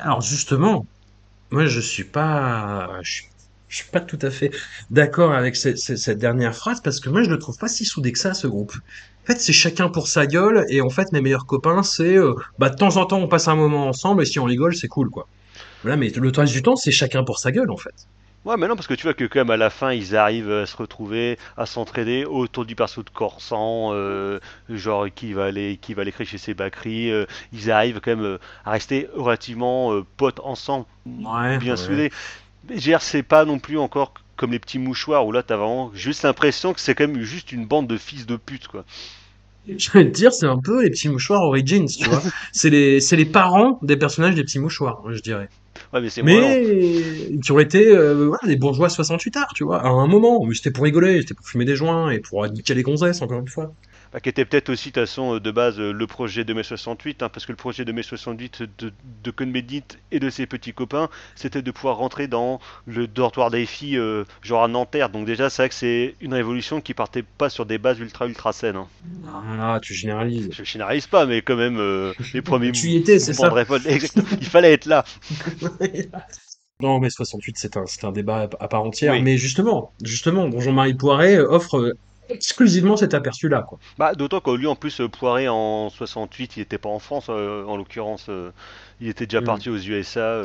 Alors 0.00 0.20
justement, 0.20 0.84
moi 1.52 1.66
je 1.66 1.78
suis 1.78 2.02
pas, 2.02 2.90
je 3.68 3.76
suis 3.76 3.90
pas 3.90 4.00
tout 4.00 4.18
à 4.22 4.30
fait 4.30 4.50
d'accord 4.90 5.32
avec 5.32 5.56
cette, 5.56 6.10
dernière 6.18 6.54
phrase 6.54 6.80
parce 6.80 7.00
que 7.00 7.10
moi 7.10 7.22
je 7.22 7.30
le 7.30 7.38
trouve 7.38 7.56
pas 7.58 7.68
si 7.68 7.84
soudé 7.84 8.12
que 8.12 8.18
ça 8.18 8.34
ce 8.34 8.46
groupe. 8.46 8.72
En 9.24 9.26
fait, 9.32 9.40
c'est 9.40 9.52
chacun 9.52 9.90
pour 9.90 10.08
sa 10.08 10.26
gueule 10.26 10.64
et 10.70 10.80
en 10.80 10.88
fait 10.88 11.12
mes 11.12 11.20
meilleurs 11.20 11.46
copains 11.46 11.82
c'est 11.82 12.16
euh, 12.16 12.34
bah 12.58 12.70
de 12.70 12.76
temps 12.76 12.96
en 12.96 13.04
temps 13.04 13.18
on 13.18 13.28
passe 13.28 13.48
un 13.48 13.56
moment 13.56 13.86
ensemble 13.86 14.22
et 14.22 14.26
si 14.26 14.38
on 14.38 14.44
rigole 14.44 14.74
c'est 14.74 14.88
cool 14.88 15.10
quoi. 15.10 15.28
Voilà, 15.82 15.96
mais 15.96 16.08
le 16.08 16.32
reste 16.34 16.52
du 16.52 16.62
temps 16.62 16.76
c'est 16.76 16.90
chacun 16.90 17.24
pour 17.24 17.38
sa 17.38 17.52
gueule 17.52 17.70
en 17.70 17.76
fait. 17.76 17.94
Ouais, 18.44 18.56
mais 18.56 18.68
non, 18.68 18.76
parce 18.76 18.86
que 18.86 18.94
tu 18.94 19.02
vois 19.02 19.14
que 19.14 19.24
quand 19.24 19.40
même 19.40 19.50
à 19.50 19.56
la 19.58 19.68
fin, 19.68 19.92
ils 19.92 20.16
arrivent 20.16 20.50
à 20.50 20.64
se 20.64 20.74
retrouver, 20.76 21.38
à 21.58 21.66
s'entraider 21.66 22.24
autour 22.24 22.64
du 22.64 22.76
perso 22.76 23.02
de 23.02 23.10
Corsan, 23.10 23.90
euh, 23.92 24.38
genre 24.70 25.08
qui 25.12 25.34
va 25.34 25.46
aller, 25.46 25.76
qui 25.82 25.92
va 25.92 26.02
aller 26.02 26.12
créer 26.12 26.26
chez 26.26 26.38
ses 26.38 26.54
Bakri. 26.54 27.10
Euh, 27.10 27.26
ils 27.52 27.70
arrivent 27.70 28.00
quand 28.00 28.16
même 28.16 28.38
à 28.64 28.70
rester 28.70 29.08
relativement 29.14 30.00
potes 30.16 30.40
ensemble, 30.40 30.86
ouais, 31.04 31.58
bien 31.58 31.76
soudés. 31.76 32.10
C'est 33.00 33.22
pas 33.22 33.44
non 33.44 33.58
plus 33.58 33.78
encore 33.78 34.14
comme 34.36 34.52
les 34.52 34.58
petits 34.58 34.78
mouchoirs 34.78 35.26
où 35.26 35.32
là 35.32 35.42
t'as 35.42 35.56
vraiment 35.56 35.90
juste 35.94 36.22
l'impression 36.22 36.72
que 36.72 36.80
c'est 36.80 36.94
quand 36.94 37.08
même 37.08 37.22
juste 37.22 37.52
une 37.52 37.66
bande 37.66 37.88
de 37.88 37.96
fils 37.96 38.26
de 38.26 38.36
pute 38.36 38.68
quoi. 38.68 38.84
Je 39.68 39.90
vais 39.90 40.04
te 40.04 40.10
dire, 40.10 40.32
c'est 40.32 40.46
un 40.46 40.58
peu 40.58 40.82
les 40.82 40.90
petits 40.90 41.08
mouchoirs 41.08 41.42
Origins, 41.42 41.86
tu 41.86 42.08
vois. 42.08 42.22
c'est 42.52 42.70
les, 42.70 43.00
les 43.00 43.24
parents 43.26 43.78
des 43.82 43.96
personnages 43.96 44.34
des 44.34 44.42
petits 44.44 44.58
mouchoirs, 44.58 45.02
je 45.10 45.20
dirais. 45.20 45.48
Ouais, 45.92 46.00
mais 46.00 46.10
c'est 46.10 46.22
Mais 46.22 46.64
qui 47.42 47.52
ont 47.52 47.58
été 47.58 47.86
euh, 47.86 48.28
voilà, 48.28 48.46
des 48.46 48.56
bourgeois 48.56 48.88
68 48.88 49.36
arts, 49.36 49.52
tu 49.54 49.64
vois, 49.64 49.82
à 49.82 49.88
un 49.88 50.06
moment. 50.06 50.44
Mais 50.46 50.54
c'était 50.54 50.70
pour 50.70 50.84
rigoler, 50.84 51.20
c'était 51.20 51.34
pour 51.34 51.46
fumer 51.46 51.64
des 51.64 51.76
joints 51.76 52.10
et 52.10 52.18
pour 52.18 52.46
niquer 52.48 52.74
les 52.74 52.82
gonzesses, 52.82 53.20
encore 53.22 53.40
une 53.40 53.48
fois. 53.48 53.72
Bah, 54.12 54.20
qui 54.20 54.28
était 54.30 54.44
peut-être 54.44 54.70
aussi 54.70 54.90
de 54.90 55.00
façon 55.00 55.34
euh, 55.34 55.40
de 55.40 55.50
base 55.50 55.78
euh, 55.78 55.92
le 55.92 56.06
projet 56.06 56.44
de 56.44 56.54
mai 56.54 56.62
68, 56.62 57.22
hein, 57.22 57.28
parce 57.28 57.44
que 57.44 57.52
le 57.52 57.56
projet 57.56 57.84
de 57.84 57.92
mai 57.92 58.02
68 58.02 58.62
de, 58.78 58.92
de 59.22 59.30
Cohn-Bendit 59.30 59.84
et 60.12 60.18
de 60.18 60.30
ses 60.30 60.46
petits 60.46 60.72
copains, 60.72 61.10
c'était 61.34 61.60
de 61.60 61.70
pouvoir 61.70 61.98
rentrer 61.98 62.26
dans 62.26 62.58
le 62.86 63.06
dortoir 63.06 63.50
des 63.50 63.66
filles, 63.66 63.98
euh, 63.98 64.24
genre 64.42 64.64
à 64.64 64.68
Nanterre. 64.68 65.10
Donc 65.10 65.26
déjà, 65.26 65.50
c'est 65.50 65.62
vrai 65.62 65.68
que 65.68 65.74
c'est 65.74 66.14
une 66.20 66.32
révolution 66.32 66.80
qui 66.80 66.94
partait 66.94 67.22
pas 67.22 67.50
sur 67.50 67.66
des 67.66 67.76
bases 67.76 67.98
ultra 67.98 68.26
ultra 68.26 68.52
saines. 68.52 68.76
Hein. 68.76 68.88
Ah, 69.60 69.78
tu 69.82 69.92
généralises. 69.92 70.48
Je 70.52 70.64
généralise 70.64 71.06
pas, 71.06 71.26
mais 71.26 71.42
quand 71.42 71.56
même 71.56 71.78
les 72.32 72.42
premiers. 72.42 72.72
tu 72.72 72.88
y 72.88 72.96
étais, 72.96 73.18
c'est 73.18 73.34
ça. 73.34 73.52
Il 74.40 74.46
fallait 74.46 74.72
être 74.72 74.86
là. 74.86 75.04
Non, 76.80 77.00
mais 77.00 77.10
68, 77.10 77.58
c'est 77.58 77.76
un, 77.76 77.84
un 78.04 78.12
débat 78.12 78.48
à 78.60 78.68
part 78.68 78.84
entière. 78.84 79.20
Mais 79.20 79.36
justement, 79.36 79.92
justement, 80.00 80.48
Jean-Marie 80.60 80.94
Poiret 80.94 81.40
offre 81.40 81.92
exclusivement 82.28 82.96
cet 82.96 83.14
aperçu-là. 83.14 83.62
Quoi. 83.62 83.78
Bah, 83.98 84.14
D'autant 84.14 84.40
qu'au 84.40 84.56
lieu 84.56 84.68
en 84.68 84.76
plus 84.76 85.00
euh, 85.00 85.08
Poiré 85.08 85.48
en 85.48 85.90
68, 85.90 86.56
il 86.56 86.60
n'était 86.60 86.78
pas 86.78 86.88
en 86.88 86.98
France 86.98 87.26
euh, 87.28 87.64
en 87.64 87.76
l'occurrence, 87.76 88.26
euh, 88.28 88.50
il 89.00 89.08
était 89.08 89.26
déjà 89.26 89.40
mm. 89.40 89.44
parti 89.44 89.70
aux 89.70 89.78
USA 89.78 90.42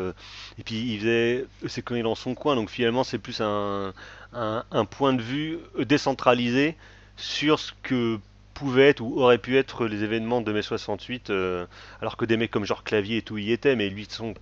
et 0.57 0.63
puis 0.63 0.93
il 0.93 0.99
faisait 0.99 1.45
ses 1.67 1.81
conneries 1.81 2.03
dans 2.03 2.15
son 2.15 2.35
coin. 2.35 2.55
Donc 2.55 2.69
finalement, 2.69 3.03
c'est 3.03 3.17
plus 3.17 3.41
un, 3.41 3.93
un, 4.33 4.85
point 4.85 5.13
de 5.13 5.21
vue 5.21 5.59
décentralisé 5.79 6.75
sur 7.17 7.59
ce 7.59 7.71
que 7.83 8.19
pouvaient 8.53 8.89
être 8.89 9.01
ou 9.01 9.19
auraient 9.19 9.37
pu 9.37 9.57
être 9.57 9.85
les 9.85 10.03
événements 10.03 10.41
de 10.41 10.51
mai 10.51 10.61
68, 10.61 11.29
euh, 11.29 11.65
alors 12.01 12.17
que 12.17 12.25
des 12.25 12.37
mecs 12.37 12.51
comme 12.51 12.65
genre 12.65 12.83
Clavier 12.83 13.17
et 13.17 13.21
tout 13.21 13.37
y 13.37 13.51
étaient, 13.51 13.75
mais 13.75 13.89
lui, 13.89 14.05
sont 14.09 14.33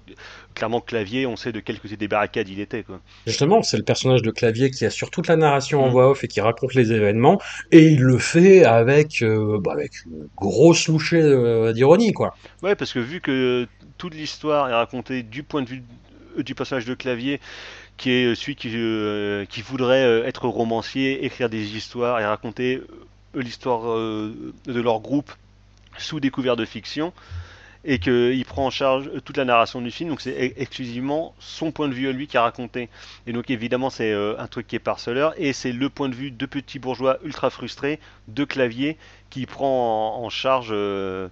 clairement 0.53 0.81
Clavier, 0.81 1.25
on 1.25 1.35
sait 1.35 1.51
de 1.51 1.59
quel 1.59 1.79
côté 1.79 1.97
des 1.97 2.07
barricades 2.07 2.49
il 2.49 2.59
était. 2.59 2.83
Quoi. 2.83 2.99
Justement, 3.25 3.63
c'est 3.63 3.77
le 3.77 3.83
personnage 3.83 4.21
de 4.21 4.31
Clavier 4.31 4.69
qui 4.71 4.85
assure 4.85 5.09
toute 5.09 5.27
la 5.27 5.37
narration 5.37 5.83
en 5.83 5.87
mm. 5.87 5.91
voix 5.91 6.11
off 6.11 6.23
et 6.23 6.27
qui 6.27 6.41
raconte 6.41 6.73
les 6.73 6.91
événements, 6.91 7.41
et 7.71 7.87
il 7.87 8.01
le 8.01 8.17
fait 8.17 8.65
avec, 8.65 9.21
euh, 9.21 9.59
bah, 9.59 9.71
avec 9.73 10.05
une 10.05 10.27
grosse 10.35 10.87
louchée 10.87 11.21
euh, 11.21 11.73
d'ironie, 11.73 12.11
quoi. 12.11 12.35
Ouais, 12.61 12.75
parce 12.75 12.93
que 12.93 12.99
vu 12.99 13.21
que 13.21 13.67
toute 13.97 14.13
l'histoire 14.13 14.69
est 14.69 14.73
racontée 14.73 15.23
du 15.23 15.43
point 15.43 15.61
de 15.61 15.69
vue 15.69 15.83
du 16.37 16.55
personnage 16.55 16.85
de 16.85 16.93
Clavier, 16.93 17.39
qui 17.97 18.09
est 18.09 18.35
celui 18.35 18.55
qui, 18.55 18.69
qui 19.47 19.61
voudrait 19.61 20.21
être 20.25 20.47
romancier, 20.47 21.25
écrire 21.25 21.49
des 21.49 21.75
histoires 21.75 22.19
et 22.19 22.25
raconter 22.25 22.81
l'histoire 23.33 23.89
euh, 23.89 24.53
de 24.65 24.81
leur 24.81 24.99
groupe 24.99 25.31
sous 25.97 26.19
découvert 26.19 26.55
de 26.55 26.65
fiction 26.65 27.13
et 27.83 27.99
qu'il 27.99 28.45
prend 28.45 28.67
en 28.67 28.69
charge 28.69 29.09
toute 29.25 29.37
la 29.37 29.45
narration 29.45 29.81
du 29.81 29.89
film, 29.89 30.09
donc 30.09 30.21
c'est 30.21 30.53
exclusivement 30.57 31.33
son 31.39 31.71
point 31.71 31.87
de 31.87 31.93
vue 31.93 32.07
à 32.07 32.11
lui 32.11 32.27
qui 32.27 32.37
a 32.37 32.43
raconté. 32.43 32.89
Et 33.25 33.33
donc 33.33 33.49
évidemment 33.49 33.89
c'est 33.89 34.11
euh, 34.11 34.35
un 34.37 34.47
truc 34.47 34.67
qui 34.67 34.75
est 34.75 34.79
parceleur, 34.79 35.33
et 35.37 35.53
c'est 35.53 35.71
le 35.71 35.89
point 35.89 36.09
de 36.09 36.15
vue 36.15 36.31
de 36.31 36.45
petits 36.45 36.79
bourgeois 36.79 37.17
ultra 37.23 37.49
frustrés, 37.49 37.99
de 38.27 38.43
clavier, 38.43 38.97
qui 39.29 39.45
prend 39.45 40.23
en, 40.23 40.29
charge 40.29 40.69
euh, 40.71 41.27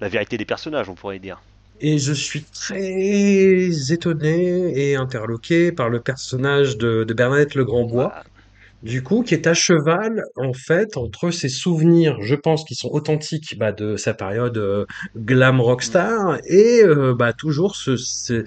la 0.00 0.08
vérité 0.08 0.38
des 0.38 0.44
personnages, 0.44 0.88
on 0.88 0.94
pourrait 0.94 1.18
dire. 1.18 1.40
Et 1.80 1.98
je 1.98 2.12
suis 2.12 2.42
très 2.42 3.92
étonné 3.92 4.90
et 4.90 4.96
interloqué 4.96 5.72
par 5.72 5.88
le 5.88 6.00
personnage 6.00 6.76
de, 6.76 7.04
de 7.04 7.14
Bernadette 7.14 7.54
Legrandbois, 7.54 8.08
Bah, 8.08 8.24
du 8.82 9.02
coup, 9.02 9.22
qui 9.22 9.34
est 9.34 9.46
à 9.46 9.54
cheval, 9.54 10.22
en 10.36 10.52
fait, 10.52 10.96
entre 10.96 11.30
ses 11.30 11.48
souvenirs, 11.48 12.18
je 12.20 12.34
pense, 12.34 12.64
qui 12.64 12.74
sont 12.74 12.90
authentiques 12.90 13.56
bah, 13.58 13.72
de 13.72 13.96
sa 13.96 14.14
période 14.14 14.56
euh, 14.58 14.86
glam 15.16 15.60
rockstar, 15.60 16.38
et 16.46 16.82
euh, 16.84 17.14
bah, 17.14 17.32
toujours 17.32 17.74
ce, 17.74 17.96
ce, 17.96 18.44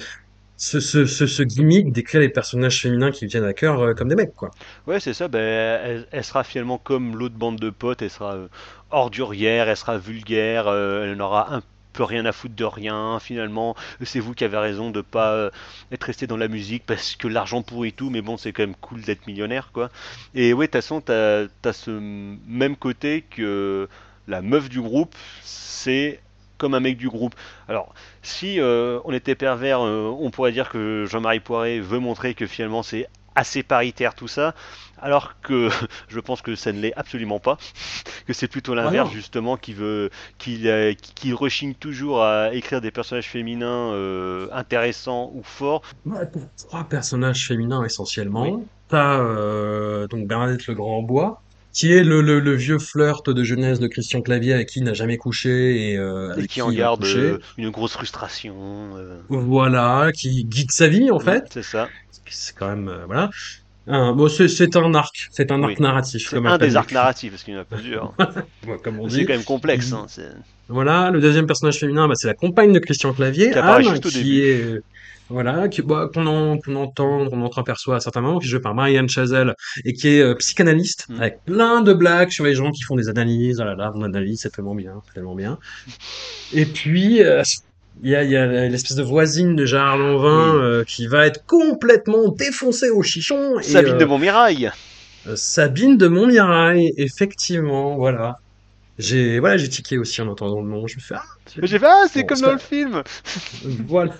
ce, 0.57 0.79
ce, 0.79 1.43
gimmick 1.43 1.91
d'écrire 1.91 2.21
les 2.21 2.29
personnages 2.29 2.81
féminins 2.81 3.11
qui 3.11 3.25
lui 3.25 3.31
tiennent 3.31 3.43
à 3.43 3.53
cœur 3.53 3.81
euh, 3.81 3.93
comme 3.93 4.07
des 4.07 4.15
mecs, 4.15 4.33
quoi. 4.33 4.51
Ouais, 4.87 4.99
c'est 4.99 5.13
ça. 5.13 5.27
Ben, 5.27 5.39
elle, 5.39 6.07
elle 6.11 6.23
sera 6.23 6.43
finalement 6.43 6.77
comme 6.77 7.17
l'autre 7.17 7.35
bande 7.35 7.59
de 7.59 7.69
potes. 7.69 8.01
Elle 8.01 8.09
sera 8.09 8.35
euh, 8.35 8.47
ordurière, 8.89 9.67
elle 9.67 9.77
sera 9.77 9.97
vulgaire, 9.97 10.67
elle 10.69 11.15
n'aura 11.15 11.53
un 11.55 11.61
peu 11.93 12.03
rien 12.03 12.25
à 12.25 12.31
foutre 12.31 12.55
de 12.55 12.63
rien. 12.63 13.19
Finalement, 13.19 13.75
c'est 14.03 14.19
vous 14.19 14.33
qui 14.33 14.43
avez 14.43 14.57
raison 14.57 14.91
de 14.91 15.01
pas 15.01 15.31
euh, 15.31 15.49
être 15.91 16.03
resté 16.03 16.27
dans 16.27 16.37
la 16.37 16.47
musique 16.47 16.83
parce 16.85 17.15
que 17.15 17.27
l'argent 17.27 17.61
pourrit 17.61 17.93
tout. 17.93 18.09
Mais 18.09 18.21
bon, 18.21 18.37
c'est 18.37 18.53
quand 18.53 18.63
même 18.63 18.75
cool 18.75 19.01
d'être 19.01 19.27
millionnaire, 19.27 19.71
quoi. 19.73 19.89
Et 20.33 20.53
ouais, 20.53 20.67
de 20.67 20.71
toute 20.71 20.81
façon, 20.81 21.01
t'as, 21.01 21.73
ce 21.73 21.91
même 21.91 22.75
côté 22.75 23.23
que 23.29 23.87
la 24.27 24.41
meuf 24.41 24.69
du 24.69 24.81
groupe, 24.81 25.15
c'est 25.43 26.19
comme 26.57 26.75
un 26.75 26.79
mec 26.79 26.97
du 26.97 27.09
groupe. 27.09 27.33
Alors, 27.67 27.93
si 28.21 28.59
euh, 28.59 28.99
on 29.05 29.13
était 29.13 29.35
pervers, 29.35 29.81
euh, 29.81 30.15
on 30.19 30.29
pourrait 30.29 30.51
dire 30.51 30.69
que 30.69 31.05
Jean-Marie 31.09 31.39
Poiré 31.39 31.79
veut 31.79 31.97
montrer 31.97 32.35
que 32.35 32.45
finalement 32.45 32.83
c'est 32.83 33.07
assez 33.33 33.63
paritaire 33.63 34.13
tout 34.13 34.27
ça, 34.27 34.53
alors 35.01 35.39
que 35.41 35.69
je 36.09 36.19
pense 36.19 36.41
que 36.41 36.55
ça 36.55 36.71
ne 36.71 36.79
l'est 36.79 36.93
absolument 36.95 37.39
pas, 37.39 37.57
que 38.27 38.33
c'est 38.33 38.47
plutôt 38.47 38.73
l'inverse 38.75 39.11
justement 39.11 39.57
qui 39.57 39.73
veut, 39.73 40.09
qui, 40.37 40.67
euh, 40.69 40.93
qui, 40.93 41.33
rechigne 41.33 41.73
toujours 41.73 42.23
à 42.23 42.53
écrire 42.53 42.81
des 42.81 42.91
personnages 42.91 43.27
féminins 43.29 43.93
euh, 43.93 44.47
intéressants 44.51 45.31
ou 45.33 45.43
forts. 45.43 45.81
Ouais, 46.05 46.25
pour 46.31 46.43
trois 46.67 46.83
personnages 46.83 47.47
féminins 47.47 47.79
Oui. 47.81 47.85
essentiellement. 47.87 48.63
T'as 48.89 49.19
euh, 49.19 50.07
donc 50.07 50.27
Bernadette 50.27 50.67
Legrandbois, 50.67 51.41
qui 51.73 51.93
est 51.93 52.03
le, 52.03 52.21
le, 52.21 52.39
le 52.41 52.53
vieux 52.55 52.77
flirt 52.79 53.29
de 53.29 53.43
jeunesse 53.43 53.79
de 53.79 53.87
Christian 53.87 54.21
Clavier 54.21 54.53
avec 54.53 54.67
qui 54.67 54.79
il 54.79 54.83
n'a 54.83 54.93
jamais 54.93 55.17
couché 55.17 55.91
et 55.91 55.97
euh, 55.97 56.29
Et 56.29 56.31
avec 56.33 56.49
qui 56.49 56.61
en 56.61 56.69
qui 56.69 56.75
garde 56.75 57.05
euh, 57.05 57.39
une 57.57 57.69
grosse 57.69 57.93
frustration. 57.93 58.53
euh. 58.97 59.21
Voilà, 59.29 60.11
qui 60.13 60.43
guide 60.43 60.71
sa 60.71 60.87
vie 60.89 61.09
en 61.11 61.19
fait. 61.19 61.45
c'est 61.51 61.63
ça. 61.63 61.87
C'est 62.29 62.55
quand 62.55 62.67
même 62.67 62.91
voilà. 63.07 63.29
Un- 63.87 64.13
bon, 64.13 64.29
c'est 64.29 64.75
un 64.75 64.93
arc, 64.93 65.15
c'est 65.31 65.51
un 65.51 65.63
arc 65.63 65.73
Oui. 65.77 65.81
narratif 65.81 66.29
C'est 66.29 66.37
un 66.37 66.57
des 66.57 66.75
arcs 66.75 66.91
narratifs, 66.91 67.31
parce 67.31 67.43
qu'il 67.43 67.55
y 67.55 67.57
en 67.57 67.61
a 67.61 67.65
plusieurs. 67.65 68.13
comme 68.83 68.99
on 68.99 69.09
C'est 69.09 69.25
quand 69.25 69.33
même 69.33 69.43
complexe. 69.43 69.91
Hein, 69.91 70.05
Voilà, 70.69 71.09
le 71.09 71.19
deuxième 71.19 71.47
personnage 71.47 71.79
féminin, 71.79 72.07
bah, 72.07 72.13
c'est 72.15 72.27
la 72.27 72.35
compagne 72.35 72.73
de 72.73 72.79
Christian 72.79 73.11
Clavier, 73.13 73.49
qui 73.51 73.57
Anne, 73.57 73.83
juste 73.83 74.05
au 74.05 74.09
qui 74.09 74.23
début. 74.23 74.41
est 74.41 74.81
voilà, 75.29 75.67
bah, 75.85 76.09
qu'on 76.13 76.27
en- 76.27 76.57
qu'on 76.59 76.75
entend, 76.75 77.27
qu'on 77.29 77.41
entreaperçoit 77.41 77.95
à 77.95 77.99
certains 78.01 78.19
moments, 78.21 78.37
qui 78.39 78.47
est 78.47 78.49
jouée 78.49 78.59
par 78.59 78.75
Marianne 78.75 79.07
Chazelle 79.07 79.55
et 79.85 79.93
qui 79.93 80.09
est 80.09 80.21
euh, 80.21 80.35
psychanalyste 80.35 81.05
Mm. 81.09 81.15
avec 81.21 81.43
plein 81.45 81.81
de 81.81 81.93
blagues 81.93 82.31
sur 82.31 82.43
les 82.43 82.53
gens 82.53 82.69
qui 82.71 82.83
font 82.83 82.95
des 82.97 83.07
analyses. 83.07 83.59
Oh 83.61 83.63
là 83.63 83.75
là, 83.75 83.91
mon 83.95 84.03
analyse, 84.03 84.41
c'est 84.43 84.49
tellement 84.51 84.75
bien, 84.75 85.01
c'est 85.07 85.13
tellement 85.13 85.35
bien. 85.35 85.57
Et 86.53 86.65
puis 86.65 87.23
euh, 87.23 87.43
il 88.03 88.09
y 88.09 88.15
a, 88.15 88.23
il 88.23 88.31
y 88.31 88.35
a 88.37 88.67
l'espèce 88.69 88.95
de 88.97 89.03
voisine 89.03 89.55
de 89.55 89.65
Gérard 89.65 89.97
Lanvin 89.97 90.55
Oui. 90.55 90.61
euh, 90.61 90.83
qui 90.85 91.07
va 91.07 91.25
être 91.27 91.45
complètement 91.45 92.29
défoncée 92.29 92.89
au 92.89 93.03
chichon 93.03 93.59
et 93.59 93.63
Sabine 93.63 93.97
de 93.97 94.03
euh, 94.03 94.07
Montmirail. 94.07 94.71
euh, 95.27 95.35
Sabine 95.35 95.97
de 95.97 96.07
Montmirail, 96.07 96.91
effectivement, 96.97 97.95
voilà. 97.97 98.35
J'ai 98.97 99.39
voilà, 99.39 99.57
j'ai 99.57 99.69
tiqué 99.69 99.97
aussi 99.97 100.21
en 100.21 100.27
entendant 100.27 100.61
le 100.61 100.69
nom. 100.69 100.87
Je 100.87 100.95
me 100.97 101.01
fais 101.01 101.15
ah, 101.15 101.23
J'ai 101.63 101.79
fait 101.79 101.85
Ah, 101.87 102.05
c'est 102.11 102.21
bon, 102.21 102.27
comme 102.27 102.41
dans 102.41 102.51
le 102.53 102.59
film. 102.59 103.03
voilà. 103.87 104.13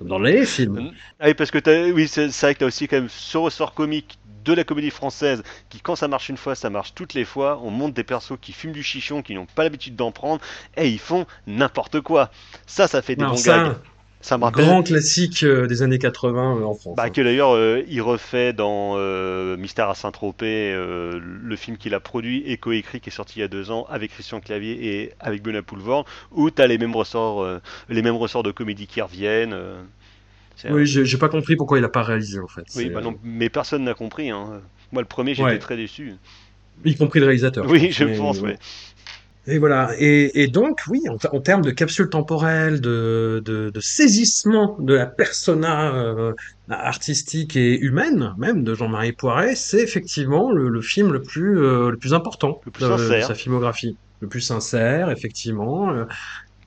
Dans 0.00 0.18
les 0.18 0.46
films. 0.46 0.92
Ah 1.18 1.28
oui, 1.28 1.34
parce 1.34 1.50
que 1.50 1.92
oui, 1.92 2.08
c'est 2.08 2.30
c'est 2.30 2.46
vrai 2.46 2.54
que 2.54 2.60
t'as 2.60 2.66
aussi 2.66 2.86
quand 2.88 2.96
même 2.96 3.08
ce 3.08 3.38
ressort 3.38 3.74
comique 3.74 4.18
de 4.44 4.52
la 4.52 4.64
comédie 4.64 4.90
française 4.90 5.42
qui, 5.68 5.80
quand 5.80 5.96
ça 5.96 6.08
marche 6.08 6.28
une 6.28 6.36
fois, 6.36 6.54
ça 6.54 6.70
marche 6.70 6.94
toutes 6.94 7.14
les 7.14 7.24
fois. 7.24 7.60
On 7.62 7.70
monte 7.70 7.94
des 7.94 8.04
persos 8.04 8.38
qui 8.40 8.52
fument 8.52 8.72
du 8.72 8.82
chichon, 8.82 9.22
qui 9.22 9.34
n'ont 9.34 9.46
pas 9.46 9.64
l'habitude 9.64 9.96
d'en 9.96 10.12
prendre, 10.12 10.40
et 10.76 10.88
ils 10.88 10.98
font 10.98 11.26
n'importe 11.46 12.00
quoi. 12.00 12.30
Ça, 12.66 12.86
ça 12.86 13.02
fait 13.02 13.16
des 13.16 13.22
Alors 13.22 13.36
bons 13.36 13.42
gags. 13.42 13.72
ça, 13.72 13.80
Ça 14.20 14.38
me 14.38 14.44
rappelle 14.44 14.66
grand 14.66 14.82
classique 14.82 15.42
euh, 15.42 15.66
des 15.66 15.82
années 15.82 15.98
80 15.98 16.58
euh, 16.58 16.64
en 16.64 16.74
France. 16.74 16.96
Bah, 16.96 17.04
hein. 17.06 17.10
que 17.10 17.20
d'ailleurs 17.20 17.54
euh, 17.54 17.82
il 17.88 18.00
refait 18.02 18.52
dans 18.52 18.96
Mystère 19.56 19.88
à 19.88 19.94
Saint-Tropez, 19.94 20.72
le 20.74 21.56
film 21.56 21.76
qu'il 21.76 21.94
a 21.94 22.00
produit 22.00 22.42
et 22.46 22.56
coécrit 22.56 23.00
qui 23.00 23.10
est 23.10 23.12
sorti 23.12 23.38
il 23.38 23.40
y 23.40 23.44
a 23.44 23.48
deux 23.48 23.70
ans 23.70 23.86
avec 23.88 24.12
Christian 24.12 24.40
Clavier 24.40 25.00
et 25.00 25.12
avec 25.20 25.42
Benoît 25.42 25.62
Poulvord, 25.62 26.04
où 26.32 26.50
t'as 26.50 26.66
les 26.66 26.78
mêmes 26.78 26.94
ressorts, 26.94 27.46
les 27.88 28.02
mêmes 28.02 28.16
ressorts 28.16 28.42
de 28.42 28.50
comédie 28.50 28.86
qui 28.86 29.00
reviennent. 29.00 29.56
Oui, 30.70 30.86
j'ai 30.86 31.18
pas 31.18 31.28
compris 31.28 31.56
pourquoi 31.56 31.78
il 31.78 31.84
a 31.84 31.88
pas 31.88 32.02
réalisé 32.02 32.38
en 32.40 32.48
fait. 32.48 32.64
oui, 32.76 32.90
bah 32.90 33.00
euh, 33.00 33.02
non, 33.02 33.18
mais 33.22 33.48
personne 33.50 33.84
n'a 33.84 33.94
compris. 33.94 34.30
Hein. 34.30 34.62
Moi, 34.92 35.02
le 35.02 35.08
premier, 35.08 35.34
j'étais 35.34 35.44
ouais, 35.44 35.58
très 35.58 35.76
déçu. 35.76 36.14
y 36.84 36.94
compris 36.96 37.20
le 37.20 37.26
réalisateur, 37.26 37.66
Oui, 37.68 37.90
je 37.92 38.04
Mais 38.04 38.16
pense, 38.16 38.40
ouais. 38.40 38.58
Et 39.46 39.58
voilà. 39.58 39.90
Et, 39.98 40.42
et 40.42 40.48
donc, 40.48 40.80
oui, 40.88 41.00
en, 41.10 41.16
en 41.36 41.40
termes 41.40 41.60
de 41.62 41.70
capsule 41.70 42.08
temporelle, 42.08 42.80
de, 42.80 43.42
de, 43.44 43.68
de 43.68 43.80
saisissement 43.80 44.76
de 44.80 44.94
la 44.94 45.04
persona 45.06 45.94
euh, 45.94 46.32
artistique 46.70 47.54
et 47.56 47.78
humaine, 47.78 48.32
même 48.38 48.64
de 48.64 48.74
Jean-Marie 48.74 49.12
Poiret, 49.12 49.54
c'est 49.54 49.82
effectivement 49.82 50.50
le, 50.50 50.70
le 50.70 50.80
film 50.80 51.12
le 51.12 51.20
plus, 51.20 51.58
euh, 51.58 51.90
le 51.90 51.98
plus 51.98 52.14
important 52.14 52.58
Le 52.64 52.70
plus 52.72 52.84
de, 52.84 53.16
de 53.16 53.20
sa 53.20 53.34
filmographie. 53.34 53.98
Le 54.20 54.28
plus 54.28 54.40
sincère, 54.40 55.10
effectivement. 55.10 55.90
euh, 55.92 56.04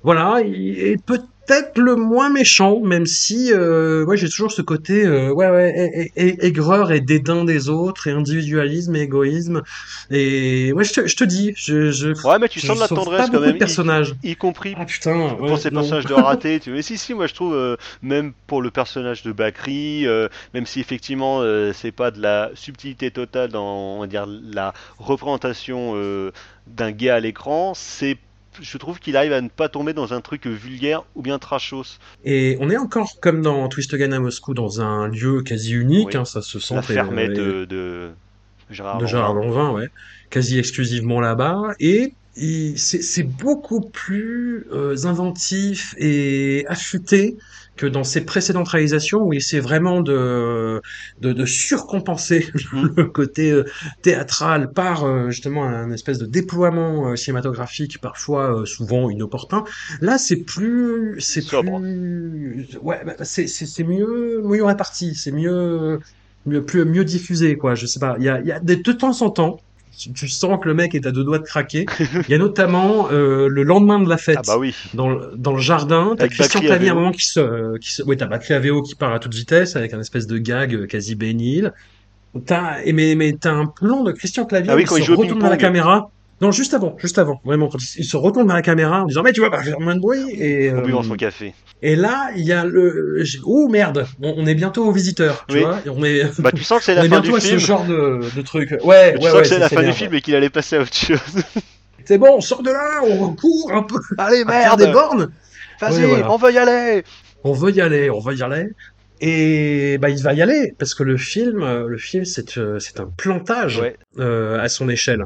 Voilà, 0.03 0.41
il 0.45 0.77
est 0.77 1.03
peut-être 1.03 1.25
le 1.75 1.95
moins 1.95 2.29
méchant, 2.29 2.79
même 2.81 3.05
si 3.05 3.51
euh, 3.53 4.05
ouais, 4.05 4.17
j'ai 4.17 4.29
toujours 4.29 4.51
ce 4.51 4.61
côté 4.61 5.05
euh, 5.05 5.31
ouais 5.31 5.49
ouais 5.49 5.73
ai- 5.75 6.11
ai- 6.17 6.27
ai- 6.29 6.45
aigreur 6.45 6.91
et 6.91 6.99
dédain 6.99 7.45
des 7.45 7.69
autres 7.69 8.07
et 8.07 8.11
individualisme 8.11 8.95
et 8.95 9.01
égoïsme 9.01 9.61
et 10.09 10.73
ouais 10.73 10.83
je 10.83 10.93
te, 10.93 11.07
je 11.07 11.15
te 11.15 11.23
dis 11.23 11.53
je 11.55 11.91
je 11.91 12.13
Ouais, 12.23 12.39
mais 12.39 12.49
tu 12.49 12.59
sens 12.59 12.75
de 12.75 12.81
la 12.81 12.87
tendresse 12.87 13.29
quand 13.29 13.39
même, 13.39 13.57
de 13.57 14.13
y, 14.23 14.31
y 14.31 14.35
compris 14.35 14.75
Ah 14.77 14.85
putain, 14.85 15.35
pour 15.35 15.49
ouais, 15.49 15.57
ces 15.57 15.71
non. 15.71 15.81
personnages 15.81 16.05
de 16.05 16.13
raté. 16.13 16.59
Tu... 16.59 16.71
Mais 16.71 16.81
si, 16.81 16.97
si, 16.97 17.13
moi 17.13 17.27
je 17.27 17.33
trouve, 17.33 17.53
euh, 17.53 17.77
même 18.01 18.33
pour 18.47 18.61
le 18.61 18.71
personnage 18.71 19.23
de 19.23 19.31
Bakri, 19.31 20.05
euh, 20.07 20.27
même 20.53 20.65
si 20.65 20.79
effectivement 20.79 21.41
c'est 21.73 21.91
pas 21.91 22.11
de 22.11 22.21
la 22.21 22.51
subtilité 22.55 23.11
totale 23.11 23.51
dans 23.51 23.97
on 23.97 23.99
va 24.01 24.07
dire, 24.07 24.25
la 24.27 24.73
représentation 24.97 25.95
d'un 26.67 26.91
gay 26.91 27.09
à 27.09 27.19
l'écran, 27.19 27.73
c'est 27.75 28.17
je 28.61 28.77
trouve 28.77 28.99
qu'il 28.99 29.15
arrive 29.17 29.33
à 29.33 29.41
ne 29.41 29.49
pas 29.49 29.69
tomber 29.69 29.93
dans 29.93 30.13
un 30.13 30.21
truc 30.21 30.45
vulgaire 30.47 31.03
ou 31.15 31.21
bien 31.21 31.39
trashos. 31.39 31.97
Et 32.23 32.57
on 32.59 32.69
est 32.69 32.77
encore 32.77 33.19
comme 33.21 33.41
dans 33.41 33.67
Twist 33.69 33.93
Again 33.93 34.11
à 34.11 34.19
Moscou 34.19 34.53
dans 34.53 34.81
un 34.81 35.07
lieu 35.07 35.41
quasi 35.41 35.73
unique, 35.73 36.07
Oui. 36.09 36.17
hein, 36.17 36.25
ça 36.25 36.41
se 36.41 36.57
La 36.73 36.81
sent 36.81 36.93
fermette 36.93 37.37
et- 37.37 37.41
euh, 37.41 37.65
de 37.65 38.09
Gérard 38.69 38.97
de 38.97 39.05
Gérard 39.05 39.33
Lanvin. 39.33 39.71
Ouais, 39.71 39.87
quasi 40.29 40.57
exclusivement 40.59 41.19
là-bas, 41.21 41.73
et 41.79 42.13
c'est 42.75 43.23
beaucoup 43.23 43.81
plus 43.81 44.67
euh, 44.71 44.95
inventif 45.05 45.95
et 45.97 46.65
affûté 46.67 47.37
que 47.77 47.85
dans 47.85 48.03
ses 48.03 48.25
précédentes 48.25 48.67
réalisations 48.69 49.19
où 49.23 49.33
il 49.33 49.37
essaie 49.37 49.59
vraiment 49.59 50.01
de, 50.01 50.81
de, 51.19 51.33
de 51.33 51.45
surcompenser 51.45 52.47
Hmm, 52.71 52.87
le 52.97 53.05
côté 53.05 53.51
euh, 53.51 53.63
théâtral 54.01 54.71
par 54.73 55.03
euh, 55.05 55.29
justement 55.29 55.63
un 55.65 55.91
espèce 55.91 56.17
de 56.17 56.25
déploiement 56.25 57.09
euh, 57.11 57.15
cinématographique 57.15 57.99
parfois 57.99 58.63
souvent 58.65 59.09
inopportun. 59.09 59.63
Là, 60.01 60.17
c'est 60.17 60.37
plus, 60.43 61.15
c'est 61.19 61.45
plus, 61.45 62.77
ouais, 62.81 63.03
bah, 63.05 63.13
c'est 63.23 63.47
c'est 63.47 63.65
c'est 63.65 63.83
mieux, 63.83 64.41
mieux 64.43 64.63
réparti, 64.63 65.15
c'est 65.15 65.31
mieux 65.31 65.99
mieux, 66.45 66.63
plus, 66.65 66.85
mieux 66.85 67.05
diffusé, 67.05 67.57
quoi. 67.57 67.75
Je 67.75 67.85
sais 67.85 67.99
pas. 67.99 68.15
Il 68.19 68.25
y 68.25 68.29
a, 68.29 68.39
il 68.41 68.47
y 68.47 68.51
a 68.51 68.59
des, 68.59 68.77
de 68.77 68.91
temps 68.91 69.21
en 69.21 69.29
temps, 69.29 69.59
tu, 69.97 70.13
tu 70.13 70.27
sens 70.27 70.59
que 70.61 70.67
le 70.67 70.73
mec 70.73 70.93
est 70.95 71.05
à 71.05 71.11
deux 71.11 71.23
doigts 71.23 71.39
de 71.39 71.43
craquer. 71.43 71.85
Il 71.99 72.29
y 72.29 72.33
a 72.33 72.37
notamment 72.37 73.09
euh, 73.11 73.47
le 73.47 73.63
lendemain 73.63 73.99
de 73.99 74.07
la 74.07 74.15
Ah 74.15 74.33
bah 74.35 74.43
fête. 74.43 74.55
oui. 74.59 74.75
Dans 74.93 75.09
le, 75.09 75.31
dans 75.35 75.53
le 75.53 75.59
jardin, 75.61 76.15
t'as 76.17 76.27
Christian 76.27 76.59
à 76.59 76.63
Clavier 76.63 76.89
à 76.89 76.91
un 76.91 76.95
moment 76.95 77.11
qui 77.11 77.25
se, 77.25 77.39
euh, 77.39 77.77
qui 77.79 77.91
se, 77.91 78.03
ouais, 78.03 78.15
t'as 78.15 78.27
Bakri 78.27 78.53
à 78.53 78.61
qui 78.61 78.95
part 78.95 79.13
à 79.13 79.19
toute 79.19 79.33
vitesse 79.33 79.75
avec 79.75 79.93
un 79.93 79.99
espèce 79.99 80.27
de 80.27 80.37
gag 80.37 80.75
euh, 80.75 80.85
quasi 80.85 81.15
bénil. 81.15 81.73
T'as, 82.45 82.83
et 82.83 82.93
mais, 82.93 83.15
mais 83.15 83.33
t'as 83.33 83.53
un 83.53 83.65
plan 83.65 84.03
de 84.03 84.11
Christian 84.11 84.45
Clavier 84.45 84.71
Ah 84.71 84.75
oui, 84.75 84.83
quand 84.83 84.97
se 84.97 85.11
retourne 85.11 85.39
vers 85.41 85.49
la 85.49 85.57
caméra. 85.57 86.11
Non, 86.39 86.51
juste 86.51 86.73
avant, 86.75 86.95
juste 86.99 87.17
avant, 87.17 87.41
vraiment, 87.43 87.67
quand 87.67 87.79
il, 87.97 88.03
se 88.05 88.15
retourne 88.15 88.45
vers 88.45 88.55
la 88.55 88.61
caméra 88.61 89.01
en 89.01 89.05
disant, 89.05 89.23
mais 89.23 89.33
tu 89.33 89.41
vas 89.41 89.49
pas 89.49 89.63
faire 89.63 89.79
moins 89.79 89.95
de 89.95 89.99
bruit, 89.99 90.29
et, 90.39 90.71
En 90.71 90.81
buvant 90.83 91.01
son 91.01 91.13
euh, 91.13 91.15
café. 91.15 91.55
et 91.81 91.95
là, 91.95 92.29
il 92.35 92.43
y 92.45 92.53
a 92.53 92.63
le, 92.63 93.23
oh 93.43 93.67
merde, 93.69 94.05
on, 94.21 94.35
on 94.37 94.45
est 94.45 94.53
bientôt 94.53 94.85
aux 94.85 94.91
visiteurs, 94.91 95.45
tu 95.49 95.55
Oui. 95.55 95.61
vois, 95.61 95.79
et 95.83 95.89
on 95.89 96.03
est, 96.03 96.23
Bah 96.39 96.51
tu 96.51 96.63
sens 96.63 96.79
que 96.79 96.85
c'est 96.85 96.93
on 96.97 96.97
la 96.97 97.05
est 97.05 97.09
fin 97.09 97.19
du 97.21 97.33
à 97.33 97.39
ce 97.39 97.47
film. 97.47 97.59
genre 97.59 97.85
de, 97.85 98.19
de 98.35 98.41
truc. 98.43 98.69
Ouais, 98.83 99.13
Tu 99.15 99.17
ouais, 99.19 99.23
sens 99.23 99.33
ouais, 99.33 99.41
que 99.41 99.47
c'est 99.47 99.59
la 99.59 99.69
fin 99.69 99.81
du 99.83 99.93
film 99.93 100.13
et 100.13 100.21
qu'il 100.21 100.35
allait 100.35 100.51
passer 100.51 100.75
à 100.75 100.81
autre 100.81 100.93
chose. 100.93 101.19
C'est 102.05 102.17
bon, 102.19 102.35
on 102.37 102.41
sort 102.41 102.63
de 102.63 102.69
là, 102.71 103.01
on 103.03 103.33
court 103.35 103.71
un 103.73 103.83
peu 103.83 103.97
Allez, 104.17 104.45
faire 104.45 104.77
des 104.77 104.85
merde 104.85 104.93
bornes. 104.93 105.21
Ouais, 105.81 105.89
Vas-y, 105.89 106.03
voilà. 106.05 106.31
on 106.31 106.37
veut 106.37 106.53
y 106.53 106.57
aller 106.57 107.03
On 107.43 107.51
veut 107.51 107.71
y 107.71 107.81
aller, 107.81 108.09
on 108.09 108.19
veut 108.19 108.33
y 108.35 108.43
aller. 108.43 108.67
Et 109.19 109.97
bah 109.99 110.09
il 110.09 110.21
va 110.21 110.33
y 110.33 110.41
aller 110.41 110.73
parce 110.77 110.93
que 110.93 111.03
le 111.03 111.17
film, 111.17 111.63
euh, 111.63 111.87
le 111.87 111.97
film 111.97 112.23
c'est 112.23 112.57
euh, 112.59 112.77
c'est 112.79 112.99
un 112.99 113.07
plantage 113.17 113.79
Ouais. 113.79 113.95
euh, 114.19 114.59
à 114.61 114.69
son 114.69 114.87
échelle. 114.89 115.25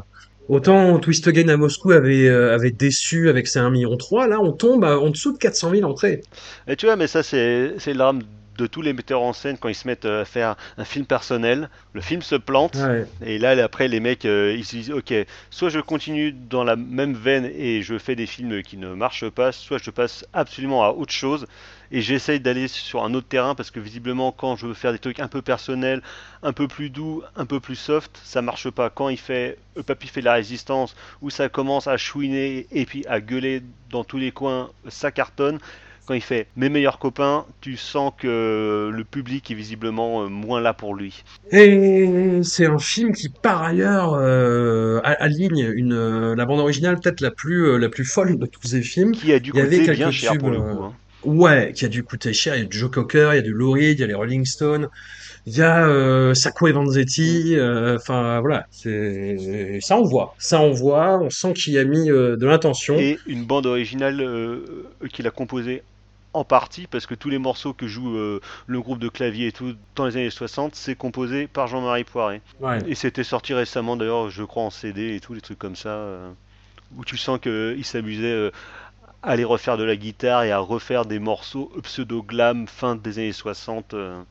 Autant 0.50 1.00
Twist 1.00 1.28
Again 1.28 1.48
à 1.48 1.58
Moscou 1.58 1.92
avait, 1.92 2.28
euh, 2.28 2.54
avait 2.54 2.72
déçu 2.72 3.30
avec 3.30 3.48
ses 3.48 3.60
1,3 3.60 3.70
million, 3.72 3.98
là 4.28 4.40
on 4.42 4.52
tombe 4.52 4.84
à- 4.84 5.00
en 5.00 5.10
dessous 5.10 5.32
de 5.34 5.38
400 5.38 5.72
000 5.72 5.90
entrées. 5.90 6.22
Et 6.68 6.76
tu 6.76 6.88
vois, 6.88 6.96
mais 6.96 7.08
ça, 7.08 7.24
c'est 7.24 7.76
le 7.88 7.94
drame 7.94 8.22
de 8.62 8.68
tous 8.68 8.82
les 8.82 8.94
metteurs 8.94 9.22
en 9.24 9.34
scène 9.34 9.58
quand 9.58 9.70
ils 9.70 9.76
se 9.76 9.88
mettent 9.88 10.06
euh, 10.06 10.22
à 10.22 10.26
faire 10.26 10.56
un 10.78 10.86
film 10.86 11.06
personnel. 11.06 11.70
Le 11.94 12.02
film 12.02 12.22
se 12.22 12.36
plante, 12.36 12.76
Ouais. 12.76 13.06
et 13.26 13.38
là, 13.40 13.52
après, 13.64 13.88
les 13.88 14.00
mecs, 14.00 14.26
euh, 14.26 14.54
ils 14.56 14.64
se 14.66 14.76
disent, 14.76 14.92
ok, 14.92 15.14
soit 15.50 15.70
je 15.70 15.80
continue 15.80 16.32
dans 16.32 16.64
la 16.64 16.76
même 16.76 17.14
veine 17.14 17.46
et 17.54 17.82
je 17.82 17.98
fais 17.98 18.16
des 18.16 18.28
films 18.28 18.62
qui 18.62 18.78
ne 18.78 18.94
marchent 18.94 19.30
pas, 19.30 19.52
soit 19.52 19.80
je 19.82 19.90
passe 19.90 20.26
absolument 20.34 20.84
à 20.86 20.92
autre 20.92 21.12
chose 21.14 21.48
et 21.92 22.02
j'essaye 22.02 22.40
d'aller 22.40 22.68
sur 22.70 23.04
un 23.04 23.14
autre 23.14 23.28
terrain 23.28 23.54
parce 23.56 23.72
que 23.72 23.80
visiblement, 23.80 24.32
quand 24.32 24.56
je 24.56 24.68
veux 24.68 24.74
faire 24.74 24.94
des 24.94 25.00
trucs 25.00 25.20
un 25.20 25.28
peu 25.28 25.42
personnels, 25.42 26.02
un 26.44 26.54
peu 26.54 26.68
plus 26.68 26.90
doux, 26.90 27.22
un 27.36 27.46
peu 27.46 27.60
plus 27.60 27.76
soft, 27.76 28.18
ça 28.24 28.42
marche 28.42 28.70
pas. 28.70 28.90
Quand 28.90 29.10
il 29.10 29.18
fait, 29.18 29.58
euh, 29.78 29.84
Papy 29.84 30.08
fait 30.08 30.22
la 30.22 30.34
résistance, 30.34 30.96
où 31.22 31.30
ça 31.30 31.50
commence 31.50 31.88
à 31.88 31.98
chouiner 31.98 32.68
et 32.72 32.86
puis 32.86 33.06
à 33.08 33.20
gueuler 33.20 33.62
dans 33.90 34.04
tous 34.04 34.18
les 34.18 34.32
coins, 34.32 34.70
ça 34.88 35.12
cartonne. 35.12 35.60
Quand 36.12 36.16
il 36.16 36.22
fait 36.22 36.48
mes 36.58 36.68
meilleurs 36.68 37.00
copains, 37.00 37.46
tu 37.62 37.78
sens 37.78 38.12
que 38.20 38.92
le 38.94 39.04
public 39.06 39.50
est 39.50 39.54
visiblement 39.54 40.24
euh, 40.24 40.28
moins 40.28 40.60
là 40.60 40.74
pour 40.74 40.94
lui. 40.94 41.24
Et 41.54 42.42
c'est 42.44 42.66
un 42.66 42.80
film 42.80 43.14
qui, 43.14 43.30
par 43.30 43.64
ailleurs, 43.64 44.16
euh, 44.16 45.00
aligne 45.06 45.72
une, 45.74 45.94
euh, 45.94 46.36
la 46.36 46.46
bande 46.46 46.60
originale 46.60 47.00
peut-être 47.00 47.22
la 47.22 47.32
plus, 47.32 47.80
la 47.80 47.88
plus 47.88 48.04
folle 48.04 48.38
de 48.38 48.46
tous 48.46 48.68
ces 48.68 48.82
films. 48.82 49.14
Qui 49.14 49.32
a 49.32 49.40
dû 49.40 49.52
Il 49.54 49.58
y 49.60 49.62
avait 49.62 49.78
coûter 49.80 49.92
bien 49.94 50.06
quelques 50.08 50.12
cher 50.18 50.32
tubes, 50.34 50.42
pour 50.42 50.50
le 50.50 50.60
coup. 50.60 50.84
hein. 50.84 50.94
ouais, 51.24 51.72
qui 51.74 51.86
a 51.86 51.88
dû 51.88 52.04
coûter 52.04 52.34
cher. 52.34 52.58
Il 52.58 52.60
y 52.60 52.66
a 52.66 52.68
du 52.68 52.78
Joe 52.78 52.92
Cocker, 52.92 53.30
il 53.32 53.36
y 53.38 53.40
a 53.40 53.42
du 53.42 53.54
Lou 53.54 53.72
Reed, 53.72 53.98
il 53.98 54.02
y 54.02 54.04
a 54.04 54.08
les 54.08 54.14
Rolling 54.14 54.44
Stones, 54.44 54.90
il 55.46 55.56
y 55.56 55.62
a 55.62 55.88
euh, 55.88 56.34
Sacco 56.34 56.68
et 56.68 56.74
Vanzetti. 56.74 57.56
euh, 57.56 57.96
Enfin, 57.96 58.42
voilà, 58.42 58.66
c'est 58.70 59.80
ça 59.80 59.96
on 59.98 60.04
voit, 60.04 60.36
ça 60.40 60.60
on 60.60 60.72
voit. 60.74 61.20
On 61.22 61.30
sent 61.30 61.54
qu'il 61.54 61.72
y 61.72 61.80
a 61.80 61.86
mis 61.86 62.12
euh, 62.12 62.36
de 62.36 62.46
l'intention. 62.46 62.98
Et 62.98 63.18
une 63.28 63.46
bande 63.46 63.66
originale 63.66 64.22
qu'il 65.14 65.26
a 65.26 65.32
composée 65.32 65.84
en 66.34 66.44
partie, 66.44 66.88
parce 66.88 67.06
que 67.06 67.16
tous 67.16 67.30
les 67.30 67.38
morceaux 67.38 67.74
que 67.74 67.88
joue 67.88 68.16
euh, 68.16 68.40
le 68.68 68.82
groupe 68.82 69.00
de 69.00 69.10
clavier 69.10 69.48
et 69.48 69.52
tout 69.52 69.76
dans 69.96 70.06
les 70.06 70.16
années 70.18 70.30
60, 70.30 70.76
c'est 70.76 70.96
composé 70.96 71.48
par 71.48 71.68
Jean-Marie 71.68 72.04
Poiré. 72.06 72.42
Ouais. 72.60 72.80
Et 72.88 72.96
c'était 72.96 73.24
sorti 73.24 73.54
récemment 73.54 73.98
d'ailleurs, 73.98 74.30
je 74.30 74.44
crois, 74.44 74.64
en 74.64 74.70
CD 74.70 75.16
et 75.16 75.20
tous 75.20 75.34
les 75.34 75.42
trucs 75.42 75.60
comme 75.60 75.76
ça, 75.76 75.90
euh, 75.90 76.32
où 76.96 77.04
tu 77.06 77.18
sens 77.18 77.40
qu'il 77.40 77.84
s'amusait 77.86 78.32
euh, 78.32 78.52
à 79.24 79.32
aller 79.32 79.44
refaire 79.44 79.78
de 79.78 79.84
la 79.84 79.96
guitare 79.96 80.44
et 80.44 80.52
à 80.52 80.60
refaire 80.60 81.06
des 81.06 81.20
morceaux 81.20 81.72
pseudo-glam 81.84 82.68
fin 82.68 82.96
des 82.96 83.20
années 83.20 83.34
60, 83.34 83.94
euh, 83.94 84.22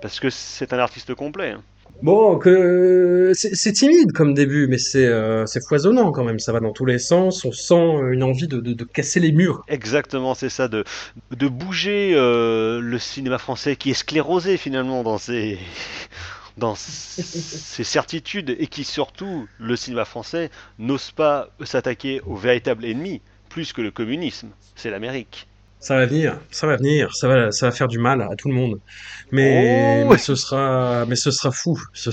parce 0.00 0.20
que 0.20 0.30
c'est 0.30 0.72
un 0.72 0.78
artiste 0.78 1.14
complet. 1.14 1.50
hein. 1.52 1.62
Bon, 2.00 2.38
que 2.38 3.32
c'est 3.34 3.72
timide 3.72 4.12
comme 4.12 4.32
début, 4.32 4.68
mais 4.68 4.78
c'est 4.78 5.06
euh, 5.06 5.46
c'est 5.46 5.60
foisonnant 5.66 6.12
quand 6.12 6.22
même. 6.22 6.38
Ça 6.38 6.52
va 6.52 6.60
dans 6.60 6.72
tous 6.72 6.84
les 6.84 6.98
sens. 7.00 7.44
On 7.44 7.50
sent 7.50 7.74
une 8.12 8.22
envie 8.22 8.46
de, 8.46 8.60
de, 8.60 8.72
de 8.72 8.84
casser 8.84 9.18
les 9.18 9.32
murs. 9.32 9.64
Exactement, 9.66 10.34
c'est 10.34 10.48
ça, 10.48 10.68
de, 10.68 10.84
de 11.32 11.48
bouger 11.48 12.12
euh, 12.14 12.80
le 12.80 12.98
cinéma 13.00 13.38
français 13.38 13.74
qui 13.74 13.90
est 13.90 13.94
sclérosé 13.94 14.56
finalement 14.58 15.02
dans 15.02 15.18
ses, 15.18 15.58
dans 16.56 16.74
ses 16.76 17.84
certitudes 17.84 18.54
et 18.58 18.68
qui 18.68 18.84
surtout, 18.84 19.48
le 19.58 19.74
cinéma 19.74 20.04
français, 20.04 20.50
n'ose 20.78 21.10
pas 21.10 21.48
s'attaquer 21.64 22.20
au 22.26 22.36
véritable 22.36 22.84
ennemi, 22.84 23.22
plus 23.48 23.72
que 23.72 23.82
le 23.82 23.90
communisme, 23.90 24.50
c'est 24.76 24.90
l'Amérique. 24.90 25.48
Ça 25.80 25.96
va 25.96 26.06
venir, 26.06 26.40
ça 26.50 26.66
va 26.66 26.76
venir, 26.76 27.14
ça 27.14 27.28
va, 27.28 27.52
ça 27.52 27.66
va 27.66 27.72
faire 27.72 27.88
du 27.88 27.98
mal 27.98 28.22
à 28.22 28.34
tout 28.36 28.48
le 28.48 28.54
monde. 28.54 28.80
Mais, 29.30 30.02
Oh 30.04 30.10
mais 30.10 30.18
ce 30.18 30.34
sera, 30.34 31.06
mais 31.06 31.16
ce 31.16 31.30
sera 31.30 31.50
fou, 31.52 31.80
ce 31.92 32.10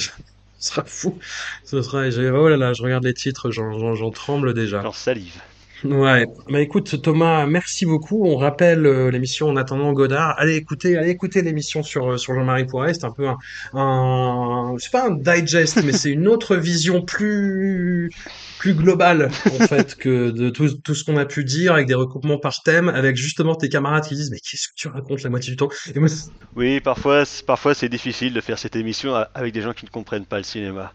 sera 0.60 0.84
fou. 0.86 1.18
Ce 1.64 1.82
sera, 1.82 2.04
oh 2.34 2.50
là 2.50 2.58
là, 2.58 2.74
je 2.74 2.84
regarde 2.84 3.04
les 3.04 3.14
titres, 3.14 3.52
j'en, 3.52 3.78
j'en, 3.80 3.96
j'en 3.96 4.12
tremble 4.12 4.54
déjà. 4.54 4.82
J'en 4.82 4.92
salive. 4.92 5.42
Ouais. 5.84 6.26
Bah 6.50 6.62
écoute, 6.62 7.02
Thomas, 7.02 7.46
merci 7.46 7.86
beaucoup. 7.86 8.26
On 8.26 8.38
rappelle 8.38 8.86
euh, 8.86 9.12
l'émission 9.12 9.50
En 9.50 9.56
attendant 9.56 9.92
Godard. 9.94 10.34
Allez 10.40 10.56
écouter, 10.56 10.98
allez 10.98 11.10
écouter 11.12 11.42
l'émission 11.42 11.84
sur 11.84 12.14
euh, 12.14 12.18
sur 12.18 12.34
Jean-Marie 12.34 12.66
Poiret. 12.66 12.94
C'est 12.94 13.04
un 13.04 13.12
peu 13.12 13.28
un, 13.28 13.38
un, 13.74 14.76
c'est 14.80 14.92
pas 14.92 15.08
un 15.08 15.12
digest, 15.12 15.84
mais 15.84 15.92
c'est 15.92 16.10
une 16.10 16.28
autre 16.28 16.56
vision 16.56 17.02
plus 17.02 18.10
plus 18.58 18.74
globale 18.74 19.30
en 19.50 19.60
fait 19.60 19.96
que 19.96 20.32
de 20.32 20.50
tout, 20.50 20.70
tout 20.84 20.96
ce 20.96 21.04
qu'on 21.04 21.18
a 21.18 21.26
pu 21.26 21.44
dire 21.44 21.74
avec 21.74 21.88
des 21.88 21.94
recoupements 21.94 22.40
par 22.40 22.62
thème, 22.64 22.90
avec 22.90 23.16
justement 23.18 23.56
tes 23.56 23.70
camarades 23.70 24.06
qui 24.08 24.16
disent 24.16 24.32
mais 24.32 24.40
qu'est-ce 24.40 24.68
que 24.70 24.74
tu 24.76 24.88
racontes 24.88 25.24
la 25.24 25.30
moitié 25.30 25.52
du 25.52 25.58
temps? 25.58 25.70
Et 25.94 26.00
moi, 26.00 26.10
Oui, 26.56 26.80
parfois, 26.80 27.24
parfois 27.46 27.74
c'est 27.76 27.90
difficile 27.90 28.34
de 28.34 28.42
faire 28.42 28.58
cette 28.58 28.76
émission 28.76 29.14
a- 29.14 29.30
avec 29.34 29.54
des 29.54 29.62
gens 29.62 29.74
qui 29.74 29.86
ne 29.86 29.90
comprennent 29.90 30.26
pas 30.26 30.38
le 30.38 30.44
cinéma. 30.44 30.94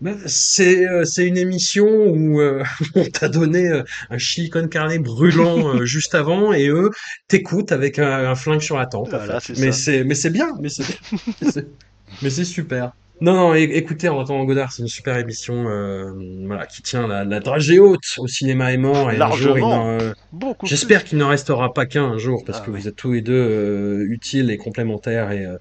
bah, 0.00 0.12
c'est 0.26 0.86
euh, 0.88 1.04
c'est 1.04 1.26
une 1.26 1.36
émission 1.36 1.86
où 1.86 2.40
euh, 2.40 2.62
on 2.94 3.04
t'a 3.04 3.28
donné 3.28 3.68
euh, 3.68 3.82
un 4.10 4.18
chili 4.18 4.50
con 4.50 4.68
carne 4.68 4.96
brûlant 4.98 5.76
euh, 5.76 5.84
juste 5.84 6.14
avant 6.14 6.52
et 6.52 6.68
eux 6.68 6.90
t'écoutent 7.28 7.72
avec 7.72 7.98
un, 7.98 8.30
un 8.30 8.34
flingue 8.34 8.60
sur 8.60 8.76
la 8.78 8.86
tempe. 8.86 9.14
en 9.14 9.20
fait. 9.20 9.52
Mais 9.58 9.72
c'est 9.72 10.04
mais 10.04 10.14
c'est 10.14 10.30
bien, 10.30 10.48
mais 10.60 10.68
c'est 10.68 10.84
mais 12.20 12.30
c'est 12.30 12.44
super. 12.44 12.92
Non, 13.22 13.34
non, 13.34 13.54
écoutez, 13.54 14.08
en 14.08 14.18
attendant 14.20 14.44
Godard, 14.44 14.72
c'est 14.72 14.82
une 14.82 14.88
super 14.88 15.16
émission 15.16 15.68
euh, 15.68 16.10
voilà, 16.44 16.66
qui 16.66 16.82
tient 16.82 17.06
la, 17.06 17.22
la 17.24 17.38
dragée 17.38 17.78
haute 17.78 18.02
au 18.18 18.26
cinéma 18.26 18.76
mort 18.76 19.12
et 19.12 19.14
un 19.14 19.18
Largement. 19.18 19.86
euh, 19.90 20.12
Beaucoup 20.32 20.66
j'espère 20.66 21.04
qu'il 21.04 21.18
n'en 21.18 21.28
restera 21.28 21.72
pas 21.72 21.86
qu'un 21.86 22.02
un 22.04 22.18
jour 22.18 22.42
parce 22.44 22.58
Ah 22.60 22.66
que 22.66 22.72
oui. 22.72 22.80
vous 22.80 22.88
êtes 22.88 22.96
tous 22.96 23.12
les 23.12 23.20
deux 23.20 23.32
euh, 23.32 24.06
utiles 24.10 24.50
et 24.50 24.56
complémentaires 24.56 25.30
et 25.30 25.46
euh, 25.46 25.56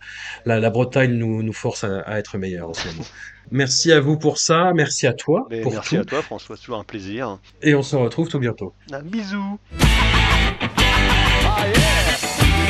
la, 0.48 0.60
la 0.60 0.70
Bretagne 0.72 1.14
nous, 1.14 1.44
nous 1.44 1.54
force 1.54 1.84
à, 1.84 2.00
à 2.00 2.18
être 2.18 2.40
meilleurs 2.40 2.70
en 2.70 2.74
ce 2.74 2.88
moment. 2.88 3.04
Merci 3.52 3.92
à 3.92 4.00
vous 4.00 4.18
pour 4.18 4.40
ça, 4.40 4.72
merci 4.74 5.06
à 5.08 5.14
toi 5.14 5.46
Mais 5.52 5.62
pour 5.62 5.74
merci 5.74 5.96
tout 5.98 6.02
à 6.02 6.06
toi, 6.06 6.22
François, 6.24 6.56
c'est 6.56 6.64
toujours 6.64 6.80
un 6.80 6.84
plaisir. 6.84 7.38
et 7.62 7.76
on 7.76 7.84
se 7.84 7.96
retrouve 7.96 8.28
tout 8.28 8.40
bientôt. 8.40 8.74
Un 8.92 9.02
bisou. 9.04 9.60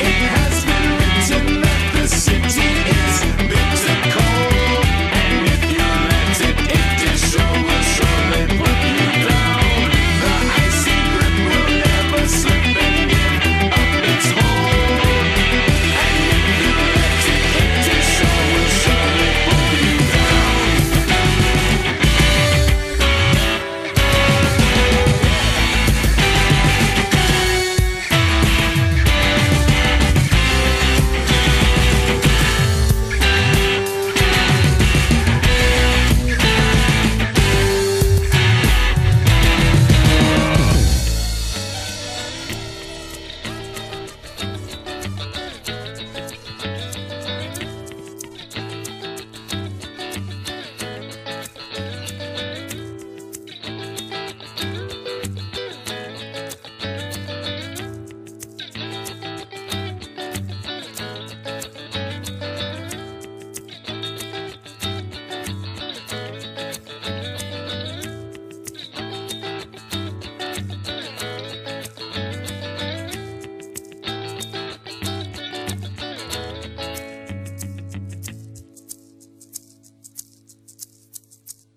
It 0.04 0.10
has 2.04 2.91